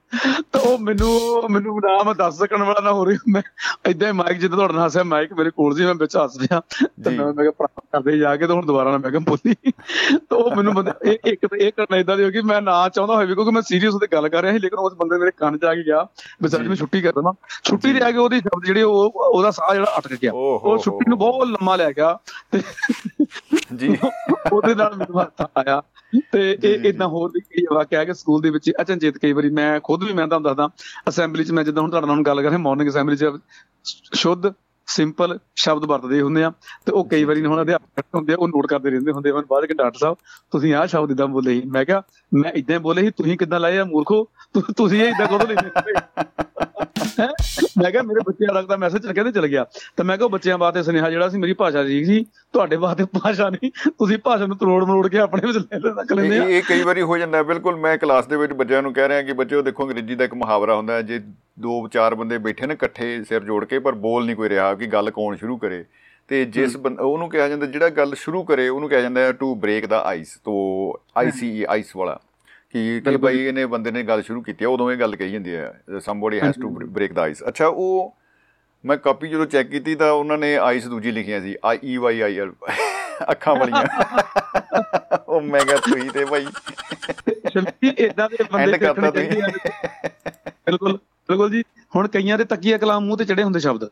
[0.54, 3.42] ਤਾਂ ਉਹ ਮੈਨੂੰ ਮੈਨੂੰ ਨਾ ਮੈਂ ਦੱਸ ਸਕਣ ਵਾਲਾ ਨਾ ਹੋ ਰਹੀ ਮੈਂ
[3.90, 6.62] ਇਦਾਂ ਹੀ ਮਾਈਕ ਜਿੱਦਾਂ ਤੁਹਾਡੇ ਹੱਸਿਆ ਮਾਈਕ ਮੇਰੇ ਕੋਲ ਸੀ ਮੈਂ ਵਿੱਚ ਹੱਸ ਪਿਆ।
[7.04, 9.72] ਤੇ। ਮੈਂ ਮੈਂ ਕਿਹਾ ਭਰਾ ਕਰਦੇ ਜਾ ਕੇ ਤੇ ਹੁਣ ਦੁਬਾਰਾ ਨਾ ਮੈਂ ਕਿਹਾ ਬੋਲੀ।
[10.30, 12.90] ਤਾਂ ਉਹ ਮੈਨੂੰ ਬੰਦਾ ਇਹ ਇੱਕ ਤੇ ਇਹ ਕਰਨਾ ਇਦਾਂ ਦੀ ਹੋ ਗਈ ਮੈਂ ਨਾ
[12.90, 15.58] ਚਾਹੁੰਦਾ ਹੋਵੇ ਕਿਉਂਕਿ ਮੈਂ ਸੀਰੀਅਸ ਉਹਤੇ ਗੱਲ ਕਰ ਰਿਹਾ ਸੀ ਲੇਕਿਨ ਉਸ ਬੰਦੇ ਮੇਰੇ ਕੰਨ
[15.58, 16.08] 'ਚ ਆ ਕੇ ਗਿਆ।
[16.42, 19.12] ਵੀ ਸਰ ਜੀ। ਮੈਂ ਛੁੱਟੀ ਕਰ ਦਵਾਂ। ਛੁੱਟੀ ਦੇ ਆ ਕੇ ਉਹਦੀ ਸ਼ਬਦ ਜਿਹੜੇ ਉਹ
[19.16, 22.18] ਉਹਦਾ ਸਾਹ ਜਿਹੜਾ ਅਟਕ ਗਿਆ। ਉਹ ਛੁੱਟੀ ਨੂੰ ਬਹੁਤ ਲੰਮਾ ਲੈ ਗਿਆ।
[22.52, 22.60] ਤੇ
[23.78, 23.98] ਜੀ।
[24.54, 25.84] ਉਹਦੇ ਨਾਲ ਮੈਨੂੰ ਹਾਸਾ ਆਇਆ।
[26.32, 29.50] ਤੇ ਇਹ। ਇਦਾਂ ਹੋਰ ਵੀ ਕਈ ਵਾਕਿਆ ਹੈ ਕਿ ਸਕੂਲ ਦੇ ਵਿੱਚ ਅਚਨਚੇਤ ਕਈ ਵਾਰੀ
[29.50, 30.70] ਮੈਂ ਖੁਦ ਵੀ ਮੈਂ ਤੁਹਾਨੂੰ ਦੱਸਦਾ
[31.10, 33.26] ਅਸੈਂਬਲੀ 'ਚ ਮੈਂ ਜਿੱਦਾਂ ਹੁਣ ਤੁਹਾਡੇ ਨਾਲ ਗੱਲ ਕਰ ਰਿਹਾ ਮਾਰਨਿੰਗ ਅਸੈਂਬਲੀ 'ਚ
[34.14, 34.54] ਸ਼ੁੱਧ
[34.88, 36.52] ਸਿੰਪਲ ਸ਼ਬਦ ਵਰਤਦੇ ਹੁੰਦੇ ਆ।
[36.86, 39.48] ਤੇ ਉਹ ਕਈ ਵਾਰੀ ਹੁਣ ਅਧਿਆਪਕ ਹੁੰਦੇ ਆ ਉਹ ਨੋਟ ਕਰਦੇ ਰਹਿੰਦੇ ਹੁੰਦੇ ਆ ਮੈਨੂੰ
[39.50, 40.18] ਬਾਅਦ ਕਿ ਡਾਕਟਰ ਸਾਹਿਬ
[40.52, 42.02] ਤੁਸੀਂ ਆਹ ਸ਼ਬਦ ਇਦਾਂ ਬੋਲੇ ਸੀ। ਮੈਂ ਕਿਹਾ
[42.34, 44.28] ਮੈਂ ਇਦਾਂ ਬੋਲੇ ਸੀ ਤੁਸੀਂ ਕਿੱਦਾਂ ਲਾਏ ਆ ਮੂਰਖੋ?
[44.78, 45.70] ਤੁਸੀਂ ਇਹ ਇਦਾਂ ਕਦੋਂ ਲੈਂਦੇ?
[47.82, 49.66] ਮੈਂ ਕਿਹਾ ਮੇਰੇ ਬੱਚਿਆਂ ਤੱਕ ਦਾ ਮੈਸੇਜ ਕਹਿੰਦੇ ਚਲ ਗਿਆ।
[49.98, 52.24] ਤੇ ਮੈਂ ਕਿਹਾ ਬੱਚਿਆਂ ਵਾਸਤੇ ਸੁਨੇਹਾ ਜਿਹੜਾ ਸੀ ਮੇਰੀ ਭਾਸ਼ਾ ਜੀ ਸੀ
[52.54, 56.38] ਤੁਹਾਡੇ ਵਾਸਤੇ ਭਾਸ਼ਾ ਨਹੀਂ ਤੁਸੀਂ ਭਾਸ਼ਾ ਨੂੰ ਤਰੋੜ ਮਰੋੜ ਕੇ ਆਪਣੇ ਵਿੱਚ ਲੈ ਰੱਖ ਲੈਂਦੇ
[56.38, 59.22] ਆ। ਇਹ ਕਈ ਵਾਰੀ ਹੋ ਜਾਂਦਾ ਬਿਲਕੁਲ ਮੈਂ ਕਲਾਸ ਦੇ ਵਿੱਚ ਬੱਚਿਆਂ ਨੂੰ ਕਹਿ ਰਿਹਾ
[59.22, 61.20] ਕਿ ਬੱਚਿਓ ਦੇਖੋ ਅੰਗਰੇਜ਼ੀ ਦਾ ਇੱਕ ਮੁਹਾਵਰਾ ਹੁੰਦਾ ਹੈ ਜੇ
[61.60, 64.88] ਦੋ ਚਾਰ ਬੰਦੇ ਬੈਠੇ ਨੇ ਇਕੱਠੇ ਸਿਰ ਜੋੜ ਕੇ ਪਰ ਬੋਲ ਨਹੀਂ ਕੋਈ ਰਿਹਾ ਕਿ
[64.88, 65.86] ਗੱਲ ਕੌਣ ਸ਼ੁਰੂ ਕਰੇ।
[66.28, 70.02] ਤੇ ਜਿਸ ਉਹਨੂੰ ਕਿਹਾ ਜਾਂਦਾ ਜਿਹੜਾ ਗੱਲ ਸ਼ੁਰੂ ਕਰੇ ਉਹਨੂੰ ਕਿਹਾ ਜਾਂਦਾ ਟੂ ਬ੍ਰੇਕ ਦਾ
[70.02, 72.20] ਆਈਸ ਤੋਂ ਆਈਸੀ ਆਈਸ ਵਾਲਾ।
[72.74, 75.56] ਕਿ ਕਿ ਭਾਈ ਇਹਨੇ ਬੰਦੇ ਨੇ ਗੱਲ ਸ਼ੁਰੂ ਕੀਤੀ ਹੈ ਉਦੋਂ ਇਹ ਗੱਲ ਕਹੀ ਜਾਂਦੀ
[75.56, 76.60] ਹੈ somebody has.
[76.62, 78.16] To break the ice ਅੱਛਾ ਉਹ
[78.84, 82.22] ਮੈਂ ਕਾਪੀ ਜਦੋਂ ਚੈੱਕ ਕੀਤੀ ਤਾਂ ਉਹਨਾਂ ਨੇ ਆਈਸ ਦੂਜੀ ਲਿਖੀਆਂ ਸੀ ਆਈ ਈ ਵਾਈ
[82.22, 82.52] ਆਈ ਐਲ
[83.32, 83.86] ਅੱਖਾਂ ਵਾਲੀਆਂ।
[85.28, 86.46] ਉਹ ਮੈਂ ਕਿਹਾ ਤੁਸੀਂ ਤੇ ਭਾਈ
[87.50, 89.12] ਸ਼ਲਕੀ ਇਦਾਂ ਦੇ ਬੰਦੇ ਕਰਤਾ ਆ।
[90.66, 90.98] ਬਿਲਕੁਲ
[91.30, 91.64] ਬਿਲਕੁਲ ਜੀ।
[91.96, 93.90] ਹੁਣ ਕਈਆਂ ਦੇ ਤਕੀਆ ਕਲਾਮ ਮੂੰਹ ਤੇ ਚੜੇ ਹੁੰਦੇ ਸ਼ਬਦ।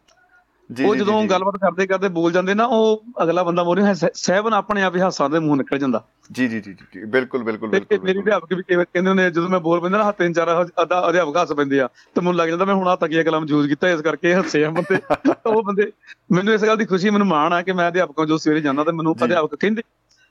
[0.80, 4.96] ਉਹ ਜਦੋਂ ਗੱਲਬਾਤ ਕਰਦੇ ਕਰਦੇ ਬੋਲ ਜਾਂਦੇ ਨਾ ਉਹ ਅਗਲਾ ਬੰਦਾ ਮੋਰੇ ਸਹਿਬਨ ਆਪਣੇ ਆਪ
[4.96, 8.54] ਹੀ ਹਾਸਾਂ ਦੇ ਮੂੰਹ ਨਿਕਲ ਜਾਂਦਾ ਜੀ ਜੀ ਜੀ ਜੀ, ਬਿਲਕੁਲ ਬਿਲਕੁਲ ਬਿਲਕੁਲ ਮੇਰੀ। ਅਧਿਆਪਕ
[8.54, 10.50] ਵੀ ਕਹਿੰਦੇ ਹੁੰਦੇ ਜਦੋਂ ਮੈਂ ਬੋਲ ਪੈਂਦਾ ਨਾ ਤਿੰਨ ਚਾਰ
[10.82, 13.68] ਅੱਧਾ ਅਧਿਆਪਕ ਹੱਸ ਪੈਂਦੇ ਆ ਤੇ ਮੈਨੂੰ ਲੱਗ ਜਾਂਦਾ ਮੈਂ ਹੁਣ ਆ ਤਕੀਆ ਕਲਾਮ ਯੂਜ਼
[13.68, 15.00] ਕੀਤਾ ਇਸ ਕਰਕੇ ਹੱਸੇ ਆ ਬੰਦੇ
[15.48, 15.92] ਉਹ ਬੰਦੇ
[16.32, 18.92] ਮੈਨੂੰ ਇਸ ਗੱਲ ਦੀ ਖੁਸ਼ੀ ਮੈਨੂੰ ਮਾਣ ਆ ਕਿ ਮੈਂ ਅਧਿਆਪਕਾਂ ਜੋ ਸਵੇਰੇ ਜਾਂਦਾ ਤੇ
[18.92, 19.82] ਮੈਨੂੰ। ਅਧਿਆਪਕ ਕਹਿੰਦੇ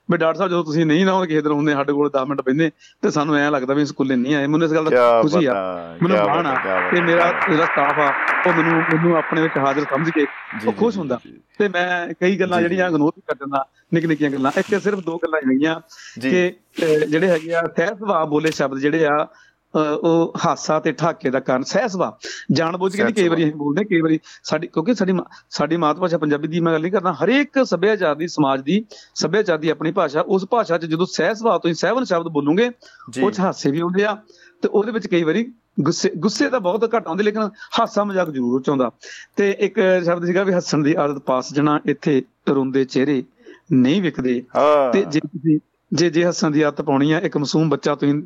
[0.09, 2.40] ਵੀ ਡਾਕਟਰ ਸਾਹਿਬ ਜਦੋਂ ਤੁਸੀਂ ਨਹੀਂ ਨਾ ਹੋ ਕਿਸੇ ਦਿਨ ਹੁੰਦੇ ਸਾਡੇ ਕੋਲ 10 ਮਿੰਟ
[2.40, 2.70] ਬੈਠੇ
[3.03, 5.55] ਤੇ ਸਾਨੂੰ ਐਂ ਲੱਗਦਾ ਵੀ ਸਕੂਲੇ ਨਹੀਂ ਆਏ ਮੈਨੂੰ ਇਸ ਗੱਲ ਦਾ ਖੁਸ਼ੀ ਆ
[6.03, 6.55] ਮੈਨੂੰ ਮਾਣ ਆ
[6.90, 8.09] ਤੇ। ਮੇਰਾ ਜਿਹੜਾ ਸਟਾਫ ਆ
[8.46, 10.26] ਉਹ ਮੈਨੂੰ ਮੈਨੂੰ ਆਪਣੇ ਵਿੱਚ ਹਾਜ਼ਰ ਸਮਝ ਕੇ
[10.66, 11.18] ਉਹ ਖੁਸ਼ ਹੁੰਦਾ।
[11.59, 15.40] ਤੇ ਮੈਂ ਕਈ ਗੱਲਾਂ ਜਿਹੜੀਆਂ। ਇਗਨੋਰ ਕਰ ਦਿੰਦਾ ਨਿੱਕ ਨਿੱਕੀਆਂ ਗੱਲਾਂ ਇੱਥੇ ਸਿਰਫ ਦੋ ਗੱਲਾਂ
[15.48, 15.80] ਹੈਗੀਆਂ।
[16.20, 16.53] ਕਿ
[17.09, 19.26] ਜਿਹੜੇ ਹੈਗੇ ਆ ਸਹਿ ਸੁਭਾਅ ਬੋਲੇ ਸ਼ਬਦ ਜਿਹੜੇ ਆ
[19.74, 23.54] ਉਹ ਹਾਸਾ ਤੇ ਠਾਕੇ ਦਾ ਕਾਰਨ ਸਹਿ ਸੁਭਾਅ ਜਾਣ ਬੁੱਝ ਕੇ ਨਹੀਂ ਕਈ ਵਾਰੀ ਅਸੀਂ
[23.54, 25.12] ਬੋਲਦੇ ਕਈ ਵਾਰੀ ਸਾਡੀ ਕਿਉਂਕਿ ਸਾਡੀ
[25.50, 29.58] ਸਾਡੀ ਮਾਤ ਭਾਸ਼ਾ ਪੰਜਾਬੀ ਦੀ ਮੈਂ ਗੱਲ ਨਹੀਂ ਕਰਦਾ ਹਰੇਕ ਸੱਭਿਆਚਾਰ ਦੀ ਸਮਾਜ ਦੀ ਸੱਭਿਆਚਾਰ
[29.58, 32.70] ਦੀ ਆਪਣੀ ਭਾਸ਼ਾ ਉਸ ਭਾਸ਼ਾ 'ਚ ਜਦੋਂ ਸਹਿ ਸੁਭਾਅ ਤੋਂ ਸਹਿਵਨ ਸ਼ਬਦ ਬੋਲੂਗੇ।
[33.22, 34.16] ਉਹ 'ਚ ਹਾਸੇ ਵੀ ਆਉਂਦੇ ਆ
[34.62, 37.42] ਤੇ ਉਹਦੇ ਵਿੱਚ ਕਈ ਵਾਰੀ ਗੁੱਸੇ ਗੁੱਸੇ ਤਾਂ ਬਹੁਤ ਘੱਟ ਆਉਂਦੇ ਲੇਕਿਨ
[37.80, 38.90] ਹਾਸਾ ਮਜ਼ਾਕ ਜ਼ਰੂਰ ਚਾਉਂਦਾ
[39.36, 43.22] ਤੇ ਇੱਕ ਸ਼ਬਦ ਸੀਗਾ ਵੀ ਹੱਸਣ ਦੀ ਆਦਤ ਪਾਸ ਜਣਾ ਇੱਥੇ ਰੋਂਦੇ ਚਿਹਰੇ
[43.72, 44.42] ਨਹੀਂ ਵਿਕਦੇ
[44.92, 45.58] ਤੇ ਜੇ ਤੁਸੀਂ
[45.93, 48.22] ਜੇ ਜੇ ਹੱਸਣ ਦੀ ਆਦਤ ਪਾਉਣੀ ਆ ਇੱਕ ਮਾਸੂਮ ਬੱਚਾ ਤੁਸੀਂ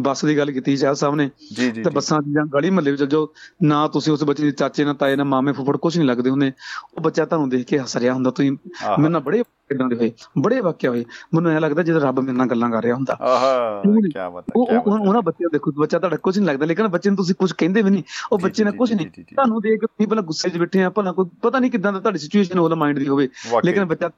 [0.00, 2.90] ਬੱਸ ਦੀ ਗੱਲ ਕੀਤੀ ਸ਼ਾਹ ਸਾਹਿਬ ਨੇ ਜੀ ਜੀ ਤੇ। ਬੱਸਾਂ 'ਚ ਜਾਂ ਗਲੀ ਮਹੱਲੇ
[2.90, 6.08] ਵਿੱਚ ਜੋ ਨਾ ਤੁਸੀਂ ਉਸ ਬੱਚੇ ਦੇ ਚਾਚੇ ਨਾ ਤਾਏ ਨਾ ਮਾਮੇ ਫੁੱਫੜ ਕੁਝ ਨਹੀਂ
[6.08, 6.52] ਲੱਗਦੇ ਹੁੰਦੇ
[6.96, 8.52] ਉਹ ਬੱਚਾ ਤੁਹਾਨੂੰ ਦੇਖ ਕੇ ਹੱਸ ਰਿਹਾ ਹੁੰਦਾ ਤੁਸੀਂ
[8.98, 10.12] ਨਾਲ ਬੜੇ ਇਦਾਂ ਦੇ ਹੋਏ?
[10.38, 11.04] ਬੜੇ ਵਾਕਿਆ ਹੋਏ।
[11.34, 13.80] ਮੈਨੂੰ ਐ ਲੱਗਦਾ ਜਿਵੇਂ ਰੱਬ ਮੇਰੇ ਨਾਲ ਗੱਲਾਂ ਕਰ ਰਿਹਾ ਹੁੰਦਾ। ਆਹਾ?
[13.80, 17.34] ਕੀ ਬਤਾ ਉਹ- ਉਹਨਾਂ ਬੱਚਿਆਂ ਦੇਖੋ ਬੱਚਾ ਤੁਹਾਡਾ ਕੁਝ ਨਹੀਂ ਲੱਗਦਾ ਲੇਕਿਨ ਬੱਚੇ ਨੂੰ ਤੁਸੀਂ
[17.34, 18.02] ਕੁਝ ਕਹਿੰਦੇ ਵੀ ਨਹੀਂ।
[18.32, 21.12] ਉਹ ਬੱਚੇ ਨੇ ਜੀ, ਕੁਝ ਨਹੀਂ। ਤੁਹਾਨੂੰ ਦੇਖ ਕੇ ਪਹਿਲਾਂ ਗੁੱਸੇ 'ਚ ਬੈਠੇ ਆ ਭਲਾ
[21.12, 23.28] ਕੋਈ ਪਤਾ ਨਹੀਂ ਕਿਦਾਂ ਦਾ ਤੁਹਾਡੀ ਸਿਚੁਏਸ਼ਨ ਉਹਦਾ ਮਾਈਂਡ ਦੀ ਹੋਵੇ।
[23.64, 24.10] ਲੇਕਿਨ ਬੱਚਾ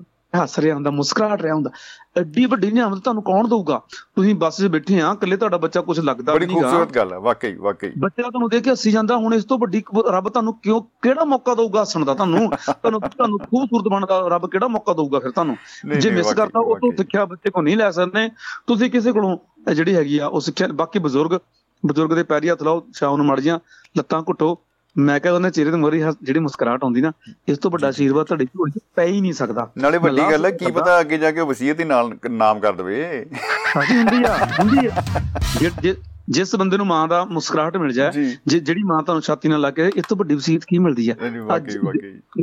[0.42, 1.70] ਹੱਸ ਰਿਹਾ ਹੁੰਦਾ ਮੁਸਕਰਾਹਟ ਰਿਹਾ ਹੁੰਦਾ।
[2.16, 3.82] ਐਡੀ ਵੱਡੀ ਨਿਆਮਤ ਤੁਹਾਨੂੰ ਕੌਣ ਦਊਗਾ?
[4.16, 7.12] ਤੁਸੀਂ ਬੱਸ 'ਚ ਬੈਠੇ ਆ ਇਕੱਲੇ ਤੁਹਾਡਾ ਬੱਚਾ ਕੁਝ ਲੱਗਦਾ ਬੜੀ ਵੀ ਨਹੀਂਗਾ। ਖੂਬਸੂਰਤ ਗੱਲ
[7.12, 10.54] ਹੈ ਵਾਕਈ ਵਾਕਈ। ਬੱਚਾ ਤੁਹਾਨੂੰ ਦੇਖ ਕੇ ਹੱਸੀ ਜਾਂਦਾ ਹੁਣ ਇਸ ਤੋਂ ਵੱਡੀ ਰੱਬ ਤੁਹਾਨੂੰ
[10.54, 12.50] ਕਿਉਂ ਕਿਹੜਾ ਮੌਕਾ ਦਊਗਾ ਹੱਸਣ ਦਾ ਤੁਹਾਨੂੰ?
[12.50, 15.30] ਤੁਹਾਨੂੰ ਤੁਹਾਨੂੰ ਖੂਬਸੂਰਤ ਬਣਨ ਦਾ ਰੱਬ ਕਿਹੜਾ ਮੌਕਾ ਦਊਗਾ ਫਿਰ?
[15.42, 18.28] ਤੁਹਾਨੂੰ। ਜੇ ਮਿਸ ਕਰਤਾ ਉਹ ਤੋਂ। ਸਿੱਖਿਆ ਬੱਚੇ ਕੋ ਨਹੀਂ ਲੈ ਸਕਦੇ।
[18.66, 19.36] ਤੁਸੀਂ ਕਿਸੇ ਕੋਲੋਂ
[19.74, 21.38] ਜਿਹੜੀ ਹੈਗੀ ਆ ਉਹ ਸਿੱਖਿਆ ਬਾਕੀ ਬਜ਼ੁਰਗ
[21.82, 23.58] ਬਜ਼ੁਰਗ ਦੇ ਪੈਰੀ ਹੱਥ ਲਾਓ ਸ਼ਾਮ ਨੂੰ ਮੜ ਜਾਂ
[23.98, 24.58] ਲੱਤਾਂ ਘੁੱਟੋ।
[24.96, 27.12] ਮੈਂ ਕਹਿੰਦਾ ਉਹਨਾਂ ਚਿਹਰੇ ਤੇ ਮੋਰੀ ਜਿਹੜੀ ਮੁਸਕਰਾਹਟ ਆਉਂਦੀ ਨਾ
[27.48, 30.50] ਇਸ ਤੋਂ ਵੱਡਾ ਆਸ਼ੀਰਵਾਦ ਤੁਹਾਡੀ ਝੋਲੀ 'ਚ ਪੈ ਹੀ ਨਹੀਂ ਸਕਦਾ। ਨਾਲੇ ਵੱਡੀ ਗੱਲ ਹੈ
[30.50, 33.26] ਕੀ ਪਤਾ ਅੱਗੇ ਜਾ ਕੇ ਵਸੀਅਤ ਹੀ ਨਾਲ ਨਾਮ ਕਰ ਦਵੇ।
[33.72, 35.94] ਸਾਡੀ ਹੁੰਦੀ ਆ ਹੁੰਦੀ ਆ।
[36.30, 38.10] ਜਿਸ ਬੰਦੇ ਨੂੰ ਮਾਂ ਦਾ ਮੁਸਕਰਾਹਟ ਮਿਲ ਜਾਏ
[38.46, 41.14] ਜਿਹੜੀ ਮਾਂ ਤੁਹਾਨੂੰ ਛਾਤੀ ਨਾਲ ਲਾ ਕੇ ਇਸ ਤੋਂ ਵੱਡੀ ਵਸੀਅਤ ਕੀ ਮਿਲਦੀ ਆ?
[41.22, 41.76] ਨਹੀਂ, ਅੱਜ।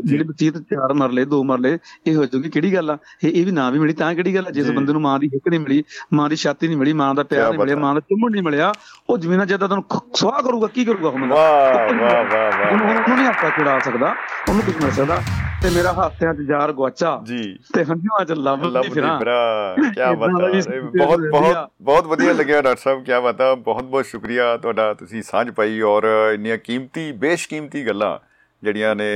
[0.06, 1.78] ਜਿਹੜੀ ਵਸੀਅਤ ਚਾਰ ਮਰਲੇ ਦੋ ਮਰਲੇ
[2.08, 2.98] ਇਹ ਹੋ ਜੂਗੀ ਕਿਹੜੀ ਗੱਲ ਆ?
[3.24, 4.52] ਇਹ ਵੀ ਨਾ ਵੀ ਮਿਲੀ ਤਾਂ ਕਿਹੜੀ ਗੱਲ ਆ?
[4.52, 5.84] ਜਿਸ। ਬੰਦੇ ਨੂੰ ਮਾਂ ਦੀ ਹਿੱਕ ਨਹੀਂ ਮਿਲੀ
[6.14, 8.74] ਮਾਂ ਦੀ ਛਾਤੀ ਨਹੀਂ ਮਿਲੀ ਮਾਂ ਦਾ ਪਿਆਰ ਨਹੀਂ ਮਿਲਿਆ। ਮਾਂ ਦਾ ਚੁੰਮਣ ਨਹੀਂ ਮਿਲਿਆ
[9.10, 12.72] ਉਹ ਜ਼ਮੀਨਾਂ ਜ਼ਿਆਦਾ ਤੁਹਾਨੂੰ ਖ- ਸਵਾਹ ਕਰੂਗਾ ਕੀ ਕਰੂਗਾ ਉਹ ਬੰਦਾ ਵਾਹ ਵਾਹ ਵਾਹ ਵਾਹ
[12.74, 14.16] ਉਹਨੂੰ ਨਹੀਂ ਆਪਾਂ ਛੁਡਾ ਸਕਦਾ
[14.50, 15.22] ਉਹਨੂੰ ਕੁਝ ਮਿਲ ਸਕਦਾ।
[15.64, 20.80] ਤੇ ਮੇਰਾ ਹਾਸਿਆਂ 'ਚ ਯਾਰ ਗਵਾਚਾ ਜੀ। ਤੇ ਹੰਝੂਆਂ 'ਚ ਦੀ ਦੀ ਫਿਰਾਂ। ਕੀ ਬਤਾ।
[20.98, 25.50] ਬਹੁਤ ਬਹੁਤ ਬਹੁਤ ਵਧੀਆ ਲੱਗਿਆ ਡਾਕਟਰ ਸਾਹਿਬ ਕੀ ਬਤਾ ਬਹੁਤ ਬਹੁਤ ਸ਼ੁਕਰੀਆ ਤੁਹਾਡਾ ਤੁਸੀਂ ਸਾਂਝ
[25.50, 26.04] ਪਾਈ ਔਰ
[26.34, 28.18] ਇੰਨੀਆਂ ਕੀਮਤੀ ਬੇਸ਼ਕੀਮਤੀ ਗੱਲਾਂ
[28.64, 29.10] ਜਿਹੜੀਆਂ ਨੇ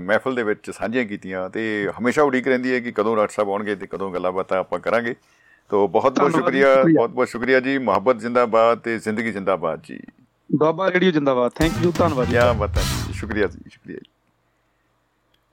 [0.00, 3.74] ਮਹਿਫਲ ਦੇ ਵਿੱਚ ਸਾਂਝੀਆਂ ਕੀਤੀਆਂ। ਤੇ ਹਮੇਸ਼ਾ ਉਡੀਕ ਰਹਿੰਦੀ ਹੈ ਕਿ ਕਦੋਂ ਡਾਕਟਰ ਸਾਹਿਬ ਆਉਣਗੇ
[3.76, 5.14] ਤੇ ਕਦੋਂ ਗੱਲਾਂ ਬਾਤਾਂ ਆਪਾਂ ਕਰਾਂਗੇ।
[5.70, 10.00] ਤੋ ਬਹੁਤ ਬਹੁਤ ਸ਼ੁਕਰੀਆ। ਬਹੁਤ ਬਹੁਤ ਸ਼ੁਕਰੀਆ ਜੀ। ਮੁਹੱਬਤ ਜਿੰਦਾਬਾਦ ਤੇ ਜ਼ਿੰਦਗੀ ਜਿੰਦਾਬਾਦ ਜੀ।
[10.56, 12.80] ਬਾਬਾ ਰੇਡੀਓ ਜਿੰਦਾਬਾਦ। ਥੈਂਕ ਯੂ ਧੰਨਵਾਦ ਜੀ। ਕਿਆ ਬਤਾ
[13.12, 13.98] ਸ਼ੁਕਰੀਆ ਜੀ ਸ਼ੁਕਰੀਆ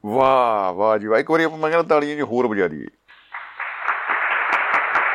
[0.06, 2.88] ਵਾਹ ਵਾਹ ਜੀ ਵਾਹ। ਇੱਕ ਵਾਰੀ ਆਪਾਂ ਮੰਗਣਾ ਤਾੜੀਆਂ ਜੀ ਹੋਰ ਵਜਾ ਦਈਏ।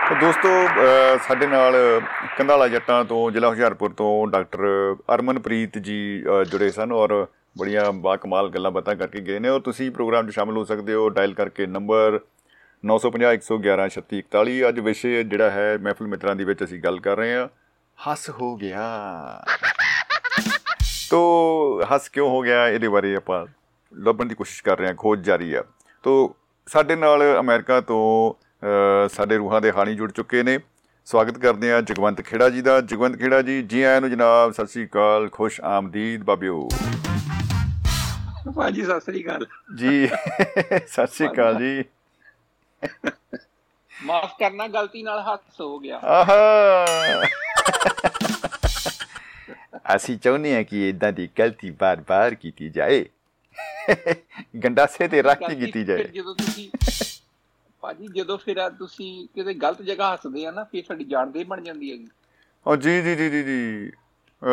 [0.09, 2.01] ਤਾਂ ਦੋਸਤੋ, ਅਹ ਸਾਡੇ ਨਾਲ
[2.39, 7.27] ਕੰਧਾਲਾ ਜੱਟਾਂ ਤੋਂ, ਜ਼ਿਲ੍ਹਾ ਹੁਸ਼ਿਆਰਪੁਰ ਤੋਂ ਡਾਕਟਰ ਅਰਮਨਪ੍ਰੀਤ ਜੀ, ਅਹ ਜੁੜੇ ਸਨ ਔਰ
[7.59, 11.09] ਬੜੀਆਂ ਬਾਕਮਾਲ ਗੱਲਾਂ ਬਾਤਾਂ ਕਰਕੇ ਗਏ ਨੇ ਔਰ ਤੁਸੀਂ ਪ੍ਰੋਗਰਾਮ 'ਚ ਸ਼ਾਮਲ ਹੋ ਸਕਦੇ ਹੋ।
[11.09, 12.21] ਡਾਇਲ ਕਰਕੇ ਨੰਬਰ
[12.85, 17.35] 950 111 3641 ਅੱਜ ਵਿਸ਼ੇ ਜਿਹੜਾ ਹੈ, ਮਹਿਫਿਲ ਮਿੱਤਰਾਂ ਦੀ ਵਿੱਚ ਅਸੀਂ ਗੱਲ ਕਰ ਰਹੇ
[17.35, 17.49] ਹਾਂ।
[18.11, 18.81] ਹੱਸ ਹੋ ਗਿਆ।
[21.11, 22.69] ਤੋ, ਹੱਸ ਕਿਉਂ ਹੋ ਗਿਆ?
[22.69, 23.47] ਇਹਦੇ ਬਾਰੇ ਆਪਾਂ
[23.93, 25.63] ਲੱਭਣ ਦੀ ਕੋਸ਼ਿਸ਼ ਕਰ ਰਹੇ ਹਾਂ ਖੋਜ ਜਾਰੀ ਆ।
[26.03, 26.37] ਤੋ
[26.69, 28.35] ਸਾਡੇ ਨਾਲ ਅਮਰੀਕਾ ਤੋਂ
[29.09, 30.59] ਸਾਡੇ ਰੂਹਾਂ ਦੇ ਹਾਣੀ ਜੁੜ ਚੁੱਕੇ ਨੇ।
[31.07, 34.67] ਸਵਾਗਤ ਕਰਦੇ ਹਾਂ ਜਗਵੰਤ ਖੇੜਾ ਜੀ ਦਾ। ਜਗਵੰਤ ਖੇੜਾ ਜੀ ਜੀ ਆਇਆਂ ਨੂੰ ਜਨਾਬ ਸਤਿ
[34.67, 36.69] ਸ੍ਰੀ ਅਕਾਲ ਖੁਸ਼ ਆਮਦੀਦ ਬਾਬਿਓ।
[38.57, 41.85] ਭਾਜੀ ਸਤਿ ਸ੍ਰੀ ਅਕਾਲ। ਜੀ ਸਤਿ ਸ੍ਰੀ ਅਕਾਲ ਜੀ।
[44.05, 47.25] ਮਾਫ ਕਰਨਾ ਗਲਤੀ ਨਾਲ ਹੱਥ ਹੋ ਗਿਆ। ਆਹਾ।
[49.97, 53.05] ਅਸੀਂ ਚਾਹੁੰਦੇ ਹਾਂ ਕਿ ਇਦਾਂ ਦੀ ਗਲਤੀ ਬਾਰ-ਬਾਰ ਕੀਤੀ ਜਾਏ।
[54.65, 56.71] ਗੰਡਾਸੇ ਤੇ ਰੱਖ ਕੀਤੀ ਜਾਏ। ਜਦੋਂ ਤੁਸੀਂ
[57.83, 61.45] ਭਾਜੀ ਜਦੋਂ ਫਿਰ ਆ ਤੁਸੀਂ ਕਿਤੇ ਗਲਤ ਜਗ੍ਹਾ ਹੱਸਦੇ ਆ ਨਾ ਫਿਰ ਸਾਡੀ ਜਾਨ ਦੇ
[61.45, 62.09] ਬਣ ਜਾਂਦੀ ਹੈਗੀ।
[62.67, 63.93] ਓ ਜੀ ਜੀ ਜੀ ਜੀ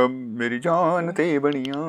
[0.10, 1.84] ਮੇਰੀ ਜਾਨ ਤੇ ਬਣੀਆਂ।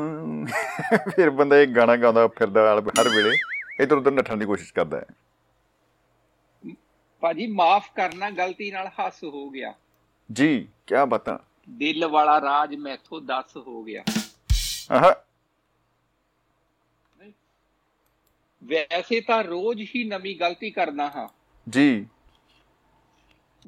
[1.16, 3.36] ਫਿਰ ਬੰਦਾ ਇਹ ਗਾਣਾ ਗਾਉਂਦਾ ਫਿਰਦਾ ਹਰ ਵੇਲੇ।
[3.80, 5.06] ਇਧਰ ਉਧਰ ਨੱਠਣ ਦੀ ਕੋਸ਼ਿਸ਼ ਕਰਦਾ ਹੈ।
[7.22, 9.74] ਭਾਜੀ ਮਾਫ ਕਰਨਾ ਗਲਤੀ ਨਾਲ ਹੱਸ ਹੋ ਗਿਆ।
[10.32, 11.38] ਜੀ ਕੀ ਬਤਾ।
[11.70, 14.04] ਦਿਲ ਵਾਲਾ ਰਾਜ ਮੈਥੋਂ ਦੱਸ ਹੋ ਗਿਆ।
[14.92, 15.27] ਆਹ।
[18.64, 21.28] ਵੈਸੇ ਤਾਂ ਰੋਜ਼ ਹੀ ਨਵੀਂ ਗਲਤੀ ਕਰਦਾ ਹਾਂ।
[21.70, 22.06] ਜੀ।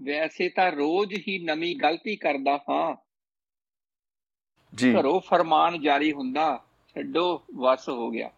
[0.03, 2.97] ਵੈਸੇ ਤਾਂ ਰੋਜ਼ ਹੀ ਨਵੀਂ ਗਲਤੀ ਕਰਦਾ ਹਾਂ।
[4.74, 6.64] ਜੀ। ਘਰੋਂ ਫਰਮਾਨ ਜਾਰੀ ਹੁੰਦਾ
[6.95, 8.30] ਛੱਡੋ ਵਸ ਹੋ ਗਿਆ।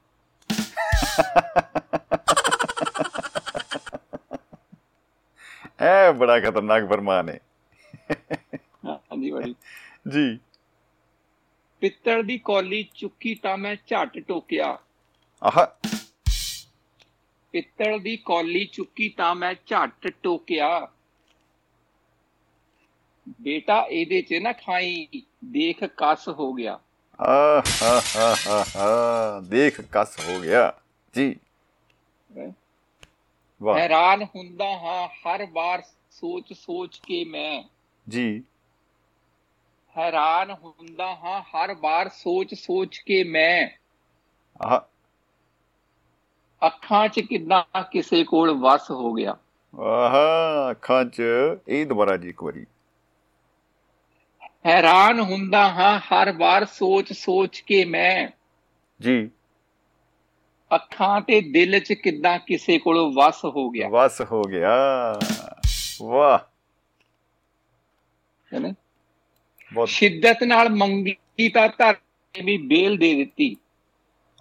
[5.83, 7.41] ਇਹ ਬੜਾ ਖਤਰਨਾਕ ਫਰਮਾਨ ਹੈ
[8.87, 9.55] ਹਾਂਜੀ ਭਾਜੀ।
[10.09, 10.39] ਜੀ।
[11.81, 14.79] ਪਿੱਤਲ ਦੀ ਕੌਲੀ ਚੁੱਕੀ ਤਾਂ ਮੈਂ ਝੱਟ ਟੋਕਿਆ।
[15.43, 15.67] ਆਹ।
[17.55, 20.69] ਪਿੱਤਲ ਦੀ ਕੌਲੀ ਚੁੱਕੀ ਤਾਂ ਮੈਂ ਝੱਟ ਟੋਕਿਆ।
[23.41, 26.79] ਬੇਟਾ ਇਹਦੇ 'ਚ ਨਾ ਖਾਈ ਦੇਖ ਕਸ ਹੋ ਗਿਆ।
[27.19, 30.73] ਹਾ ਹਾ ਹਾ ਦੇਖ ਕਸ ਹੋ ਗਿਆ।
[31.15, 31.35] ਜੀ।
[33.61, 37.63] ਵਾਹ। ਹੈਰਾਨ ਹੁੰਦਾ ਹਾਂ ਹਰ ਵਾਰ ਸੋਚ ਸੋਚ ਕੇ ਮੈਂ।
[38.07, 38.43] ਜੀ।
[39.97, 43.69] ਹੈਰਾਨ ਹੁੰਦਾ ਹਾਂ ਹਰ ਵਾਰ ਸੋਚ ਸੋਚ ਕੇ ਮੈਂ।
[44.61, 44.81] ਆਹ
[46.67, 49.37] ਅੱਖਾਂ 'ਚ ਕਿਦਾਂ ਕਿਸੇ ਕੋਲ ਵਸ ਹੋ ਗਿਆ।
[49.81, 51.23] ਆਹ ਅੱਖਾਂ 'ਚ
[51.69, 52.67] ਇਹ ਦੁਬਾਰਾ ਜੀ ਇੱਕ ਵਾਰੀ।
[54.67, 58.29] ਹੈਰਾਨ ਹੁੰਦਾ ਹਾਂ ਹਰ ਵਾਰ ਸੋਚ ਸੋਚ ਕੇ ਮੈਂ।
[59.03, 59.31] ਜੀ।
[60.75, 64.71] ਅੱਖਾਂ ਤੇ ਦਿਲ 'ਚ ਕਿਦਾਂ ਕਿਸੇ ਕੋਲ ਵਸ ਹੋ ਗਿਆ। ਵਸ ਹੋ ਗਿਆ।
[66.03, 66.39] ਵਾਹ।
[68.61, 68.75] ਨਾ?
[69.73, 73.57] ਬਹੁਤ ਸ਼ਿੱਦਤ ਨਾਲ ਮੰਗੀ ਤਾਂ ਧਰਤੀ ਵੀ ਬੇਲ ਦੇ ਦਿੱਤੀ।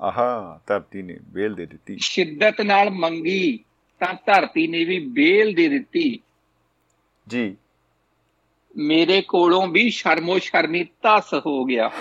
[0.01, 3.57] ਆਹਾ ਧਰਤੀ ਨੇ ਬੇਲ ਦੇ ਦਿੱਤੀ। ਸ਼ਿੱਦਤ ਨਾਲ ਮੰਗੀ
[3.99, 6.19] ਤਾਂ ਧਰਤੀ ਨੇ ਵੀ ਬੇਲ ਦੇ ਦਿੱਤੀ।
[7.27, 7.57] ਜੀ।
[8.77, 11.91] ਮੇਰੇ ਕੋਲੋਂ ਵੀ ਸ਼ਰਮੋ ਸ਼ਰਮੀ ਧਸ ਹੋ ਗਿਆ।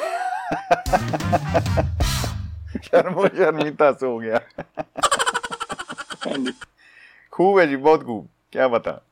[2.82, 4.40] ਸ਼ਰਮੋ ਸ਼ਰਮੀ ਤਸ ਹੋ ਗਿਆ।
[7.30, 9.02] ਖੂਬ ਹੈ ਜੀ ਬਹੁਤ ਖੂਬ। ਕੀ ਬਤਾ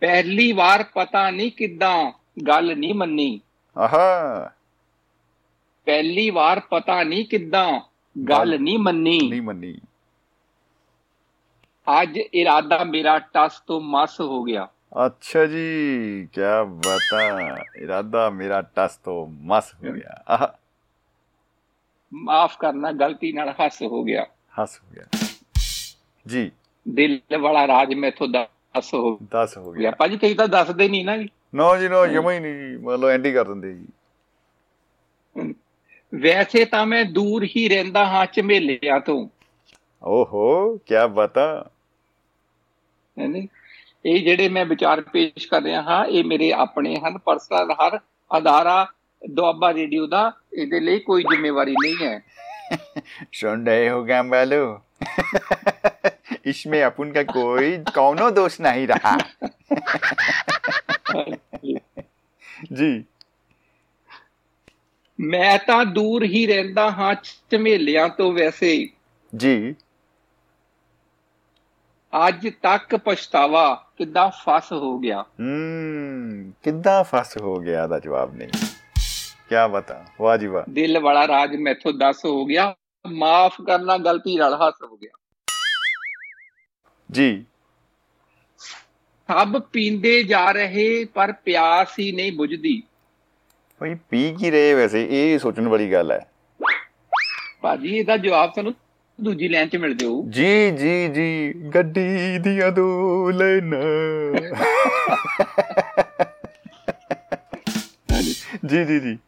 [0.00, 2.12] ਪਹਿਲੀ ਵਾਰ ਪਤਾ ਨਹੀਂ ਕਿਦਾਂ
[2.48, 3.40] ਗੱਲ ਨਹੀਂ ਮੰਨੀ।
[3.78, 4.50] ਆਹਾ।
[5.86, 7.80] ਪਹਿਲੀ ਵਾਰ ਪਤਾ ਨਹੀਂ ਕਿਦਾਂ
[8.28, 9.78] ਗੱਲ ਨਹੀਂ ਮੰਨੀ। ਨਹੀਂ ਮੰਨੀ।
[12.02, 14.68] ਅੱਜ ਇਰਾਦਾ ਮੇਰਾ ਟਸ ਤੋਂ ਮਸ ਹੋ ਗਿਆ।
[15.06, 15.78] ਅੱਛਾ ਜੀ
[16.32, 20.46] ਕੀ ਬਤਾ ਇਰਾਦਾ ਮੇਰਾ ਟਸ ਤੋਂ ਮਸ ਹੋ ਗਿਆ। ਆਹ।
[22.14, 24.26] ਮਾਫ ਕਰਨਾ ਗਲਤੀ ਨਾਲ ਹੱਸ ਹੋ ਗਿਆ।
[24.62, 25.28] ਹੱਸ ਹੋ ਗਿਆ।
[26.26, 26.50] ਜੀ।
[26.88, 31.16] ਦਿਲ ਵਾਲਾ ਰਾਜ ਮੈਥੋਂ ਦੱਸ ਹੋ 10 ਹੋ ਗਿਆ। ਭਾਜੀ ਕਈ ਤਾਂ ਦੱਸਦੇ ਨਹੀਂ ਨਾ
[31.16, 33.86] ਜੀ। ਨੋ ਜੀ ਨੋ ਜਮਾ ਹੀ ਨਹੀਂ। ਮਤਲਬ ਐਂਡੀ ਕਰ ਦਿੰਦੇ ਜੀ।
[36.15, 39.27] ਵੈਸੇ ਤਾਂ ਮੈਂ ਦੂਰ ਹੀ ਰਹਿੰਦਾ ਹਾਂ ਝਮੇਲਿਆਂ ਤੋਂ
[40.03, 41.45] ਓਹੋ ਕੀ ਬਤਾ
[43.17, 43.47] ਹੈਨੀ
[44.05, 47.99] ਇਹ ਜਿਹੜੇ ਮੈਂ ਵਿਚਾਰ ਪੇਸ਼ ਕਰ ਰਿਹਾ ਹਾਂ ਇਹ ਮੇਰੇ ਆਪਣੇ ਹਨ ਪਰਸਨਲ ਹਰ
[48.31, 48.85] ਅਦਾਰਾ
[49.21, 52.21] ਦੁਆਬਾ ਰੇਡੀਓ ਦਾ ਇਹਦੇ ਲਈ ਕੋਈ ਜ਼ਿੰਮੇਵਾਰੀ ਨਹੀਂ ਹੈ
[53.33, 54.59] सुन रहे हो गैम्बालो
[56.45, 59.15] इसमें अपन का कोई कौनो दोष नहीं रहा
[62.73, 62.91] जी
[65.20, 67.14] ਮੈਂ ਤਾਂ ਦੂਰ ਹੀ ਰਹਿੰਦਾ ਹਾਂ
[67.50, 68.88] ਝਮੇਲਿਆਂ ਤੋਂ ਵੈਸੇ।
[69.36, 69.74] ਜੀ।
[72.28, 78.48] ਅੱਜ ਤੱਕ ਪਛਤਾਵਾ ਕਿੱਦਾਂ ਫਸ ਹੋ ਗਿਆ। ਹੂੰ ਕਿੱਦਾਂ ਫਸ ਹੋ ਗਿਆ ਦਾ ਜਵਾਬ ਨਹੀਂ।
[79.48, 82.74] ਕੀ ਬਤਾ ਵਾਹ ਜੀ ਵਾਹ। ਦਿਲ ਵਾਲਾ ਰਾਜ ਮੈਥੋਂ ਦੱਸ ਹੋ ਗਿਆ
[83.06, 85.18] ਮਾਫ ਕਰਨਾ ਗਲਤੀ ਨਾਲ ਹੱਸ ਹੋ ਗਿਆ।
[87.12, 87.44] ਜੀ।
[88.58, 92.82] ਸਭ ਪੀਂਦੇ ਜਾ ਰਹੇ ਪਰ ਪਿਆਸ ਹੀ ਨਹੀਂ ਬੁਝਦੀ।
[93.80, 95.06] ਭਾਈ ਪੀ ਕੀ ਰਹੇ ਵੈਸੇ?
[95.10, 96.26] ਇਹ ਸੋਚਣ ਵਾਲੀ ਗੱਲ ਹੈ।
[97.62, 98.74] ਭਾਜੀ ਇਹਦਾ ਜਵਾਬ ਤੁਹਾਨੂੰ
[99.20, 103.76] ਦੂਜੀ ਲਾਈਨ 'ਚ ਮਿਲ ਜਾਊ। ਜੀ ਜੀ ਜੀ ਗੱਡੀ ਦੀਆਂ ਦੋ ਲੈਣਾ
[108.66, 109.18] ਜੀ ਜੀ ਜੀ।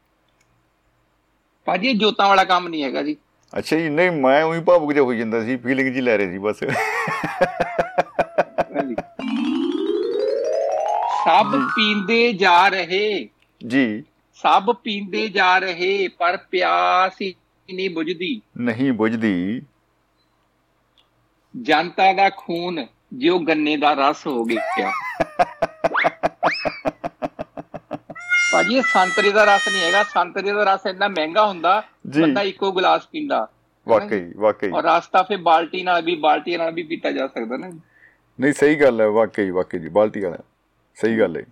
[1.66, 3.16] ਭਾਜੀ ਜੋਤਾਂ ਵਾਲਾ ਕੰਮ ਨਹੀਂ ਹੈਗਾ ਜੀ।
[3.59, 6.38] ਅੱਛਾ ਜੀ ਨਹੀਂ ਮੈਂ ਉਹੀ ਭਾਵੁਕ ਜਿਹਾ ਹੋਈ ਜਾਂਦਾ ਸੀ ਫੀਲਿੰਗ ਜੀ ਲੈ ਰਹੇ ਸੀ
[6.38, 6.57] ਬਸ।
[11.24, 13.28] ਸਭ ਪੀਂਦੇ ਜਾ ਰਹੇ।
[13.66, 14.05] ਜੀ।
[14.43, 17.34] ਸਭ ਪੀਂਦੇ ਜਾ ਰਹੇ ਪਰ ਪਿਆਸ ਹੀ
[17.74, 19.62] ਨਹੀਂ ਬੁਝਦੀ। ਨਹੀਂ ਬੁਝਦੀ।
[21.62, 24.91] ਜਨਤਾ ਦਾ ਖੂਨ ਜਿਉ ਗੰਨੇ ਦਾ ਰਸ ਹੋ ਗਿਆ।
[28.53, 31.82] ਭਾਜੀ ਇਹ ਸੰਤਰੇ ਦਾ ਰਸ ਨਹੀਂ ਹੈਗਾ। ਸੰਤਰੇ ਦਾ ਰਸ ਇੰਨਾ ਮਹਿੰਗਾ ਹੁੰਦਾ।
[32.20, 33.49] ਬੰਦਾ ਇੱਕੋ ਗਲਾਸ ਪੀਂਦਾ।
[33.89, 37.57] ਵਾਕਈ ਵਾਕਈ। ਔਰ ਰਸ ਤਾਂ ਫਿਰ ਬਾਲਟੀ ਨਾਲ ਵੀ ਬਾਲਟੀ ਨਾਲ ਵੀ ਪੀਤਾ ਜਾ ਸਕਦਾ
[37.57, 37.70] ਨਾ।
[38.41, 40.39] ਨਹੀਂ ਸਹੀ ਗੱਲ ਹੈ। ਵਾਕਈ ਵਾਕਈ ਜੀ ਬਾਲਟੀ ਵਾਲਾ।
[40.95, 41.43] ਸਹੀ ਗੱਲ ਹੈ।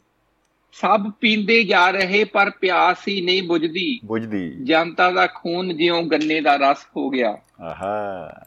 [0.72, 6.40] ਸਭ ਪੀਂਦੇ ਜਾ ਰਹੇ ਪਰ ਪਿਆਸ ਹੀ ਨਹੀਂ ਬੁਝਦੀ। ਬੁਝਦੀ। ਜਨਤਾ ਦਾ ਖੂਨ ਜਿਉਂ ਗੰਨੇ
[6.40, 8.44] ਦਾ ਰਸ ਹੋ ਗਿਆ। ਆਹਾ।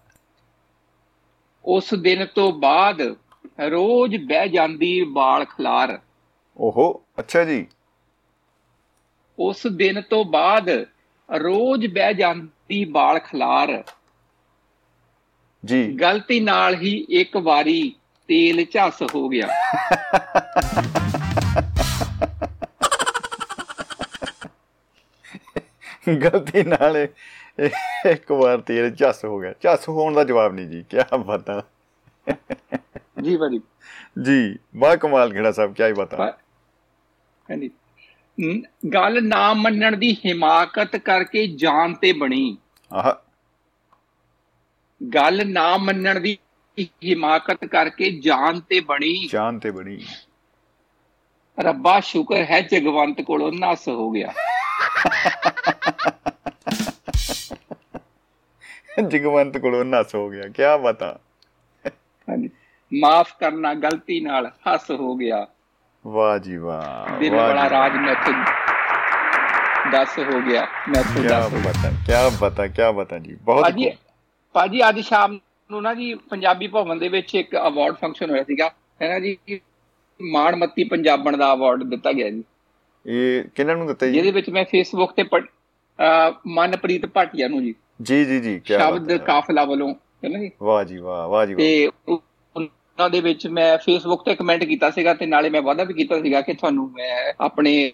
[1.65, 3.01] ਉਸ ਦਿਨ ਤੋਂ ਬਾਅਦ
[3.69, 5.99] ਰੋਜ਼ ਬਹਿ ਜਾਂਦੀ ਬਾਲ ਖਲਾਰ।
[6.57, 7.67] ਓਹੋ ਅੱਛਾ ਜੀ।
[9.39, 10.69] ਉਸ ਦਿਨ ਤੋਂ ਬਾਅਦ
[11.35, 13.83] ਰੋਜ਼ ਬਹਿ ਜਾਂਦੀ ਬਾਲ ਖਲਾਰ।
[15.65, 17.95] ਜੀ। ਗਲਤੀ ਨਾਲ ਹੀ ਇੱਕ ਵਾਰੀ
[18.27, 19.47] ਤੇਲ ਝੱਸ ਹੋ ਗਿਆ।
[26.15, 27.07] ਗਲਤੀ ਨਾਲ
[28.09, 31.63] ਇੱਕ ਵਾਰ ਤੇਰੇ ਝੱਸ ਹੋ ਗਿਆ। ਝੱਸ ਹੋਣ ਦਾ ਜਵਾਬ ਨਹੀਂ ਜੀ ਕੀ ਬਤਾ
[33.21, 33.61] ਜੀ ਭਾਜੀ।
[34.21, 36.37] ਜੀ ਬਾ ਕਮਾਲ ਖੇੜਾ ਸਾਹਿਬ ਕੀ ਬਤਾ
[37.51, 37.71] ਹਾਂਜੀ।
[38.93, 42.57] ਗੱਲ ਨਾ ਮੰਨਣ ਦੀ ਹਿਮਾਕਤ ਕਰਕੇ ਜਾਨ ਤੇ ਬਣੀ।
[42.93, 43.13] ਆਹ।
[45.13, 46.37] ਗੱਲ ਨਾ ਮੰਨਣ ਦੀ
[46.79, 50.05] ਹਿਮਾਕਤ ਕਰਕੇ ਜਾਨ ਤੇ ਬਣੀ। ਜਾਨ ਤੇ ਬਣੀ।
[51.59, 54.33] ਰੱਬਾ ਸ਼ੁਕਰ ਹੈ ਜਗਵੰਤ ਕੋਲੋਂ ਨਸ ਹੋ ਗਿਆ।
[59.01, 61.17] ਜਗਵੰਤ ਕੋਲੋਂ ਨਸ ਹੋ ਗਿਆ ਕੀ ਬਤਾ
[62.27, 62.49] ਹਾਂਜੀ।
[62.91, 65.45] ਮਾਫ ਕਰਨਾ ਗਲਤੀ ਨਾਲ ਹੱਸ ਹੋ ਗਿਆ।
[66.05, 68.33] ਵਾਹ ਜੀ ਵਾਹ ਦਿਲ ਜੀ ਰਾਜ ਮੈਥੋਂ
[69.91, 73.63] ਦੱਸ ਹੋ ਗਿਆ ਮੈਥੋਂ ਕੀ ਦੱਸ ਹੋ ਗਿਆ। ਬਤਾ ਕੀ ਬਤਾ ਕੀ ਬਤਾ ਜੀ ਬਹੁਤ
[73.63, 73.89] ਭਾਜੀ।
[74.55, 75.39] ਭਾਜੀ ਅੱਜ ਸ਼ਾਮ
[75.69, 78.69] ਨੂੰ ਨਾ ਜੀ ਪੰਜਾਬੀ ਭਵਨ ਦੇ ਵਿੱਚ ਇੱਕ ਅਵਾਰਡ ਫੰਕਸ਼ਨ ਹੋਇਆ ਸੀਗਾ
[79.01, 79.37] ਹੈ ਨਾ ਜੀ?
[80.19, 82.43] ਮਾਣਮੱਤੀ ਪੰਜਾਬਣ ਦਾ ਅਵਾਰਡ ਦਿੱਤਾ ਗਿਆ ਜੀ।
[83.05, 85.23] ਇਹ ਕਿਹਨਾਂ ਨੂੰ ਦਿੱਤਾ ਜਿਹਦੇ ਜੀ ਵਿੱਚ ਮੈਂ ਫੇਸਬੁੱਕ ਤੇ
[86.47, 90.51] ਮਨਪ੍ਰੀਤ ਭਾਟੀਆ ਨੂੰ ਜੀ। ਜੀ ਜੀ ਜੀ ਕੀ ਸ਼ਬਦ ਕਾਫਲਾ ਵੱਲੋਂ ਹੈ ਨਾ ਜੀ?
[90.61, 92.19] ਵਾਹ ਜੀ ਵਾਹ ਵਾਹ ਜੀ ਵਾਹ ਤੇ ਉਹ-
[92.55, 96.21] ਉਹਨਾਂ ਦੇ ਵਿੱਚ ਮੈਂ ਫੇਸਬੁੱਕ ਤੇ ਕਮੈਂਟ ਕੀਤਾ ਸੀਗਾ ਤੇ ਨਾਲੇ ਮੈਂ ਵਾਅਦਾ ਵੀ ਕੀਤਾ
[96.21, 97.91] ਸੀਗਾ ਕਿ ਤੁਹਾਨੂੰ ਮੈਂ ਆਪਣੇ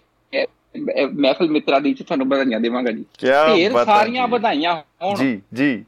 [1.14, 3.04] ਮਹਿਫਲ ਮਿੱਤਰਾਂ ਦੀ ਚ ਤੁਹਾਨੂੰ ਵਧਾਈਆਂ ਦੇਵਾਂਗਾ ਜੀ।
[3.56, 5.84] ਢੇਰ ਸਾਰੀਆਂ। ਵਧਾਈਆਂ ਹੋਣ। ਜੀ ਜੀ।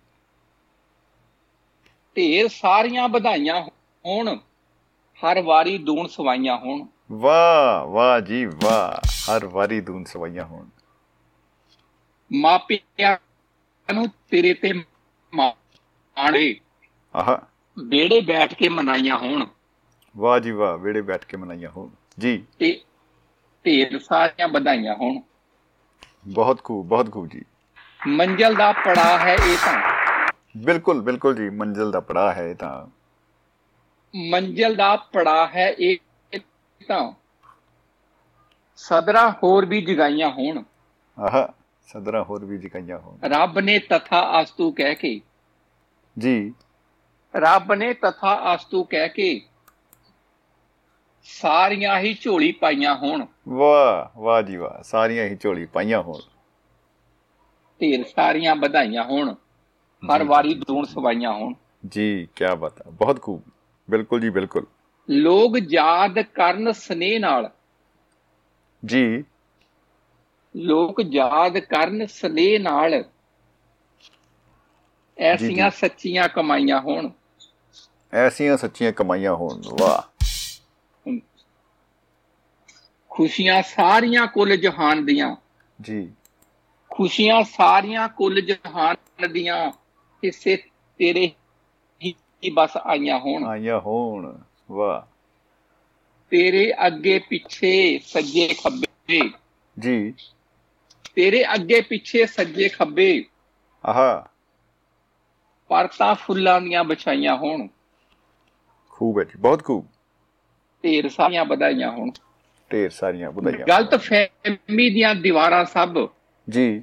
[2.16, 4.38] ਢੇਰ ਸਾਰੀਆਂ ਵਧਾਈਆਂ ਹੋਣ।
[5.18, 10.66] ਹਰ ਵਾਰੀ ਦੂਣ ਸਵਾਈਆਂ ਹੋਣ। ਵਾਹ ਵਾਹ ਜੀ ਵਾਹ। ਹਰ ਵਾਰੀ ਦੂਨ ਸਵਾਈਆਂ ਹੋਣ।
[12.32, 13.16] ਮਾਪਿਆਂ
[13.92, 14.72] ਨੂੰ ਤੇਰੇ ਤੇ
[15.34, 16.60] ਮਾਣੇ
[17.16, 17.36] ਆਹ।
[17.78, 19.46] ਵਿਹੜੇ ਬੈਠ ਕੇ ਮਨਾਈਆਂ ਹੋਣ।
[20.16, 22.80] ਵਾਹ ਜੀ ਵਾਹ ਵੇੜੇ ਬੈਠ ਕੇ ਮਨਾਈਆਂ ਹੋਣ। ਜੀ। ਤੇ
[23.66, 25.20] ਢੇਰ ਸਾਰੀਆਂ ਵਧਾਈਆਂ ਹੋਣ।
[26.28, 27.42] ਬਹੁਤ ਖੂਬ ਬਹੁਤ ਖੂਬ ਜੀ।
[28.06, 29.82] ਮੰਜ਼ਲ ਦਾ ਪੜਾ ਹੈ ਇਹ ਤਾਂ।
[30.56, 32.86] ਬਿਲਕੁਲ ਬਿਲਕੁਲ ਜੀ ਮੰਜ਼ਿਲ ਦਾ ਪੜਾ ਹੈ ਇਹ ਤਾਂ।
[34.30, 35.96] ਮੰਜ਼ਲ ਦਾ ਪੜਾ ਹੈ ਇਹ
[36.88, 37.12] ਤਾਂ।
[38.76, 40.62] ਸਦਰਾਂ ਹੋਰ ਵੀ ਜਗਾਈਆਂ ਹੋਣ।
[41.18, 41.57] ਆਹ।
[41.92, 45.20] ਸਦਰਾਂ ਹੋਰ ਵੀ ਜਗਾਈਆਂ ਹੋਣ। ਰੱਬ ਨੇ ਤਥਾ ਅਸਤੂ ਕਹਿ ਕੇ।
[46.18, 46.54] ਜੀ।
[47.36, 49.40] ਰੱਬ ਨੇ ਤਥਾ ਅਸਤੂ ਕਹਿ ਕੇ
[51.22, 56.20] ਸਾਰੀਆਂ ਹੀ ਝੋਲੀ ਪਾਈਆਂ ਹੋਣ। ਵਾਹ ਵਾਹ ਜੀ ਵਾਹ ਸਾਰੀਆਂ ਹੀ ਝੋਲੀ ਪਾਈਆਂ ਹੋਣ।
[57.80, 59.34] ਢੇਰ ਸਾਰੀਆਂ ਵਧਾਈਆਂ ਹੋਣ।
[60.14, 61.54] ਹਰ। ਵਾਰੀ ਦੂਣ ਸਵਾਈਆਂ ਹੋਣ।
[61.88, 63.42] ਜੀ ਕੀ ਬਤਾ ਬਹੁਤ ਖੂਬ।
[63.90, 64.66] ਬਿਲਕੁਲ ਜੀ ਬਿਲਕੁਲ।
[65.10, 67.50] ਲੋਕ ਯਾਦ ਕਰਨ ਸਨੇਹ ਨਾਲ।
[68.84, 69.24] ਜੀ।
[70.58, 73.04] ਲੋਕ ਯਾਦ ਕਰਨ ਸਨੇਹ ਨਾਲ
[75.18, 77.10] ਐਸੀਆਂ ਸੱਚੀਆਂ ਕਮਾਈਆਂ ਹੋਣ।
[78.12, 80.24] ਐਸੀਆਂ ਸੱਚੀਆਂ ਕਮਾਈਆਂ ਹੋਣ ਵਾਹ।
[83.10, 85.36] ਖੁਸ਼ੀਆਂ ਸਾਰੀਆਂ ਕੁੱਲ ਜਹਾਨ ਦੀਆਂ।
[85.80, 86.12] ਜੀ।
[86.90, 89.70] ਖੁਸ਼ੀਆਂ ਸਾਰੀਆਂ ਕੁੱਲ ਜਹਾਨ ਦੀਆਂ
[90.24, 90.56] ਹਿੱਸੇ
[90.98, 91.32] ਤੇਰੇ
[92.04, 94.38] ਹੀ ਹੀ ਬਸ ਆਈਆਂ ਹੋਣ। ਆਈਆਂ ਹੋਣ
[94.70, 95.00] ਵਾਹ।
[96.30, 99.30] ਤੇਰੇ ਅੱਗੇ ਪਿੱਛੇ ਸੱਜੇ ਖੱਬੇ।
[99.78, 100.14] ਜੀ।
[101.14, 103.24] ਤੇਰੇ ਅੱਗੇ ਪਿੱਛੇ ਸੱਜੇ ਖੱਬੇ।
[103.86, 104.26] ਆਹਾ।
[105.68, 107.68] ਪਰਤਾ ਫੁੱਲਾਂ ਦੀਆਂ ਵਿਛਾਈਆਂ ਹੋਣ।
[108.88, 109.86] ਖੂਬ ਹੈ ਜੀ ਬਹੁਤ ਖੂਬ।
[110.84, 112.10] ਢੇਰ ਸਾਰੀਆਂ ਵਧਾਈਆਂ ਹੋਣ।
[112.72, 116.08] ਢੇਰ ਸਾਰੀਆਂ ਵਧਾਈਆਂ ਗਲਤ ਫਹਿਮੀ ਦੀਆਂ ਦੀਵਾਰਾਂ ਸਭ।
[116.50, 116.82] ਜੀ।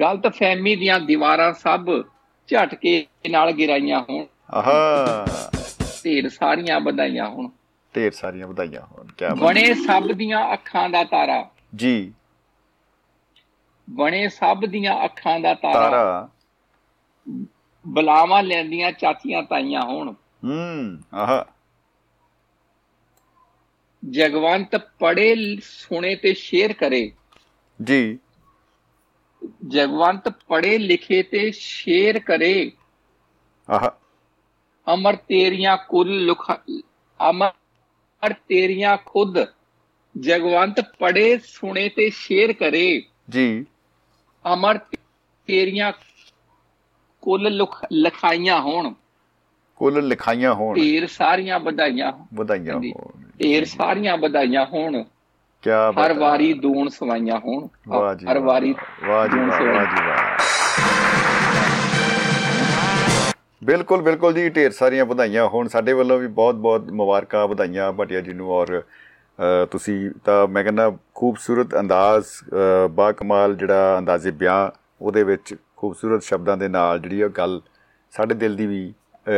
[0.00, 1.86] ਗਲਤ ਫਹਿਮੀ ਦੀਆਂ ਦੀਵਾਰਾਂ ਸਭ
[2.46, 5.26] ਝਟਕੇ ਨਾਲ ਗਿਰਾਈਆਂ ਹੋਣ। ਆਹਾ।
[6.04, 7.48] ਢੇਰ ਸਾਰੀਆਂ ਵਧਾਈਆਂ ਹੋਣ।
[7.96, 12.12] ਢੇਰ ਸਾਰੀਆਂ ਵਧਾਈਆਂ ਹੋਣ ਕੀ ਬਣੇ ਸਭ ਦੀਆਂ ਅੱਖਾਂ ਦਾ ਤਾਰਾ। ਜੀ।
[13.90, 16.28] ਬਣੇ ਸਭ ਦੀਆਂ ਅੱਖਾਂ ਦਾ ਤਾਰਾ।
[17.86, 20.12] ਬਲਾਵਾਂ ਲੈਂਦੀਆਂ ਚਾਚੀਆਂ ਤਾਈਆਂ ਹੋਣ।
[20.44, 21.46] ਹੂੰ ਆਹਾ।
[24.10, 27.12] ਜਗਵੰਤ ਪੜੇ ਸੁਣੇ ਤੇ ਸ਼ੇਅਰ ਕਰੇ।
[27.84, 28.18] ਜੀ।
[29.68, 32.72] ਜਗਵੰਤ ਪੜੇ ਲਿਖੇ ਤੇ ਸ਼ੇਅਰ ਕਰੇ।
[33.70, 33.98] ਆਹਾ।
[34.94, 36.52] ਅਮਰ ਤੇਰੀਆਂ ਕੁੱਲ ਲੁਖ
[37.30, 39.38] ਅਮਰ ਤੇਰੀਆਂ ਖੁਦ।
[40.20, 43.66] ਜਗਵੰਤ ਪੜੇ ਸੁਣੇ ਤੇ ਸ਼ੇਅਰ ਕਰੇ। ਜੀ।
[44.52, 44.78] ਅਮਰ
[45.46, 45.92] ਤੇਰੀਆਂ
[47.22, 48.92] ਕੁੱਲ ਲੁਖ- ਲਿਖਾਈਆਂ ਹੋਣ।
[49.76, 55.02] ਕੁੱਲ ਲਿਖਾਈਆਂ ਹੋਣ। ਢੇਰ ਸਾਰੀਆਂ ਵਧਾਈਆਂ ਵਧਾਈਆਂ। ਹੋਣ। ਢੇਰ ਸਾਰੀਆਂ ਵਧਾਈਆਂ ਹੋਣ।
[55.62, 58.74] ਕੀ ਹਰ। ਵਾਰੀ ਦੂਣ ਸਵਾਈਆਂ ਹੋਣ। ਹਰ। ਵਾਰੀ
[59.08, 60.38] ਵਾਹ ਜੀ ਵਾਹ ਜੀ ਵਾਹ।
[63.64, 68.20] ਬਿਲਕੁਲ ਬਿਲਕੁਲ ਜੀ ਢੇਰ ਸਾਰੀਆਂ ਵਧਾਈਆਂ ਹੋਣ। ਸਾਡੇ ਵੱਲੋਂ ਵੀ ਬਹੁਤ ਬਹੁਤ ਮੁਬਾਰਕਾਂ ਵਧਾਈਆਂ ਭਟਿਆ
[68.20, 68.82] ਜੀ ਨੂੰ ਔਰ
[69.70, 72.26] ਤੁਸੀਂ ਤਾਂ ਮੈਂ ਕਹਿੰਦਾ ਖੂਬਸੂਰਤ ਅੰਦਾਜ਼
[72.90, 74.70] ਬਾ ਕਮਾਲ ਜਿਹੜਾ ਅੰਦਾਜ਼ੇ ਬਿਆਨ
[75.00, 77.60] ਉਹਦੇ ਵਿੱਚ ਖੂਬਸੂਰਤ ਸ਼ਬਦਾਂ ਦੇ ਨਾਲ ਜਿਹੜੀ ਉਹ ਗੱਲ
[78.12, 78.92] ਸਾਡੇ ਦਿਲ ਦੀ ਵੀ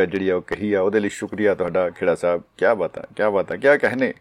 [0.09, 3.51] ਜਿਹੜੀ ਉਹ ਕਹੀ ਆ ਉਹਦੇ ਲਈ ਸ਼ੁਕਰੀਆ ਤੁਹਾਡਾ ਖੇੜਾ ਸਾਹਿਬ। ਕੀ ਬਾਤ ਹੈ ਕੀ ਬਾਤ
[3.51, 4.13] ਹੈ ਕੀ ਕਹਨੇ?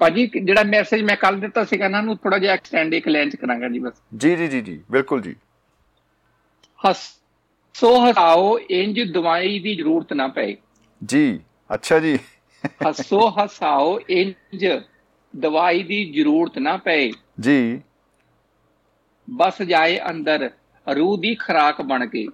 [0.00, 3.36] ਭਾਜੀ ਜਿਹੜਾ ਮੈਸੇਜ ਮੈਂ ਕੱਲ ਦਿੱਤਾ ਸੀਗਾ ਨਾ ਨੂੰ ਥੋੜਾ ਜਿਹਾ ਐਕਸਟੈਂਡ ਇੱਕ ਲਾਈਨ ਚ
[3.36, 5.34] ਕਰਾਂਗਾ ਜੀ ਬਸ। ਜੀ ਜੀ ਜੀ ਜੀ ਬਿਲਕੁਲ ਜੀ।
[6.88, 10.56] ਹੱਸੋ ਹਸਾਓ ਇੰਜ ਦਵਾਈ ਦੀ ਜ਼ਰੂਰਤ ਨਾ ਪਏ।
[11.04, 11.40] ਜੀ
[11.74, 12.18] ਅੱਛਾ ਜੀ।
[12.66, 14.66] ਹੱਸੋ ਹਸਾਓ ਇੰਜ
[15.36, 17.80] ਦਵਾਈ ਦੀ ਜ਼ਰੂਰਤ ਨਾ ਪਏ। ਜੀ।
[19.30, 20.50] ਬਸ ਜਾਏ ਅੰਦਰ
[20.96, 22.26] ਰੂਹ ਦੀ ਖਰਾਕ ਬਣ ਕੇ।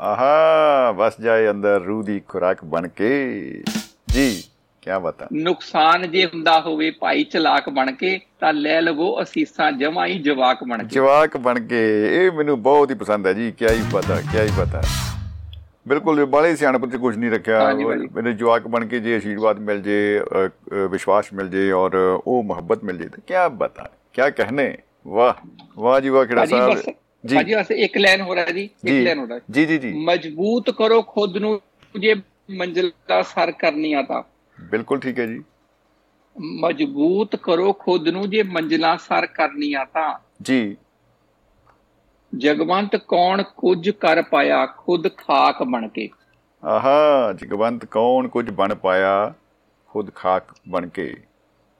[0.00, 3.10] ਆਹਾ ਬਸ ਜਾਏ ਅੰਦਰ ਰੂਹ ਦੀ ਖੁਰਾਕ ਬਣ ਕੇ।
[4.08, 4.42] ਜੀ
[4.82, 10.06] ਕੀ ਬਤਾ ਨੁਕਸਾਨ ਜੇ ਹੁੰਦਾ ਹੋਵੇ ਭਾਈ ਚਲਾਕ ਬਣ ਕੇ ਤਾਂ ਲੈ ਲਵੋ ਅਸੀਸਾਂ ਜਮਾ
[10.06, 11.80] ਹੀ ਜਵਾਕ ਬਣ ਕੇ। ਜਵਾਕ ਬਣ ਕੇ
[12.16, 14.82] ਇਹ ਮੈਨੂੰ ਬਹੁਤ ਹੀ ਪਸੰਦ ਹੈ ਜੀ ਕੀ ਹੀ ਪਤਾ ਕੀ ਹੀ ਪਤਾ
[15.86, 19.80] ਬਿਲਕੁਲ ਬਾਲੇ ਸਿਆਣਪ ਤੇ ਕੁਝ ਨਹੀਂ ਰੱਖਿਆ। ਹਾਂਜੀ। ਮੇਰੇ ਜਵਾਕ ਬਣ ਕੇ ਜੇ ਆਸ਼ੀਰਵਾਦ ਮਿਲ
[19.82, 20.20] ਜੇ
[20.90, 24.76] ਵਿਸ਼ਵਾਸ ਮਿਲ ਜੇ ਔਰ ਉਹ ਮੁਹੱਬਤ ਮਿਲ ਜੇ ਤਾਂ ਕੀ ਬਤਾ ਕੀ ਕਹਨੇ?
[25.06, 25.34] ਵਾਹ
[25.78, 26.80] ਵਾਹ ਜੀ ਵਾਹ ਬਸ ਸਾਹਿਬ।
[27.24, 29.92] ਜੀ। ਭਾਜੀ ਬਸ ਇੱਕ ਲਾਈਨ ਹੋ ਰਿਹਾ ਜੀ ਇੱਕ ਲਾਈਨ ਹੋ ਰਿਹਾ ਜੀ ਜੀ ਜੀ।
[30.04, 31.60] ਮਜ਼ਬੂਤ ਕਰੋ ਖੁਦ ਨੂੰ
[32.00, 32.14] ਜੇ
[32.50, 34.22] ਮੰਜ਼ਿਲ ਦਾ ਸਰ ਕਰਨੀ ਆ ਤਾਂ।
[34.58, 35.42] ਬਿਲਕੁਲ ਠੀਕ ਹੈ ਜੀ।
[36.60, 40.12] ਮਜ਼ਬੂਤ ਕਰੋ ਖੁਦ ਨੂੰ ਜੇ ਮੰਜ਼ਿਲਾਂ ਸਰ ਕਰਨੀਆਂ ਤਾਂ।
[40.42, 40.76] ਜੀ।
[42.36, 46.08] ਜਗਵੰਤ ਕੌਣ ਕੁਝ ਕਰ ਪਾਇਆ ਖੁਦ ਖਾਕ ਬਣ ਕੇ।
[46.64, 49.34] ਆਹਾ ਜਗਵੰਤ ਕੌਣ ਕੁਝ ਬਣ ਪਾਇਆ
[49.86, 51.16] ਖੁਦ ਖਾਕ ਬਣ ਕੇ।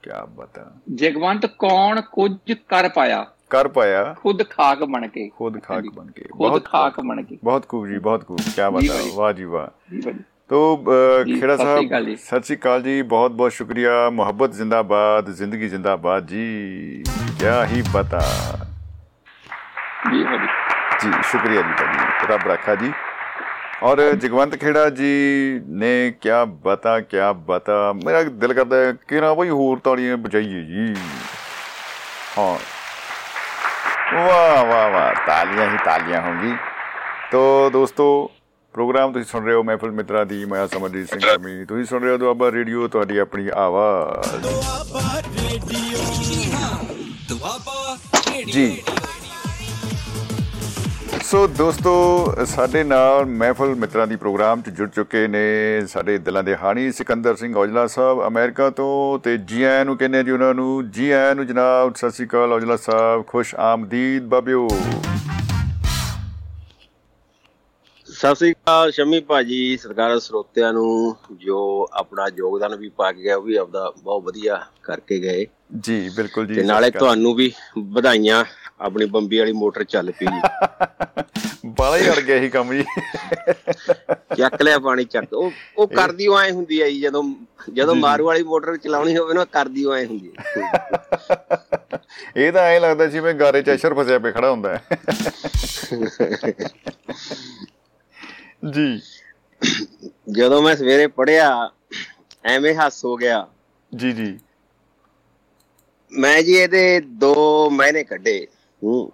[0.03, 5.85] ਕੀ ਬਤਾ ਜਗਵੰਤ ਕੌਣ ਕੁਝ ਕਰ ਪਾਇਆ ਕਰ ਪਾਇਆ। ਖੁਦ ਖਾਕ ਬਣ ਕੇ। ਖੁਦ ਖਾਕ।
[5.95, 9.45] ਬਣ ਕੇ। ਖੁਦ ਖਾਕ ਬਣ ਕੇ। ਬਹੁਤ ਖੂਬ ਜੀ ਬਹੁਤ ਖੂਬ। ਕੀ ਬਾਤ। ਵਾਹ ਜੀ
[9.45, 10.11] ਵਾਹ।
[10.49, 10.77] ਤੋ
[11.41, 17.03] ਖੇੜਾ ਸਾਹਿਬ। ਸਤਿ ਸ਼੍ਰੀ ਅਕਾਲ ਜੀ। ਬਹੁਤ ਬਹੁਤ ਸ਼ੁਕਰੀਆ। ਮੁਹੱਬਤ ਜ਼ਿੰਦਾਬਾਦ ਜ਼ਿੰਦਗੀ ਜ਼ਿੰਦਾਬਾਦ ਜੀ।
[17.41, 18.23] ਕਿਆ ਹੀ ਬਤਾ
[20.13, 20.47] ਜੀ ਭਾਜੀ
[21.03, 22.93] ਜੀ ਸ਼ੁਕਰੀਆ ਜੀ ਭਾਜੀ ਰੱਬ ਰੱਖਾ ਜੀ।
[23.83, 25.15] ਔਰ ਜਗਵੰਤ ਖੇੜਾ ਜੀ
[25.69, 27.93] ਨੇ ਕਿਆ ਬਤਾ ਕਿਆ ਬਤਾ?
[28.05, 30.97] ਮੇਰਾ ਦਿਲ ਕਰਦਾ ਹੈ ਕਿ ਨਾ ਬਈ ਹੋਰ ਤਾੜੀਆਂ ਬਜਾਈਏ ਜੀ।
[32.39, 32.59] ਹਾਂ।
[34.15, 36.55] ਵਾਹ ਵਾਹ ਵਾਹ। ਤਾਲੀਆਂ ਹੀ ਤਾਲੀਆਂ ਹੋਣਗੀ।
[37.31, 38.31] ਤੋ ਦੋਸਤੋ
[38.73, 42.11] ਪ੍ਰੋਗਰਾਮ ਤੁਸੀਂ ਸੁਣ ਰਹੇ ਹੋ ਮਹਿਫਿਲ ਮਿੱਤਰਾਂ ਦੀ। ਮੈਂ ਸਮਰਜੀਤ ਸਿੰਘ ਕਮੀ ਤੁਸੀਂ ਸੁਣ ਰਹੇ
[42.11, 45.99] ਹੋ ਦੁਆਬਾ ਰੇਡੀਓ ਤੁਹਾਡੀ ਆਪਣੀ ਆਵਾਜ਼। Doaba radio
[47.29, 48.55] Doaba radio.
[48.55, 48.83] ਜੀ।
[51.27, 51.93] ਸੋ ਦੋਸਤੋ
[52.47, 55.41] ਸਾਡੇ ਨਾਲ ਮਹਿਫਲ ਮਿੱਤਰਾਂ ਦੀ ਪ੍ਰੋਗਰਾਮ 'ਚ ਜੁੜ ਚੁੱਕੇ ਨੇ
[55.89, 60.23] ਸਾਡੇ ਦਿਲਾਂ ਦੇ ਹਾਣੀ ਸਿਕੰਦਰ ਸਿੰਘ ਔਜਲਾ ਸਾਹਿਬ ਅਮਰੀਕਾ ਤੋਂ ਤੇ ਜੀ ਆਇਆਂ ਨੂੰ ਕਹਿੰਦੇ
[60.25, 64.69] ਜੀ ਉਹਨਾਂ ਨੂੰ। ਜੀ ਆਇਆਂ ਨੂੰ ਜਨਾਬ ਸਤਿ ਸ਼੍ਰੀ ਅਕਾਲ ਔਜਲਾ ਸਾਹਿਬ ਖੁਸ਼ ਆਮਦੀਦ ਬਾਬਿਓ।
[68.09, 73.33] ਸਤਿ ਸ੍ਰੀ ਅਕਾਲ ਸ਼ਮੀ ਭਾਜੀ ਸਰਕਾਰ ਸਰੋਤਿਆਂ ਨੂੰ ਜੋ ਆਪਣਾ ਯੋਗਦਾਨ ਵੀ ਪਾ ਕੇ ਗਏ
[73.33, 75.47] ਉਹ ਵੀ ਆਪਦਾ ਬਹੁਤ ਵਧੀਆ ਕਰਕੇ ਗਏ।
[75.81, 78.45] ਜੀ ਬਿਲਕੁਲ ਜੀ ਤੇ ਨਾਲੇ ਤੁਹਾਨੂੰ ਵੀ ਵਧਾਈਆਂ।
[78.81, 80.41] ਆਪਣੀ ਬੰਬੀ ਵਾਲੀ ਮੋਟਰ ਚੱਲ ਪਈ ਜੀ।
[81.67, 82.85] ਬਾਲਾ ਹੀ ਅੜ ਗਿਆ ਸੀ ਕੰਮ ਜੀ।
[84.37, 87.23] ਚੱਕ ਲਿਆ ਪਾਣੀ ਚੱਕ। ਉਹ ਉਹ ਕਰਦੀ ਉਹ ਐ ਹੁੰਦੀ ਆ ਜੀ ਜਦੋਂ
[87.75, 90.63] ਜਦੋਂ। ਮਾਰੂ ਵਾਲੀ ਮੋਟਰ ਚਲਾਉਣੀ ਹੋਵੇ ਨਾ ਕਰਦੀ ਉਹ ਐ ਹੁੰਦੀ ਹੈ
[92.37, 94.83] ਇਹ ਤਾਂ ਐਂ ਲੱਗਦਾ ਜਿਵੇਂ ਗਾਰੇ 'ਚ ਅਸ਼ਰ ਫਸਿਆ ਪਿਆ ਖੜਾ ਹੁੰਦਾ ਹੈ।
[98.71, 99.01] ਜੀ।
[100.33, 101.71] ਜਦੋਂ ਮੈਂ ਸਵੇਰੇ ਪੜਿਆ
[102.45, 103.47] ਐਵੇਂ ਹੱਸ ਹੋ ਗਿਆ।
[103.97, 104.39] ਜੀ ਜੀ।
[106.13, 108.56] ਮੈਂ ਜੀ ਇਹਦੇ 2 ਮਹੀਨੇ ਕੱਢੇ। ਹੂੰ,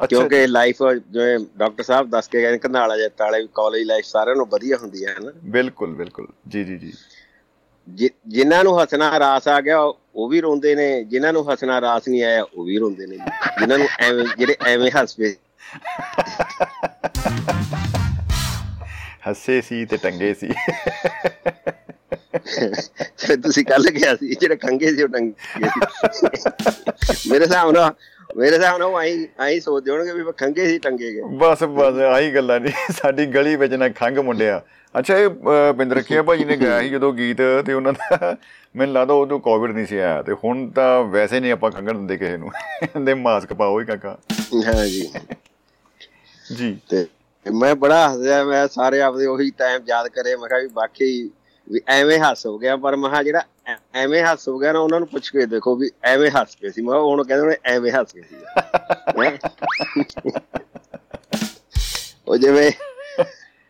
[0.09, 0.77] ਕਿਉਂਕਿ ਲਾਈਫ
[1.11, 4.77] ਜਿਵੇਂ ਡਾਕਟਰ ਸਾਹਿਬ ਦੱਸ ਕੇ ਗਏ ਨੇ ਕੰਧਾਲਾ ਜਾਂ ਤਾਲੇ ਕਾਲਜ ਲਾਈਫ ਸਾਰਿਆਂ ਨੂੰ ਵਧੀਆ
[4.77, 6.93] ਹੁੰਦੀ ਹੈ ਨਾ ਬਿਲਕੁਲ ਬਿਲਕੁਲ। ਜੀ ਜੀ ਜੀ।
[7.89, 9.81] ਜਿ- ਜਿਨ੍ਹਾਂ ਨੂੰ ਹੱਸਣਾ ਰਾਸ ਆ ਗਿਆ
[10.15, 13.17] ਉਹ ਵੀ ਰੋਂਦੇ ਨੇ। ਜਿਨ੍ਹਾਂ ਨੂੰ ਹੱਸਣਾ ਰਾਸ ਨਹੀਂ ਆਇਆ ਉਹ ਵੀ ਰੋਂਦੇ ਨੇ।
[13.61, 15.35] ਜਿਨ੍ਹਾਂ ਨੂੰ ਐਵੇਂ ਜਿਹੜੇ ਐਵੇਂ ਹੱਸ ਪਏ
[19.29, 20.49] ਹੱਸੇ ਸੀ ਤੇ ਟੰਗੇ ਸੀ।
[23.37, 25.33] ਤੁਸੀਂ ਕੱਲ ਗਿਆ ਸੀ ਜਿਹੜੇ ਖੰਗੇ ਸੀ ਉਹ ਟੰਗੇ
[26.13, 26.31] ਸੀ।
[27.31, 27.95] ਮੇਰੇ ਹਿਸਾਬ ਨਾਲ
[28.36, 32.35] ਮੇਰੇ ਨਾਲ ਉਹ ਆਈ ਆਈ ਸੋਚਦੇ ਹੋਣਗੇ ਵੀ ਖੰਗੇ ਸੀ ਟੰਗੇ ਗਏ। ਬਸ ਬਸ ਆਹੀ
[32.35, 34.62] ਗੱਲਾਂ ਨਹੀਂ ਸਾਡੀ ਗਲੀ ਵਿੱਚ ਨਾ ਖੰਗ ਮੁੰਡਿਆ।
[34.99, 37.36] ਅੱਛਾ ਇਹ ਅਹ, ਬਿੰਦਰਖੀਆ ਭਾਜੀ ਨੇ ਗਾਇਆ ਸੀ ਜਦੋਂ ਗੀਤ
[37.66, 38.36] ਤੇ ਉਹਨਾਂ ਦਾ
[38.77, 42.16] ਮੈਨੂੰ ਲੱਗਦਾ ਉਦੋਂ ਕੋਵਿਡ ਨਹੀਂ ਸੀ ਆਇਆ ਤੇ ਹੁਣ ਤਾਂ ਵੈਸੇ ਨਹੀਂ ਆਪਾਂ ਖੰਗਣ ਦਿੰਦੇ
[42.16, 42.51] ਕਿਸੇ ਨੂੰ।
[43.05, 44.19] ਦੇ ਮਾਸਕ ਪਾਓ ਹੀ ਕਾਕਾ।
[44.66, 45.11] ਹਾਂ ਜੀ।
[46.57, 47.07] ਜੀ। ਤੇ
[47.53, 51.31] ਮੈਂ ਬੜਾ ਹੱਸਿਆ ਮੈਂ ਸਾਰੇ ਆਪਦੇ ਉਹੀ ਟਾਈਮ ਯਾਦ ਕਰੇ ਮੈਂ ਕਿਹਾ ਵੀ ਵਾਕਈ
[51.67, 53.43] ਵੀ ਐਵੇਂ ਹੱਸ ਹੋ ਗਿਆ ਪਰ ਮੈਂ ਕਿਹਾ ਜਿਹੜਾ
[53.95, 56.83] ਐਵੇਂ ਹੱਸ ਹੋ ਗਿਆ ਨਾ ਉਹਨਾਂ ਨੂੰ ਪੁੱਛ ਕੇ ਦੇਖੋ ਵੀ ਐਵੇਂ ਹੱਸ ਕੇ ਸੀ
[56.83, 58.37] ਮੈਂ ਹੁਣ ਕਹਿੰਦੇ ਨੇ ਐਵੇਂ ਹੱਸ ਕੇ ਸੀ?
[62.29, 62.71] ਉਹ ਜਿਵੇਂ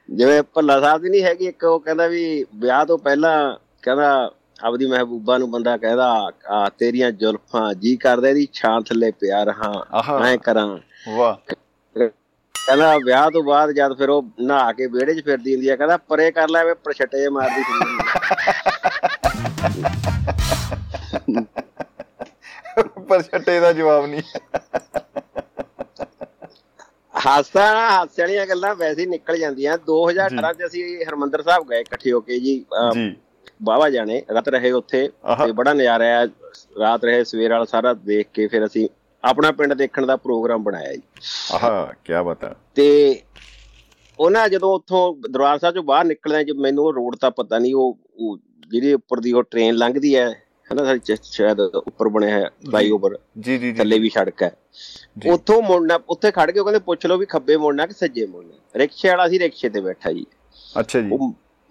[0.08, 4.30] ਜਿਵੇਂ ਭੱਲਾ ਸਾਹਿਬ ਦੀ ਨਹੀਂ ਹੈਗੀ ਇੱਕ ਉਹ ਕਹਿੰਦਾ ਵੀ ਵਿਆਹ ਤੋਂ ਪਹਿਲਾਂ ਕਹਿੰਦਾ
[4.62, 6.06] ਆਪਦੀ ਮਹਿਬੂਬਾ ਨੂੰ ਬੰਦਾ ਕਹਿੰਦਾ
[6.48, 9.72] ਆ ਤੇਰੀਆਂ ਜ਼ੁਲਫਾਂ ਜੀ ਕਰਦਾ ਇਹਦੀ ਛਾਂ ਥੱਲੇ ਪਿਆ ਰਹਾ।
[10.20, 10.66] ਮੈਂ ਕਰਾਂ
[11.08, 11.36] ਵਾਹ
[12.66, 15.96] ਕਹਿੰਦਾ ਵਿਆਹ ਤੋਂ ਬਾਅਦ ਜਦ ਫਿਰ ਉਹ ਨਹਾ ਕੇ ਵਿਹੜੇ 'ਚ ਫਿਰਦੀ ਹੁੰਦੀ ਆ ਕਹਿੰਦਾ
[15.96, 17.96] ਪਰੇ ਕਰ ਲੈ ਵੇ ਪਰਛੱਟੇ ਜਿਹੇ ਮਾਰਦੀ ਫਿਰਦੀ
[23.08, 24.22] ਪਰ ਛੱਟੇ ਦਾ ਜਵਾਬ ਨਹੀਂ।
[27.26, 31.80] ਹਾਸਾ ਨਾ ਹਾਸੇ ਵਾਲੀਆਂ ਗੱਲਾਂ ਵੈਸੇ ਹੀ ਨਿਕਲ ਜਾਂਦੀਆਂ। 2018 ਚ ਅਸੀਂ ਹਰਮੰਦਰ ਸਾਹਿਬ ਗਏ
[31.80, 32.64] ਇਕੱਠੇ ਹੋ ਕੇ ਜੀ
[32.94, 33.14] ਜੀ।
[33.62, 35.08] ਬਾਵਾ ਜਾਣੇ ਰਾਤ ਰਹੇ ਉੱਥੇ।
[35.46, 36.26] ਤੇ ਬੜਾ ਨਜ਼ਾਰਾ ਆਇਆ।
[36.80, 38.88] ਰਾਤ ਰਹੇ ਸਵੇਰ ਵਾਲਾ ਸਾਰਾ ਦੇਖ ਕੇ ਫਿਰ ਅਸੀਂ
[39.24, 41.02] ਆਪਣਾ ਪਿੰਡ ਦੇਖਣ ਦਾ ਪ੍ਰੋਗਰਾਮ ਬਣਾਇਆ ਜੀ।
[41.52, 43.22] ਆਹਾ ਕੀ ਬਤਾ ਤੇ
[44.18, 47.74] ਉਹਨਾਂ ਜਦੋਂ ਉੱਥੋਂ ਦਰਬਾਰ ਸਾਹਿਬ ਚੋਂ ਬਾਹਰ ਨਿਕਲਦੇ ਜਦ ਮੈਨੂੰ ਉਹ ਰੋਡ ਤਾਂ ਪਤਾ ਨਹੀਂ
[47.74, 47.98] ਉਹ
[48.68, 50.42] ਜਿਹੜੀ ਉੱਪਰ ਦੀ ਉਹ ਟ੍ਰੇਨ ਲੰਘਦੀ ਹੈ
[50.72, 54.56] ਹਨਾ ਸਾਡੀ ਸ਼ਾਇਦ ਉੱਪਰ ਬਣਿਆ ਹੈ ਫਲਾਈਓਵਰ ਜੀ ਜੀ ਜੀ। ਥੱਲੇ ਵੀ ਸੜਕ ਹੈ।
[55.18, 58.26] ਜੀ। ਉੱਥੋਂ ਮੁੜਨਾ ਉੱਥੇ ਖੜ ਕੇ ਉਹ ਕਹਿੰਦੇ ਪੁੱਛ ਲਓ ਵੀ ਖੱਬੇ ਮੁੜਨਾ ਕਿ ਸੱਜੇ
[58.26, 58.52] ਮੁੜਨਾ?
[58.76, 60.26] ਰਿਕਸ਼ੇ ਵਾਲਾ ਸੀ ਰਿਕਸ਼ੇ ਤੇ ਬੈਠਾ ਜੀ।
[60.80, 61.08] ਅੱਛਾ ਜੀ।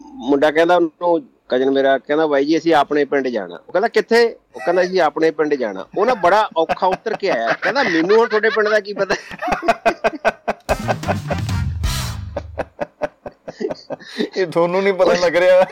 [0.02, 1.22] ਮੁੰਡਾ ਕਹਿੰਦਾ ਉਹਨੂੰ
[1.52, 4.24] ਕਜਨ ਮੇਰਾ ਕਹਿੰਦਾ ਬਾਈ ਜੀ ਅਸੀਂ ਆਪਣੇ ਪਿੰਡ ਜਾਣਾ। ਉਹ ਕਹਿੰਦਾ ਕਿੱਥੇ?
[4.56, 8.18] ਉਹ ਕਹਿੰਦਾ ਅਸੀਂ ਆਪਣੇ ਪਿੰਡ ਜਾਣਾ। ਉਹ ਨਾ ਬੜਾ ਔਖਾ ਉਤਰ ਕੇ ਆਇਆ। ਕਹਿੰਦਾ ਮੈਨੂੰ
[8.18, 9.16] ਹੁਣ ਤੁਹਾਡੇ ਪਿੰਡ ਦਾ ਕੀ ਪਤਾ?
[14.38, 15.66] ਇਹ ਤੁਹਾਨੂੰ ਨਹੀਂ ਪਤਾ ਲੱਗ ਰਿਹਾ।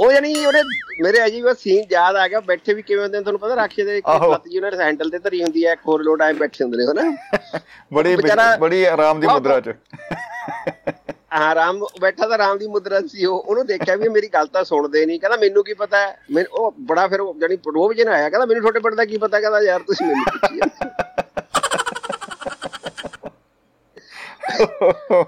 [0.00, 0.62] ਉਹ ਜਾਨੀ ਉਹਨੇ
[1.02, 3.56] ਮੇਰੇ ਅਜੀ ਉਹ ਸੀਨ ਯਾਦ ਆ ਗਿਆ। ਬੈਠੇ ਵੀ ਕਿਵੇਂ ਹੁੰਦੇ ਨੇ ਤੁਹਾਨੂੰ ਪਤਾ?
[3.56, 6.32] ਰਾਖੇ ਦੇ ਇੱਕ। ਲੱਤ ਜੀ ਉਹਨਾਂ ਹੈਂਡਲ ਤੇ ਧਰੀ ਹੁੰਦੀ ਹੈ ਇੱਕ ਹੋਰ ਲੋਟ ਆਏ
[6.32, 7.58] ਬੈਠੇ ਹੁੰਦੇ ਨੇ ਹਨਾ?
[7.92, 8.16] ਬੜੀ
[8.60, 9.74] ਬੜੀ ਆਰਾਮ ਦੀ। ਮੁਦਰਾ ਚ।
[11.34, 14.64] ਹਾਂ ਰਾਮ ਬੈਠਾ ਤਾਂ ਰਾਮ ਦੀ ਮੁਦਰਾ ਸੀ ਉਹ ਉਹਨੂੰ ਦੇਖਿਆ ਵੀ ਮੇਰੀ ਗੱਲ ਤਾਂ
[14.64, 15.98] ਸੁਣਦੇ ਨਹੀਂ। ਕਹਿੰਦਾ ਮੈਨੂੰ ਕੀ ਪਤਾ
[16.30, 19.40] ਮੈਨੂੰ ਉਹ ਬੜਾ ਫਿਰ ਜਾਨੀ ਰੋਬ ਜਿਹਾ ਆਇਆ। ਕਹਿੰਦਾ ਮੈਨੂੰ ਤੁਹਾਡੇ ਪਿੰਡ ਦਾ ਕੀ ਪਤਾ?
[19.40, 20.60] ਕਹਿੰਦਾ ਯਾਰ ਤੁਸੀਂ ਮੈਨੂੰ ਪੁੱਛੀ।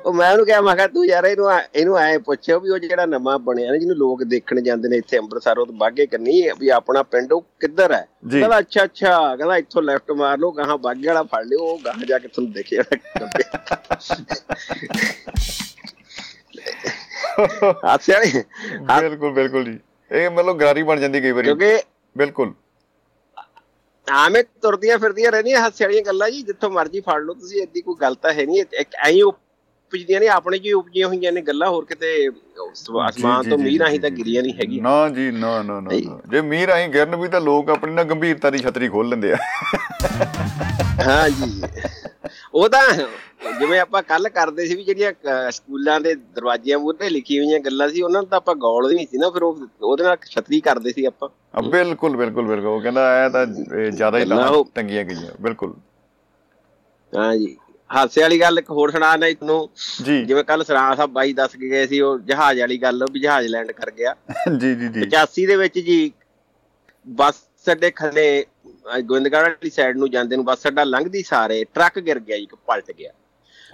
[0.04, 3.06] ਉਹ ਮੈਂ ਉਹਨੂੰ ਕਿਹਾ ਮੈਂ ਕਿਹਾ ਤੂੰ ਯਾਰ ਇਹਨੂੰ ਇਹਨੂੰ ਐ ਪੁੱਛਿਓ ਵੀ ਉਹ ਜਿਹੜਾ
[3.06, 7.02] ਨਵਾਂ ਬਣਿਆ ਨਾ ਜਿਹਨੂੰ ਲੋਕ ਦੇਖਣ ਜਾਂਦੇ ਨੇ ਇੱਥੇ ਅੰਮ੍ਰਿਤਸਰ ਉਹ ਬਾਗੇ ਕਰਨੀ ਵੀ ਆਪਣਾ
[7.04, 11.22] ਪਿੰਡ ਉਹ ਕਿੱਧਰ ਹੈ। ਕਹਿੰਦਾ ਅੱਛਾ ਅੱਛਾ। ਕਹਿੰਦਾ ਇੱਥੋਂ ਲੈਫਟ ਮਾਰ ਲਓ ਗਾਹਾਂ ਬਾਗੇ ਵਾਲਾ
[11.24, 12.82] ਫੜ ਲਿਓ ਉਹ ਗਾਹਾਂ ਜਾ ਕੇ ਤੁਹਾਨੂੰ ਦੇਖਿਆ
[17.84, 18.42] ਹਾਸੇ ਵਾਲੀ?
[19.00, 19.78] ਬਿਲਕੁਲ ਬਿਲਕੁਲ ਜੀ।
[20.10, 21.78] ਇਹ ਮਤਲਬ ਗਾਰੀ ਬਣ ਜਾਂਦੀ ਕਈ ਵਾਰੀ। ਕਿਉਂਕਿ
[22.16, 22.54] ਬਿਲਕੁਲ।
[24.12, 27.94] ਆਵੇਂ ਤੁਰਦੀਆਂ ਫਿਰਦੀਆਂ ਰਹਿੰਦੀਆਂ ਹਾਸੇ ਵਾਲੀਆਂ ਗੱਲਾਂ ਜੀ ਜਿੱਥੋਂ ਮਰਜ਼ੀ ਫੜ ਲਓ ਤੁਸੀਂ ਏਦੀ ਕੋਈ
[28.00, 29.12] ਗੱਲ ਤਾਂ ਹੈ ਨਹੀਂ। ਇੱਕ ਐਂ
[29.86, 31.68] ਉਪਜਦੀਆਂ ਨੇ ਆਪਣੇ ਜੀ ਉਪਜੀਆਂ ਹੋਈਆਂ ਨੇ ਗੱਲਾਂ?
[31.68, 32.28] ਹੋਰ ਕਿਤੇ
[33.08, 35.90] ਅਸਮਾਨ ਤੋਂ ਮੀਂਹ ਰਾਹੀਂ ਤਾਂ ਗਿਰੀਆਂ ਨਹੀਂ ਹੈਗੀਆਂ। ਨਾ ਜੀ ਨਾ ਨਾ ਨਾ।
[36.30, 39.36] ਜੇ ਮੀਂਹ ਰਾਹੀਂ ਗਿਰਨ ਵੀ ਤਾਂ ਲੋਕ ਆਪਣੀ ਨਾ ਗੰਭੀਰਤਾ ਦੀ ਛਤਰੀ ਖੋਲ ਲੈਂਦੇ ਆ।
[41.06, 41.62] ਹਾਂ ਜੀ।
[42.54, 42.82] ਉਹ ਤਾਂ
[43.60, 45.12] ਜਿਵੇਂ ਆਪਾਂ ਕੱਲ ਕਰਦੇ ਸੀ ਵੀ ਜਿਹੜੀਆਂ
[45.50, 49.18] ਸਕੂਲਾਂ ਦੇ ਦਰਵਾਜ਼ਿਆਂ ਮੂਹਰੇ ਲਿਖੀ ਹੋਈਆਂ ਗੱਲਾਂ ਸੀ ਉਹਨਾਂ ਨੂੰ ਤਾਂ ਆਪਾਂ ਗੌਲ ਨਹੀਂ ਸੀ
[49.18, 51.28] ਨਾ ਫਿਰ ਉਹ ਉਹਦੇ ਨਾਲ ਛਤਰੀ ਕਰਦੇ ਸੀ ਆਪਾਂ।
[51.62, 53.46] ਬਿਲਕੁਲ ਬਿਲਕੁਲ ਬਿਲਕੁਲ। ਉਹ ਕਹਿੰਦਾ ਇਹ ਤਾਂ
[53.90, 54.24] ਜ਼ਿਆਦਾ ਹੀ
[54.74, 55.74] ਟੰਗੀਆਂ ਗਈਆਂ। ਬਿਲਕੁਲ।
[57.12, 57.56] ਹਾਂ ਜੀ।
[57.94, 59.70] ਹਾਸੇ ਵਾਲੀ ਗੱਲ ਇੱਕ ਹੋਰ ਸੁਣਾ ਨਾ ਤੁਹਾਨੂੰ।
[60.04, 63.20] ਜੀ। ਜਿਵੇਂ ਕੱਲ ਸਰਾਂ ਸਾਹਿਬ ਬਾਈ ਦੱਸ ਕੇ ਗਏ ਸੀ ਉਹ ਜਹਾਜ਼ ਵਾਲੀ ਗੱਲ ਵੀ
[63.20, 64.14] ਜਹਾਜ਼ ਲੈਂਡ ਕਰ ਗਿਆ।
[64.58, 66.12] ਜੀ ਜੀ ਜੀ। 85 ਦੇ ਵਿੱਚ ਜੀ
[67.06, 67.34] ਬੱਸ
[67.72, 72.18] ਅੱਡੇ ਖੱਲੇ ਅਹ ਗੋਬਿੰਦਗੜ੍ਹ ਵਾਲੀ ਸਾਈਡ ਨੂੰ ਜਾਂਦੇ ਨੂੰ ਬੱਸ ਅੱਡਾ ਲੰਘਦੀ ਸਾਰੇ ਟਰੱਕ ਗਿਰ
[72.18, 73.12] ਗਿਆ ਜੀ ਪਲਟ ਗਿਆ।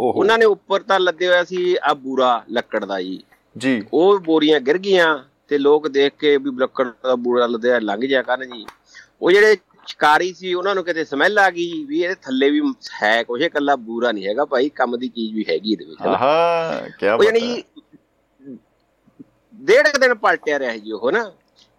[0.01, 3.23] ਉਹਨਾਂ ਨੇ ਉੱਪਰ ਤਾਂ ਲੱਦੇ ਹੋਇਆ ਸੀ ਆ ਬੂਰਾ ਲੱਕੜ ਦਾ ਜੀ।
[3.59, 5.19] ਜੀ। ਉਹ ਬੋਰੀਆਂ ਗਿਰ ਗਈਆਂ
[5.49, 8.67] ਤੇ ਲੋਕ ਦੇਖ ਕੇ ਵੀ ਲੱਕੜ ਦਾ ਬੂਰਾ ਲੱਦਿਆ ਲੰਘ ਜਾ ਕਰਨ ਜੀ।
[9.23, 9.57] ਉਹ ਜਿਹੜੇ
[9.87, 12.61] ਸ਼ਿਕਾਰੀ ਸੀ ਉਹਨਾਂ ਨੂੰ ਕਿਤੇ ਸਮੈਲ ਆ ਗਈ ਵੀ ਇਹਦੇ ਥੱਲੇ ਵੀ
[13.03, 16.89] ਹੈ ਇਹ ਇਕੱਲਾ ਬੂਰਾ ਨਹੀਂ ਹੈਗਾ ਭਾਈ ਕੰਮ ਦੀ ਚੀਜ਼ ਵੀ ਹੈਗੀ ਇਹਦੇ ਵਿੱਚ। ਆਹਾ
[16.99, 17.63] ਕੀ ਬਾਤ ਯਾਨੀ
[19.55, 21.31] ਡੇਢ ਦਿਨ ਪਲਟਿਆ ਰਿਹਾ ਜੀ ਉਹ ਨਾ।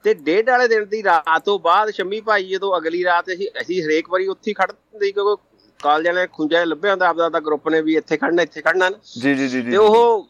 [0.05, 3.81] ਤੇ ਡੇਢ ਵਾਲੇ ਦਿਨ ਦੀ ਰਾਤ ਤੋਂ ਬਾਅਦ ਸ਼ੰਮੀ ਭਾਈ ਜਦੋਂ ਅਗਲੀ ਰਾਤ ਅਸੀਂ ਅਸੀਂ
[3.83, 5.41] ਹਰੇਕ ਵਾਰੀ ਉੱਥੇ ਹੀ ਖੜਦੇ ਹੁੰਦੇ ਸੀ ਕਿਉਂਕਿ
[5.79, 8.97] ਕਾਲਜਾਂ ਨੇ ਖੁੰਝਾ ਲੱਭਿਆ ਹੁੰਦਾ ਆਪਦਾ ਆਪਦਾ ਗਰੁੱਪ ਨੇ ਵੀ ਇੱਥੇ ਖੜਨਾ ਇੱਥੇ ਖੜਨਾ ਨਾ।
[9.21, 10.27] ਜੀ ਜੀ ਜੀ ਜੀ ਤੇ ਉਹ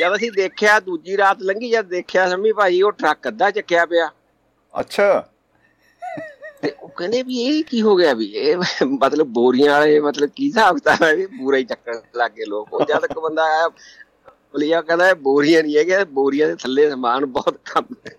[0.00, 4.08] ਜਦ ਅਸੀਂ ਦੇਖਿਆ ਦੂਜੀ ਰਾਤ ਲੰਘੀ ਜਦ ਦੇਖਿਆ ਸ਼ੰਮੀ ਭਾਈ ਉਹ ਟਰੱਕ ਅੱਧਾ ਚੱਕਿਆ ਪਿਆ।
[4.74, 5.28] ਅੱਛਾ।
[6.62, 8.56] ਤੇ ਉਹ ਕਹਿੰਦੇ ਵੀ ਇਹ ਕੀ ਹੋ ਗਿਆ ਵੀ ਇਹ
[8.86, 12.72] ਮਤਲਬ ਬੋਰੀਆਂ ਵਾਲੇ ਮਤਲਬ ਕੀ ਹਿਸਾਬ ਕਿਤਾਬ ਹੈ ਵੀ ਪੂਰਾ ਹੀ ਚੱਕਣ ਲੱਗ ਗਏ ਲੋਕ।
[12.74, 13.68] ਉਹ ਜਦ ਤੱਕ ਬੰਦਾ ਆਇਆ
[14.54, 18.16] ਬਲੀਆ ਕਹਿੰਦਾ ਇਹ ਬੋਰੀਆਂ ਨਹੀਂ ਹੈਗੇ ਬੋਰੀਆਂ ਦੇ ਥੱਲੇ ਸਮਾਨ ਬਹੁਤ ਕੰਮ ਹੈ।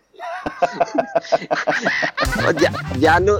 [3.00, 3.40] ਜਾਨੂੰ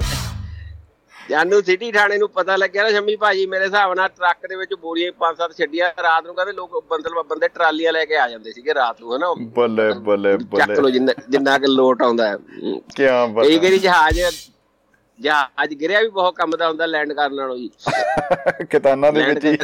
[1.30, 4.74] ਜਾਨੂੰ ਸਿਟੀ ਥਾਣੇ ਨੂੰ ਪਤਾ ਲੱਗਿਆ ਨਾ ਸ਼ੰਮੀ ਭਾਜੀ ਮੇਰੇ ਹਿਸਾਬ ਨਾਲ ਟਰੱਕ ਦੇ ਵਿੱਚ
[4.74, 8.52] ਬੋਰੀਆਂ ਪੰਜ ਸੱਤ ਛੱਡੀਆਂ ਰਾਤ ਨੂੰ ਕਹਿੰਦੇ ਲੋਕ ਬੰਦਲ ਬੰਦੇ ਟਰਾਲੀਆਂ ਲੈ ਕੇ ਆ ਜਾਂਦੇ
[8.52, 9.32] ਸੀਗੇ ਰਾਤ ਨੂੰ ਹਨਾ?
[9.54, 12.36] ਬੱਲੇ ਬੱਲੇ ਚੱਕ ਲੋ ਬੱਲੇ ਜਿੰਨਾ ਜਿੰਨਾ ਕਿ ਲੋਟ ਆਉਂਦਾ ਹੈ।
[12.96, 14.20] ਕੀ ਬਾਤ ਵਾਰੀ ਜਹਾਜ਼
[15.20, 17.70] ਜਹਾਜ਼ ਗਿਰਿਆ ਵੀ ਬਹੁਤ ਕੰਮ ਦਾ ਹੁੰਦਾ ਲੈਂਡ ਕਰਨ ਨਾਲੋਂ ਜੀ।
[18.70, 19.58] ਕਿਤਾਨਾਂ ਦੇ ਵਿੱਚ ਹੀ।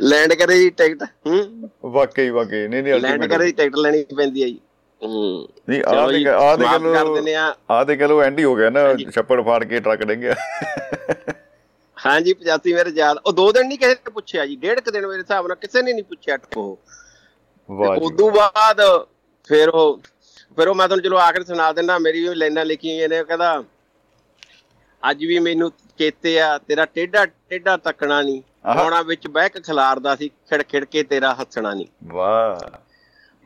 [0.00, 4.48] ਲੈਂਡ ਕਰੇ ਦੀ ਟਿਕਟ ਹੂੰ। ਵਾਕਈ ਵਾਕਈ। ਨਹੀਂ ਨਹੀਂ ਲੈਂਡ ਕਰੇ ਟਿਕਟ ਲੈਣੀ ਪੈਂਦੀ ਹੈ
[4.48, 4.60] ਜੀ।
[5.02, 6.94] ਹੂੰ। ਨਹੀਂ ਆ ਚਲੋ ਦੇ ਜੀ, ਆ ਦੇ ਗਲੋ
[7.34, 10.34] ਆ। ਆ ਦੇ ਗਲੋ ਐਂਡ ਹੀ ਗਿਆ ਨਾ। ਛੱਪੜ ਫਾੜ ਕੇ ਟਰੱਕ ਡਿੱਗਿਆ
[12.06, 15.06] ਹਾਂਜੀ 85 ਮੇਰੇ ਯਾਦ ਉਹ ਦੋ ਦਿਨ ਨਹੀਂ ਕਿਸੇ ਨੇ ਪੁੱਛਿਆ ਜੀ ਡੇਢ ਕੁ ਦਿਨ
[15.06, 16.78] ਮੇਰੇ ਹਿਸਾਬ ਨਾਲ ਕਿਸੇ ਨੇ ਨਹੀਂ ਪੁੱਛਿਆ ਉਹ
[17.70, 18.80] ਵਾਹ ਜੀ। ਉਦੋਂ ਬਾਅਦ
[19.48, 20.00] ਫਿਰ ਉਹ
[20.56, 23.64] ਫਿਰ ਉਹ ਮੈਂ ਤੁਹਾਨੂੰ ਚਲੋ ਆਖਰ ਸੁਣਾ ਦਿੰਦਾ ਮੇਰੀ ਵੀ ਲਾਈਨਾਂ ਲਿਖੀਆਂ ਹੋਈਆਂ ਨੇ ਕਹਿੰਦਾ
[25.10, 30.16] ਅੱਜ ਵੀ ਮੈਨੂੰ ਚੇਤੇ ਆ ਤੇਰਾ ਟੇਡਾ ਟੇਡਾ ਤੱਕਣਾ ਨਹੀਂ। ਆਉਣਾ ਵਿੱਚ ਬਹਿ ਕੇ ਖਿਲਾਰਦਾ
[30.16, 32.85] ਸੀ ਖਿੜ ਖਿੜ ਕੇ ਤੇਰਾ ਹੱਸਣਾ ਨਹੀਂ। ਵਾਹ।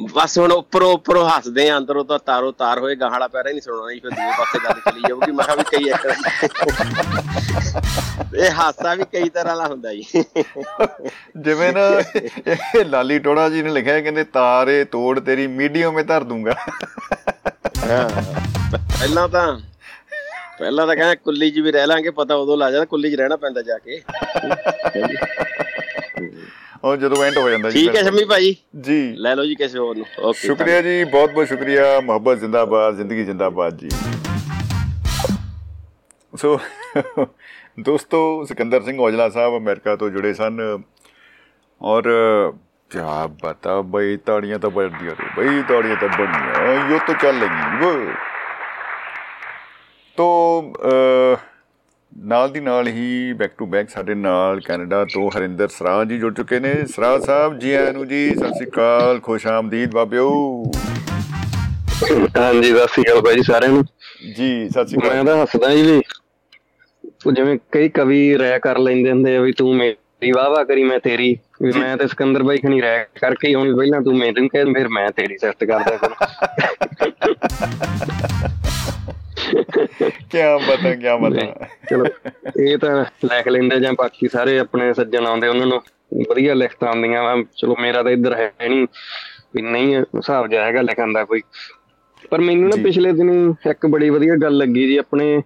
[0.01, 3.63] ਬਸ ਹੁਣ ਉੱਪਰੋਂ ਉੱਪਰੋਂ ਹੱਸਦੇ ਆ ਅੰਦਰੋਂ ਤਾਂ ਤਾਰੋ ਤਾਰ ਹੋਏ ਗਾਹਲਾ ਪੈਰਾ ਹੀ ਨਹੀਂ
[3.63, 6.07] ਸੁਣਾਉਣਾ ਜੀ ਫਿਰ ਦੂਏ ਪਾਸੇ ਗੱਲ ਚਲੀ ਜਾਊਗੀ। ਮੈਂ ਕਿਹਾ ਵੀ ਕਈ ਇੱਕ
[8.35, 10.05] ਇਹ ਹਾਸਾ ਵੀ ਕਈ ਤਰ੍ਹਾਂ ਦਾ ਹੁੰਦਾ ਜੀ।
[11.37, 11.81] ਜਿਵੇਂ ਨਾ
[12.47, 16.55] ਇਹ ਲਾਲੀ ਟੋੜਾ ਜੀ ਨੇ ਲਿਖਿਆ ਹੈ, ਕਹਿੰਦੇ ਤਾਰੇ ਤੋੜ ਤੇਰੀ ਮੀਡੀਅਮ ਮੇ ਧਰ ਦੂੰਗਾ।
[17.79, 19.59] ਪਹਿਲਾਂ ਤਾਂ
[20.59, 23.37] ਪਹਿਲਾਂ ਤਾਂ ਕਹਿੰਦਾ ਕੁੱਲੀ 'ਚ ਵੀ ਰਹਿ ਲਾਂਗੇ ਪਤਾ ਉਦੋਂ ਲੱਗ ਜਾਂਦਾ ਕੁੱਲੀ 'ਚ ਰਹਿਣਾ
[23.37, 24.03] ਪੈਂਦਾ ਜਾ ਕੇ।
[26.85, 29.79] ਔਰ ਜਦੋਂ ਐਂਡ ਹੋ ਜਾਂਦਾ ਜੀ ਠੀਕ ਹੈ ਸ਼ਮੀ ਭਾਈ ਜੀ। ਲੈ ਲਓ ਜੀ ਕਿਸੇ
[29.79, 33.89] ਹੋਰ ਨੂੰ। ਓਕੇ ਸ਼ੁਕਰੀਆ ਜੀ ਬਹੁਤ ਬਹੁਤ ਸ਼ੁਕਰੀਆ। ਮੁਹੱਬਤ ਜ਼ਿੰਦਾਬਾਦ ਜ਼ਿੰਦਗੀ ਜ਼ਿੰਦਾਬਾਦ ਜੀ।
[36.37, 36.59] ਸੋ
[37.81, 40.83] ਦੋਸਤੋ ਸਿਕੰਦਰ ਸਿੰਘ ਔਜਲਾ ਸਾਹਿਬ ਅਮਰੀਕਾ ਤੋਂ ਜੁੜੇ ਸਨ।
[41.83, 42.03] ਔਰ
[42.91, 47.79] ਕਿਆ ਬਤਾ ਬਈ ਤਾੜੀਆਂ ਤਾਂ ਬੜਦੀਆਂ ਨੇ। ਬਈ ਤਾੜੀਆਂ ਤਾਂ ਬੜੀਆਂ ਯੋ ਤਾਂ ਚੱਲ ਲਗੀ
[47.81, 48.13] ਵੋ।
[50.17, 50.29] ਤੋ
[52.31, 56.33] ਨਾਲ ਦੀ ਨਾਲ ਹੀ ਬੈਕ ਟੂ ਬੈਕ ਸਾਡੇ ਨਾਲ ਕੈਨੇਡਾ ਤੋਂ ਹਰਿੰਦਰ ਸਰਾਜ ਜੀ ਜੁੜ
[56.35, 60.29] ਚੁੱਕੇ ਨੇ। ਸਰਾਜ ਸਾਹਿਬ ਜੀ ਆਇਆਂ ਨੂੰ ਜੀ ਸਤਿ ਸ਼੍ਰੀ ਅਕਾਲ ਖੁਸ਼ ਆਮਦੀਦ ਬਾਬਿਓ।
[62.37, 63.85] ਹਾਂਜੀ ਸਤਿ ਸ਼੍ਰੀ ਅਕਾਲ ਜੀ ਸਾਰਿਆਂ ਨੂੰ।
[64.37, 66.01] ਜੀ ਸਤਿ ਸ਼੍ਰੀ ਮੈਂ ਅਕਾਲ ਤਾਂ ਹੱਸਦਾ ਜੀ ਵੀ
[67.27, 70.99] ਉਹ ਜਿਵੇਂ ਕਈ ਕਵੀ ਰਹਿ ਕਰ ਲੈਂਦੇ ਹੁੰਦੇ ਆ ਵੀ ਤੂੰ ਮੇਰੀ ਵਾਹ ਕਰੀ ਮੈਂ
[70.99, 74.73] ਤੇਰੀ। ਵੀ ਮੈਂ ਤੇ ਸਿਕੰਦਰ ਬਾਈ ਖਣੀ ਰਹਿ ਕਰਕੇ ਹੀ ਹੁਣ ਪਹਿਲਾਂ ਤੂੰ ਮੈਨੂੰ ਕਹਿ
[74.75, 76.11] ਫਿਰ ਮੈਂ ਤੇਰੀ ਸਿਫਤ ਕਰਦਾ ਫਿਰ।
[80.31, 82.05] ਕਿਆ ਬਤਾ ਕਿਆ ਬਤਾ ਚਲੋ
[82.61, 85.83] ਇਹ ਤਾਂ ਲਿਖ ਲੈਂਦੇ ਜਾਂ ਬਾਕੀ ਸਾਰੇ ਆਪਣੇ ਸੱਜਣ ਆਉਂਦੇ ਉਹਨਾਂ ਨੂੰ
[86.31, 88.87] ਵਧੀਆ ਲਿਖਤਾਂ ਆਉਂਦੀਆਂ ਵਾ। ਚਲੋ ਮੇਰਾ ਤਾਂ ਇੱਧਰ ਹੈ ਨਹੀਂ
[89.55, 91.43] ਵੀ ਨਹੀਂ ਹਿਸਾਬ ਜਿਹਾ ਹੈਗਾ ਲਿਖਣ ਦਾ ਕੋਈ।
[92.31, 95.43] ਪਰ ਮੈਨੂੰ ਨਾ। ਪਿਛਲੇ ਦਿਨੀ ਇੱਕ ਬੜੀ ਵਧੀਆ ਗੱਲ ਲੱਗੀ ਜੀ ਆਪਣੇ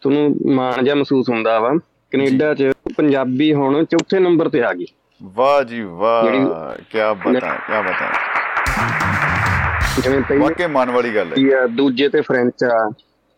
[0.00, 1.74] ਤੁਹਾਨੂੰ ਮਾਣ ਜਿਹਾ ਮਹਿਸੂਸ ਹੁੰਦਾ ਵਾ।
[2.10, 4.86] ਕੈਨੇਡਾ 'ਚ ਪੰਜਾਬੀ ਹੁਣ ਚੌਥੇ ਨੰਬਰ ਤੇ ਆ ਗਈ।
[5.22, 8.12] ਵਾਹ ਜੀ ਵਾਹ ਕਿਆ ਬਤਾ ਕਿਆ ਬਤਾ।
[10.02, 12.90] ਜਿਵੇਂ ਪਹਿਲੇ ਵਾਕਈ ਮਾਨ ਵਾਲੀ ਗੱਲ ਹੈ। ਕੀ ਦੂਜੇ ਤੇ ਫ੍ਰੈਂਚ ਆ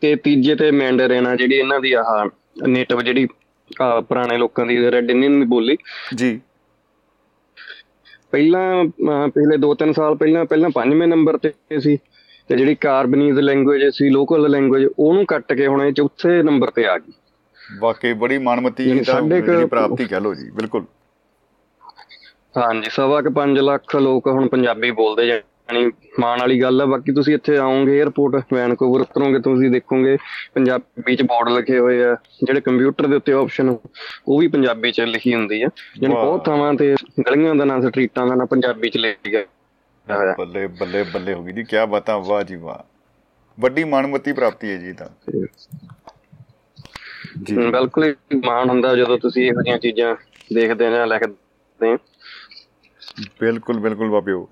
[0.05, 3.26] ਤੇ ਤੀਜੇ ਤੇ ਮੈਂਡਰਿਨ ਆ ਜਿਹੜੀ ਇਹਨਾਂ ਦੀ ਆਹ ਨੇਟਿਵ ਜਿਹੜੀ
[4.09, 5.76] ਪੁਰਾਣੇ ਲੋਕਾਂ ਦੀ ਰੈਡ ਇੰਡੀਅਨ ਦੀ ਬੋਲੀ।
[6.14, 6.40] ਜੀ।
[8.32, 8.85] ਪਹਿਲਾਂ
[9.28, 11.97] ਪਿਛਲੇ 2-3 ਸਾਲ ਪਹਿਲਾਂ ਪਹਿਲਾਂ ਪੰਜਵੇਂ ਨੰਬਰ ਤੇ ਸੀ
[12.51, 16.86] ਤੇ ਜਿਹੜੀ ਕਾਰਬਨੀਜ਼ ਲੈਂਗੁਏਜ ਸੀ ਲੋਕਲ ਲੈਂਗੁਏਜ ਉਹਨੂੰ ਕੱਟ ਕੇ ਹੁਣ ਇਹ ਚੌਥੇ ਨੰਬਰ ਤੇ
[16.86, 17.12] ਆ ਗਈ।
[17.81, 20.85] ਵਾਕਈ ਬੜੀ ਮਾਨਮਤੀ ਜਿਹੜੀ ਪ੍ਰਾਪਤੀ ਕਹਿ ਲਓ ਜੀ ਬਿਲਕੁਲ।
[22.55, 25.40] ਹਾਂਜੀ ਸਵਾ ਕੁ 5 ਲੱਖ ਲੋਕ ਹੁਣ ਪੰਜਾਬੀ ਬੋਲਦੇ
[25.73, 30.16] ਜਾਣੀ ਮਾਣ ਵਾਲੀ ਗੱਲ ਆ। ਬਾਕੀ ਤੁਸੀਂ ਇੱਥੇ ਆਓਗੇ 에어ਪੋਰਟ ਵੈਨਕੂਵਰ ਉਤਰੋਗੇ ਤੁਸੀਂ ਦੇਖੋਗੇ
[30.55, 33.77] ਪੰਜਾਬੀ ਚ ਬੋਰਡ ਲਿਖੇ ਹੋਏ ਆ। ਜਿਹੜੇ ਕੰਪਿਊਟਰ ਦੇ ਉੱਤੇ ਆਪਸ਼ਨ
[34.28, 35.69] ਉਹ ਵੀ ਪੰਜਾਬੀ ਚ ਲਿਖੀ ਹੁੰਦੀ ਆ।
[36.01, 40.35] ਜਾਣੀ ਵਾਹ। ਬਹੁਤ ਥਾਵਾਂ ਤੇ ਗਲੀਆਂ ਦਾ ਨਾਂ ਸਟਰੀਟਾਂ ਦਾ ਨਾਂ ਪੰਜਾਬੀ ਚ ਲਿਖਿਆ ਹੋਇਆ
[40.39, 42.93] ਬੱਲੇ ਬੱਲੇ ਬੱਲੇ ਹੋ ਗਈ ਜੀ। ਕਿਆ ਬਤਾ ਵਾਹ ਜੀ ਵਾਹ।
[43.61, 45.09] ਵੱਡੀ ਮਾਨਮਤੀ ਪ੍ਰਾਪਤੀ ਹੈ ਜੀ ਤਾਂ।
[47.43, 50.16] ਜੀ। ਬਿਲਕੁਲ ਹੀ ਮਾਣ ਹੁੰਦਾ ਜਦੋਂ ਤੁਸੀਂ ਇਹੋ ਜਿਹੀਆਂ ਚੀਜ਼ਾਂ
[50.55, 51.97] ਦੇਖਦੇ ਜਾਂ ਲਿਖਦੇ
[53.41, 54.49] ਬਿਲਕੁਲ ਬਿਲਕੁਲ ਬਾਬਿਓ।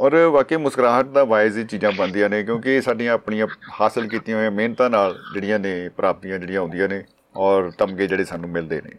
[0.00, 3.46] ਔਰ ਵਾਕਈ ਮੁਸਕਰਾਹਟ ਦਾ ਵਾਇਜ਼ ਹੀ ਚੀਜ਼ਾਂ ਬਣਦੀਆਂ ਨੇ, ਕਿਉਂਕਿ ਇਹ ਸਾਡੀਆਂ ਆਪਣੀਆਂ
[3.80, 7.02] ਹਾਸਲ ਕੀਤੀਆਂ ਹੋਈਆਂ ਮਿਹਨਤਾਂ ਨਾਲ ਜਿਹੜੀਆਂ ਨੇ, ਪ੍ਰਾਪਤੀਆਂ ਜਿਹੜੀਆਂ ਆਉਂਦੀਆਂ ਨੇ
[7.36, 8.90] ਔਰ ਤਮਗੇ ਜਿਹੜੇ ਸਾਨੂੰ ਮਿਲਦੇ ਨੇ।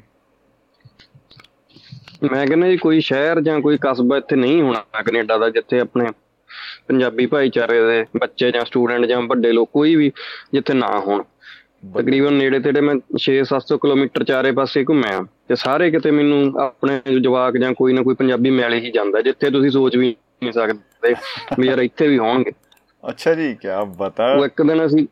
[2.23, 6.05] ਮੈਂ ਕਹਿੰਦਾ ਜੀ, ਕੋਈ ਸ਼ਹਿਰ ਜਾਂ ਕੋਈ ਕਸਬਾ ਇੱਥੇ ਨਹੀਂ ਹੋਣਾ ਕੈਨੇਡਾ ਦਾ, ਜਿੱਥੇ ਆਪਣੇ
[6.87, 10.11] ਪੰਜਾਬੀ ਭਾਈਚਾਰੇ ਦੇ ਬੱਚੇ ਜਾਂ ਸਟੂਡੈਂਟ ਜਾਂ ਵੱਡੇ ਲੋਕ ਕੋਈ ਵੀ
[10.53, 11.23] ਜਿੱਥੇ ਨਾ ਹੋਣ।
[11.95, 17.57] ਤਕਰੀਬਨ ਨੇੜੇ ਤੇੜੇ ਮੈਂ 6-700 ਕਿਲੋਮੀਟਰ ਚਾਰੇ ਪਾਸੇ ਘੁੰਮਿਆ ਤੇ ਸਾਰੇ ਕਿਤੇ ਮੈਨੂੰ ਆਪਣੇ ਜਵਾਕ
[17.57, 20.90] ਜਾਂ ਕੋਈ ਨਾ ਕੋਈ ਪੰਜਾਬੀ ਮਿਲ ਹੀ ਜਾਂਦਾ, ਜਿੱਥੇ ਤੁਸੀਂ ਸੋਚ ਵੀ ਨਹੀਂ ਸਕਦੇ।
[21.59, 22.51] ਵੀ ਯਾਰ ਇੱਥੇ ਵੀ ਹੋਣਗੇ।
[23.09, 25.07] ਅੱਛਾ ਜੀ ਕਿਆ ਬਤਾ। ਉਹ ਇੱਕ ਦਿਨ ਅਸੀਂ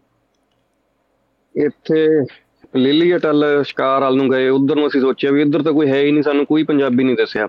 [1.56, 2.08] ਇੱਥੇ
[2.76, 6.02] ਲਿਲੀ ਅਟਲ ਸ਼ਿਕਾਰ ਵਾਲ ਨੂੰ ਗਏ। ਉਧਰ ਨੂੰ ਅਸੀਂ ਸੋਚਿਆ ਵੀ ਇੱਧਰ ਤਾਂ ਕੋਈ ਹੈ
[6.02, 7.48] ਹੀ ਨਹੀਂ ਸਾਨੂੰ ਕੋਈ ਪੰਜਾਬੀ ਨਹੀਂ ਦੱਸਿਆ।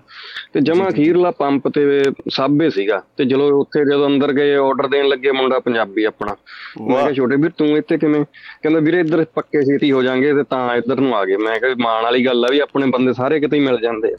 [0.53, 5.09] ਤੇ ਜਮਾ ਅਖੀਰਲਾ ਪੰਪ ਤੇ ਸਾਬੇ ਸੀਗਾ। ਤੇ ਚਲੋ ਉੱਥੇ ਜਦੋਂ ਅੰਦਰ ਗਏ ਆਰਡਰ ਦੇਣ
[5.09, 6.37] ਲੱਗੇ ਮੁੰਡਾ ਪੰਜਾਬੀ ਆਪਣਾ।
[6.81, 8.25] ਮੈਂ ਕਿਹਾ ਛੋਟੇ ਵੀਰ ਤੂੰ ਇੱਥੇ ਕਿਵੇਂ?
[8.62, 11.75] ਕਹਿੰਦਾ ਵੀਰੇ ਇੱਧਰ ਪੱਕੇ ਛੇਤੀ ਹੋ ਜਾਾਂਗੇ ਤੇ ਤਾਂ ਇੱਧਰ ਨੂੰ ਆ ਗਏ। ਮੈਂ ਕਿਹਾ
[11.81, 14.17] ਮਾਣ ਵਾਲੀ ਗੱਲ ਆ ਵੀ ਆਪਣੇ ਬੰਦੇ ਸਾਰੇ ਕਿਤੇ ਹੀ ਮਿਲ ਜਾਂਦੇ ਆ।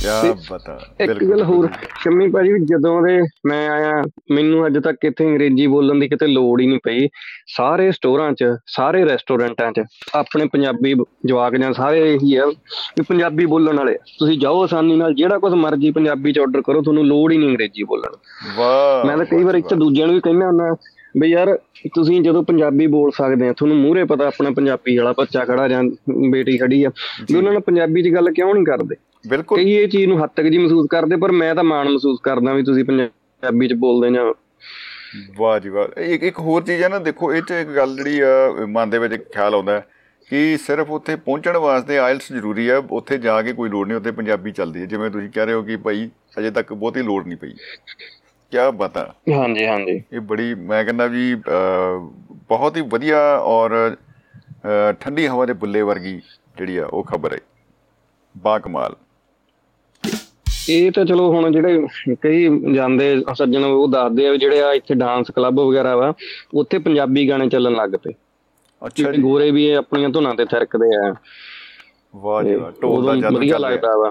[0.00, 1.68] ਕਿਆ ਤੇ ਬਤਾ ਇੱਕ ਗੱਲ ਹੋਰ।
[2.00, 6.60] ਸ਼ੰਮੀ ਭਾਜੀ ਜਦੋਂ ਦੇ ਮੈਂ ਆਇਆ ਮੈਨੂੰ ਅੱਜ ਤੱਕ ਕਿਤੇ ਅੰਗਰੇਜ਼ੀ ਬੋਲਣ ਦੀ ਕਿਤੇ ਲੋੜ
[6.60, 7.08] ਹੀ ਨਹੀਂ ਪਈ
[7.46, 9.82] ਸਾਰੇ ਸਟੋਰਾਂ 'ਚ ਸਾਰੇ ਰੈਸਟੋਰੈਂਟਾਂ 'ਚ
[10.14, 10.94] ਆਪਣੇ ਪੰਜਾਬੀ
[11.26, 15.52] ਜਵਾਕ ਜਾਂ ਸਾਰੇ ਇਹੀ ਆ ਵੀ ਪੰਜਾਬੀ ਬੋਲਣ ਵਾਲੇ। ਤੁਸੀਂ ਜਾਓ ਆਸਾਨੀ ਨਾਲ ਜਿਹੜਾ ਕੁਝ
[15.54, 18.16] ਮਰਜ਼ੀ ਪੰਜਾਬੀ 'ਚ ਆਰਡਰ ਕਰੋ ਤੁਹਾਨੂੰ ਲੋੜ ਹੀ ਨਹੀਂ ਅੰਗਰੇਜ਼ੀ ਬੋਲਣ।
[18.56, 20.74] ਵਾਹ ਮੈਂ ਤਾਂ ਕਈ ਵਾਰ ਇੱਥੇ ਵਾਹ। ਦੂਜਿਆਂ ਨੂੰ ਵੀ ਕਹਿੰਦਾ ਹੁੰਦਾ
[21.20, 21.58] ਵੀ ਯਾਰ
[21.94, 25.82] ਤੁਸੀਂ ਜਦੋਂ ਪੰਜਾਬੀ ਬੋਲ ਸਕਦੇ ਆ ਤੁਹਾਨੂੰ ਮੂਹਰੇ ਪਤਾ ਆਪਣਾ ਪੰਜਾਬੀ ਵਾਲਾ ਬੱਚਾ ਖੜਾ ਜਾਂ
[26.30, 26.90] ਬੇਟੀ ਖੜੀ ਆ
[27.30, 28.96] ਵੀ ਉਹਨਾਂ ਨਾਲ ਪੰਜਾਬੀ 'ਚ ਗੱਲ ਕਿਉਂ ਨਹੀਂ ਕਰਦੇ?
[29.28, 32.18] ਬਿਲਕੁਲ। ਕਈ ਇਹ ਚੀਜ਼ ਨੂੰ ਹੱਦ ਤੱਕ ਜੀ ਮਹਿਸੂਸ ਕਰਦੇ ਪਰ ਮੈਂ ਤਾਂ ਮਾਣ ਮਹਿਸੂਸ
[32.22, 34.32] ਕਰਦਾ ਵੀ ਤੁਸੀਂ ਪੰਜਾਬੀ ਚ ਬੋਲਦੇ ਜਾਂ
[35.38, 38.20] ਵਾਹ ਜੀ ਵਾਹ। ਇੱਕ ਇੱਕ ਹੋਰ ਚੀਜ਼ ਹੈ ਨਾ ਦੇਖੋ ਇਹ ਚ ਇੱਕ ਗੱਲ ਜਿਹੜੀ
[38.20, 38.28] ਆ
[38.68, 39.82] ਮਨ ਦੇ ਵਿੱਚ ਖਿਆਲ ਆਉਂਦਾ
[40.30, 44.10] ਕਿ ਸਿਰਫ ਉੱਥੇ ਪਹੁੰਚਣ ਵਾਸਤੇ ਆਇਲਸ ਜ਼ਰੂਰੀ ਹੈ ਉੱਥੇ ਜਾ ਕੇ ਕੋਈ ਲੋੜ ਨਹੀਂ ਉੱਥੇ
[44.10, 47.38] ਪੰਜਾਬੀ ਚੱਲਦੀ ਹੈ। ਜਿਵੇਂ ਤੁਸੀਂ ਕਹਿ ਰਹੇ ਹੋ ਕਿ ਭਾਈ ਅਜੇ ਤੱਕ ਬਹੁਤੀ ਲੋੜ ਨਹੀਂ
[47.38, 47.52] ਪਈ।
[48.52, 51.34] ਕੀ ਬਤਾ ਹਾਂਜੀ ਹਾਂਜੀ। ਇਹ ਬੜੀ ਮੈਂ ਕਹਿੰਦਾ ਵੀ
[52.48, 53.74] ਬਹੁਤ ਹੀ ਵਧੀਆ ਔਰ
[55.00, 56.20] ਠੰਡੀ ਹਵਾ ਦੇ ਬੁੱਲੇ ਵਰਗੀ
[56.56, 57.38] ਜਿਹੜੀ ਆ ਉਹ ਖਬਰ ਹੈ।
[58.34, 58.94] ਬਾ ਕਮਾਲ
[60.70, 63.04] ਇਹ ਤਾਂ ਚਲੋ ਹੁਣ ਜਿਹੜੇ ਕਈ ਜਾਂਦੇ
[63.34, 66.12] ਸੱਜਣ ਉਹ ਦੱਸਦੇ ਆ ਜਿਹੜੇ ਆ ਇੱਥੇ ਡਾਂਸ ਕਲੱਬ ਵਗੈਰਾ ਵਾ
[66.54, 68.12] ਉੱਥੇ ਪੰਜਾਬੀ ਗਾਣੇ ਚੱਲਣ ਲੱਗ ਪਏ।
[68.82, 71.12] ਅੱਛਾ ਜੀ। ਗੋਰੇ ਵੀ ਆਪਣੀਆਂ ਧੁਨਾਂ ਤੇ ਥਿਰਕਦੇ ਆ।
[72.14, 74.10] ਵਾਹ ਜੀ ਵਾਹ ਢੋਲ ਦਾ ਜਾਦੂ ਵਧੀਆ ਲੱਗਦਾ ਵਾ।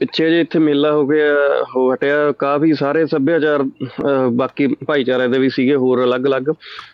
[0.00, 1.34] ਪਿੱਛੇ ਜੇ ਇੱਥੇ ਮੇਲਾ ਹੋ ਗਿਆ
[1.76, 3.62] ਹੋ ਹਟਿਆ ਕਾਫੀ ਸਾਰੇ ਸੱਭਿਆਚਾਰ
[4.32, 6.50] ਬਾਕੀ ਭਾਈਚਾਰੇ ਦੇ ਵੀ ਸੀਗੇ ਹੋਰ ਅਲੱਗ-ਅਲੱਗ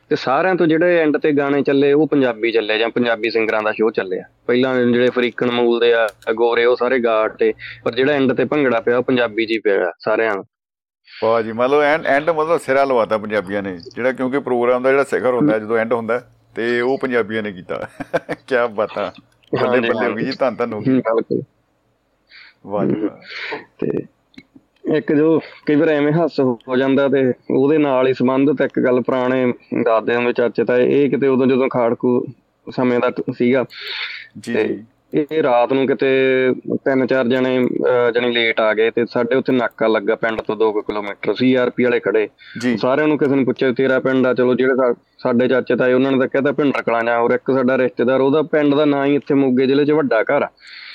[0.08, 3.72] ਤੇ ਸਾਰਿਆਂ ਤੋਂ ਜਿਹੜੇ ਐਂਡ ਤੇ ਗਾਣੇ ਚੱਲੇ ਉਹ ਪੰਜਾਬੀ ਚੱਲੇ ਜਾਂ ਪੰਜਾਬੀ ਸਿੰਗਰਾਂ ਦਾ
[3.72, 7.52] ਸ਼ੋਅ ਚੱਲਿਆ। ਪਹਿਲਾਂ ਜਿਹੜੇ ਅਫਰੀਕਨ ਮੂਲ ਦੇ ਆ ਗੋਰੇ ਉਹ ਸਾਰੇ ਗਾਟ ਤੇ
[7.84, 10.44] ਪਰ ਜਿਹੜਾ ਐਂਡ ਤੇ ਭੰਗੜਾ ਪਿਆ ਉਹ ਪੰਜਾਬੀ ਜੀ ਪਿਆ ਸਾਰਿਆਂ ਨੂੰ।
[11.08, 15.04] ਵਾਹ ਜੀ ਮਤਲਬ ਐਂਡ ਐਂਡ ਮਤਲਬ ਸਿਰਾ ਲਵਾਤਾ ਪੰਜਾਬੀਆਂ ਨੇ ਜਿਹੜਾ ਕਿਉਂਕਿ ਪ੍ਰੋਗਰਾਮ ਦਾ ਜਿਹੜਾ
[15.04, 16.20] ਸਿਖਰ ਹੁੰਦਾ ਜਦੋਂ ਐਂਡ ਹੁੰਦਾ
[16.56, 17.80] ਤੇ ਉਹ ਪੰਜਾਬੀਆਂ ਨੇ ਕੀਤਾ।
[18.46, 19.10] ਕੀ ਬਾਤਾਂ।
[19.52, 21.48] ਬੱਲੇ ਬੱਲੇ ਹੋ ਗਈ ਜੀ ਧੰਨ ਧੰਨ ਹੋ ਗਈ ਹੂੰ, ਬਿਲਕੁਲ ਵਾਹ ਜੀ ਵਾਹ
[23.78, 23.86] ਤੇ
[24.96, 29.00] ਇੱਕ ਜੋ ਕਈ ਵਾਰ ਐਵੇਂ ਹੱਸ ਹੋ ਜਾਂਦਾ ਤੇ ਉਹਦੇ ਨਾਲ ਹੀ ਸੰਬੰਧਿਤ ਇੱਕ ਗੱਲ
[29.00, 29.52] ਪੁਰਾਣੇ
[29.84, 32.26] ਦਾਦੇ ਹੁੰਦੇ ਚਾਚੇ ਤਾਂ ਇਹ ਕਿਤੇ ਉਦੋਂ ਜਦੋਂ ਖਾੜਕੂ
[32.70, 33.64] ਸਮੇਂ ਦਾ ਸੀਗਾ
[34.40, 34.84] ਜੀ
[35.14, 36.06] ਇਹ ਰਾਤ ਨੂੰ ਕਿਤੇ
[36.84, 37.66] ਤਿੰਨ ਚਾਰ ਜਣੇ
[38.14, 42.00] ਜਣੇ ਲੇਟ ਆ ਗਏ ਤੇ ਸਾਡੇ ਉੱਥੇ ਨਾਕਾ ਲੱਗਾ ਪਿੰਡ ਤੋਂ 2 ਕਿਲੋਮੀਟਰ ਸੀਆਰਪੀ ਵਾਲੇ
[42.00, 42.28] ਖੜੇ।
[42.76, 46.18] ਸਾਰਿਆਂ ਨੂੰ ਕਿਸੇ ਨੂੰ ਪੁੱਛਿਆ ਤੇਰਾ ਪਿੰਡ ਆ ਚਲੋ ਜਿਹੜੇ ਸਾਡੇ ਚਾਚੇ ਤਾਏ ਉਹਨਾਂ ਨੇ
[46.18, 49.34] ਤਾਂ ਕਹਿੰਦਾ ਪਿੰਡ ਰਕਲਾਂ ਜਾ ਹੋਰ ਇੱਕ ਸਾਡਾ ਰਿਸ਼ਤੇਦਾਰ ਉਹਦਾ ਪਿੰਡ ਦਾ ਨਾਂ ਹੀ ਇੱਥੇ
[49.34, 50.48] ਮੋਗੇ ਜ਼ਿਲ੍ਹੇ 'ਚ ਵੱਡਾ ਘਰ ਆ।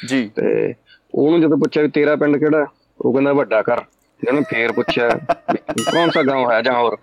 [0.07, 0.73] ਜੀ। ਤੇ
[1.14, 2.66] ਉਹਨੂੰ ਜਦੋਂ ਪੁੱਛਿਆ ਵੀ ਤੇਰਾ ਪਿੰਡ ਕਿਹੜਾ
[3.00, 3.80] ਉਹ ਕਹਿੰਦਾ ਵੱਡਾ ਘਰ
[4.22, 5.08] ਜਿਹਨੇ ਫੇਰ ਪੁੱਛਿਆ
[5.52, 5.58] ਵੀ
[5.92, 6.96] ਕੌਣ ਸਾ گاؤں ਹੈ ਜਾਂ ਹੋਰ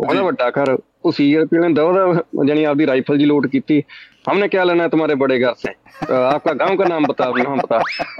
[0.00, 3.82] ਉਹ ਕਹਿੰਦਾ ਵੱਡਾ ਘਰ ਉਹ ਸੀਆਰਪੀ ਨੇ ਦਾ ਉਹਦਾ ਜਾਨੀ ਆਪਦੀ ਰਾਈਫਲ ਜੀ ਲੋਡ ਕੀਤੀ
[4.25, 5.69] हमने क्या लेना है तुम्हारे बड़े घर से?
[6.05, 7.79] आपका गांव का नाम बता दो हम बता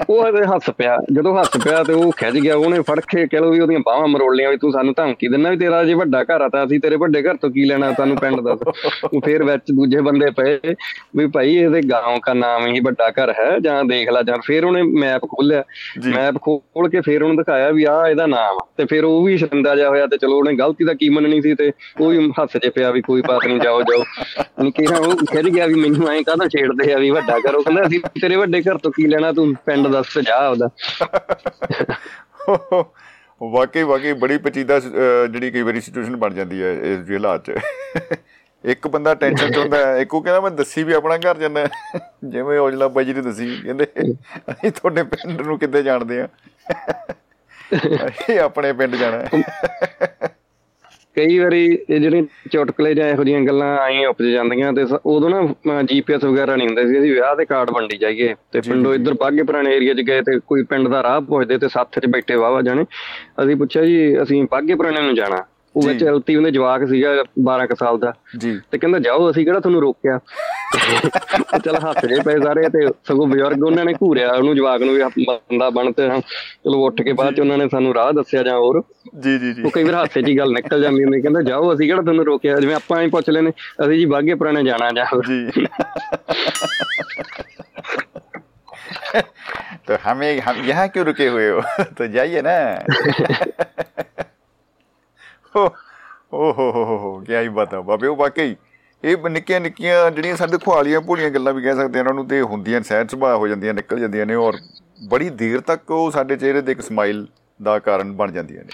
[0.09, 3.39] ਉਹ ਇਹਦੇ ਹੱਸ ਪਿਆ ਜਦੋਂ ਹੱਸ ਪਿਆ ਤੇ ਉਹ ਖਿੱਚ ਗਿਆ ਉਹਨੇ ਫੜ ਕੇ ਕਹਿ
[3.39, 6.23] ਲੋ ਵੀ ਉਹਦੀਆਂ ਬਾਹਾਂ ਮਰੋੜ ਲਿਆ ਵੀ ਤੂੰ ਸਾਨੂੰ ਧਮਕੀ ਦਿੰਦਾ ਵੀ ਤੇਰਾ ਜੇ ਵੱਡਾ
[6.23, 8.59] ਘਰ ਆ ਤਾਂ ਅਸੀਂ ਤੇਰੇ ਵੱਡੇ ਘਰ ਤੋਂ ਕੀ ਲੈਣਾ ਸਾਨੂੰ ਪਿੰਡ ਦੱਸ
[9.05, 10.73] ਉਹ ਫੇਰ ਵਿੱਚ ਦੂਜੇ ਬੰਦੇ ਪਏ
[11.15, 14.65] ਵੀ ਭਾਈ ਇਹਦੇ ਗਾਂਵ ਦਾ ਨਾਮ ਹੀ ਵੱਡਾ ਘਰ ਹੈ ਜਾਂ ਦੇਖ ਲੈ ਜਾਂ ਫੇਰ
[14.65, 15.63] ਉਹਨੇ ਮੈਪ ਖੋਲਿਆ
[16.05, 19.75] ਮੈਪ ਖੋਲ ਕੇ ਫੇਰ ਉਹਨੂੰ ਦਿਖਾਇਆ ਵੀ ਆ ਇਹਦਾ ਨਾਮ ਤੇ ਫੇਰ ਉਹ ਵੀ ਸ਼ਰਮਿੰਦਾ
[19.75, 21.71] ਜਾ ਹੋਇਆ ਤੇ ਚਲੋ ਉਹਨੇ ਗਲਤੀ ਦਾ ਕੀ ਮੰਨਣੀ ਸੀ ਤੇ
[22.01, 24.03] ਉਹ ਵੀ ਹੱਸ ਜੇ ਪਿਆ ਵੀ ਕੋਈ ਬਾਤ ਨਹੀਂ ਜਾਓ ਜਾਓ
[24.33, 27.85] ਯਾਨੀ ਕਿ ਉਹ ਖਿੱਚ ਗਿਆ ਵੀ ਮੈਨੂੰ ਐਂ ਕਾਹਦਾ ਛੇੜਦੇ ਆ ਵੀ ਵੱਡਾ ਉਹ ਕਹਿੰਦਾ
[27.87, 29.31] ਅਸੀਂ ਤੇਰੇ ਵੱਡੇ ਘਰ ਤੋਂ ਕੀ ਲੈਣਾ?
[29.31, 30.69] ਤੂੰ ਪਿੰਡ ਦੱਸ ਜਾ ਆਪਦਾ।
[33.41, 37.51] ਵਾਕਈ ਵਾਕਈ ਬੜੀ ਪਚੀਦਾ ਜਿਹੜੀ ਕਈ ਵਾਰੀ ਸਿਚੁਏਸ਼ਨ ਬਣ ਜਾਂਦੀ ਹੈ ਇਸ ਜਿਹੇ ਹਾਲਾਤ 'ਚ।
[38.63, 41.65] ਇੱਕ ਬੰਦਾ ਟੈਨਸ਼ਨ 'ਚ ਹੁੰਦਾ ਹੈ ਇੱਕ ਉਹ ਕਹਿੰਦਾ ਮੈਂ ਦੱਸੀ ਵੀ ਆਪਣਾ ਘਰ ਜਾਂਦਾ
[42.25, 43.85] ਜਿਵੇਂ ਔਜਲਾ ਬਾਈ ਜੀ ਨੇ ਦੱਸੀ ਕਹਿੰਦੇ
[44.51, 46.27] ਅਸੀਂ ਤੁਹਾਡੇ ਪਿੰਡ ਨੂੰ ਕਿੱਥੇ ਜਾਣਦੇ ਆ
[48.07, 49.23] ਅਸੀਂ ਆਪਣੇ ਪਿੰਡ ਜਾਣਾ।
[51.15, 55.81] ਕਈ ਵਾਰੀ ਇਹ ਜਿਹੜੇ ਚੁਟਕਲੇ ਜਾਂ ਇਹੋ ਜਿਹੀਆਂ ਗੱਲਾਂ ਆਈਆਂ ਉਪਜ ਜਾਂਦੀਆਂ ਤੇ ਉਦੋਂ ਨਾ
[55.83, 59.43] ਜੀਪੀਐਸ ਵਗੈਰਾ ਨਹੀਂ ਹੁੰਦੇ ਸੀ ਅਸੀਂ ਵਿਆਹ ਦੇ ਕਾਰਡ ਵੰਡੀ ਜਾਈਏ ਤੇ ਪਿੰਡੋਂ ਇੱਧਰ ਬਾਗੇ
[59.43, 62.61] ਪੁਰਾਣੇ ਏਰੀਆ 'ਚ ਗਏ ਤੇ ਕੋਈ ਪਿੰਡ ਦਾ ਰਾਹ ਪੁੱਛਦੇ ਤੇ ਸੱਥ 'ਚ ਬੈਠੇ ਵਾਵਾ
[62.61, 62.85] ਜਾਣੇ।
[63.43, 65.43] ਅਸੀਂ ਪੁੱਛਿਆ ਜੀ ਅਸੀਂ ਬਾਗੇ ਪੁਰਾਣੇ ਨੂੰ ਜਾਣਾ।
[65.74, 67.12] ਉਹ ਵਿੱਚ ਜੀ। ਐਲਤੀ ਉਹਦੇ ਜਵਾਕ ਸੀਗਾ
[67.46, 70.18] 12 ਕੁ ਸਾਲ ਦਾ ਜੀ ਤੇ ਕਹਿੰਦਾ ਜਾਓ ਅਸੀਂ ਕਿਹੜਾ ਤੁਹਾਨੂੰ ਰੋਕਿਆ
[70.74, 74.94] ਤੇ ਚਲ ਹੱਥ ਜੇ ਪਏ ਸਾਰੇ ਤੇ ਸਗੋਂ ਬਜ਼ੁਰਗ ਉਹਨਾਂ ਨੇ ਘੂਰਿਆ ਉਹਨੂੰ ਜਵਾਕ ਨੂੰ
[74.94, 78.12] ਵੀ ਆਹ ਬੰਦਾ ਬਣ ਤੇ ਹਾਂ, ਚਲੋ ਉੱਠ ਕੇ ਬਾਅਦ ਚ ਉਹਨਾਂ ਨੇ ਸਾਨੂੰ ਰਾਹ
[78.12, 78.80] ਦੱਸਿਆ ਜਾਂ ਹੋਰ
[79.18, 81.72] ਜੀ ਜੀ ਜੀ ਉਹ ਕਈ ਵਾਰ ਹਾਸੇ 'ਚ ਹੀ ਗੱਲ ਨਿਕਲ ਜਾਂਦੀ ਹੁੰਦੀ ਕਹਿੰਦਾ ਜਾਓ
[81.74, 83.50] ਅਸੀਂ ਕਿਹੜਾ ਤੁਹਾਨੂੰ ਰੋਕਿਆ ਜਿਵੇਂ ਆਪਾਂ ਐਂ ਪੁੱਛ ਲੈਨੇ
[83.84, 85.38] ਅਸੀਂ ਜੀ ਬਾਗੇ ਪੁਰਾਣੇ ਜਾਣਾ ਜਾਂ ਹੋਰ जी
[89.86, 91.62] तो हमें हम यहाँ क्यों रुके हुए हो
[91.96, 92.54] तो जाइए ना
[95.55, 98.55] ਓਹੋ ਹੋ ਹੋ ਕੀ ਆਈ ਬਤਾ, ਬਾਬੇ, ਉਹ ਵਾਕਈ
[99.03, 102.81] ਇਹ ਨਿੱਕੀਆਂ ਨਿੱਕੀਆਂ ਜਿਹੜੀਆਂ ਸਾਡੇ ਖੁਆਲੀਆਂ ਭੋਲੀਆਂ ਗੱਲਾਂ ਵੀ ਕਹਿ ਸਕਦੇ ਇਹਨਾਂ ਨੂੰ ਤੇ ਹੁੰਦੀਆਂ
[102.81, 104.57] ਸਹਿਜ ਸੁਭਾਅ ਹੋ ਜਾਂਦੀਆਂ, ਨਿਕਲ ਜਾਂਦੀਆਂ ਨੇ, ਔਰ
[105.09, 107.25] ਬੜੀ ਦੇਰ ਤੱਕ ਉਹ ਸਾਡੇ ਚਿਹਰੇ ਦੇ ਇੱਕ ਸਮਾਈਲ
[107.59, 108.69] ਦਾ ਕਾਰਨ ਬਣ ਜਾਂਦੀਆਂ ਨੇ।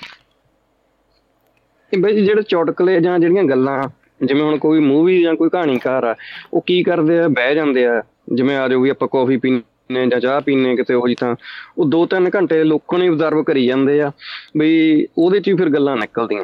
[1.91, 3.81] ਇਹ ਬਈ ਜਿਹੜੇ ਚੌਟਕਲੇ ਜਾਂ ਜਿਹੜੀਆਂ ਗੱਲਾਂ,
[4.23, 6.15] ਜਿਵੇਂ ਹੁਣ ਕੋਈ ਮੂਵੀ ਜਾਂ ਕੋਈ ਕਹਾਣੀਕਾਰ ਆ,
[6.53, 7.27] ਉਹ ਕੀ ਕਰਦੇ ਆ?
[7.27, 8.01] ਬਹਿ ਜਾਂਦੇ ਆ।
[8.33, 11.35] ਜਿਵੇਂ ਆ ਜੋ ਵੀ ਆਪਾਂ ਕਾਫੀ ਪੀਨੇ ਜਾਂ ਚਾਹ ਪੀਨੇ ਕਿਤੇ ਉਹ ਜੀ ਤਾਂ
[11.77, 14.11] ਉਹ 2-3 ਘੰਟੇ ਲੋਕਾਂ ਨੇ ਅਬਜ਼ਰਵ ਕਰੀ ਜਾਂਦੇ ਆ,
[14.57, 16.43] ਬਈ ਉਹਦੇ 'ਚ ਹੀ ਫਿਰ ਗੱਲਾਂ ਨਿਕਲਦੀਆਂ।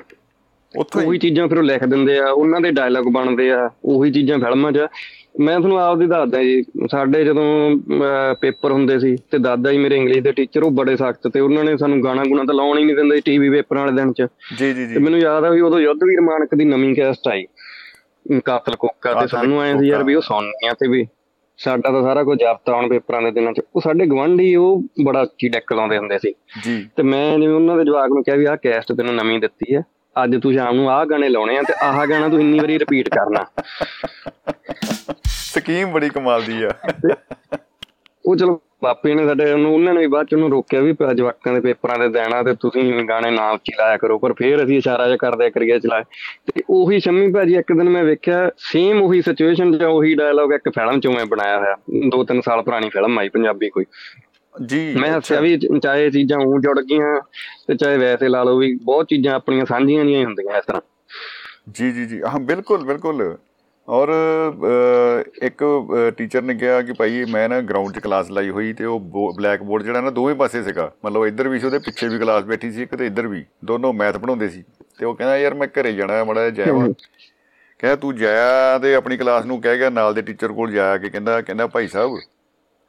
[0.75, 4.37] ਉੱਥੋਂ ਉਹੀ ਚੀਜ਼ਾਂ ਫਿਰ ਉਹ ਲਿਖ ਦਿੰਦੇ ਆ ਉਹਨਾਂ ਦੇ ਡਾਇਲੌਗ ਬਣਦੇ ਆ ਉਹੀ ਚੀਜ਼ਾਂ
[4.39, 4.87] ਫਿਲਮਾਂ 'ਚ।
[5.39, 7.43] ਮੈਂ ਤੁਹਾਨੂੰ ਆਪਦੀ ਦੱਸਦਾ ਜੀ ਸਾਡੇ ਜਦੋਂ
[8.41, 11.63] ਪੇਪਰ ਹੁੰਦੇ ਸੀ ਤੇ ਦਾਦਾ ਜੀ ਮੇਰੇ ਇੰਗਲਿਸ਼ ਦੇ ਟੀਚਰ ਉਹ ਬੜੇ ਸਖਤ ਤੇ ਉਹਨਾਂ
[11.63, 14.27] ਨੇ ਸਾਨੂੰ ਗਾਣਾ ਗੁਣਾ ਤਾਂ ਲਾਉਣ ਹੀ ਨਹੀਂ ਦਿੰਦੇ ਟੀਵੀ ਪੇਪਰਾਂ ਵਾਲੇ ਦਿਨ 'ਚ।
[14.59, 17.45] ਜੀ ਜੀ ਤੇ ਜੀ ਮੈਨੂੰ ਯਾਦ ਆ ਵੀ ਉਦੋਂ ਯੁੱਧਵੀਰ ਮਾਨਕ ਦੀ ਨਵੀਂ ਕੈਸਟ ਆਈ।
[18.45, 21.05] ਕਾਤਲ ਕੋਕਾ ਤੇ ਸਾਨੂੰ ਐਂ ਸੀ ਯਾਰ ਵੀ ਉਹ ਸੁਣਨੀਆਂ ਤੇ ਵੀ
[21.57, 25.21] ਸਾਡਾ ਤਾਂ ਸਾਰਾ ਕੁਝ ਜਾਪਤਾ ਹੁਣ ਪੇਪਰਾਂ ਦੇ ਦਿਨਾਂ 'ਚ। ਉਹ ਸਾਡੇ ਗਵਾਂਢੀ ਉਹ ਬੜਾ
[25.21, 26.33] ਉੱਚੀ ਡੈਕ ਲਾਉਂਦੇ ਹੁੰਦੇ ਸੀ।
[26.63, 29.75] ਜੀ। ਤੇ ਮੈਂ ਜਿਵੇਂ ਉਹਨਾਂ ਦੇ ਜਵਾਕ ਨੂੰ ਕਿਹਾ ਵੀ ਆਹ ਕੈਸਟ ਤੈਨੂੰ ਨਵੀਂ ਦਿੱਤੀ
[29.75, 29.81] ਹੈ
[30.23, 33.09] ਅੱਜ ਤੂੰ ਸ਼ਾਮ ਨੂੰ ਆਹ ਗਾਣੇ ਲਾਉਣੇ ਆ ਤੇ ਆਹ ਗਾਣਾ ਤੂੰ ਇੰਨੀ ਵਾਰੀ ਰਿਪੀਟ
[33.09, 33.45] ਕਰਨਾ।
[35.27, 36.71] ਸਕੀਮ ਬੜੀ ਕਮਾਲ ਦੀ ਆ।
[38.25, 41.53] ਉਹ ਚਲੋ ਬਾਪੇ ਨੇ ਸਾਡੇ ਉਹਨੂੰ ਉਹਨਾਂ ਨੇ ਵੀ ਬਾਅਦ ਚ ਉਹਨੂੰ ਰੋਕਿਆ ਵੀ ਜਵਾਕਾਂ
[41.53, 45.05] ਦੇ ਪੇਪਰਾਂ ਦੇ ਦੇਣਾ ਤੇ ਤੁਸੀਂ ਗਾਣੇ ਨਾ ਉੱਚੀ ਲਾਇਆ ਕਰੋ ਪਰ ਫੇਰ ਅਸੀਂ ਇਸ਼ਾਰਾ
[45.05, 46.03] ਜਿਹਾ ਕਰਦੇ ਕਰੀਏ ਚਲਾਏ
[46.53, 50.69] ਤੇ ਉਹੀ ਸ਼ੰਮੀ ਭਾਜੀ ਇੱਕ ਦਿਨ ਮੈਂ ਵੇਖਿਆ ਸੇਮ ਉਹੀ ਸਿਚੁਏਸ਼ਨ ਜਾਂ ਉਹੀ ਡਾਇਲੌਗ ਇੱਕ
[50.69, 51.75] ਫਿਲਮ ਚੋਂ ਮੈਂ ਬਣਾਇਆ ਹੋਇਆ।
[52.09, 53.85] ਦੋ ਤਿੰਨ ਸਾਲ ਪੁਰਾਣੀ ਫਿਲਮ ਆਈ ਪੰਜਾਬੀ ਕੋਈ।
[54.55, 57.19] ਜੀ ਮੈਂ ਹੱਸਿਆ ਵੀ ਚਾਹੇ ਚੀਜ਼ਾਂ ਉਹ ਜੁੜ ਗਈਆਂ
[57.67, 60.81] ਤੇ ਚਾਹੇ ਵੈਸੇ ਲਾ ਲਓ ਵੀ ਬਹੁਤ ਚੀਜ਼ਾਂ ਆਪਣੀਆਂ ਸਾਂਝੀਆਂ ਨਹੀਂ ਹੁੰਦੀਆਂ ਇਸ ਤਰ੍ਹਾਂ।
[61.71, 63.37] ਜੀ ਜੀ ਜੀ। ਹਾਂ ਬਿਲਕੁਲ ਬਿਲਕੁਲ।
[63.87, 64.09] ਔਰ
[65.43, 65.63] ਇੱਕ
[66.17, 69.63] ਟੀਚਰ ਨੇ ਕਿਹਾ ਕਿ ਭਾਈ ਮੈਂ ਨਾ ਗਰਾਊਂਡ 'ਚ ਕਲਾਸ ਲਾਈ ਹੋਈ ਤੇ ਉਹ ਬਲੈਕ
[69.63, 72.71] ਬੋਰਡ ਜਿਹੜਾ ਨਾ ਦੋਵੇਂ ਪਾਸੇ ਸੀਗਾ। ਮਤਲਬ ਇੱਧਰ ਵੀ ਸੀ ਉਹਦੇ ਪਿੱਛੇ ਵੀ ਕਲਾਸ ਬੈਠੀ
[72.71, 74.63] ਸੀ ਇੱਕ ਤੇ ਇੱਧਰ ਵੀ। ਦੋਨੋਂ ਮੈਥ ਪੜਾਉਂਦੇ ਸੀ।
[74.99, 76.73] ਤੇ ਉਹ ਕਹਿੰਦਾ ਯਾਰ ਮੈਂ ਘਰੇ ਜਾਣਾ ਮੜਾ ਜਾਇਆ
[77.79, 81.09] ਕਹਿੰਦਾ ਤੂੰ ਜਾਇਆ ਤੇ ਆਪਣੀ ਕਲਾਸ ਨੂੰ ਕਹਿ ਗਿਆ ਨਾਲ ਦੇ ਟੀਚਰ ਕੋਲ ਜਾਇਆ ਕਿ?
[81.09, 82.17] ਕਹਿੰਦਾ ਕਹਿੰਦਾ ਭਾਈ ਸਾਹਿਬ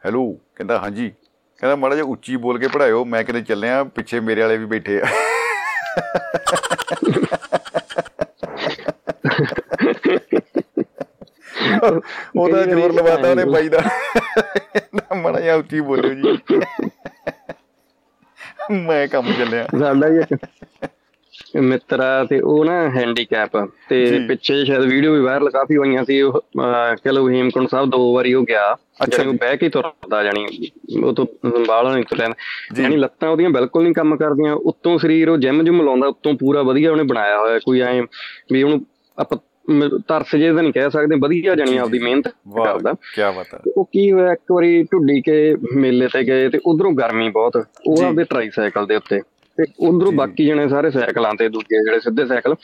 [0.03, 1.11] ਹੈਲੋ ਕਹਿੰਦਾ ਹਾਂਜੀ।
[1.63, 5.01] ਕਹਿੰਦਾ ਮਾੜਾ ਜਿਹਾ ਉੱਚੀ ਬੋਲ ਕੇ ਪੜਾਇਓ ਮੈਂ ਕਿਤੇ ਚੱਲਿਆ ਪਿੱਛੇ ਮੇਰੇ ਵਾਲੇ ਵੀ ਬੈਠੇ
[5.01, 5.07] ਆ।
[12.37, 13.83] ਉਹਦਾ ਜ਼ੋਰ ਲਵਾਤਾ ਉਹਨੇ ਬਾਈ ਦਾ।
[15.17, 16.61] ਮਾੜਾ ਜਿਹਾ ਉੱਚੀ ਬੋਲਿਓ ਜੀ।
[18.73, 20.35] ਮੈਂ ਕੰਮ ਚੱਲਿਆ। ਸਾਡਾ ਹੀ ਇੱਕ
[21.63, 23.57] ਮਿੱਤਰ ਤੇ ਉਹ ਨਾ ਹੈਂਡੀਕੈਪ
[23.89, 28.13] ਤੇ। ਪਿੱਛੇ ਸ਼ਾਇਦ ਵੀਡੀਓ ਵੀ ਵਾਇਰਲ ਕਾਫੀ ਹੋਈਆਂ ਸੀ ਉਹ ਅਹ, ਚਲੋ ਹੇਮਕੁੰਟ ਸਾਹਿਬ ਦੋ
[28.15, 28.75] ਵਾਰੀ ਉਹ ਗਿਆ
[29.05, 30.47] ਅੱਛਾ ਉਹ। ਬਹਿ ਕੇ ਤੁਰਦਾ ਜਾਣੀ
[31.03, 31.27] ਉਹ ਤੋਂ
[31.69, 32.29] ਬਾਹਲਾ ਨਹੀਂ ਤੁਰਿਆ
[32.75, 36.35] ਜੀ। ਜਾਣੀ ਲੱਤਾਂ ਉਹਦੀਆਂ ਬਿਲਕੁਲ ਨਹੀਂ ਕੰਮ ਕਰਦੀਆਂ ਉੱਤੋਂ ਸਰੀਰ ਉਹ ਜਿਮ ਜੁਮ ਲਾਉਂਦਾ ਉੱਤੋਂ
[36.35, 38.01] ਪੂਰਾ ਵਧੀਆ ਉਹਨੇ ਬਣਾਇਆ ਹੋਇਆ ਕੋਈ ਐ
[38.53, 38.85] ਵੀ ਉਹਨੂੰ
[39.19, 39.39] ਆਪਾਂ
[40.09, 43.55] ਤਰਸ ਜੇ ਤਾਂ ਨਹੀਂ ਕਹਿ ਸਕਦੇ ਵਧੀਆ ਜਾਣੀ ਜੀ, ਆਪਦੀ। ਮਿਹਨਤ ਵਾਹ ਕਰਦਾ ਕੀ ਬਾਤ
[43.55, 45.35] ਹੈ ਉਹ ਕੀ ਹੋਇਆ ਇੱਕ ਵਾਰੀ ਢੁੱਡੀ ਕੇ
[45.77, 49.21] ਮੇਲੇ ਤੇ ਗਏ ਤੇ ਉਧਰੋਂ ਗਰਮੀ ਬਹੁਤ ਉਹ। ਆਪਦੇ ਟਰਾਈਸਾਈਕਲ ਦੇ ਉੱਤੇ
[49.57, 52.55] ਤੇ ਉਧਰੋਂ। ਬਾਕੀ ਜਣੇ ਸਾਰੇ ਸਾਈਕਲਾਂ ਤੇ ਦੂਜੇ ਜਿਹੜੇ ਸਿੱਧੇ ਸਾਈਕਲ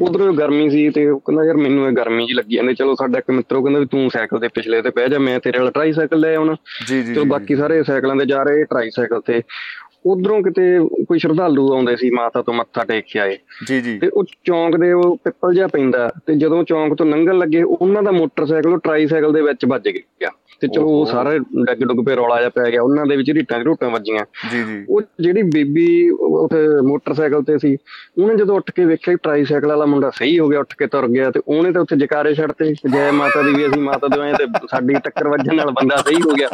[0.00, 3.18] ਉਧਰੋਂ ਗਰਮੀ ਸੀ ਤੇ ਉਹ ਕਹਿੰਦਾ ਯਾਰ ਮੈਨੂੰ ਇਹ ਗਰਮੀ ਜੀ ਲੱਗੀ ਜਾਂਦੀ ਚਲੋ ਸਾਡਾ
[3.18, 5.70] ਇੱਕ ਮਿੱਤਰ ਉਹ ਕਹਿੰਦਾ ਵੀ ਤੂੰ ਸਾਈਕਲ ਦੇ ਪਿਛਲੇ ਤੇ ਬਹਿ ਜਾ ਮੈਂ ਤੇਰੇ ਵਾਲਾ
[5.70, 6.54] ਟਰਾਈਸਾਈਕਲ ਲੈ ਆਉਣਾ।
[7.14, 9.42] ਚਲੋ ਬਾਕੀ। ਸਾਰੇ ਸਾਈਕਲਾਂ ਤੇ ਜਾ ਰਹੇ ਟਰਾਈਸਾਈਕਲ ਤੇ।
[10.06, 14.08] ਉਧਰੋਂ ਕਿਤੇ ਕੋਈ ਸ਼ਰਧਾਲੂ ਆਉਂਦੇ ਸੀ ਮਾਤਾ ਤੋਂ ਮੱਥਾ ਟੇਕ ਕੇ ਆਏ। ਜੀ ਜੀ। ਤੇ
[14.08, 18.10] ਉਹ ਚੌਂਕ ਦੇ ਉਹ ਪਿੱਪਲ ਜਿਹਾ ਪੈਂਦਾ ਤੇ ਜਦੋਂ ਚੌਂਕ ਤੋਂ ਲੰਘਣ ਲੱਗੇ ਉਹਨਾਂ ਦਾ
[18.10, 20.30] ਮੋਟਰਸਾਈਕਲ ਉਹ ਟਰਾਈਸਾਈਕਲ ਦੇ ਵਿੱਚ ਵੱਜ ਗਿਆ।
[20.60, 23.64] ਤੇ ਚਲੋ। ਉਹ ਸਾਰੇ ਡੱਗ ਡੁੱਗ ਪੇ ਰੌਲਾ ਜਿਹਾ ਪੈ ਗਿਆ ਉਹਨਾਂ ਦੇ ਵਿੱਚ ਰੀਟਾਂ
[23.64, 27.76] ਝੂਟਾਂ ਵੱਜੀਆਂ। ਜੀ ਜੀ। ਉਹ ਜਿਹੜੀ ਬੀਬੀ ਉੱਥੇ ਮੋਟਰਸਾਈਕਲ ਤੇ ਸੀ
[28.18, 31.30] ਉਹਨੇ ਜਦੋਂ ਉੱਠ ਕੇ ਵੇਖਿਆ ਟਰਾਈਸਾਈਕਲ ਵਾਲਾ ਮੁੰਡਾ ਸਹੀ ਹੋ ਗਿਆ ਉੱਠ ਕੇ ਤੁਰ ਗਿਆ
[31.30, 34.44] ਤੇ ਉਹਨੇ ਤਾਂ ਉੱਥੇ ਜਕਾਰੇ ਛੱਡਤੇ ਜੈ ਮਾਤਾ ਦੀ ਵੀ ਅਸੀਂ ਮਾਤਾ ਦੇ ਆਏ ਤੇ
[34.70, 36.48] ਸਾਡੀ ਟੱਕਰ ਵੱਜਣ ਨਾਲ ਬੰਦਾ ਸਹੀ ਹੋ ਗਿਆ।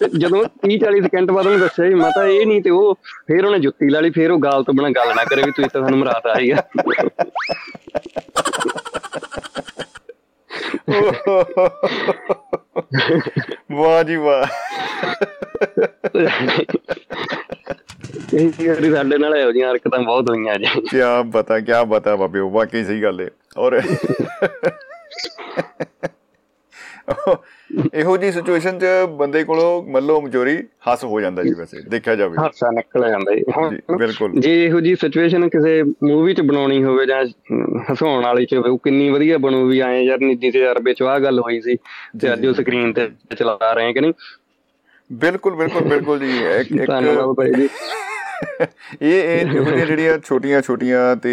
[0.00, 2.94] ਤੇ ਜਦੋਂ 30 40 ਸਕਿੰਟ ਬਾਅਦ ਉਹਨੂੰ ਦੱਸਿਆ ਵੀ ਮਾਤਾ ਇਹ ਨਹੀਂ ਤੇ ਉਹ
[3.28, 5.70] ਫੇਰ ਉਹਨੇ ਜੁੱਤੀ ਲਾ ਲਈ ਫੇਰ ਉਹ ਗਾਲ ਤੋਂ ਬਿਨਾਂ ਗੱਲ ਨਾ ਕਰੇ ਵੀ ਤੁਸੀਂ
[5.70, 6.56] ਤਾਂ ਸਾਨੂੰ ਮਰਾਤ ਆਈ ਆ।
[13.72, 14.44] ਵਾਹ ਜੀ ਵਾਹ।
[18.34, 22.40] ਇਹ ਵਾਰੀ ਸਾਡੇ ਨਾਲ ਇਹੋ ਜਿਹੀਆਂ ਹਰਕਤਾਂ ਬਹੁਤ ਹੋਈਆਂ ਜੀ। ਕੀ ਬਤਾ ਕੀ ਬਤਾ ਬਾਬੇ
[22.40, 23.80] ਵਾਕਈ ਸਹੀ ਗੱਲ ਹੈ ਔਰ
[27.94, 30.56] ਇਹੋ ਜੀ ਸਿਚੁਏਸ਼ਨ 'ਚ ਬੰਦੇ ਕੋਲੋਂ ਮੱਲੋ ਮਜੋਰੀ
[30.88, 33.44] ਹੱਸ ਹੋ ਜਾਂਦਾ ਜੀ ਵੈਸੇ ਦੇਖਿਆ ਜਾਵੇ ਹਾਸਾ ਨਿਕਲ ਜਾਂਦਾ ਜੀ।
[33.96, 37.24] ਬਿਲਕੁਲ। ਜੇ ਇਹੋ ਜੀ ਸਿਚੁਏਸ਼ਨ ਕਿਸੇ ਮੂਵੀ 'ਚ ਬਣਾਉਣੀ ਹੋਵੇ ਜਾਂ
[37.92, 41.40] ਹਸਾਉਣ ਵਾਲੀ 'ਚ ਉਹ ਕਿੰਨੀ ਵਧੀਆ ਬਣੂ ਵੀ ਆਏ ਯਾਰ ਨਿੱਜੀ ਤਜਰਬੇ 'ਚ ਆਹ ਗੱਲ
[41.40, 41.76] ਹੋਈ ਸੀ
[42.20, 43.08] ਤੇ ਅੱਜ ਉਹ ਸਕਰੀਨ ਤੇ
[43.38, 44.12] ਚਲਾ ਰਹੇ ਕਿ ਨਹੀਂ?
[45.10, 47.68] ਬਿਲਕੁਲ ਬਿਲਕੁਲ ਬਿਲਕੁਲ ਜੀ। ਇੱਕ ਇੱਕ ਧੰਨਵਾਦ ਭਾਈ ਜੀ।
[49.02, 51.32] ਇਹ ਇਹ ਜਿਹੜੀਆਂ ਛੋਟੀਆਂ ਛੋਟੀਆਂ ਤੇ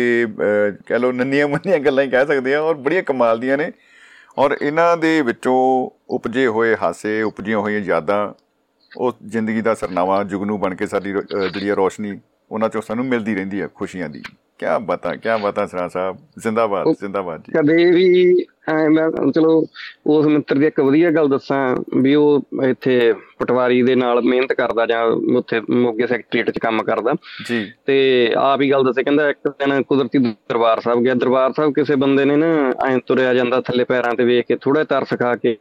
[0.88, 3.72] ਕਹਿ ਲਓ ਨੰਨੀਆਂ ਮੰਨੀਆਂ ਗੱਲਾਂ ਹੀ ਕਹਿ ਸਕਦੇ ਆ ਔਰ ਬੜੀਆਂ ਕਮਾਲ ਦੀਆਂ ਨੇ।
[4.38, 5.56] ਔਰ ਇਹਨਾਂ ਦੇ ਵਿੱਚੋਂ
[6.10, 8.34] ਉਪਜੇ ਹੋਏ ਹਾਸੇ ਉਪਜੀਆਂ ਹੋਈਆਂ ਯਾਦਾਂ
[8.98, 12.20] ਉਹ ਜ਼ਿੰਦਗੀ ਦਾ ਸਰਨਾਵਾ ਜੁਗਨੂ ਬਣ ਕੇ ਸਾਡੀ ਰੋ- ਅਹ, ਜਿਹੜੀ ਆ ਰੋਸ਼ਨੀ
[12.52, 14.22] ਉਹਨਾਂ ਚੋਂ ਸਾਨੂੰ ਮਿਲਦੀ ਰਹਿੰਦੀ ਹੈ ਖੁਸ਼ੀਆਂ ਦੀ।
[14.60, 16.18] ਕੀ ਬਤਾ ਕੀ ਬਤਾ ਸਰਾ ਸਾਹਿਬ?
[16.40, 19.66] ਜ਼ਿੰਦਾਬਾਦ ਜ਼ਿੰਦਾਬਾਦ ਜੀ। ਕਦੇ ਵੀ ਐਂ ਮੈਂ ਚਲੋ
[20.08, 24.86] ਉਸ ਮਿੱਤਰ ਦੀ ਇੱਕ ਵਧੀਆ ਗੱਲ ਦੱਸਾਂ ਵੀ ਉਹ ਇੱਥੇ ਪਟਵਾਰੀ ਦੇ ਨਾਲ ਮਿਹਨਤ ਕਰਦਾ
[24.86, 25.06] ਜਾਂ
[25.38, 27.14] ਉੱਥੇ ਮੋਗੇ ਸੈਕਟਰੀਏਟ 'ਚ ਕੰਮ ਕਰਦਾ।
[27.48, 31.74] ਜੀ। ਤੇ ਆਪ ਹੀ ਗੱਲ ਦੱਸੇ ਕਹਿੰਦਾ ਇੱਕ ਦਿਨ ਕੁਦਰਤੀ ਦਰਬਾਰ ਸਾਹਿਬ ਗਿਆ। ਦਰਬਾਰ ਸਾਹਿਬ
[31.74, 35.36] ਕਿਸੇ ਬੰਦੇ ਨੇ ਨਾ ਐਂ ਤੁਰਿਆ ਜਾਂਦਾ ਥੱਲੇ ਪੈਰਾਂ ਤੇ ਵੇਖ ਕੇ ਥੋੜਾ ਤਰਸ ਖਾ
[35.36, 35.58] ਕੇ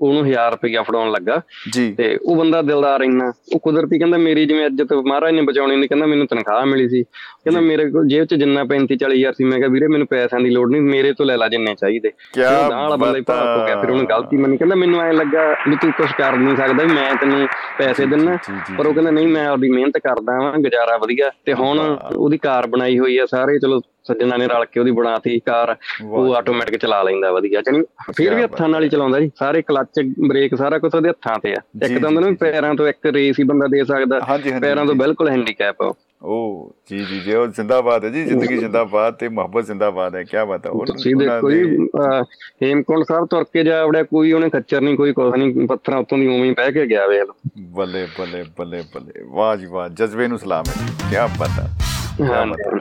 [0.00, 1.40] ਉਹਨੂੰ 1000 ਰੁਪਇਆ ਫੜਾਉਣ ਲੱਗਾ।
[1.72, 5.76] ਜੀ। ਤੇ ਉਹ ਬੰਦਾ ਦਿਲਦਾਰ ਇੰਨਾ ਉਹ ਕੁਦਰਤੀ ਕਹਿੰਦਾ ਮੇਰੀ ਜਿਵੇਂ ਇੱਜ਼ਤ ਮਹਾਰਾਜ ਨੇ ਬਚਾਉਣੀ
[5.76, 9.32] ਨਹੀਂ ਕਹਿੰਦਾ ਮੈਨੂੰ ਤਨਖਾਹ ਮਿਲੀ ਸੀ। ਕਹਿੰਦਾ ਮੇਰੇ ਕੋਲ ਜੇਬ 'ਚ ਜਿੰਨਾ 35 40 ਹਜ਼ਾਰ
[9.32, 12.08] ਸੀ ਮੈਂ ਕਿਹਾ ਵੀਰੇ ਮੈਨੂੰ ਪੈਸਿਆਂ ਦੀ ਲੋੜ ਨਹੀਂ ਮੇਰੇ ਤੋਂ ਲੈ ਲੈ ਜਿੰਨੇ ਚਾਹੀਦੇ।
[12.08, 15.48] ਉਹ ਵਾਲਾ ਬੰਦਾ ਹੀ ਭਾਵ ਹੋ ਗਿਆ ਫਿਰ ਉਹਨੂੰ ਗਲਤੀ ਮੰਨੀ। ਕਹਿੰਦਾ ਮੈਨੂੰ ਐਂ ਲੱਗਾ
[15.68, 17.46] ਵੀ ਤੂੰ ਕੁਝ ਕਰ ਨਹੀਂ ਸਕਦਾ ਮੈਂ ਤੈਨੂੰ
[17.78, 18.36] ਪੈਸੇ ਦਿੰਨਾ।
[18.78, 21.78] ਪਰ ਉਹ ਕਹਿੰਦਾ ਨਹੀਂ ਮੈਂ ਆਪਦੀ ਮਿਹਨਤ ਕਰਦਾ ਵਾਂ ਗੁਜ਼ਾਰਾ ਵਧੀਆ। ਤੇ ਹੁਣ
[22.16, 25.74] ਉਹਦੀ ਕਾਰ ਬਣਾਈ ਹੋਈ ਆ ਸਾਰੇ ਚਲੋ ਸੱਜਣਾ ਨੇ ਰਲ ਕੇ ਉਹਦੀ ਬਣਾਤੀ ਕਾਰ
[26.04, 27.82] ਉਹ ਆਟੋਮੈਟਿਕ ਚਲਾ ਲੈਂਦਾ ਵਧੀਆ ਜਾਣੀ
[28.16, 31.52] ਫਿਰ ਵੀ ਹੱਥਾਂ ਨਾਲ ਹੀ ਚਲਾਉਂਦਾ ਜੀ ਸਾਰੇ ਕਲੱਚ ਬ੍ਰੇਕ ਸਾਰਾ ਕੁਝ ਉਹਦੇ ਹੱਥਾਂ ਤੇ
[31.52, 33.84] ਆ। ਜੀ, ਇੱਕ ਤਾਂ ਹੁੰਦਾ ਨਾ ਵੀ ਜੀ, ਪੈਰਾਂ ਤੋਂ ਇੱਕ ਰੇਸ ਹੀ ਬੰਦਾ ਦੇ
[33.84, 34.18] ਸਕਦਾ
[34.60, 35.92] ਪੈਰਾਂ ਤੋਂ। ਬਿਲਕੁਲ ਹੈਂਡੀਕੈਪ ਆ
[36.22, 40.36] ਉਹ। ਜੀ ਜੀ ਜੀ ਉਹ ਜ਼ਿੰਦਾਬਾਦ ਹੈ ਜੀ ਜ਼ਿੰਦਗੀ ਜ਼ਿੰਦਾਬਾਦ ਤੇ ਮੁਹੱਬਤ ਜ਼ਿੰਦਾਬਾਦ ਹੈ ਕੀ
[40.48, 41.88] ਬਤਾ ਉਹ ਤੁਸੀਂ ਉਹਨਾਂ ਦੇਖੋ ਜੀ
[42.62, 46.18] ਹੇਮਕੁੰਟ ਸਾਹਿਬ ਤੁਰ ਕੇ ਜਾ ਵੜਿਆ ਕੋਈ ਉਹਨੇ ਖੱਚਰ ਨਹੀਂ ਕੋਈ ਕੁਛ ਨਹੀਂ ਪੱਥਰਾਂ ਉੱਤੋਂ
[46.18, 47.34] ਦੀ ਉਵੇਂ ਹੀ ਬਹਿ ਕੇ ਗਿਆ ਵੇਖ ਲਓ।
[47.70, 51.68] ਬੱਲੇ ਬੱਲੇ ਬੱਲੇ ਬੱਲੇ। ਵਾਹ ਜੀ ਵਾਹ ਜਜ਼ਬੇ ਨੂੰ ਸਲਾਮ ਹੈ ਕੀ ਬਤਾ
[52.24, 52.78] ਹਾਂ। ਵਾਹ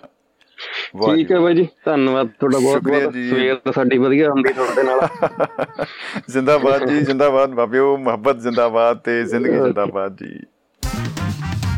[0.95, 4.99] ਠੀਕ ਹੈ ਬਾਈ ਜੀ ਧੰਨਵਾਦ ਤੁਹਾਡਾ ਬਹੁਤ ਬਹੁਤ। ਸਵੇਰ ਸਾਡੀ ਵਧੀਆ ਹੁੰਦੀ ਤੁਹਾਡੇ ਨਾਲ।
[6.29, 10.39] ਜ਼ਿੰਦਾਬਾਦ ਜੀ ਜ਼ਿੰਦਾਬਾਦ ਬਾਬਿਓ ਮੁਹੱਬਤ ਜ਼ਿੰਦਾਬਾਦ ਤੇ ਜ਼ਿੰਦਗੀ ਜ਼ਿੰਦਾਬਾਦ ਜੀ।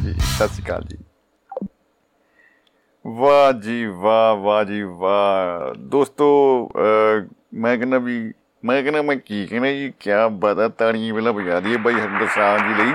[0.04, 0.98] ਜੀ ਸਤਿ ਸ਼੍ਰੀ ਅਕਾਲ ਜੀ।
[3.08, 6.28] ਵਾਹ ਜੀ ਵਾਹ ਵਾਹ ਜੀ ਵਾਹ। ਦੋਸਤੋ
[7.54, 8.34] ਮੈਂ ਕਹਿੰਦਾ ਵੀ
[8.66, 12.68] ਮੈਂ ਕਹਿੰਦਾ ਮੈਂ ਕੀ ਕਹਿਣਾ ਜੀ ਕੀ ਬਤਾ ਤਾੜੀਆਂ ਪਹਿਲਾਂ ਵਜਾ ਦਈਏ ਬਾਈ ਹਰਿੰਦਰ ਸਾਹਿਬ
[12.68, 12.94] ਜੀ ਲਈ।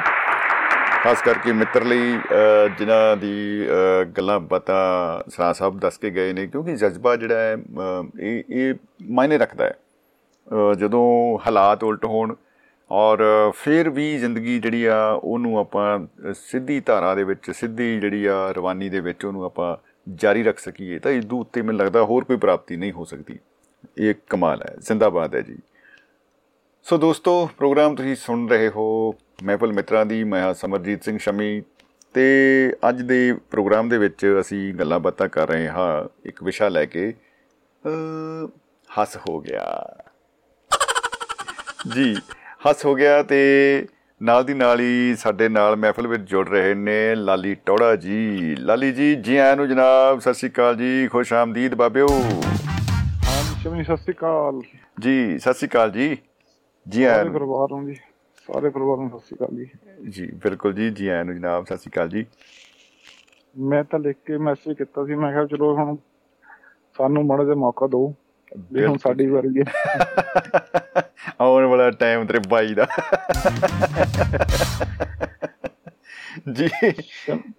[1.04, 6.32] ਖਾਸ ਕਰਕੇ ਮਿੱਤਰ ਲਈ ਅਹ, ਜਿਨ੍ਹਾਂ ਦੀ ਅਹ, ਗੱਲਾਂ ਬਾਤਾਂ ਸਰਾ ਸਾਹਿਬ ਦੱਸ ਕੇ ਗਏ
[6.32, 8.74] ਨੇ ਕਿਉਂਕਿ ਜਜ਼ਬਾ ਜਿਹੜਾ ਹੈ ਅਹ, ਇਹ ਇਹ
[9.10, 9.74] ਮਾਇਨੇ ਰੱਖਦਾ ਹੈ।
[10.52, 12.34] ਅਹ, ਜਦੋਂ ਹਾਲਾਤ ਉਲਟ ਹੋਣ
[12.90, 13.18] ਔਰ
[13.54, 18.50] ਫਿਰ ਵੀ ਜ਼ਿੰਦਗੀ ਜਿਹੜੀ ਆ ਉਹਨੂੰ ਆਪਾਂ ਅ, ਸਿੱਧੀ ਧਾਰਾ ਦੇ ਵਿੱਚ ਸਿੱਧੀ ਜਿਹੜੀ ਆ
[18.50, 19.76] ਰਵਾਨੀ ਦੇ ਵਿੱਚ ਉਹਨੂੰ ਆਪਾਂ
[20.14, 23.38] ਜਾਰੀ ਰੱਖ ਸਕੀਏ ਤਾਂ ਇਸ ਉੱਤੇ ਮੈਨੂੰ ਲੱਗਦਾ ਹੋਰ ਕੋਈ ਪ੍ਰਾਪਤੀ ਨਹੀਂ ਹੋ ਸਕਦੀ।
[23.98, 25.58] ਇਹ ਕਮਾਲ ਹੈ ਜ਼ਿੰਦਾਬਾਦ ਹੈ ਜੀ।
[26.86, 28.84] ਸੋ ਦੋਸਤੋ ਪ੍ਰੋਗਰਾਮ ਤੁਸੀਂ ਸੁਣ ਰਹੇ ਹੋ
[29.42, 31.62] ਮਹਿਫਲ ਮਿੱਤਰਾਂ ਦੀ ਮੈਂ ਹਾਂ ਸਮਰਜੀਤ ਸਿੰਘ ਸ਼ਮੀ
[32.14, 32.24] ਤੇ
[32.88, 37.12] ਅੱਜ ਦੇ ਪ੍ਰੋਗਰਾਮ ਦੇ ਵਿੱਚ ਅਸੀਂ ਗੱਲਾਂ ਬਾਤਾਂ ਕਰ ਰਹੇ ਹਾਂ ਇੱਕ ਵਿਸ਼ਾ ਲੈ ਕੇ
[38.90, 39.64] ਹੱਸ ਹੋ ਗਿਆ।
[41.94, 42.14] ਜੀ
[42.66, 43.40] ਹੱਸ ਹੋ ਗਿਆ ਤੇ
[44.20, 48.92] ਨਾਲ ਦੀ ਨਾਲ ਹੀ ਸਾਡੇ ਨਾਲ ਮਹਿਫਲ ਵਿੱਚ ਜੁੜ ਰਹੇ ਨੇ ਲਾਲੀ ਟੋੜਾ ਜੀ। ਲਾਲੀ
[48.92, 53.96] ਜੀ ਜੀ ਆਇਆਂ ਨੂੰ ਜਨਾਬ ਸਤਿ ਸ਼੍ਰੀ ਅਕਾਲ ਜੀ ਖੁਸ਼ ਆਮਦੀਦ ਬਾਬਿਓ। ਹਾਂ ਸ਼ਮੀ ਸਤਿ
[53.96, 54.60] ਸ਼੍ਰੀ ਅਕਾਲ।
[55.00, 56.16] ਜੀ ਸਤਿ ਸ਼੍ਰੀ ਅਕਾਲ ਜੀ।
[56.86, 57.94] ਜੀ ਸਾਰੇ ਆਇਆਂ ਨੂੰ। ਪਰਿਵਾਰ ਨੂੰ ਜੀ
[58.48, 61.76] ਸਾਰੇ ਪਰਿਵਾਰ ਨੂੰ ਸਤਿ ਸ਼੍ਰੀ ਅਕਾਲ ਜੀ। ਜੀ ਬਿਲਕੁਲ ਜੀ ਜੀ ਆਇਆਂ ਨੂੰ ਜਨਾਬ ਸਤਿ
[61.76, 62.24] ਸ਼੍ਰੀ ਅਕਾਲ ਜੀ।
[63.56, 65.96] ਮੈਂ ਤਾਂ ਲਿਖ ਕੇ ਮੈਸੇਜ ਕੀਤਾ ਸੀ ਮੈਂ ਕਿਹਾ ਚਲੋ ਹੁਣ
[66.96, 68.14] ਸਾਨੂੰ ਮਾੜਾ ਜਿਹਾ ਮੌਕਾ ਦਿਓ
[68.72, 69.64] ਵੀ ਹੁਣ ਸਾਡੀ ਵਾਰੀ ਹੈ।
[71.40, 72.86] ਆਉਣ ਵਾਲਾ ਟਾਈਮ ਤੇਰੇ ਬਾਈ ਦਾ।
[76.52, 76.68] ਜੀ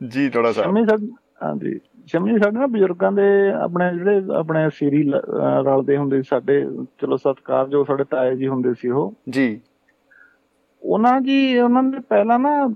[0.07, 1.09] ਜੀ ਥੋੜਾ ਸਾ। ਸ਼ਮੀ ਸਾਹਿਬ
[1.43, 3.27] ਹਾਂਜੀ। ਸ਼ਮੀ ਸਾਡੇ ਨਾ ਬਜ਼ੁਰਗਾਂ ਦੇ
[3.63, 5.03] ਆਪਣੇ ਜਿਹੜੇ ਆਪਣੇ ਸੀਰੀ
[5.65, 6.65] ਰਲਦੇ ਹੁੰਦੇ ਸੀ ਸਾਡੇ
[7.01, 9.59] ਚਲੋ ਸਤਕਾਰ ਜੋ ਸਾਡੇ ਤਾਏ ਜੀ ਹੁੰਦੇ ਸੀ ਉਹ। ਜੀ।
[10.81, 12.67] ਉਹਨਾਂ ਜੀ ਉਹਨਾਂ ਦੇ ਪਹਿਲਾਂ ਨਾ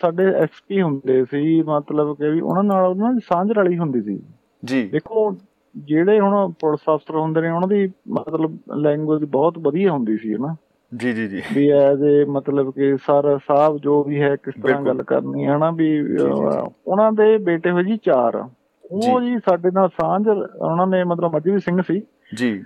[0.00, 4.18] ਸਾਡੇ ਐਕਸਪੀ ਹੁੰਦੇ ਸੀ ਮਤਲਬ ਕਿ ਵੀ ਉਹਨਾਂ ਨਾਲ ਉਹਨਾਂ ਦੀ ਸਾਂਝ ਰਲੀ ਹੁੰਦੀ ਸੀ।
[4.64, 5.36] ਜੀ। ਦੇਖੋ
[5.76, 10.54] ਜਿਹੜੇ ਹੁਣ ਪੁਲਿਸ ਅਫਸਰ ਹੁੰਦੇ ਨੇ ਉਹਨਾਂ ਦੀ ਮਤਲਬ ਲੈਂਗੁਏਜ ਬਹੁਤ ਵਧੀਆ ਹੁੰਦੀ ਸੀ ਹਨਾ।
[10.92, 14.82] ਜੀ ਜੀ ਜੀ। ਵੀ ਐਜ਼ ਏ ਮਤਲਬ ਕਿ ਸਰ ਸਾਹਿਬ ਜੋ ਵੀ ਹੈ ਕਿਸ ਤਰ੍ਹਾਂ।
[14.82, 15.90] ਗੱਲ ਕਰਨੀ ਹੈ ਹਨਾ ਵੀ
[16.86, 18.42] ਉਹਨਾਂ ਦੇ ਬੇਟੇ ਹੋਏ ਜੀ ਚਾਰ।
[18.90, 22.02] ਉਹ ਜੀ। ਸਾਡੇ ਨਾਲ ਸਾਂਝ ਉਹਨਾਂ ਨੇ ਮਤਲਬ ਮੱਝੀ ਸਿੰਘ ਸੀ।
[22.34, 22.62] ਜੀ।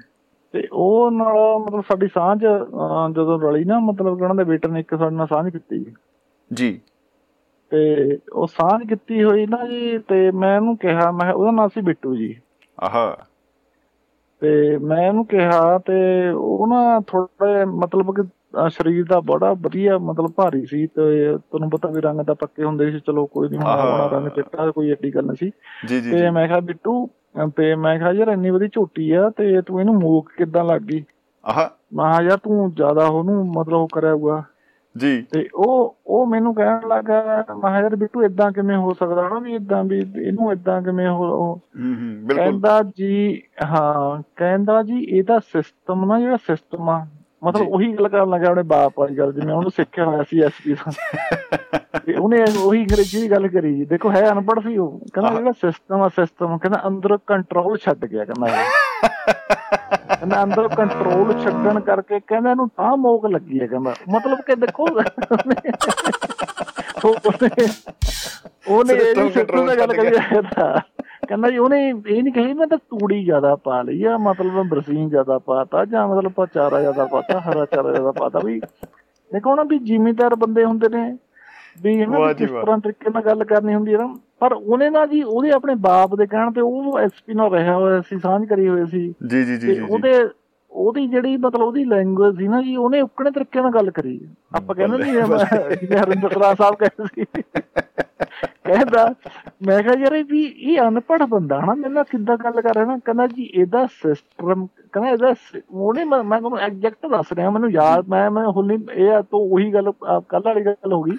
[0.52, 2.40] ਤੇ ਉਹ ਨਾਲ ਮਤਲਬ ਸਾਡੀ ਸਾਂਝ
[3.16, 5.94] ਜਦੋਂ ਰਲੀ ਨਾ ਮਤਲਬ ਉਹਨਾਂ ਦੇ ਬੇਟੇ ਨੇ ਇੱਕ ਸਾਡੇ ਨਾਲ ਸਾਂਝ ਕੀਤੀ।
[6.52, 6.80] ਜੀ।
[7.70, 11.80] ਤੇ ਉਹ ਸਾਂਝ ਕੀਤੀ ਹੋਈ ਨਾ ਜੀ ਤੇ ਮੈਂ ਉਹਨੂੰ ਕਿਹਾ ਮੈਂ ਉਹਦਾ ਨਾਮ ਸੀ
[11.80, 12.40] ਬਿੱਟੂ ਜੀ।
[12.80, 13.16] ਆਹਾ।
[14.40, 18.22] ਤੇ ਮੈਂ ਉਹਨੂੰ ਕਿਹਾ ਤੇ ਉਹ ਨਾ ਥੋੜਾ ਮਤਲਬ ਕਿ
[18.70, 22.90] ਸਰੀਰ ਦਾ ਬੜਾ ਵਧੀਆ ਮਤਲਬ ਭਾਰੀ ਸੀ ਤੇ ਤੁਹਾਨੂੰ ਪਤਾ ਵੀ ਰੰਗ ਤਾਂ ਪੱਕੇ ਹੁੰਦੇ
[22.90, 25.50] ਸੀ ਚਲੋ ਕੋਈ ਨਹੀਂ। ਹੋਣਾ ਰੰਗ ਚਿੱਟਾ ਕੋਈ ਏਡੀ ਗੱਲ ਨਹੀਂ ਸੀ।
[26.10, 27.06] ਤੇ ਮੈਂ ਕਿਹਾ ਬਿੱਟੂ
[27.56, 31.04] ਤੇ ਮੈਂ ਕਿਹਾ ਯਾਰ ਇੰਨੀ ਵਧੀ ਝੋਟੀ ਆ ਤੇ ਤੂੰ ਇਹਨੂੰ ਮੂਕ ਕਿੱਦਾਂ ਲੱਗ ਗਈ?
[31.44, 34.42] ਆਹਾ। ਮੈਂ ਕਿਹਾ ਯਾਰ ਤੂੰ ਜ਼ਿਆਦਾ ਉਹਨੂੰ ਮਤਲਬ ਉਹ ਕਰਿਆ ਹੋਊਗਾ।
[34.96, 39.28] ਜੀ। ਤੇ ਉਹ ਉਹ ਮੈਨੂੰ ਕਹਿਣ ਲੱਗਾ ਮੈਂ ਕਿਹਾ ਯਾਰ ਬਿੱਟੂ ਇਦਾਂ ਕਿਵੇਂ ਹੋ ਸਕਦਾ
[39.28, 44.82] ਨਾ ਵੀ ਇਦਾਂ ਵੀ ਇਹਨੂੰ ਇਦਾਂ ਕਿਵੇਂ ਹੋ ਹੂੰ ਹੂੰ ਬਿਲਕੁਲ। ਕਹਿੰਦਾ ਜੀ ਹਾਂ ਕਹਿੰਦਾ
[44.82, 47.04] ਜੀ ਇਹਦਾ ਸਿਸਟਮ ਨਾ ਜਿਹੜਾ ਸਿਸਟਮ ਆ
[47.44, 50.74] ਮਤਲਬ। ਉਹੀ ਗੱਲ ਕਰਨ ਲੱਗਾ ਆਪਣੇ ਬਾਪ ਵਾਲੀ ਗੱਲ ਜਿਵੇਂ ਉਹਨੂੰ ਸਿੱਖਿਆ ਹੋਇਆ ਸੀ ਐਸਪੀ
[50.74, 50.92] ਤੋਂ
[52.06, 55.52] ਤੇ ਉਹਨੇ ਉਹੀ ਅੰਗਰੇਜ਼ੀ ਦੀ ਗੱਲ ਕਰੀ ਜੀ ਦੇਖੋ ਹੈ ਅਨਪੜ੍ਹ ਸੀ ਉਹ ਕਹਿੰਦਾ। ਜਿਹੜਾ
[55.52, 58.46] ਸਿਸਟਮ ਆ ਸਿਸਟਮ ਕਹਿੰਦਾ ਅੰਦਰ ਕੰਟਰੋਲ ਛੱਡ ਗਿਆ ਕਹਿੰਦਾ।
[60.14, 64.86] ਕਹਿੰਦਾ ਅੰਦਰ ਕੰਟਰੋਲ ਛੱਡਣ ਕਰਕੇ ਕਹਿੰਦਾ ਇਹਨੂੰ ਤਾਂ ਮੋਕ ਲੱਗੀ ਹੈ ਕਹਿੰਦਾ ਮਤਲਬ ਕਿ ਦੇਖੋ
[67.04, 67.48] ਉਹਨੇ
[68.68, 70.80] ਉਹਨੇ ਇਹ ਨਹੀਂ control ਦਾ ਗੱਲ ਕਰੀ ਗਿਆ। ਜਾਂਦਾ
[71.28, 75.08] ਕਹਿੰਦਾ ਜੀ ਉਹਨੇ ਇਹ ਨਹੀਂ ਕਹੀ ਮੈਂ ਤਾਂ ਤੂੜੀ ਜ਼ਿਆਦਾ ਪਾ ਲਈ ਆ ਮਤਲਬ ਬਰਸੀਨ
[75.08, 78.60] ਜ਼ਿਆਦਾ ਪਾਤਾ ਜਾਂ ਮਤਲਬ ਚਾਰਾ ਜ਼ਿਆਦਾ ਪਾਤਾ ਹਰਾ ਚਾਰਾ ਜ਼ਿਆਦਾ ਪਾਤਾ ਵੀ।
[79.32, 81.18] ਦੇਖੋ ਨਾ ਵੀ ਜ਼ਿਮੀਦਾਰ ਬੰਦੇ ਹੁੰਦੇ ਨੇ
[81.82, 85.06] ਵੀ ਇਹਨਾਂ ਦੀ ਕਿਸ। ਤਰ੍ਹਾਂ ਤਰੀਕੇ ਨਾਲ ਗੱਲ ਕਰਨੀ ਹੁੰਦੀ ਹੈ ਨਾ। ਪਰ ਉਹਨੇ ਨਾ
[85.06, 88.68] ਜੀ ਉਹਦੇ ਆਪਣੇ ਬਾਪ ਦੇ ਕਹਿਣ ਤੇ ਉਹ ਐਸਪੀ ਨਾਲ ਰਿਹਾ ਹੋਇਆ ਸੀ ਸਾਂਝ ਕਰੀ
[88.68, 90.28] ਹੋਈ ਸੀ। ਜੀ ਤੇ ਜੀ ਜੀ। ਉਹਦੇ
[90.74, 94.20] ਉਹਦੀ ਜਿਹੜੀ ਮਤਲਬ ਉਹਦੀ ਲੈਂਗੁਏਜ ਸੀ ਨਾ ਜੀ ਉਹਨੇ ਉਕਣੇ ਤਰੀਕੇ ਨਾਲ ਗੱਲ ਕਰੀ।
[94.54, 97.42] ਆਪਾਂ ਕਹਿੰਦੇ ਨਹੀਂ ਜਿਵੇਂ ਹਰਿੰਦਰ ਸਾਹਿਬ ਕਹਿੰਦੇ ਸੀ।
[98.64, 99.04] ਕਹਿੰਦਾ
[99.66, 102.84] ਮੈਂ ਕਿਹਾ ਯਾਰ ਇਹ ਵੀ ਇਹ ਅਨਪੜ੍ਹ ਬੰਦਾ ਹਨਾ ਮੇਰੇ ਨਾਲ ਕਿੱਦਾਂ ਗੱਲ ਕਰ ਰਿਹਾ
[102.84, 105.32] ਨਾ ਕਹਿੰਦਾ ਜੀ ਇਹਦਾ ਸਿਸਟਮ ਕਹਿੰਦਾ ਇਹਦਾ
[105.70, 109.72] ਉਹਨੇ ਮੈਂ ਤੁਹਾਨੂੰ ਐਗਜ਼ੈਕਟ ਦੱਸ ਰਿਹਾ ਮੈਨੂੰ ਯਾਦ ਮੈਂ ਮੈਂ ਹੁਣ ਇਹ ਆ ਤੋਂ ਉਹੀ
[109.74, 109.92] ਗੱਲ
[110.28, 111.16] ਕੱਲ ਵਾਲੀ ਗੱਲ ਹੋ ਗਈ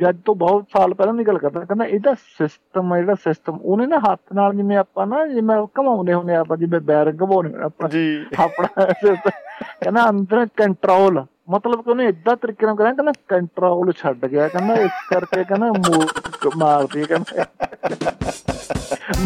[0.00, 3.86] ਜਦ ਤੋਂ ਬਹੁਤ ਸਾਲ ਪਹਿਲਾਂ ਦੀ ਗੱਲ ਕਰਦਾ ਕਹਿੰਦਾ ਇਹਦਾ ਸਿਸਟਮ ਹੈ ਜਿਹੜਾ ਸਿਸਟਮ ਉਹਨੇ
[3.86, 8.06] ਨਾ ਹੱਥ ਨਾਲ ਜਿਵੇਂ ਆਪਾਂ ਨਾ ਜਿਵੇਂ ਘਮਾਉਂਦੇ ਹੁੰਦੇ ਆਪਾਂ ਜਿਵੇਂ ਬੈਰ ਘਮਾਉਂਦੇ ਆਪਾਂ ਜੀ।
[8.38, 14.48] ਆਪਣਾ ਕਹਿੰਦਾ ਅੰਦਰ ਕੰਟਰੋਲ ਮਤਲਬ ਕਿ ਉਹਨੇ ਇਦਾਂ ਤਰੀਕੇ ਨਾਲ ਕਰਿਆ ਕਹਿੰਦਾ ਕੰਟਰੋਲ ਛੱਡ ਗਿਆ
[14.48, 17.44] ਕਹਿੰਦਾ ਇਸ ਕਰਕੇ ਕਹਿੰਦਾ ਮੂਕ ਮਾਰਦੀ ਕਹਿੰਦਾ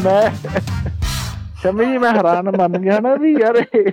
[0.05, 0.30] ਮੈਂ
[1.62, 3.90] ਸ਼ਮੀ ਜੀ ਮੈਂ ਹੈਰਾਨ ਮੰਨ ਗਿਆ ਨਾ ਵੀ ਯਾਰ ਇਹ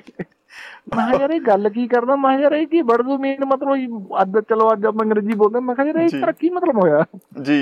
[0.92, 4.22] ਮੈਂ ਕਿਹਾ ਯਾਰ ਇਹ ਗੱਲ ਕੀ ਕਰਦਾ ਮੈਂ ਕਿਹਾ ਯਾਰ ਇਹ ਕੀ ਬੜਦੂ ਮੀਨ ਮਤਲਬ
[4.22, 7.04] ਅੱਜ ਚਲੋ ਅੱਜ ਆਪਾਂ ਅੰਗਰੇਜ਼ੀ ਬੋਲਦੇ ਮੈਂ ਕਿਹਾ ਯਾਰ ਇਹ ਜੀ। ਤਰ੍ਹਾਂ ਕੀ ਮਤਲਬ ਹੋਇਆ?
[7.42, 7.60] ਜੀ।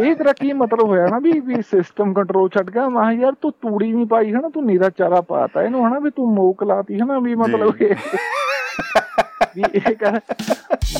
[0.00, 3.32] ਇਹ ਤੇਰਾ ਕੀ ਮਤਲਬ ਹੋਇਆ ਨਾ ਵੀ ਵੀ ਸਿਸਟਮ ਕੰਟਰੋਲ ਛੱਡ ਗਿਆ ਮੈਂ ਕਿਹਾ ਯਾਰ
[3.42, 7.00] ਤੂੰ ਤੂੜੀ ਨਹੀਂ ਪਾਈ ਹਨਾ ਤੂੰ ਨੀਰਾ ਚਾਰਾ ਪਾਤਾ ਇਹਨੂੰ ਹਨਾ ਵੀ ਤੂੰ ਮੋਕ ਲਾਤੀ
[7.00, 7.74] ਹਨਾ ਵੀ ਮਤਲਬ
[9.56, 10.20] ਵੀ ਇਹ ਕਰ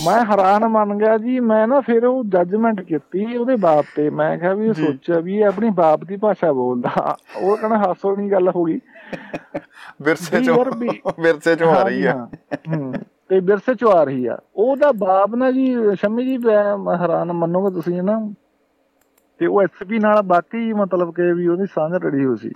[0.05, 4.39] ਮੈਂ ਹੈਰਾਨ ਮੰਨ ਗਿਆ ਜੀ ਮੈਂ ਨਾ ਫਿਰ ਉਹ ਜੱਜਮੈਂਟ ਕੀਤੀ ਉਹਦੇ ਬਾਪ ਤੇ। ਮੈਂ
[4.39, 8.49] ਕਿਹਾ ਵੀ। ਸੋਚਿਆ ਵੀ ਇਹ ਆਪਣੀ ਬਾਪ ਦੀ ਭਾਸ਼ਾ ਬੋਲਦਾ। ਉਹ ਕਹਿੰਦਾ ਹਾਸੋ ਨਹੀਂ ਗੱਲ
[8.49, 8.81] ਹੋ ਗਈ।
[10.03, 10.65] ਵਿਰਸੇ ਚੋਂ
[11.21, 12.93] ਵਿਰਸੇ ਚੋਂ ਆ ਰਹੀ। ਹੂੰ
[13.29, 16.37] ਤੇ ਵਿਰਸੇ ਚੋਂ ਆ ਰਹੀ ਆ। ਉਹਦਾ ਬਾਪ ਨਾ ਜੀ ਸ਼ਮੀ ਜੀ
[17.01, 18.33] ਹੈਰਾਨ ਮੰਨੋਗੇ ਤੁਸੀਂ ਨਾ
[19.39, 22.51] ਤੇ ਉਹ ਐਸਪੀ ਨਾਲ ਬਾਕੀ ਮਤਲਬ ਕਿ ਵੀ ਉਹਦੀ ਸਾਂਝ ਰੜੀ ਹੋਈ ਸੀ।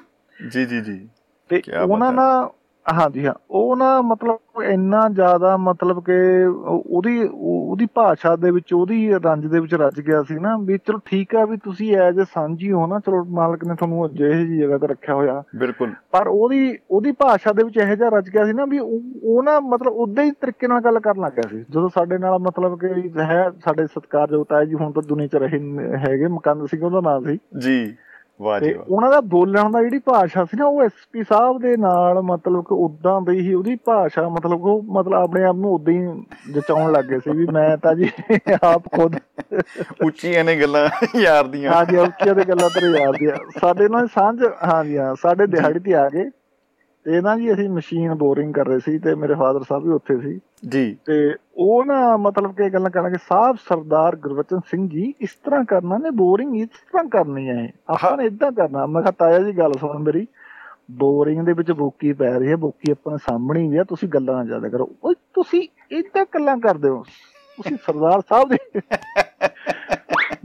[0.53, 1.09] ਜੀ ਜੀ ਜੀ।
[1.49, 2.51] ਤੇ ਉਹਨਾਂ। ਨਾਲ
[2.95, 8.51] ਹਾਂਜੀ ਹਾਂ। ਉਹ ਨਾ ਮਤਲਬ ਇੰਨਾ ਜ਼ਿਆਦਾ ਮਤਲਬ ਕਿ ਉਹ- ਉਹਦੀ ਉਹ- ਉਹਦੀ ਭਾਸ਼ਾ ਦੇ
[8.51, 11.97] ਵਿੱਚ ਉਹਦੀ ਰੰਜ ਦੇ ਵਿੱਚ ਰਚ ਗਿਆ ਸੀ ਨਾ ਵੀ ਚਲੋ ਠੀਕ ਆ ਵੀ ਤੁਸੀਂ
[11.97, 15.43] ਐਜ਼ ਅ ਸਾਂਝੀ ਹੋ ਨਾ ਚਲੋ ਮਾਲਕ ਨੇ ਤੁਹਾਨੂੰ ਅਜਿਹੀ ਜਿਹੀ ਜਗ੍ਹਾ ਤੇ ਰੱਖਿਆ ਹੋਇਆ।
[15.57, 19.01] ਬਿਲਕੁਲ। ਪਰ ਉਹਦੀ ਉਹਦੀ ਭਾਸ਼ਾ ਦੇ ਵਿੱਚ ਇਹੋ ਜਿਹਾ ਰਚ ਗਿਆ ਸੀ ਨਾ ਵੀ ਉਹ
[19.23, 22.39] ਉਹ ਨਾ ਮਤਲਬ ਉਦਾਂ ਹੀ ਤਰੀਕੇ ਨਾਲ ਗੱਲ ਕਰਨ ਲੱਗ ਗਿਆ ਸੀ। ਜਦੋਂ ਸਾਡੇ ਨਾਲ
[22.39, 25.59] ਮਤਲਬ ਕਿ ਹੈ ਸਾਡੇ ਸਤਿਕਾਰਯੋਗ ਤਾਏ ਜੀ ਹੁਣ ਤਾਂ ਦੁਨੀਆ 'ਚ ਰਹੇ
[25.97, 27.97] ਹੈਗੇ ਮਕੰਦ ਸਿੰਘ ਉਹਦਾ ਨਾਮ ਸੀ। ਜੀ।
[28.41, 32.23] ਵਾਹ ਜੀ ਉਹਨਾਂ ਦਾ ਬੋਲਣ ਦਾ ਜਿਹੜੀ ਭਾਸ਼ਾ ਸੀ ਨਾ ਉਹ ਐਸਪੀ ਸਾਹਿਬ ਦੇ ਨਾਲ
[32.23, 36.07] ਮਤਲਬ ਕਿ ਉਦਾਂ ਦੀ ਹੀ ਉਹਦੀ ਭਾਸ਼ਾ ਮਤਲਬ ਉਹ ਮਤਲਬ ਆਪਣੇ ਆਪ ਨੂੰ ਉਦਾਂ ਹੀ
[36.53, 38.11] ਜਚਾਉਣ ਲੱਗ ਗਏ ਸੀ ਵੀ ਮੈਂ ਤਾਂ ਜੀ
[38.65, 39.17] ਆਪ ਖੁਦ
[40.05, 44.45] ਉੱਚੀਆਂ ਨੇ ਗੱਲਾਂ ਯਾਰ ਦੀਆਂ। ਹਾਂਜੀ ਉੱਚੀਆਂ ਦੇ ਗੱਲਾਂ ਤੇਰੇ ਯਾਦ ਦੀਆਂ। ਸਾਡੇ ਨਾਲ ਸਾਂਝ
[44.65, 46.31] ਹਾਂਜੀ ਹਾਂ ਸਾਡੇ ਦਿਹਾੜੀ ਤੇ ਆ ਗਏ।
[47.09, 50.21] ਤੇ ਨਾ ਜੀ ਅਸੀਂ ਮਸ਼ੀਨ ਬੋਰਿੰਗ ਕਰ ਰਹੇ ਸੀ ਤੇ ਮੇਰੇ ਫਾਦਰ ਸਾਹਿਬ ਵੀ ਉੱਥੇ
[50.21, 55.15] ਸੀ। ਜੀ। ਤੇ ਉਹ ਨਾ ਮਤਲਬ ਕਿ ਇਹ ਗੱਲਾਂ ਕਰਾਂਗੇ ਸਾਹਿਬ ਸਰਦਾਰ ਗੁਰਵਚਨ ਸਿੰਘ ਜੀ
[55.21, 59.13] ਇਸ ਤਰ੍ਹਾਂ ਕਰਨਾ ਨੇ ਬੋਰਿੰਗ ਇਸ ਤਰ੍ਹਾਂ ਕਰਨੀ ਹੈ ਆਪਾਂ ਨੇ ਇਦਾਂ ਕਰਨਾ। ਮੈਂ ਕਿਹਾ
[59.19, 60.27] ਤਾਇਆ ਜੀ ਗੱਲ ਸੁਣ ਮੇਰੀ।
[60.91, 64.45] ਬੋਰਿੰਗ ਦੇ ਵਿੱਚ ਬੋਕੀ ਪੈ ਰਹੀ ਹੈ ਬੋਕੀ ਆਪਣੇ ਸਾਹਮਣੇ ਹੀ ਹੈ ਤੁਸੀਂ ਗੱਲਾਂ ਨਾ
[64.45, 67.03] ਜ਼ਿਆਦਾ ਕਰੋ। ਓਏ ਤੁਸੀਂ ਇਦਾਂ ਗੱਲਾਂ ਕਰਦੇ ਹੋ।
[67.57, 68.81] ਤੁਸੀਂ ਸਰਦਾਰ ਸਾਹਿਬ ਦੇ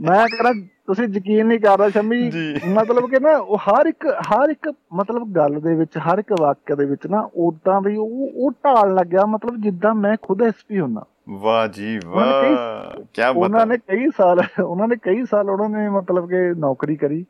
[0.04, 4.06] ਮੈਂ ਕਹਿੰਦਾ ਤੁਸੀਂ ਯਕੀਨ ਨਹੀਂ ਕਰ ਰਹੇ ਸ਼ਮੀ। ਜੀ। ਮਤਲਬ ਕਿ ਨਾ ਉਹ ਹਰ ਇੱਕ
[4.06, 8.32] ਹਰ ਇੱਕ ਮਤਲਬ ਗੱਲ ਦੇ ਵਿੱਚ ਹਰ ਇੱਕ ਵਾਕਿਆ ਦੇ ਵਿੱਚ ਨਾ ਉਦਾਂ ਦੀ ਉਹ
[8.34, 13.48] ਉਹ ਢਾਲ ਲੱਗਿਆ ਮਤਲਬ ਜਿੱਦਾਂ ਮੈਂ ਖੁਦ ਐਸਪੀ ਹੁੰਨਾ। ਵਾਹ ਜੀ ਉਹਨਾਂ ਵਾਹ ਕੀ ਉਹਨਾਂ
[13.48, 17.26] ਬਤਾ ਨੇ ਕਈ ਸਾਲ ਉਹਨਾਂ ਨੇ ਕਈ ਸਾਲ ਉਹਨਾਂ ਨੇ ਮਤਲਬ ਕਿ ਨੌਕਰੀ ਕਰੀ।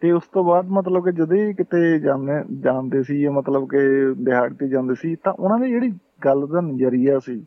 [0.00, 3.78] ਤੇ ਉਸ ਤੋਂ ਬਾਅਦ ਮਤਲਬ ਕਿ ਜਦੋਂ ਹੀ ਕਿਤੇ ਜਾਂਦੇ ਜਾਂਦੇ ਸੀ ਜਾਂ ਮਤਲਬ ਕਿ
[4.24, 5.92] ਦਿਹਾੜੀ ਤੇ ਜਾਂਦੇ ਸੀ ਤਾਂ ਉਹਨਾਂ ਦੀ ਜਿਹੜੀ
[6.24, 7.46] ਗੱਲ ਦਾ ਨਜ਼ਰੀਆ ਸੀ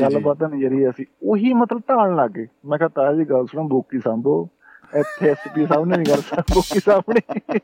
[0.00, 3.68] ਗੱਲਬਾਤ ਦਾ ਨਜ਼ਰੀਆ ਸੀ ਉਹੀ ਮਤਲਬ ਢਾਲਣ ਲੱਗ ਗਏ। ਮੈਂ ਕਿਹਾ ਤਾਇਆ ਜੀ, ਗੱਲ ਸੁਣੋ,
[3.68, 4.48] ਬੋਕੀ ਸੰਭੋ।
[4.94, 7.58] ਇੱਥੇ ਐਸਪੀ ਸਾਹਿਬ ਨੇ ਨਹੀਂ ਗੱਲ ਸੁਣੀ, ਬੋਕੀ ਸਾਹਿਬ ਨੇ।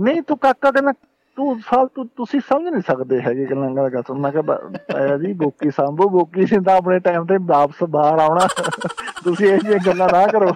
[0.00, 0.92] ਨਹੀਂ, ਤੂੰ ਕਾਕਾ ਕਹਿੰਦਾ,
[1.36, 4.76] ਤੂੰ ਸਾਲ, ਤੂੰ, ਤੁਸੀਂ ਸਮਝ ਨਹੀਂ ਸਕਦੇ ਹੈਗੇ ਗੱਲਾਂ, ਗੱਲ ਕਰ ਸੁਣ ਮੈਂ ਕਿਹਾ, ਬ-
[4.92, 8.48] ਤਾਇਆ ਜੀ, ਬੋਕੀ ਸੰਭੋ, ਬੋਕੀ ਸਿੰਘ ਤਾਂ ਆਪਣੇ ਟਾਈਮ ਤੇ ਵਾਪਸ ਬਾਹਰ ਆਉਣਾ।
[9.24, 10.52] ਤੁਸੀਂ ਇਹ ਜਿਹੀਆਂ ਗੱਲਾਂ ਨਾ ਕਰੋ।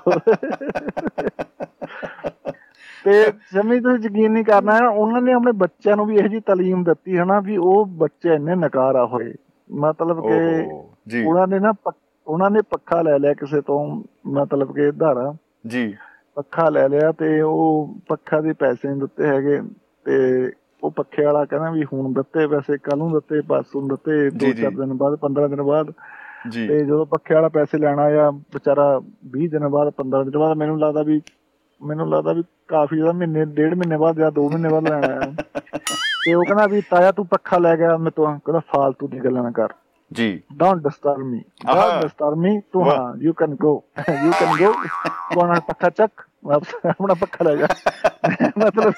[3.04, 6.40] ਤੇ ਜਮੀ ਤੁਸੀਂ ਯਕੀਨ ਨਹੀਂ ਕਰਨਾ ਹੈ ਉਹਨਾਂ ਨੇ ਆਪਣੇ ਬੱਚਿਆਂ ਨੂੰ ਵੀ ਇਹੋ ਜਿਹੀ
[6.40, 9.34] ਤਾਲੀਮ ਦਿੱਤੀ ਹੈ ਨਾ ਵੀ ਉਹ ਬੱਚੇ ਇੰਨੇ ਨਕਾਰਾ ਹੋਏ।
[9.72, 10.68] ਮਤਲਬ ਕਿ
[11.24, 11.72] ਉਹਨਾਂ ਨੇ ਨਾ
[12.26, 15.34] ਉਹਨਾਂ ਨੇ ਪੱਖਾ ਲੈ ਲਿਆ ਕਿਸੇ ਤੋਂ ਮਤਲਬ ਕਿ ਧਾਰਾ।
[15.66, 15.94] ਜੀ।
[16.34, 19.60] ਪੱਖਾ ਲੈ ਲਿਆ ਤੇ ਉਹ ਪੱਖਾ ਦੇ ਪੈਸੇ ਨਹੀਂ ਦਿੱਤੇ ਹੈਗੇ
[20.04, 20.50] ਤੇ
[20.84, 24.52] ਉਹ ਪੱਖੇ ਵਾਲਾ ਕਹਿੰਦਾ ਵੀ ਹੁਣ ਦਿੱਤੇ ਪੈਸੇ ਕੱਲ ਨੂੰ ਦਿੱਤੇ ਪਰਸੋਂ ਨੂੰ ਦਿੱਤੇ ਦੋ।
[24.52, 25.92] ਚਾਰ ਦਿਨ ਬਾਅਦ 15 ਦਿਨ ਬਾਅਦ।
[26.50, 29.00] ਜੀ। ਤੇ ਜਦੋਂ ਪੱਖੇ ਵਾਲਾ ਪੈਸੇ ਲੈਣ ਆਇਆ ਵਿਚਾਰਾ
[29.38, 31.20] 20 ਦਿਨ ਬਾਅਦ 15 ਦਿਨ ਬਾਅਦ ਮੈਨੂੰ ਲੱਗਦਾ ਵੀ
[31.82, 35.20] ਮੈਨੂੰ ਲੱਗਦਾ ਵੀ ਕਾਫੀ ਜ਼ਿਆਦਾ ਮਹੀਨੇ ਡੇਢ ਮਹੀਨੇ ਬਾਅਦ ਜਾਂ 2 ਮਹੀਨੇ ਬਾਅਦ ਲੈਣ ਆਇਆ।
[36.24, 39.42] ਤੇ ਉਹ ਕਹਿੰਦਾ ਵੀ ਤਾਇਆ ਤੂੰ ਪੱਖਾ ਲੈ ਗਿਆ ਮੈਂ ਤੋਂ ਕਹਿੰਦਾ ਫਾਲਤੂ ਦੀ ਗੱਲਾਂ
[39.42, 39.72] ਨਾ ਕਰ
[40.10, 41.38] ਜੀ don't disturb me.
[41.66, 43.72] Don't disturb me ਤੂੰ। ਹਾਂ you can go
[44.24, 44.72] you can go
[45.32, 46.22] ਆਪਣਾ ਪੱਖਾ ਚੱਕ
[46.86, 47.66] ਆਪਣਾ ਪੱਖਾ ਲੈ ਜਾ
[48.58, 48.92] ਮਤਲਬ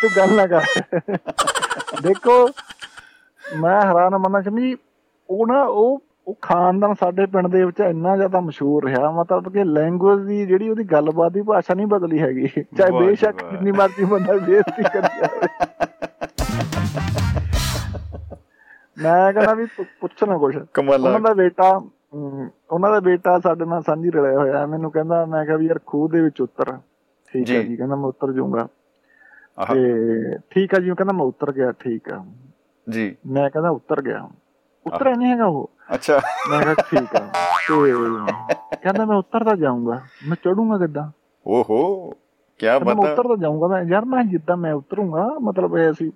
[0.00, 0.64] ਤੂੰ ਗੱਲ ਨਾ ਕਰ
[2.02, 2.46] ਦੇਖੋ
[3.44, 4.76] ਮੈਂ ਹੈਰਾਨ ਮੰਨਣਾ ਚਾਹੁੰਦੀ
[5.28, 9.64] ਉਹ ਨਾ ਉਹ ਉਹ ਖਾਨਦਾਨ ਸਾਡੇ ਪਿੰਡ ਦੇ ਵਿੱਚ ਇੰਨਾ ਜ਼ਿਆਦਾ ਮਸ਼ਹੂਰ ਰਿਹਾ ਮਤਲਬ ਕਿ
[9.64, 14.32] ਲੈਂਗੁਏਜ ਦੀ ਜਿਹੜੀ ਉਹਦੀ ਗੱਲਬਾਤ ਦੀ ਭਾਸ਼ਾ ਨਹੀਂ ਬਦਲੀ ਹੈਗੀ ਚਾਹੇ ਬੇਸ਼ੱਕ। ਜਿੰਨੀ ਮਰਜ਼ੀ ਬੰਦਾ
[14.38, 15.28] ਬੇਇੱਜ਼ਤੀ ਕਰੀ
[18.98, 21.80] ਮੈਂ ਕਹਿੰਦਾ ਵੀ ਪੁ- ਪੁੱਛਣਾ ਕੁਛ। ਉਹਨਾਂ ਦਾ ਬੇਟਾ
[22.70, 26.08] ਉਹਨਾਂ ਦਾ ਬੇਟਾ ਸਾਡੇ ਨਾਲ ਸਾਂਝੀ ਰਲਿਆ ਹੋਇਆ ਮੈਨੂੰ ਕਹਿੰਦਾ ਮੈਂ ਕਿਹਾ ਵੀ ਯਾਰ ਖੂਹ
[26.08, 26.78] ਦੇ ਵਿੱਚ ਉਤਰ।
[27.26, 28.68] ਠੀਕ ਹੈ ਜੀ। ਕਹਿੰਦਾ ਮੈਂ ਉਤਰ ਜਾਊਂਗਾ।
[29.74, 32.24] ਤੇ ਠੀਕ ਹੈ ਜੀ ਕਹਿੰਦਾ ਮੈਂ ਉਤਰ ਗਿਆ ਠੀਕ ਆ।
[32.88, 34.28] ਜੀ। ਮੈਂ ਕਹਿੰਦਾ ਉਤਰ ਗਿਆ।
[34.86, 36.20] ਉਤਰਿਆ ਨਹੀਂ ਹੈਗਾ ਉਹ। ਅੱਛਾ।
[36.50, 37.30] ਮੈਂ ਕਿਹਾ ਠੀਕ ਆ।
[38.70, 41.10] ਤੇ ਕਹਿੰਦਾ ਮੈਂ ਉਤਰਦਾ ਜਾਊਂਗਾ। ਮੈਂ ਚੜੂੰਗਾ ਕਿੱਦਾਂ?
[41.46, 42.12] ਓਹੋ।
[42.58, 46.10] ਕੀ ਕਹਿੰਦਾ ਮੈਂ ਬਤਾ ਉਤਰਦਾ ਜਾਊਂਗਾ ਮੈਂ ਯਾਰ ਮੈਂ ਜਿੱਦਾਂ ਮੈਂ ਉਤਰੂੰਗਾ ਮਤਲਬ ਇਹ ਅਸੀਂ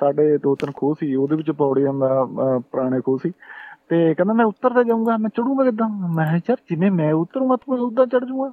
[0.00, 2.24] ਸਾਡੇ ਦੋ ਤਿੰਨ ਖੂਹ ਸੀ ਉਹਦੇ ਵਿੱਚ ਪੌੜੀਆਂ ਦਾ
[2.70, 3.32] ਪੁਰਾਣੇ ਖੂਹ ਸੀ।
[3.88, 5.88] ਤੇ ਕਹਿੰਦਾ ਮੈਂ ਉਤਰਦਾ ਜਾਊਂਗਾ ਮੈਂ ਚੜੂੰਗਾ ਕਿੱਦਾਂ?
[6.14, 8.52] ਮੈਂ ਯਾਰ ਜਿਵੇਂ ਮੈਂ ਉਤਰੂੰਗਾ ਤੂੰ ਉਦਾਂ ਚੜ ਜਾਊਂਗਾ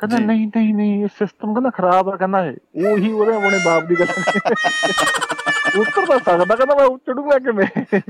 [0.00, 2.56] ਕਹਿੰਦਾ। ਨਹੀਂ ਨਹੀਂ ਨਹੀਂ ਇਹ ਸਿਸਟਮ ਕਹਿੰਦਾ ਖਰਾਬ ਆ ਕਹਿੰਦਾ ਇਹ।
[2.92, 4.06] ਉਹੀ ਉਹਦੇ ਆਪਣੇ ਬਾਪ ਦੀ ਗੱਲ
[5.80, 8.00] ਉਤਰ ਤਾਂ ਸਕਦਾ ਕਹਿੰਦਾ ਮੈਂ ਚੜੂੰਗਾ ਕਿਵੇਂ?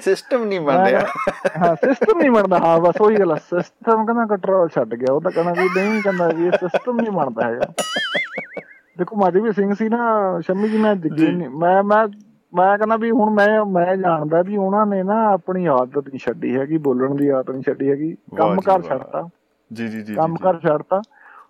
[0.00, 1.06] ਸਿਸਟਮ ਨਹੀਂ ਕਿਹਾ,
[1.58, 5.30] ਹਾਂ ਸਿਸਟਮ ਨਹੀਂ ਬਣਦਾ। ਹਾਂ ਬਸ ਉਹੀ ਗੱਲ ਸਿਸਟਮ ਕਹਿੰਦਾ ਕੰਟਰੋਲ ਛੱਡ ਗਿਆ। ਉਹ ਤਾਂ
[5.30, 7.72] ਕਹਿੰਦਾ ਵੀ ਨਹੀਂ ਕਹਿੰਦਾ ਵੀ ਇਹ ਸਿਸਟਮ ਨਹੀਂ ਬਣਦਾ ਹੈਗਾ।
[8.98, 12.06] ਦੇਖੋ ਮਾਜਵੀ ਸਿੰਘ ਸੀ ਨਾ ਸ਼ਮੀ ਜੀ ਮੈਂ ਯਕੀਨ ਨਹੀਂ। ਮੈਂ ਮੈਂ
[12.52, 16.56] ਮੈਂ ਕਹਿੰਦਾ ਵੀ ਹੁਣ ਮੈਂ ਮੈਂ ਜਾਣਦਾ ਵੀ ਉਹਨਾਂ ਨੇ ਨਾ ਆਪਣੀ ਆਦਤ ਨਹੀਂ ਛੱਡੀ
[16.56, 19.28] ਹੈਗੀ ਬੋਲਣ ਦੀ ਆਦਤ ਨਹੀਂ ਛੱਡੀ ਹੈਗੀ। ਕੰਮ ਕਰ। ਛੱਡਤਾ।
[19.72, 21.00] ਜੀ ਜੀ ਜੀ ਕੰਮ ਕਰ ਛੱਡਤਾ।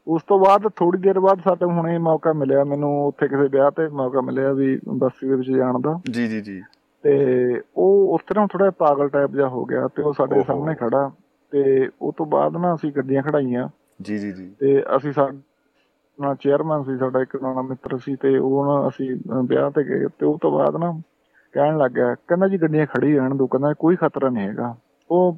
[0.06, 3.88] ਉਸ ਤੋਂ ਬਾਅਦ ਥੋੜੀ ਦੇਰ ਬਾਅਦ ਸਾਡੇ ਹੁਣੇ ਮੌਕਾ ਮਿਲਿਆ ਮੈਨੂੰ ਉੱਥੇ ਕਿਸੇ ਵਿਆਹ ਤੇ
[3.88, 6.62] ਮੌਕਾ ਮਿਲਿਆ ਵੀ ਬਸਤੀ ਦੇ ਵਿੱਚ ਜਾਣ ਦਾ। ਜੀ ਜੀ ਜੀ।
[7.04, 7.14] ਤੇ
[7.76, 11.10] ਉਹ ਉਸ ਤਰ੍ਹਾਂ ਥੋੜਾ ਪਾਗਲ ਟਾਈਪ ਜਿਹਾ ਹੋ ਗਿਆ ਤੇ ਉਹ ਸਾਡੇ। ਸਾਹਮਣੇ ਖੜਾ
[11.52, 13.68] ਤੇ ਉਹ ਤੋਂ ਬਾਅਦ ਨਾ ਅਸੀਂ ਗੱਡੀਆਂ ਖੜਾਈਆਂ।
[14.02, 18.64] ਜੀ ਜੀ ਜੀ। ਤੇ ਅਸੀਂ ਸਾਡਾ ਚੇਅਰਮੈਨ ਸੀ ਸਾਡਾ ਇੱਕ ਨਾਨਾ ਮਿੱਤਰ ਸੀ ਤੇ ਉਹ
[18.66, 19.16] ਨਾ ਅਸੀਂ
[19.46, 20.92] ਵਿਆਹ ਤੇ ਗਏ ਤੇ ਉਹ ਤੋਂ ਬਾਅਦ ਨਾ
[21.54, 21.90] ਕਹਿਣ ਲੱਗ
[22.28, 24.74] ਕਹਿੰਦਾ ਜੀ ਗੱਡੀਆਂ ਖੜੀ ਰਹਿਣ ਦੋ ਕਹਿੰਦਾ ਕੋਈ ਖਤਰਾ ਨਹੀਂ ਹੈਗਾ।
[25.10, 25.36] ਉਹ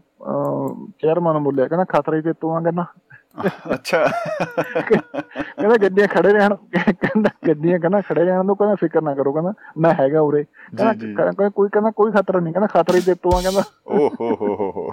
[0.99, 2.85] ਚੇਅਰਮੈਨ ਨੂੰ ਬੋਲਿਆ ਕਹਿੰਦਾ ਖਤਰਾ ਹੀ ਤੇ ਤੂੰ ਆ ਕਹਿੰਦਾ।
[3.75, 4.07] ਅੱਛਾ।
[4.91, 6.55] ਕਹਿੰਦਾ ਗੱਡੀਆਂ ਖੜੇ ਰਹਿਣ।
[6.93, 10.45] ਕਹਿੰਦਾ ਗੱਡੀਆਂ ਕਹਿੰਦਾ ਖੜੇ ਰਹਿਣ ਦੋ ਕਹਿੰਦਾ ਫਿਕਰ ਨਾ ਕਰੋ ਕਹਿੰਦਾ ਮੈਂ ਹੈਗਾ ਉਰੇ।
[10.77, 14.55] ਕਹਿੰਦਾ ਕੋਈ ਕਹਿੰਦਾ ਕੋਈ ਖਤਰਾ ਨਹੀਂ ਕਹਿੰਦਾ ਖਤਰਾ ਹੀ ਤੇ ਆ ਕਹਿੰਦਾ। ਓ ਹੋ ਹੋ
[14.55, 14.93] ਹੋ। ਹੋ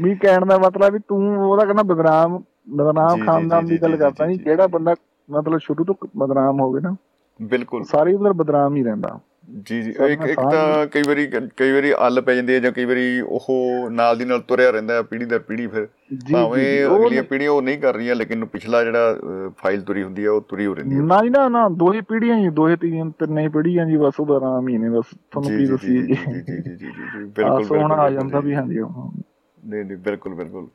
[0.00, 1.18] ਵੀ ਕਹਿਣ ਦਾ ਮਤਲਬ ਵੀ ਤੂੰ
[1.50, 4.94] ਉਹਦਾ ਕਹਿੰਦਾ ਬਦਨਾਮ ਬਦਨਾਮ ਖਾਨਦਾਨ ਦੀ ਗੱਲ ਕਰਦਾ ਨਹੀਂ ਜਿਹੜਾ। ਬੰਦਾ
[5.30, 6.94] ਮਤਲਬ ਸ਼ੁਰੂ ਤੋਂ ਬਦਨਾਮ ਹੋਵੇ ਨਾ
[7.40, 9.18] ਬਿਲਕੁਲ। ਸਾਰੀ ਉਮਰ ਬਦਨਾਮ ਹੀ ਰਹਿੰਦਾ।
[9.66, 12.84] ਜੀ ਜੀ। ਇੱਕ ਇੱਕ ਤਾਂ ਕਈ ਵਾਰੀ ਕਈ ਵਾਰੀ ਅੱਲ ਪੈ ਜਾਂਦੀ ਹੈ ਜਾਂ ਕਈ
[12.84, 15.86] ਵਾਰੀ ਉਹ ਨਾਲ ਦੀ ਨਾਲ ਤੁਰਿਆ ਰਹਿੰਦਾ ਹੈ ਪੀੜੀ ਦਰ ਪੀੜੀ ਫਿਰ।
[16.32, 19.18] ਭਾਵੇਂ ਅਗਲੀਆਂ ਪੀੜ੍ਹੀਆਂ ਉਹ ਨਹੀਂ ਕਰ ਰਹੀਆਂ ਲੇਕਿਨ ਪਿਛਲਾ ਜਿਹੜਾ
[19.58, 22.48] ਫਾਈਲ ਤੁਰੀ ਹੁੰਦੀ ਹੈ ਉਹ ਤੁਰੀ ਹੋ ਰਹਿੰਦੀ ਹੈ। ਨਾ ਨਾ ਨਾ ਦੋਹੇ ਪੀੜ੍ਹੀਆਂ ਹੀ
[22.48, 25.66] ਦੋਹੇ ਤੀਨ ਤਿੰਨੇ ਹੀ ਪੀੜ੍ਹੀਆਂ ਜੀ ਬਸ ਉਹਦਾ ਆਰਾਮ ਹੀ ਨੇ ਬਸ ਤੁਹਾਨੂੰ ਕੀ ਜੀ
[25.66, 30.34] ਦੱਸੀਏ ਜੀ ਜੀ। ਜੀ ਜੀ ਜੀ ਬਿਲਕੁਲ ਸੋਹਣਾ ਆ ਜਾਂਦਾ। ਵੀ ਹਾਂਜੀ। ਨਹੀਂ ਨਹੀਂ ਬਿਲਕੁਲ
[30.34, 30.68] ਬਿਲਕੁਲ।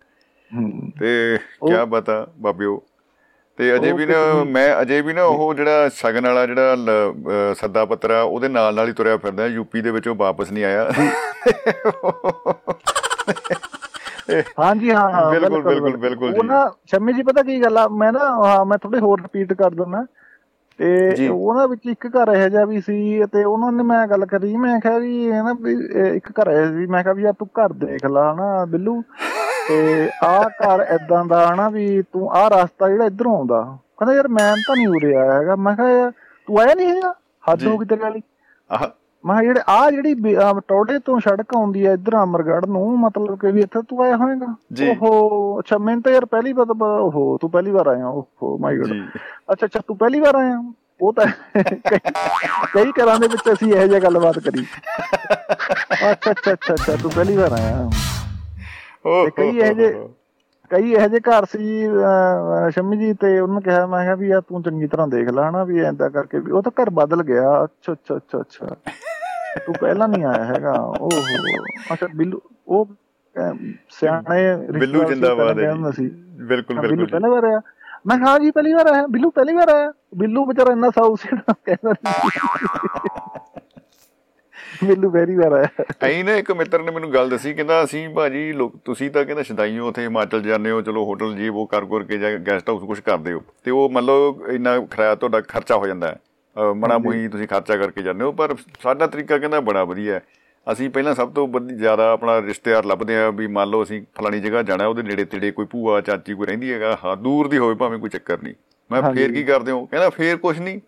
[1.00, 2.84] ਤੇ ਕੀ ਬਤਾ ਬਾਬਿਓ?
[3.58, 4.16] ਤੇ ਅਜੇ ਵੀ ਨਾ
[4.48, 8.88] ਮੈਂ ਅਜੇ ਵੀ ਨਾ ਉਹ ਜਿਹੜਾ ਸ਼ਗਨ ਵਾਲਾ ਜਿਹੜਾ ਸੱਦਾ ਪੱਤਰ ਆ ਉਹਦੇ ਨਾਲ ਨਾਲ
[8.88, 10.90] ਹੀ ਤੁਰਿਆ ਫਿਰਦਾ ਯੂਪੀ ਦੇ ਵਿੱਚ ਉਹ ਵਾਪਸ ਨਹੀਂ ਆਇਆ।
[14.60, 17.88] ਹਾਂਜੀ ਹਾਂ ਬਿਲਕੁਲ, ਬਿਲਕੁਲ, ਬਿਲਕੁਲ ਜੀ। ਉਹ ਨਾ ਸ਼ਮੀ ਜੀ ਪਤਾ ਕੀ ਗੱਲ ਆ?
[17.88, 20.06] ਮੈਂ ਨਾ ਹਾਂ ਮੈਂ ਥੋੜੇ ਹੋਰ ਰਿਪੀਟ ਕਰ ਦਿੰਦਾ।
[20.80, 24.56] ਤੇ ਉਹਨਾਂ ਵਿੱਚ ਇੱਕ ਘਰ ਇਹੋ ਜਿਹਾ ਵੀ ਸੀ ਤੇ ਉਹਨਾਂ ਨੇ ਮੈਂ ਗੱਲ ਕਰੀ
[24.58, 27.32] ਮੈਂ ਕਿਹਾ ਵੀ ਇਹ ਨਾ ਵੀ ਇਹ ਇੱਕ ਘਰ ਹੈ ਵੀ ਮੈਂ ਕਿਹਾ ਵੀ ਆ
[27.40, 29.02] ਤੂੰ ਘਰ ਦੇਖ ਲਾ ਹਨਾ ਬਿੱਲੂ।
[29.72, 33.62] ਤੇ ਆਹ ਘਰ ਏਦਾਂ ਦਾ ਹਨਾ ਵੀ ਤੂੰ ਆਹ ਰਸਤਾ ਜਿਹੜਾ ਇਧਰੋਂ ਆਉਂਦਾ।
[33.98, 36.12] ਕਹਿੰਦਾ ਯਾਰ ਮੈਂ ਤਾਂ ਨਹੀਂ ਉਰੇ ਆਇਆ ਹੈਗਾ। ਮੈਂ ਕਿਹਾ ਯਾਰ
[36.48, 37.14] ਤੂੰ ਆਇਆ ਨਹੀਂ ਹੈਗਾ?
[37.44, 38.22] ਹੱਦ। ਹੋ ਗਈ ਤੇਰੇ ਵਾਲੀ।
[38.70, 38.86] ਆਹ।
[39.24, 40.14] ਮੈਂ ਜਿਹੜੇ ਆ ਜਿਹੜੀ
[40.68, 44.46] ਟੋਡੇ ਤੋਂ ਸੜਕ ਆਉਂਦੀ ਹੈ ਇਧਰ ਅਮਰਗੜ੍ਹ ਨੂੰ ਮਤਲਬ ਕਿ ਵੀ ਇੱਥੇ ਤੂੰ ਆਇਆ ਹੋਏਗਾ।
[44.90, 48.94] ਓਹੋ ਅੱਛਾ ਮੈਨੂੰ ਤਾਂ ਯਾਰ ਪਹਿਲੀ ਵਾਰ ਓਹੋ ਤੂੰ ਪਹਿਲੀ ਵਾਰ ਆਇਆ। ਓਹੋ ਮਾਈ ਗॉड
[49.52, 50.62] ਅੱਛਾ ਅੱਛਾ ਤੂੰ ਪਹਿਲੀ ਵਾਰ ਆਇਆ?
[51.02, 51.26] ਉਹ ਤਾਂ
[52.76, 54.66] ਕਈ- ਘਰਾਂ ਦੇ ਵਿੱਚ ਅਸੀਂ ਇਹੋ ਜਿਹਾ ਗੱਲਬਾਤ ਕਰੀ।
[56.12, 57.90] ਅੱਛਾ ਅੱਛਾ ਅੱਛਾ ਤੂੰ ਪਹਿਲੀ ਵਾਰ ਆਇਆ।
[59.06, 59.94] ਤੇ ਕਈ ਇਹੋ ਜਿਹੇ
[60.72, 61.88] ਕਈ ਇਹੋ ਜਿਹੇ ਘਰ ਸੀ
[62.72, 65.64] ਸ਼ੰਮੀ ਜੀ ਤੇ ਉਹਨੂੰ ਕਿਹਾ ਮੈਂ ਕਿਹਾ ਵੀ ਆ ਤੂੰ ਚੰਗੀ ਤਰ੍ਹਾਂ ਦੇਖ ਲੈ ਹਨਾ
[65.64, 68.76] ਵੀ ਐਂਦਾ ਕਰਕੇ ਵੀ ਉਹ ਤਾਂ ਘਰ ਬਦਲ ਗਿਆ। ਅੱਛਾ ਅੱਛਾ ਅੱਛਾ ਅੱਛਾ।
[69.58, 71.36] ਤੂੰ ਪਹਿਲਾਂ ਨਹੀਂ ਆਇਆ ਹੈਗਾ। ਓਹੋ
[71.92, 72.88] ਅੱਛਾ ਬਿੱਲੂ ਉਹ
[73.92, 76.10] ਸਿਆਣੇ ਬਿੱਲੂ ਜਿੰਦਾਬਾਦ ਹੈ ਜੀ।
[76.44, 77.62] ਬਿਲਕੁਲ ਬਿਲਕੁਲ ਪਹਿਲੀ ਵਾਰ ਆਇਆ।
[78.08, 81.30] ਮੈਂ ਕਿਹਾ ਜੀ ਪਹਿਲੀ ਵਾਰ ਆਇਆ। ਬਿੱਲੂ ਪਹਿਲੀ ਵਾਰ ਆਇਆ। ਬਿੱਲੂ ਵਿਚਾਰਾ ਇੰਨਾ ਸਾਊ ਸੀ
[81.34, 81.94] ਨਾ ਕਹਿੰਦਾ
[84.86, 88.52] ਬਿੱਲੂ ਪਹਿਲੀ ਵਾਰ ਆਇਆ। ਐਂ ਨਾ ਇੱਕ ਮਿੱਤਰ ਨੇ ਮੈਨੂੰ ਗੱਲ ਦੱਸੀ ਕਹਿੰਦਾ ਅਸੀਂ ਭਾਜੀ
[88.54, 92.04] ਲੋਕ ਤੁਸੀਂ ਤਾਂ ਕਹਿੰਦਾ ਸ਼ਦਾਈਓ ਉੱਥੇ ਹਿਮਾਚਲ ਜਾਂਦੇ ਹੋ ਚਲੋ ਹੋਟਲ ਜੀ ਉਹ ਕਰ ਕਰ
[92.04, 95.76] ਕੇ ਜਾਂ ਗੈਸਟ ਹਾਊਸ ਕੁਝ ਕਰਦੇ ਹੋ ਤੇ ਉਹ ਮੰਨ ਲਓ ਇੰਨਾ ਖਰਾਇਆ ਤੁਹਾਡਾ ਖਰਚਾ
[95.76, 96.20] ਹੋ ਜਾਂਦਾ ਹੈ।
[96.76, 100.22] ਮਣਾ ਮੁਹੀ ਤੁਸੀਂ ਖਰਚਾ ਕਰਕੇ ਜਾਂਦੇ ਹੋ ਪਰ ਸਾਡਾ ਤਰੀਕਾ ਕਹਿੰਦਾ ਬੜਾ ਵਧੀਆ ਹੈ।
[100.72, 104.40] ਅਸੀਂ ਪਹਿਲਾਂ ਸਭ ਤੋਂ ਵਧੀ- ਜ਼ਿਆਦਾ ਆਪਣਾ ਰਿਸ਼ਤੇਦਾਰ ਲੱਭਦੇ ਆ ਵੀ ਮੰਨ ਲਓ ਅਸੀਂ ਫਲਾਣੀ
[104.40, 107.76] ਜਗ੍ਹਾ ਜਾਣਾ ਉਹਦੇ ਨੇੜੇ ਤੇੜੇ ਕੋਈ ਭੂਆ ਚਾਚੀ ਕੋਈ ਰਹਿੰਦੀ ਹੈਗਾ ਹਾਂ ਦੂਰ ਦੀ ਹੋਵੇ
[107.76, 108.54] ਭਾਵੇਂ ਕੋਈ ਚੱਕਰ ਨਹੀਂ।
[108.92, 109.86] ਮੈਂ ਫੇਰ ਕੀ ਕਰਦੇ ਹੋ?
[109.86, 110.80] ਕਹਿੰਦਾ ਫੇਰ ਕੁਝ ਨਹੀਂ।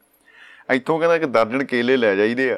[0.73, 2.57] ਇੱਥੋਂ ਕਹਿੰਦਾ ਕਿ ਦਰਜਨ ਕੇਲੇ ਲੈ ਜਾਈਦੇ ਆ।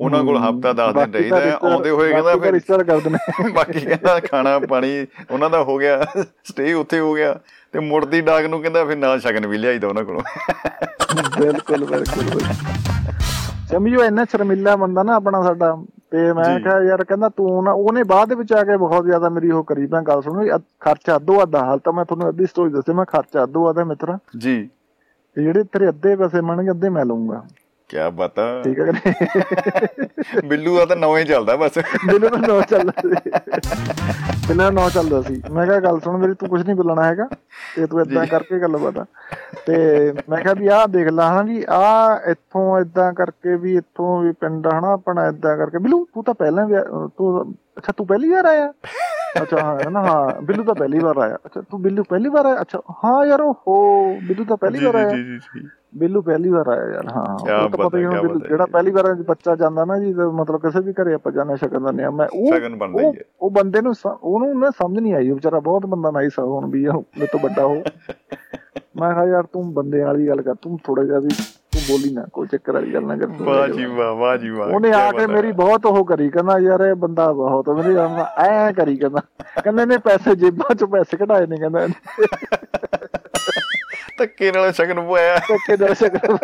[0.00, 3.18] ਉਹਨਾਂ ਕੋਲ ਹਫਤਾ 10 ਦਿਨ ਰਹੀਦਾ ਆਉਂਦੇ ਹੋਏ ਕਹਿੰਦਾ ਫਿਰ ਰਿਸ਼ਤੇਦਾਰ ਕਰਦੇ ਨੇ।
[3.52, 6.04] ਬਾਕੀ ਕਹਿੰਦਾ ਖਾਣਾ ਪਾਣੀ ਉਹਨਾਂ ਦਾ ਹੋ ਗਿਆ
[6.44, 7.38] ਸਟੇ ਉੱਥੇ ਹੋ ਗਿਆ
[7.72, 10.22] ਤੇ ਮੁੜਦੀ ਡਾਕ ਨੂੰ ਕਹਿੰਦਾ ਫਿਰ ਨਾਲ ਸ਼ਗਨ ਵੀ ਲਿਆਈਦਾ ਉਹਨਾਂ ਕੋਲੋਂ।
[11.40, 12.40] ਬਿਲਕੁਲ ਬਿਲਕੁਲ
[13.70, 15.74] ਸਮਝੋ ਇੰਨਾ ਸ਼ਰਮਿਲਾ ਬੰਦਾ ਨਾ ਆਪਣਾ ਸਾਡਾ
[16.10, 19.50] ਤੇ ਮੈਂ। ਕਿਹਾ ਯਾਰ ਕਹਿੰਦਾ ਤੂੰ ਨਾ ਉਹਨੇ ਬਾਅਦ ਵਿੱਚ ਆ ਕੇ ਬਹੁਤ ਜ਼ਿਆਦਾ ਮੇਰੀ
[19.50, 22.92] ਉਹ ਕਰੀ ਮੈਂ ਗੱਲ ਸੁਣੋ ਖਰਚਾ ਅੱਧੋ ਅੱਧਾ ਹਾਲ ਤਾਂ ਮੈਂ ਤੁਹਾਨੂੰ ਅੱਧੀ ਸਟੋਰੀ ਦੱਸੇ
[22.92, 24.56] ਮੈਂ ਖਰਚਾ ਅੱਧੋ ਅੱਧਾ ਮਿੱਤਰਾ। ਜੀ।
[25.36, 27.42] ਜਿਹੜੇ ਤੇਰੇ ਅੱਧੇ ਪੈਸੇ ਬਣਨਗੇ ਅੱਧੇ ਮੈਂ ਲਊਂਗਾ।
[27.90, 28.62] ਕੀ ਬਤਾ?
[28.64, 33.30] ਠੀਕ ਹੈ ਕਿ ਬਿੱਲੂ ਦਾ ਤਾਂ ਨਵਾਂ ਹੀ ਚੱਲਦਾ ਬਸ। ਬਿੱਲੂ ਦਾ ਨੌ ਚੱਲਦਾ ਸੀ।
[34.48, 35.42] ਬਿੱਲੂ ਨੌ ਚੱਲਦਾ ਸੀ?
[35.52, 37.28] ਮੈਂ ਕਿਹਾ ਗੱਲ ਸੁਣ ਮੇਰੀ ਤੂੰ ਕੁਝ ਨਹੀਂ ਬੋਲਣਾ ਹੈਗਾ।
[37.76, 39.04] ਤੇ ਤੂੰ ਇਦਾਂ ਕਰਕੇ ਗੱਲ ਬਤਾ।
[39.66, 44.22] ਤੇ ਮੈਂ ਕਿਹਾ ਵੀ ਆਹ ਦੇਖ ਲਾ ਹਨਾ ਵੀ ਆਹ ਇੱਥੋਂ ਇਦਾਂ ਕਰਕੇ ਵੀ ਇੱਥੋਂ
[44.22, 48.06] ਵੀ ਪਿੰਡ ਹਨਾ ਆਪਣਾ ਇਦਾਂ ਕਰਕੇ। ਬਿੱਲੂ ਤੂੰ ਤਾਂ ਪਹਿਲਾਂ ਵੀ ਆ- ਤੂੰ ਅੱਛਾ ਤੂੰ
[48.06, 48.72] ਪਹਿਲੀ ਵਾਰ ਆਇਆ?
[49.42, 52.60] ਅੱਛਾ ਹਾਂ ਨਾ ਹਾਂ ਬਿੱਲੂ ਤਾਂ ਪਹਿਲੀ ਵਾਰ ਆਇਆ। ਅੱਛਾ ਤੂੰ ਬਿੱਲੂ ਪਹਿਲੀ ਵਾਰ ਆਇਆ?
[52.60, 53.54] ਅੱਛਾ ਹਾਂ ਯਾਰ ਉਹ
[54.28, 57.46] ਬਿੱਲੂ ਤਾਂ ਪਹਿਲੀ ਵਾਰ ਆਇਆ। ਜੀ ਜੀ ਜੀ। ਬਿੱਲੂ ਪਹਿਲੀ ਵਾਰ ਆਇਆ ਯਾਰ ਹਾਂ ਉਹ
[57.46, 60.92] ਤਾਂ ਪਤਾ ਹੀ ਹੁਣ ਬਿੱਲੂ ਜਿਹੜਾ। ਪਹਿਲੀ ਵਾਰ ਬੱਚਾ ਜਾਂਦਾ ਨਾ ਜੀ ਮਤਲਬ ਕਿਸੇ ਵੀ
[60.92, 63.94] ਘਰੇ ਆਪਾਂ ਜਾਣੇ ਸ਼ਕਨ ਦਿੰਦੇ ਆ ਮੈਂ ਉਹ ਸ਼ਗਨ ਬਣਦਾ ਹੀ ਉਹ-। ਉਹ ਬੰਦੇ ਨੂੰ
[64.22, 67.66] ਉਹਨੂੰ ਨਾ ਸਮਝ ਨਹੀਂ ਆਈ ਵਿਚਾਰਾ ਬਹੁਤ ਬੰਦਾ ਨਾਈਸ ਆ ਹੁਣ ਵੀ ਮੇਰੇ ਤੋਂ ਵੱਡਾ
[67.66, 67.82] ਹੋ
[69.00, 72.24] ਮੈਂ ਕਿਹਾ ਯਾਰ ਤੂੰ ਬੰਦੇ ਵਾਲੀ ਗੱਲ ਕਰ ਤੂੰ ਥੋੜਾ ਜਿਹਾ ਵੀ ਤੂੰ ਬੋਲੀ ਨਾ
[72.32, 75.10] ਕੋਈ ਚੱਕਰ ਵਾਲੀ ਗੱਲ ਨਾ ਕਰ ਤੂੰ ਵਾਹ ਜੀ ਵਾਹ ਵਾਹ ਜੀ ਵਾਹ ਉਹਨੇ ਆ
[75.12, 77.96] ਕੇ। ਮੇਰੀ ਬਹੁਤ ਉਹ ਕਰੀ ਕਹਿੰਦਾ ਯਾਰ ਇਹ ਬੰਦਾ ਬਹੁਤ ਮੇਰੀ
[78.38, 79.20] ਐ ਕਰੀ ਕਹਿੰਦਾ
[79.62, 81.86] ਕਹਿੰਦਾ ਇਹਨੇ ਪੈਸੇ ਜੇਬਾਂ ਚੋਂ ਪੈਸੇ ਕਢਾਏ ਨੇ ਕਹਿੰਦਾ
[84.18, 86.36] ਧੱਕੇ ਨਾਲ ਸ਼ਗਨ ਪਵਾਇਆ। ਧੱਕੇ ਨਾਲ ਸ਼ਕਲ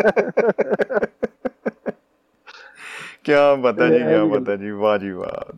[3.24, 5.54] ਕੀ ਬਤਾ ਜੀ ਕੀ ਬਤਾ ਜੀ। ਵਾਹ ਜੀ ਵਾਹ।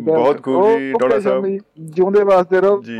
[0.00, 2.98] ਬਹੁਤ ਖੂਬ ਜੀ ਉਹ ਸਾਹਿਬ। ਜੀ, ਜਿਉਂਦੇ ਵਾਸਤੇ ਰਹੋ। ਜੀ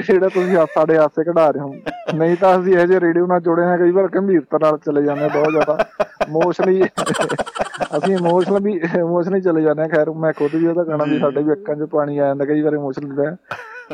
[0.00, 1.74] ਜਿਹੜਾ ਤੁਸੀਂ ਆ- ਸਾਡੇ ਹਾਸੇ ਕਢਾ ਰਹੇ ਹੋ।
[2.14, 5.28] ਨਹੀਂ ਤਾਂ ਅਸੀਂ ਇਹ ਜਿਹੇ ਰੇਡੀਓ ਨਾਲ ਜੁੜੇ ਹਾਂ ਕਈ ਵਾਰ ਗੰਭੀਰਤਾ ਨਾਲ ਚਲੇ ਜਾਂਦੇ
[5.28, 5.84] ਬਹੁਤ ਜ਼ਿਆਦਾ।
[6.28, 6.82] ਇਮੋਸ਼ਨਲੀ
[7.98, 11.42] ਅਸੀਂ ਇਮੋਸ਼ਨਲ ਵੀ ਇਮੋਸ਼ਨਲੀ ਚਲੇ ਜਾਂਦੇ ਹਾਂ। ਖੈਰ ਮੈਂ ਖੁਦ ਵੀ ਉਹਦਾ ਗਾਣਾ ਵੀ ਸਾਡੇ
[11.42, 13.36] ਵੀ ਅੱਖਾਂ 'ਚ ਪਾਣੀ ਆ ਜਾਂਦਾ ਕਈ ਵਾਰ ਇਮੋਸ਼ਨਲ ਦਾ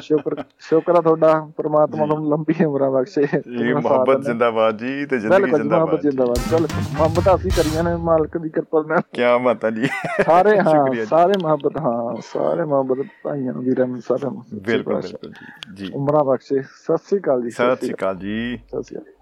[0.00, 5.42] ਸ਼ੁਕਰ ਸ਼ੁਕਰ ਆ ਤੁਹਾਡਾ ਪ੍ਰਮਾਤਮਾ ਤੁਹਾਨੂੰ ਲੰਬੀ ਉਮਰਾਂ ਬਖਸ਼ੇ ਜੀ ਮੁਹੱਬਤ। ਜਿੰਦਾਬਾਦ ਜੀ ਤੇ ਜ਼ਿੰਦਗੀ
[5.42, 9.70] ਬਿਲਕੁਲ ਮੁਹੱਬਤ ਜਿੰਦਾਬਾਦ ਜਿੰਦਾਬਾਦ। ਬਿਲਕੁਲ ਮੁਹੱਬਤ ਅਸੀਂ ਕਰੀਆਂ ਨੇ ਮਾਲਕ ਦੀ ਕਿਰਪਾ ਨਾਲ। ਕੀ ਬਾਤਾਂ
[9.70, 9.86] ਜੀ।
[10.26, 15.32] ਸਾਰੇ ਹਾਂ। ਸਾਰੇ ਮੁਹੱਬਤ ਹਾਂ ਸਾਰੇ ਮੁਹੱਬਤ ਭਾਈਆਂ ਵੀਰਾਂ ਨੂੰ ਸਾਰਿਆਂ ਨੂੰ। ਬਿਲਕੁਲ। ਬਿਲਕੁਲ
[15.74, 19.12] ਜੀ ਉਮਰਾਂ ਬਖਸ਼ੇ। ਸਤਿ ਸ੍ਰੀ ਅਕਾਲ ਜੀ ਸਤਿ ਸ਼੍ਰੀ ਅਕਾਲ ਜੀ। ਸਤਿ ਸ਼੍ਰੀ ਅਕਾਲ।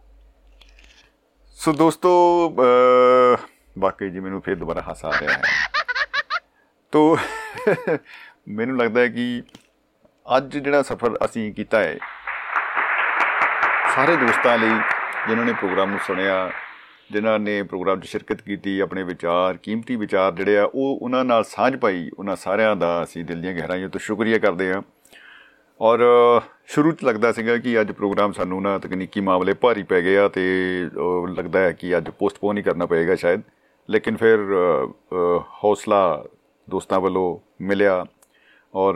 [1.59, 2.11] ਸੋ ਦੋਸਤੋ
[3.79, 5.43] ਵਾਕਈ ਜੀ ਮੈਨੂੰ ਫਿਰ ਦੁਬਾਰਾ ਹਾਸਾ ਆ ਰਿਹਾ ਹੈ।
[6.93, 7.17] ਤੋ
[8.49, 9.43] ਮੈਨੂੰ ਲੱਗਦਾ ਹੈ ਕਿ
[10.27, 11.99] ਅੱਜ ਜਿਹੜਾ ਸਫ਼ਰ ਅਸੀਂ ਕੀਤਾ ਹੈ
[13.95, 14.79] ਸਾਰੇ ਦੋਸਤਾਂ ਲਈ
[15.29, 16.51] ਜਿਨ੍ਹਾਂ ਨੇ ਪ੍ਰੋਗਰਾਮ ਨੂੰ ਸੁਣਿਆ
[17.13, 21.45] ਜਿਨ੍ਹਾਂ ਨੇ ਪ੍ਰੋਗਰਾਮ 'ਚ ਸ਼ਿਰਕਤ ਕੀਤੀ ਆਪਣੇ ਵਿਚਾਰ ਕੀਮਤੀ ਵਿਚਾਰ ਜਿਹੜੇ ਆ ਉਹ ਉਹਨਾਂ ਨਾਲ
[21.45, 24.83] ਸਾਂਝ ਪਾਈ ਉਹਨਾਂ ਸਾਰਿਆਂ ਦਾ ਅਸੀਂ ਦਿਲ ਦੀਆਂ ਗਹਿਰਾਈਆਂ ਤੋਂ ਸ਼ੁਕਰੀਆ ਕਰਦੇ ਹਾਂ।
[25.81, 30.01] ਔਰ ਅ, ਸ਼ੁਰੂ 'ਚ ਲੱਗਦਾ ਸੀਗਾ ਕਿ ਅੱਜ ਪ੍ਰੋਗਰਾਮ ਸਾਨੂੰ ਨਾ ਤਕਨੀਕੀ ਮਾਮਲੇ ਭਾਰੀ ਪੈ
[30.01, 30.43] ਗਏ ਆ ਤੇ
[30.87, 33.41] ਅ, ਲੱਗਦਾ ਹੈ ਕਿ ਅੱਜ ਪੋਸਟਪੋਨ ਹੀ ਕਰਨਾ ਪਏਗਾ ਸ਼ਾਇਦ।
[33.89, 36.25] ਲੇਕਿਨ ਫਿਰ ਅ, ਅ, ਹੌਸਲਾ
[36.71, 38.05] ਦੋਸਤਾਂ ਵੱਲੋਂ ਮਿਲਿਆ
[38.75, 38.95] ਔਰ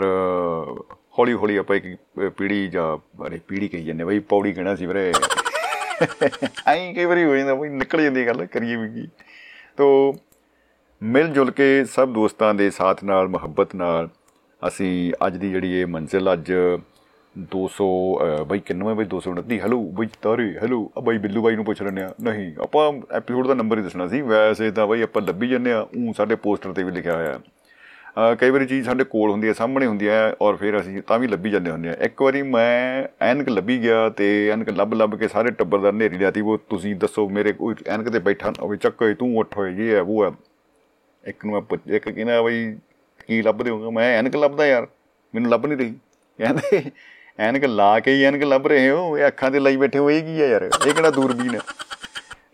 [1.19, 2.97] ਹੌਲੀ ਹੌਲੀ ਆਪਾਂ ਇੱਕ ਅ, ਪੀੜੀ ਜਾਂ
[3.27, 5.13] ਅਰੇ ਪੀੜੀ ਕਹੀ ਜਾਂਦੇ ਬਈ ਪੌੜੀ ਕਹਿਣਾ ਸੀ ਵੀਰੇ।
[6.67, 9.09] ਐਂ ਕਈ ਵਾਰੀ ਹੋ ਜਾਂਦਾ ਬਈ ਨਿਕਲ ਜਾਂਦੀ ਗੱਲ ਕਰੀਏ ਵੀ ਕੀ।
[9.77, 10.15] ਤੋ
[11.03, 14.09] ਮਿਲ ਜੁਲ ਕੇ ਸਭ ਦੋਸਤਾਂ ਦੇ ਸਾਥ ਨਾਲ ਮੁਹੱਬਤ ਨਾਲ
[14.63, 16.53] ਅਸੀਂ ਅੱਜ ਦੀ ਜਿਹੜੀ ਇਹ ਮੰਜ਼ਿਲ ਅੱਜ
[17.53, 17.87] 200
[18.21, 21.83] ਅਹ, ਬਈ ਕਿੰਨਵੇਂ ਬਈ 229 ਹੈਲੋ ਬਈ ਤਾਰੇ ਹੈਲੋ ਆ ਬਈ ਬਿੱਲੂ ਬਾਈ ਨੂੰ ਪੁੱਛ
[21.83, 25.49] ਲੈਂਦੇ ਆ ਨਹੀਂ ਆਪਾਂ ਐਪੀਸੋਡ ਦਾ ਨੰਬਰ ਹੀ ਦੱਸਣਾ ਸੀ ਵੈਸੇ ਤਾਂ ਬਈ ਆਪਾਂ ਲੱਭੀ
[25.49, 27.58] ਜੰਨੇ ਆ ਉਹ ਸਾਡੇ ਪੋਸਟਰ ਤੇ ਵੀ ਲਿਖਿਆ ਹੋਇਆ। ਹੈ ਅਹ
[28.39, 31.27] ਕਈ ਵਾਰੀ ਚੀਜ਼ ਸਾਡੇ ਕੋਲ ਹੁੰਦੀ ਹੈ, ਸਾਹਮਣੇ ਹੁੰਦੀ ਹੈ ਔਰ ਫਿਰ ਅਸੀਂ ਤਾਂ ਵੀ
[31.27, 35.29] ਲੱਭੀ ਜਾਂਦੇ ਹੁੰਦੇ ਆ ਇੱਕ ਵਾਰੀ ਮੈਂ ਐਨਕ ਲੱਭੀ ਗਿਆ ਤੇ ਐਨਕ ਲੱਭ ਲੱਭ ਕੇ
[35.29, 38.77] ਸਾਰੇ ਟੱਬਰ ਦਾ ਨੇਰੀ ਲਾਤੀ ਉਹ ਤੁਸੀਂ ਦੱਸੋ ਮੇਰੇ ਕੋਈ ਐਨਕ ਤੇ ਬੈਠਾ ਨਾ ਹੋਵੇ,
[38.77, 40.31] ਚੱਕੋ ਤੂੰ ਉੱਠ ਹੋਏ, ਇਹ ਹੈ, ਉਹ ਹੈ।
[41.25, 42.77] ਇੱਕ ਨੂੰ ਮੈਂ ਪੁੱਛ- ਇੱਕ ਕਹਿੰਦਾ ਬਈ
[43.27, 43.91] ਕੀ ਲੱਭਦੇ ਹੋਗੇ?
[43.91, 44.89] ਮੈਂ ਐਨਕ ਲੱਭਦਾ ਯਾਰ,
[45.35, 45.95] ਮੈਨੂੰ ਲੱਭ ਨਹੀਂ ਰਹੀ।
[46.39, 46.91] ਕਹਿੰਦੇ,
[47.39, 50.23] ਐਨਕ ਲਾ ਕੇ ਹੀ ਐਨਕ ਲੱਭ ਰਹੇ ਹੋ, ਇਹ ਅੱਖਾਂ ਤੇ ਲਾਈ ਬੈਠੇ ਹੋ, ਇਹ
[50.23, 50.71] ਕੀ ਹੈ ਯਾਰ?
[50.87, 51.61] ਇਹ ਕਿਹੜਾ ਦੂਰਬੀਨ ਹੈ?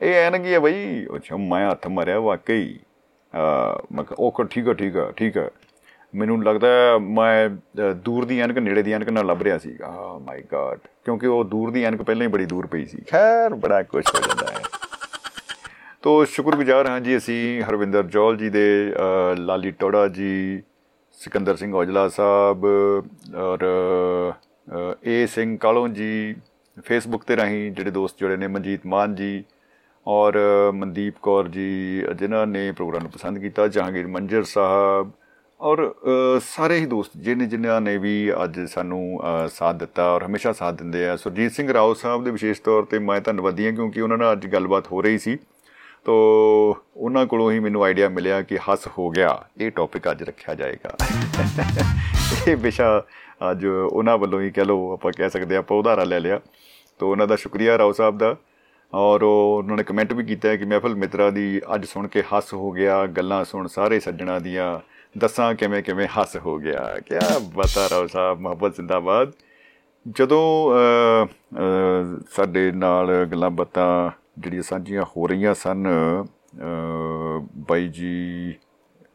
[0.03, 2.84] ਇਹ ਐਨਕ ਹੀ ਹੈ ਬਈ। ਅੱਛਾ, ਮੈਂ ਹੱਥ ਮਾਰਿਆ ਵਾਕਈ। ਆ
[3.93, 5.51] ਮੈਂ ਕਿਹਾ ਉਹ ਠੀਕ ਆ ਠੀਕ ਆ ਠੀਕ ਆ।
[6.15, 9.77] ਮੈਨੂੰ ਲੱਗਦਾ ਹੈ ਮੈਂ ਅ, ਦੂਰ ਦੀ ਐਨਕ ਨੇੜੇ ਦੀ ਐਨਕ ਨਾਲ ਲੱਭ ਰਿਹਾ ਸੀ।
[9.85, 13.55] ਆ ਮਾਈ ਗॉड ਕਿਉਂਕਿ ਉਹ ਦੂਰ ਦੀ ਐਨਕ ਪਹਿਲਾਂ ਹੀ ਬੜੀ ਦੂਰ ਪਈ ਸੀ। ਖੈਰ
[13.55, 14.63] ਬੜਾ ਕੁਝ ਹੋ ਜਾਂਦਾ ਹੈ।
[16.03, 20.63] ਤੋ ਸ਼ੁਕਰਗੁਜ਼ਾਰ ਹਾਂ ਜੀ ਅਸੀਂ ਹਰਵਿੰਦਰ ਜੌਲ ਜੀ ਦੇ ਅ, ਲਾਲੀ ਟੋੜਾ ਜੀ
[21.13, 22.65] ਸਿਕੰਦਰ ਸਿੰਘ ਔਜਲਾ ਸਾਹਿਬ
[23.37, 23.65] ਔਰ
[24.69, 26.35] ਅ, ਏ ਸਿੰਘ ਕਾਲੋਂ ਜੀ
[26.85, 29.45] ਫੇਸਬੁੱਕ ਤੇ ਰਾਹੀਂ ਜਿਹੜੇ ਦੋਸਤ ਜੁੜੇ ਨੇ ਮਨਜੀਤ ਮਾਨ ਜੀ
[30.07, 30.37] ਔਰ
[30.75, 35.11] ਮਨਦੀਪ ਕੌਰ ਜੀ ਜਿਨ੍ਹਾਂ ਨੇ ਪ੍ਰੋਗਰਾਮ ਨੂੰ ਪਸੰਦ ਕੀਤਾ ਜਹਾਂਗੀਰ ਮੰਜਰ ਸਾਹਿਬ
[35.61, 40.25] ਔਰ ਅ, ਸਾਰੇ ਹੀ ਦੋਸਤ ਜਿਹਨੇ ਜਿਨ੍ਹਾਂ ਨੇ ਵੀ ਅੱਜ ਸਾਨੂੰ ਅ, ਸਾਥ ਦਿੱਤਾ ਔਰ
[40.25, 43.73] ਹਮੇਸ਼ਾ ਸਾਥ ਦਿੰਦੇ ਆ। ਸੁਰਜੀਤ ਸਿੰਘ ਰਾਓ ਸਾਹਿਬ ਦੇ ਵਿਸ਼ੇਸ਼ ਤੌਰ ਤੇ ਮੈਂ ਧੰਨਵਾਦੀ ਹਾਂ
[43.73, 45.39] ਕਿਉਂਕਿ ਉਹਨਾਂ ਨਾਲ ਅੱਜ ਗੱਲਬਾਤ ਹੋ ਰਹੀ ਸੀ।
[46.05, 46.15] ਤੋ
[46.97, 50.97] ਉਹਨਾਂ ਕੋਲੋਂ ਹੀ ਮੈਨੂੰ ਆਈਡੀਆ ਮਿਲਿਆ ਕਿ ਹੱਸ ਹੋ ਗਿਆ। ਇਹ ਟੌਪਿਕ ਅੱਜ ਰੱਖਿਆ ਜਾਏਗਾ।
[52.49, 53.03] ਇਹ ਵਿਸ਼ਾ
[53.51, 56.41] ਅੱਜ ਉਹਨਾਂ ਵੱਲੋਂ ਹੀ ਕਹ ਲਓ ਆਪਾਂ ਕਹਿ ਸਕਦੇ ਹਾਂ ਆਪਾਂ ਉਧਾਰਾ ਲੈ ਲਿਆ।
[56.99, 58.37] ਤੋ ਉਹਨਾਂ ਦਾ ਸ਼ੁਕਰੀਆ ਰਾਓ ਸਾਹਿਬ ਦਾ।
[58.93, 62.23] ਔਰ ਉਹ ਉਹਨਾਂ ਨੇ ਕਮੈਂਟ ਵੀ ਕੀਤਾ ਹੈ ਕਿ ਮਹਿਫਲ ਮਿੱਤਰਾ ਦੀ ਅੱਜ ਸੁਣ ਕੇ
[62.23, 64.81] ਹੱਸ ਹੋ ਗਿਆ ਗੱਲਾਂ ਸੁਣ ਸਾਰੇ ਸੱਜਣਾ ਦੀਆਂ
[65.19, 67.15] ਦੱਸਾਂ ਕਿਵੇਂ ਕਿਵੇਂ ਹੱਸ ਹੋ ਗਿਆ। ਕੀ
[67.55, 69.33] ਬਤਾ ਰਾਓ ਸਾਹਿਬ ਮੁਹੱਬਤ ਜ਼ਿੰਦਾਬਾਦ।
[70.09, 76.27] ਜਦੋਂ ਅ, ਅ, ਸਾਡੇ ਨਾਲ ਗੱਲਾਂ ਬਾਤਾਂ ਜਿਹੜੀਆਂ ਸਾਂਝੀਆਂ ਹੋ ਰਹੀਆਂ ਸਨ ਅ,
[77.57, 78.55] ਬਾਈ ਜੀ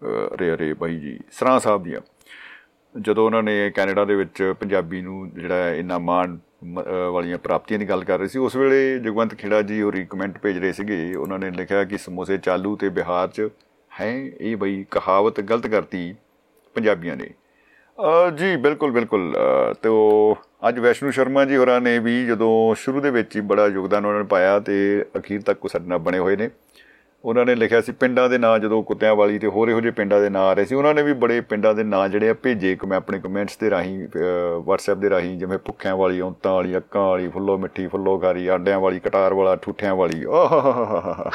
[0.04, 2.02] ਅ, ਅਰੇ ਅਰੇ ਬਾਈ ਜੀ ਸਰਾਂ ਸਾਹਿਬ ਦੀਆਂ
[3.02, 6.49] ਜਦੋਂ ਉਹਨਾਂ ਨੇ ਕੈਨੇਡਾ ਦੇ ਵਿੱਚ ਪੰਜਾਬੀ ਨੂੰ ਜਿਹੜਾ ਹੈ ਇੰਨਾ ਮਾਣ ਮ- ਅਹ
[7.12, 10.58] ਵਾਲੀਆਂ ਪ੍ਰਾਪਤੀਆਂ ਦੀ ਗੱਲ ਕਰ ਰਹੇ ਸੀ। ਉਸ ਵੇਲੇ ਜਗਵੰਤ ਖੇੜਾ ਜੀ ਹੋਰੀ ਕਮੈਂਟ ਭੇਜ
[10.58, 13.48] ਰਹੇ ਸੀਗੇ। ਉਹਨਾਂ ਨੇ ਲਿਖਿਆ ਕਿ ਸਮੋਸੇ ਚਾਲੂ ਤੇ ਬਿਹਾਰ 'ਚ
[14.02, 14.12] ਹੈ
[14.42, 16.16] ਇਹ ਬਈ ਕਹਾਵਤ ਗਲਤ ਕਰਤੀ
[16.74, 17.30] ਪੰਜਾਬੀਆਂ ਨੇ।
[18.00, 19.38] ਅ, ਜੀ ਬਿਲਕੁਲ ਬਿਲਕੁਲ।
[19.72, 20.38] ਅ, ਤੇ ਉਹ
[20.70, 24.20] ਅੱਜ ਵੈਸ਼ਨੂ ਸ਼ਰਮਾ ਜੀ ਹੋਰਾਂ ਨੇ ਵੀ ਜਦੋਂ ਸ਼ੁਰੂ ਦੇ ਵਿੱਚ ਹੀ ਬੜਾ ਯੋਗਦਾਨ ਉਹਨਾਂ
[24.20, 26.50] ਨੇ ਪਾਇਆ ਤੇ ਅਖੀਰ ਤੱਕ ਉਹ ਸਾਡੇ ਨਾਲ ਬਣੇ ਹੋਏ ਨੇ।
[27.24, 30.20] ਉਹਨਾਂ ਨੇ ਲਿਖਿਆ ਸੀ ਪਿੰਡਾਂ ਦੇ ਨਾਂ ਜਦੋਂ ਕੁੱਤਿਆਂ ਵਾਲੀ ਤੇ ਹੋਰ ਇਹੋ ਜਿਹੇ ਪਿੰਡਾਂ
[30.22, 32.76] ਦੇ ਨਾਂ ਆ ਰਹੇ ਸੀ ਉਹਨਾਂ ਨੇ ਵੀ ਬੜੇ ਪਿੰਡਾਂ ਦੇ ਨਾਂ ਜਿਹੜੇ ਆ ਭੇਜੇ
[32.76, 36.78] ਕਿ ਮੈਂ ਆਪਣੇ ਕਮੈਂਟਸ ਦੇ ਰਾਹੀਂ ਅਹ, WhatsApp ਦੇ ਰਾਹੀਂ ਜਿਵੇਂ ਭੁੱਖਿਆਂ ਵਾਲੀ ਔਂਤਾਂ ਵਾਲੀ
[36.78, 41.32] ਅੱਕਾਂ ਵਾਲੀ ਫੁੱਲੋ ਮਿੱਠੀ ਫੁੱਲੋ ਖਾਰੀ ਆਂਡਿਆਂ ਵਾਲੀ ਕਟਾਰ ਵਾਲਾ ਠੂਠਿਆਂ ਵਾਲੀ ਆਹਾਹਾਹਾ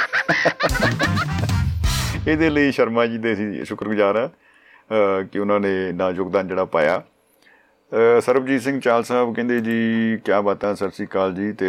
[2.29, 6.65] ਇਹਦੇ ਲਈ ਸ਼ਰਮਾ ਜੀ ਦੇ ਅਸੀਂ ਸ਼ੁਕਰਗੁਜ਼ਾਰ ਆ ਅਹ, ਕਿ ਉਹਨਾਂ ਨੇ ਨਾ ਯੋਗਦਾਨ ਜਿਹੜਾ
[6.69, 6.97] ਪਾਇਆ
[7.93, 11.67] ਅਹ, ਸਰਬਜੀਤ ਸਿੰਘ ਚਾਲ ਸਾਹਿਬ ਕਹਿੰਦੇ ਜੀ ਕੀ ਬਾਤਾਂ ਸਤਿ ਸ੍ਰੀ ਅਕਾਲ ਜੀ ਤੇ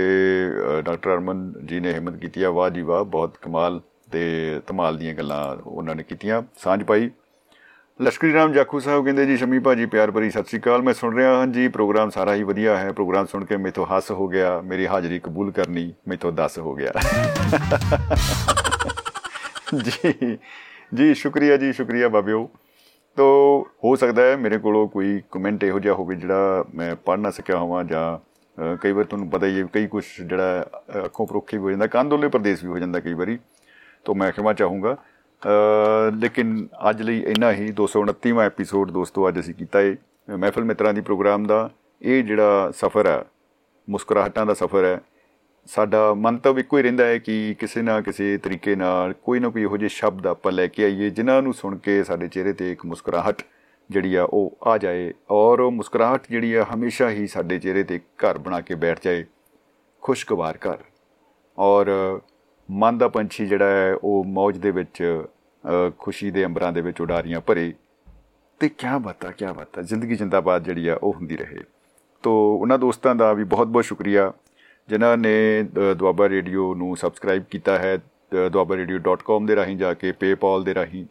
[0.47, 3.79] ਅਹ, ਡਾਕਟਰ ਅਰਮਨ ਜੀ ਨੇ ਹਿੰਮਤ ਕੀਤੀ ਆ ਵਾਹ ਜੀ ਵਾਹ ਬਹੁਤ ਕਮਾਲ
[4.15, 7.09] ਤੇ ਧਮਾਲ ਦੀਆਂ ਗੱਲਾਂ ਉਹਨਾਂ ਨੇ ਕੀਤੀਆਂ। ਸਾਂਝ ਪਾਈ।
[7.99, 11.15] ਲਸ਼ਕਰੀ ਰਾਮ ਜਾਖੂ ਸਾਹਿਬ ਕਹਿੰਦੇ ਜੀ ਸ਼ਮੀ ਭਾਜੀ ਪਿਆਰ ਭਰੀ ਸਤਿ ਸ੍ਰੀ ਅਕਾਲ। ਮੈਂ ਸੁਣ
[11.15, 14.59] ਰਿਹਾ ਹਾਂ ਜੀ ਪ੍ਰੋਗਰਾਮ ਸਾਰਾ ਹੀ ਵਧੀਆ ਹੈ। ਪ੍ਰੋਗਰਾਮ ਸੁਣ ਕੇ ਮੇਥੋਂ ਹੱਸ ਹੋ ਗਿਆ।
[14.61, 16.91] ਮੇਰੀ ਹਾਜ਼ਰੀ ਕਬੂਲ ਕਰਨੀ ਮੇਥੋਂ ਦੱਸ ਹੋ ਗਿਆ।
[19.75, 20.37] ਜੀ
[20.93, 22.49] ਜੀ ਸ਼ੁਕਰੀਆ ਜੀ ਸ਼ੁਕਰੀਆ ਬਾਬਿਓ।
[23.17, 23.25] ਤੋ
[23.83, 27.57] ਹੋ ਸਕਦਾ ਹੈ ਮੇਰੇ ਕੋਲੋਂ ਕੋਈ ਕਮੈਂਟ ਇਹੋ ਜਿਹਾ ਹੋਵੇ ਜਿਹੜਾ ਮੈਂ ਪੜ੍ਹ ਨਾ ਸਕਿਆ
[27.57, 28.05] ਹੋਵਾਂ ਜਾਂ
[28.57, 30.65] ਅ, ਕਈ ਵਾਰ ਤੁਹਾਨੂੰ ਪਤਾ ਹੀ ਹੈ ਕਈ ਕੁਝ ਜਿਹੜਾ
[30.99, 33.37] ਅ, ਅੱਖੋਂ ਪਰੋਖੀ ਵੀ ਹੋ ਜਾਂਦਾ ਕੰਦੋਲੇ ਪ੍ਰਦੇਸ਼ ਵੀ ਹੋ ਜਾਂਦਾ ਕਈ ਵਾਰੀ।
[34.05, 39.53] ਤੋ ਮੈਂ ਖਿਮਾ ਚਾਹੂੰਗਾ ਅ, ਲੇਕਿਨ ਅੱਜ ਲਈ ਇੰਨਾ ਹੀ 229ਵਾਂ ਐਪੀਸੋਡ ਦੋਸਤੋ ਅੱਜ ਅਸੀਂ
[39.55, 39.95] ਕੀਤਾ ਹੈ
[40.37, 41.69] ਮਹਿਫਲ ਮਿੱਤਰਾਂ ਦੀ ਪ੍ਰੋਗਰਾਮ ਦਾ
[42.01, 43.23] ਇਹ ਜਿਹੜਾ ਸਫ਼ਰ ਹੈ
[43.87, 44.99] ਮੁਸਕਰਾਹਟਾਂ ਦਾ ਸਫ਼ਰ ਹੈ
[45.69, 49.61] ਸਾਡਾ ਮੰਤਵ ਇੱਕੋ ਹੀ ਰਹਿੰਦਾ ਹੈ ਕਿ ਕਿਸੇ ਨਾ ਕਿਸੇ ਤਰੀਕੇ ਨਾਲ ਕੋਈ ਨਾ ਕੋਈ
[49.61, 52.85] ਇਹੋ ਜਿਹੇ ਸ਼ਬਦ ਆਪਾਂ ਲੈ ਕੇ ਆਈਏ ਜਿਨ੍ਹਾਂ ਨੂੰ ਸੁਣ ਕੇ ਸਾਡੇ ਚਿਹਰੇ ਤੇ ਇੱਕ
[52.85, 53.41] ਮੁਸਕਰਾਹਟ
[53.89, 57.99] ਜਿਹੜੀ ਆ ਉਹ ਆ ਜਾਏ ਔਰ ਉਹ ਮੁਸਕਰਾਹਟ ਜਿਹੜੀ ਆ ਹਮੇਸ਼ਾ ਹੀ ਸਾਡੇ ਚਿਹਰੇ ਤੇ
[58.23, 59.25] ਘਰ ਬਣਾ ਕੇ ਬੈਠ ਜਾਏ
[60.03, 60.77] ਖੁਸ਼ਗਵਾਰ ਘਰ
[61.57, 61.89] ਔਰ
[62.68, 65.02] ਮਨ ਦਾ ਪੰਛੀ ਜਿਹੜਾ ਹੈ ਉਹ ਮੌਜ ਦੇ ਵਿੱਚ
[65.64, 67.72] ਅ, ਖੁਸ਼ੀ ਦੇ ਅੰਬਰਾਂ ਦੇ ਵਿੱਚ ਉਡਾਰੀਆਂ ਭਰੇ
[68.60, 71.58] ਤੇ ਕਿਆ ਬਾਤਾਂ ਕਿਆ ਬਾਤਾਂ ਜ਼ਿੰਦਗੀ ਜਿੰਦਾਬਾਦ ਜਿਹੜੀ ਆ ਉਹ ਹੁੰਦੀ ਰਹੇ
[72.24, 74.32] ਤੋ ਉਹਨਾਂ ਦੋਸਤਾਂ ਦਾ ਵੀ ਬਹੁਤ-ਬਹੁਤ ਸ਼ੁਕਰੀਆ
[74.88, 77.98] ਜਿਨ੍ਹਾਂ ਨੇ ਅ, ਦੁਆਬਾ ਰੇਡੀਓ ਨੂੰ ਸਬਸਕ੍ਰਾਈਬ ਕੀਤਾ ਹੈ
[78.46, 81.04] duabarradio.com ਦੇ ਰਾਹੀਂ ਜਾ ਕੇ PayPal ਦੇ ਰਾਹੀਂ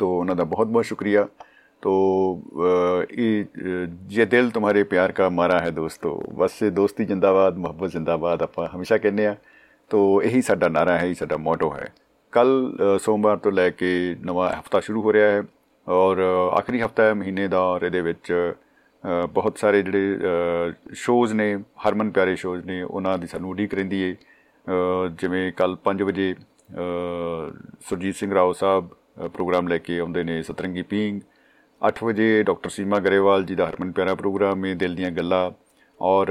[0.00, 1.26] तो ਉਹਨਾਂ ਦਾ ਬਹੁਤ ਬਹੁਤ ਸ਼ੁਕਰੀਆ
[1.82, 1.92] तो
[2.58, 2.70] अ,
[3.14, 7.90] ये अ, ये दिल तुम्हारे प्यार का मारा है ਦੋਸਤੋ ਬਸ ਇਹ ਦੋਸਤੀ ਜਿੰਦਾਬਾਦ ਮੁਹੱਬਤ
[7.90, 9.36] ਜਿੰਦਾਬਾਦ ਆਪਾਂ ਹਮੇਸ਼ਾ ਕਹਿੰਦੇ ਆ
[9.93, 11.93] ਤੋ ਇਹੀ ਸਾਡਾ ਨਾਰਾ ਹੈ ਇਹੀ ਸਾਡਾ ਮੋਟੋ ਹੈ।
[12.31, 13.89] ਕੱਲ ਸੋਮਵਾਰ ਤੋਂ ਲੈ ਕੇ
[14.25, 15.43] ਨਵਾਂ ਹਫਤਾ ਸ਼ੁਰੂ ਹੋ ਰਿਹਾ ਹੈ
[15.87, 20.17] ਔਰ ਅ, ਆਖਰੀ ਹਫਤਾ ਹੈ ਮਹੀਨੇ ਦਾ ਔਰ ਇਹਦੇ ਵਿੱਚ ਅ, ਬਹੁਤ ਸਾਰੇ ਜਿਹੜੇ
[20.93, 21.55] ਸ਼ੋਜ਼ ਨੇ
[21.87, 26.33] ਹਰਮਨ ਪਿਆਰੇ ਸ਼ੋਜ਼ ਨੇ ਉਹਨਾਂ ਦੀ ਸਾਨੂੰ ਉਡੀਕ ਰਹਿੰਦੀ ਏ। ਅ, ਜਿਵੇਂ ਕੱਲ 5 ਵਜੇ
[26.33, 27.51] ਅ,
[27.81, 28.89] ਸੁਰਜੀਤ ਸਿੰਘ ਰਾਓ ਸਾਹਿਬ
[29.25, 31.19] ਅ, ਪ੍ਰੋਗਰਾਮ ਲੈ ਕੇ ਆਉਂਦੇ ਨੇ ਸਤਰੰਗੀ ਪੀਂਗ
[31.81, 35.49] 8 ਵਜੇ ਡਾਕਟਰ ਸੀਮਾ ਗਰੇਵਾਲ ਜੀ ਦਾ ਹਰਮਨ ਪਿਆਰਾ ਪ੍ਰੋਗਰਾਮ ਹੈ ਦਿਲ ਦੀਆਂ ਗੱਲਾਂ।
[35.99, 36.27] ਔਰ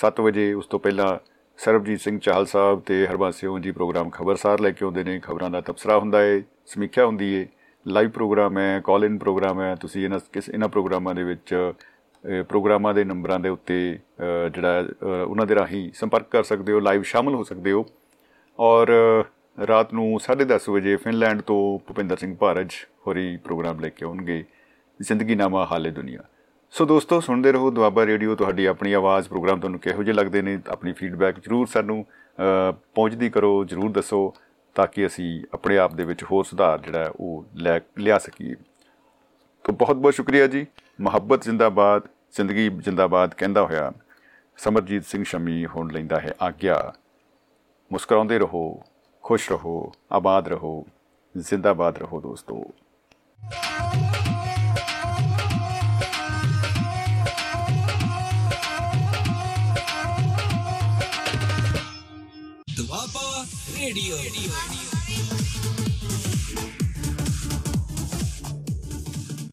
[0.00, 1.16] 7 ਵਜੇ ਉਸ ਤੋਂ ਪਹਿਲਾਂ
[1.58, 5.50] ਸਰਬਜੀਤ ਸਿੰਘ ਚਾਹਲ ਸਾਹਿਬ ਤੇ ਹਰਬੰਸ ਸਿੰਘ ਜੀ ਪ੍ਰੋਗਰਾਮ ਖਬਰਸਾਰ ਲੈ ਕੇ ਆਉਂਦੇ ਨੇ। ਖਬਰਾਂ
[5.50, 7.46] ਦਾ ਤਬਸਰਾ ਹੁੰਦਾ ਹੈ ਸਮੀਖਿਆ ਹੁੰਦੀ ਹੈ
[7.86, 11.72] ਲਾਈਵ ਪ੍ਰੋਗਰਾਮ ਹੈ ਕਾਲ ਇਨ ਪ੍ਰੋਗਰਾਮ ਹੈ। ਤੁਸੀਂ ਇਹਨਾਂ ਕਿਸ ਇਹਨਾਂ ਪ੍ਰੋਗਰਾਮਾਂ ਦੇ ਵਿੱਚ
[12.40, 16.72] ਅ, ਪ੍ਰੋਗਰਾਮਾਂ ਦੇ ਨੰਬਰਾਂ ਦੇ ਉੱਤੇ ਅ, ਜਿਹੜਾ ਅ, ਉਹਨਾਂ ਦੇ ਰਾਹੀਂ ਸੰਪਰਕ ਕਰ ਸਕਦੇ
[16.72, 17.86] ਹੋ ਲਾਈਵ ਸ਼ਾਮਲ ਹੋ ਸਕਦੇ ਹੋ।
[18.58, 18.88] ਔਰ
[19.22, 22.70] ਅ, ਰਾਤ ਨੂੰ 10:30 ਵਜੇ ਫਿਨਲੈਂਡ ਤੋਂ ਭੁਪਿੰਦਰ ਸਿੰਘ ਭਾਰਜ
[23.06, 24.44] ਹੋਰੀ ਪ੍ਰੋਗਰਾਮ ਲੈ ਕੇ ਆਉਣਗੇ।
[25.00, 26.20] ਜ਼ਿੰਦਗੀਨਾਮਾ ਹਾਲੇ ਦੁਨੀਆ।
[26.70, 30.58] ਸੋ ਦੋਸਤੋ ਸੁਣਦੇ ਰਹੋ ਦੁਆਬਾ ਰੇਡੀਓ ਤੁਹਾਡੀ ਆਪਣੀ ਆਵਾਜ਼ ਪ੍ਰੋਗਰਾਮ ਤੁਹਾਨੂੰ ਕਿਹੋ ਜਿਹੇ ਲੱਗਦੇ ਨੇ
[30.68, 32.06] ਆਪਣੀ ਫੀਡਬੈਕ ਜਰੂਰ ਸਾਨੂੰ
[32.38, 34.34] ਅ, ਪਹੁੰਚਦੀ ਕਰੋ ਜਰੂਰ ਦੱਸੋ
[34.74, 38.54] ਤਾਂ ਕਿ ਅਸੀਂ ਆਪਣੇ ਆਪ ਦੇ ਵਿੱਚ ਹੋਰ ਸੁਧਾਰ ਜਿਹੜਾ ਹੈ ਉਹ ਲੈ ਲਿਆ ਸਕੀਏ।
[39.64, 40.66] ਤੋ ਬਹੁਤ ਬਹੁਤ ਸ਼ੁਕਰੀਆ ਜੀ।
[41.00, 42.02] ਮੁਹੱਬਤ ਜ਼ਿੰਦਾਬਾਦ
[42.32, 43.92] ਜ਼ਿੰਦਗੀ ਜ਼ਿੰਦਾਬਾਦ ਕਹਿੰਦਾ ਹੋਇਆ
[44.56, 46.92] ਸਮਰਜੀਤ ਸਿੰਘ ਸ਼ਮੀ ਹੁਣ ਲੈਂਦਾ ਹੈ ਆਗਿਆ।
[47.92, 48.82] ਮੁਸਕਰਾਉਂਦੇ ਰਹੋ
[49.22, 50.86] ਖੁਸ਼ ਰਹੋ ਆਬਾਦ ਰਹੋ
[51.36, 52.64] ਜ਼ਿੰਦਾਬਾਦ ਰਹੋ ਦੋਸਤੋ।
[63.96, 64.75] ਦੁਆਬਾ ਰੇਡੀਓ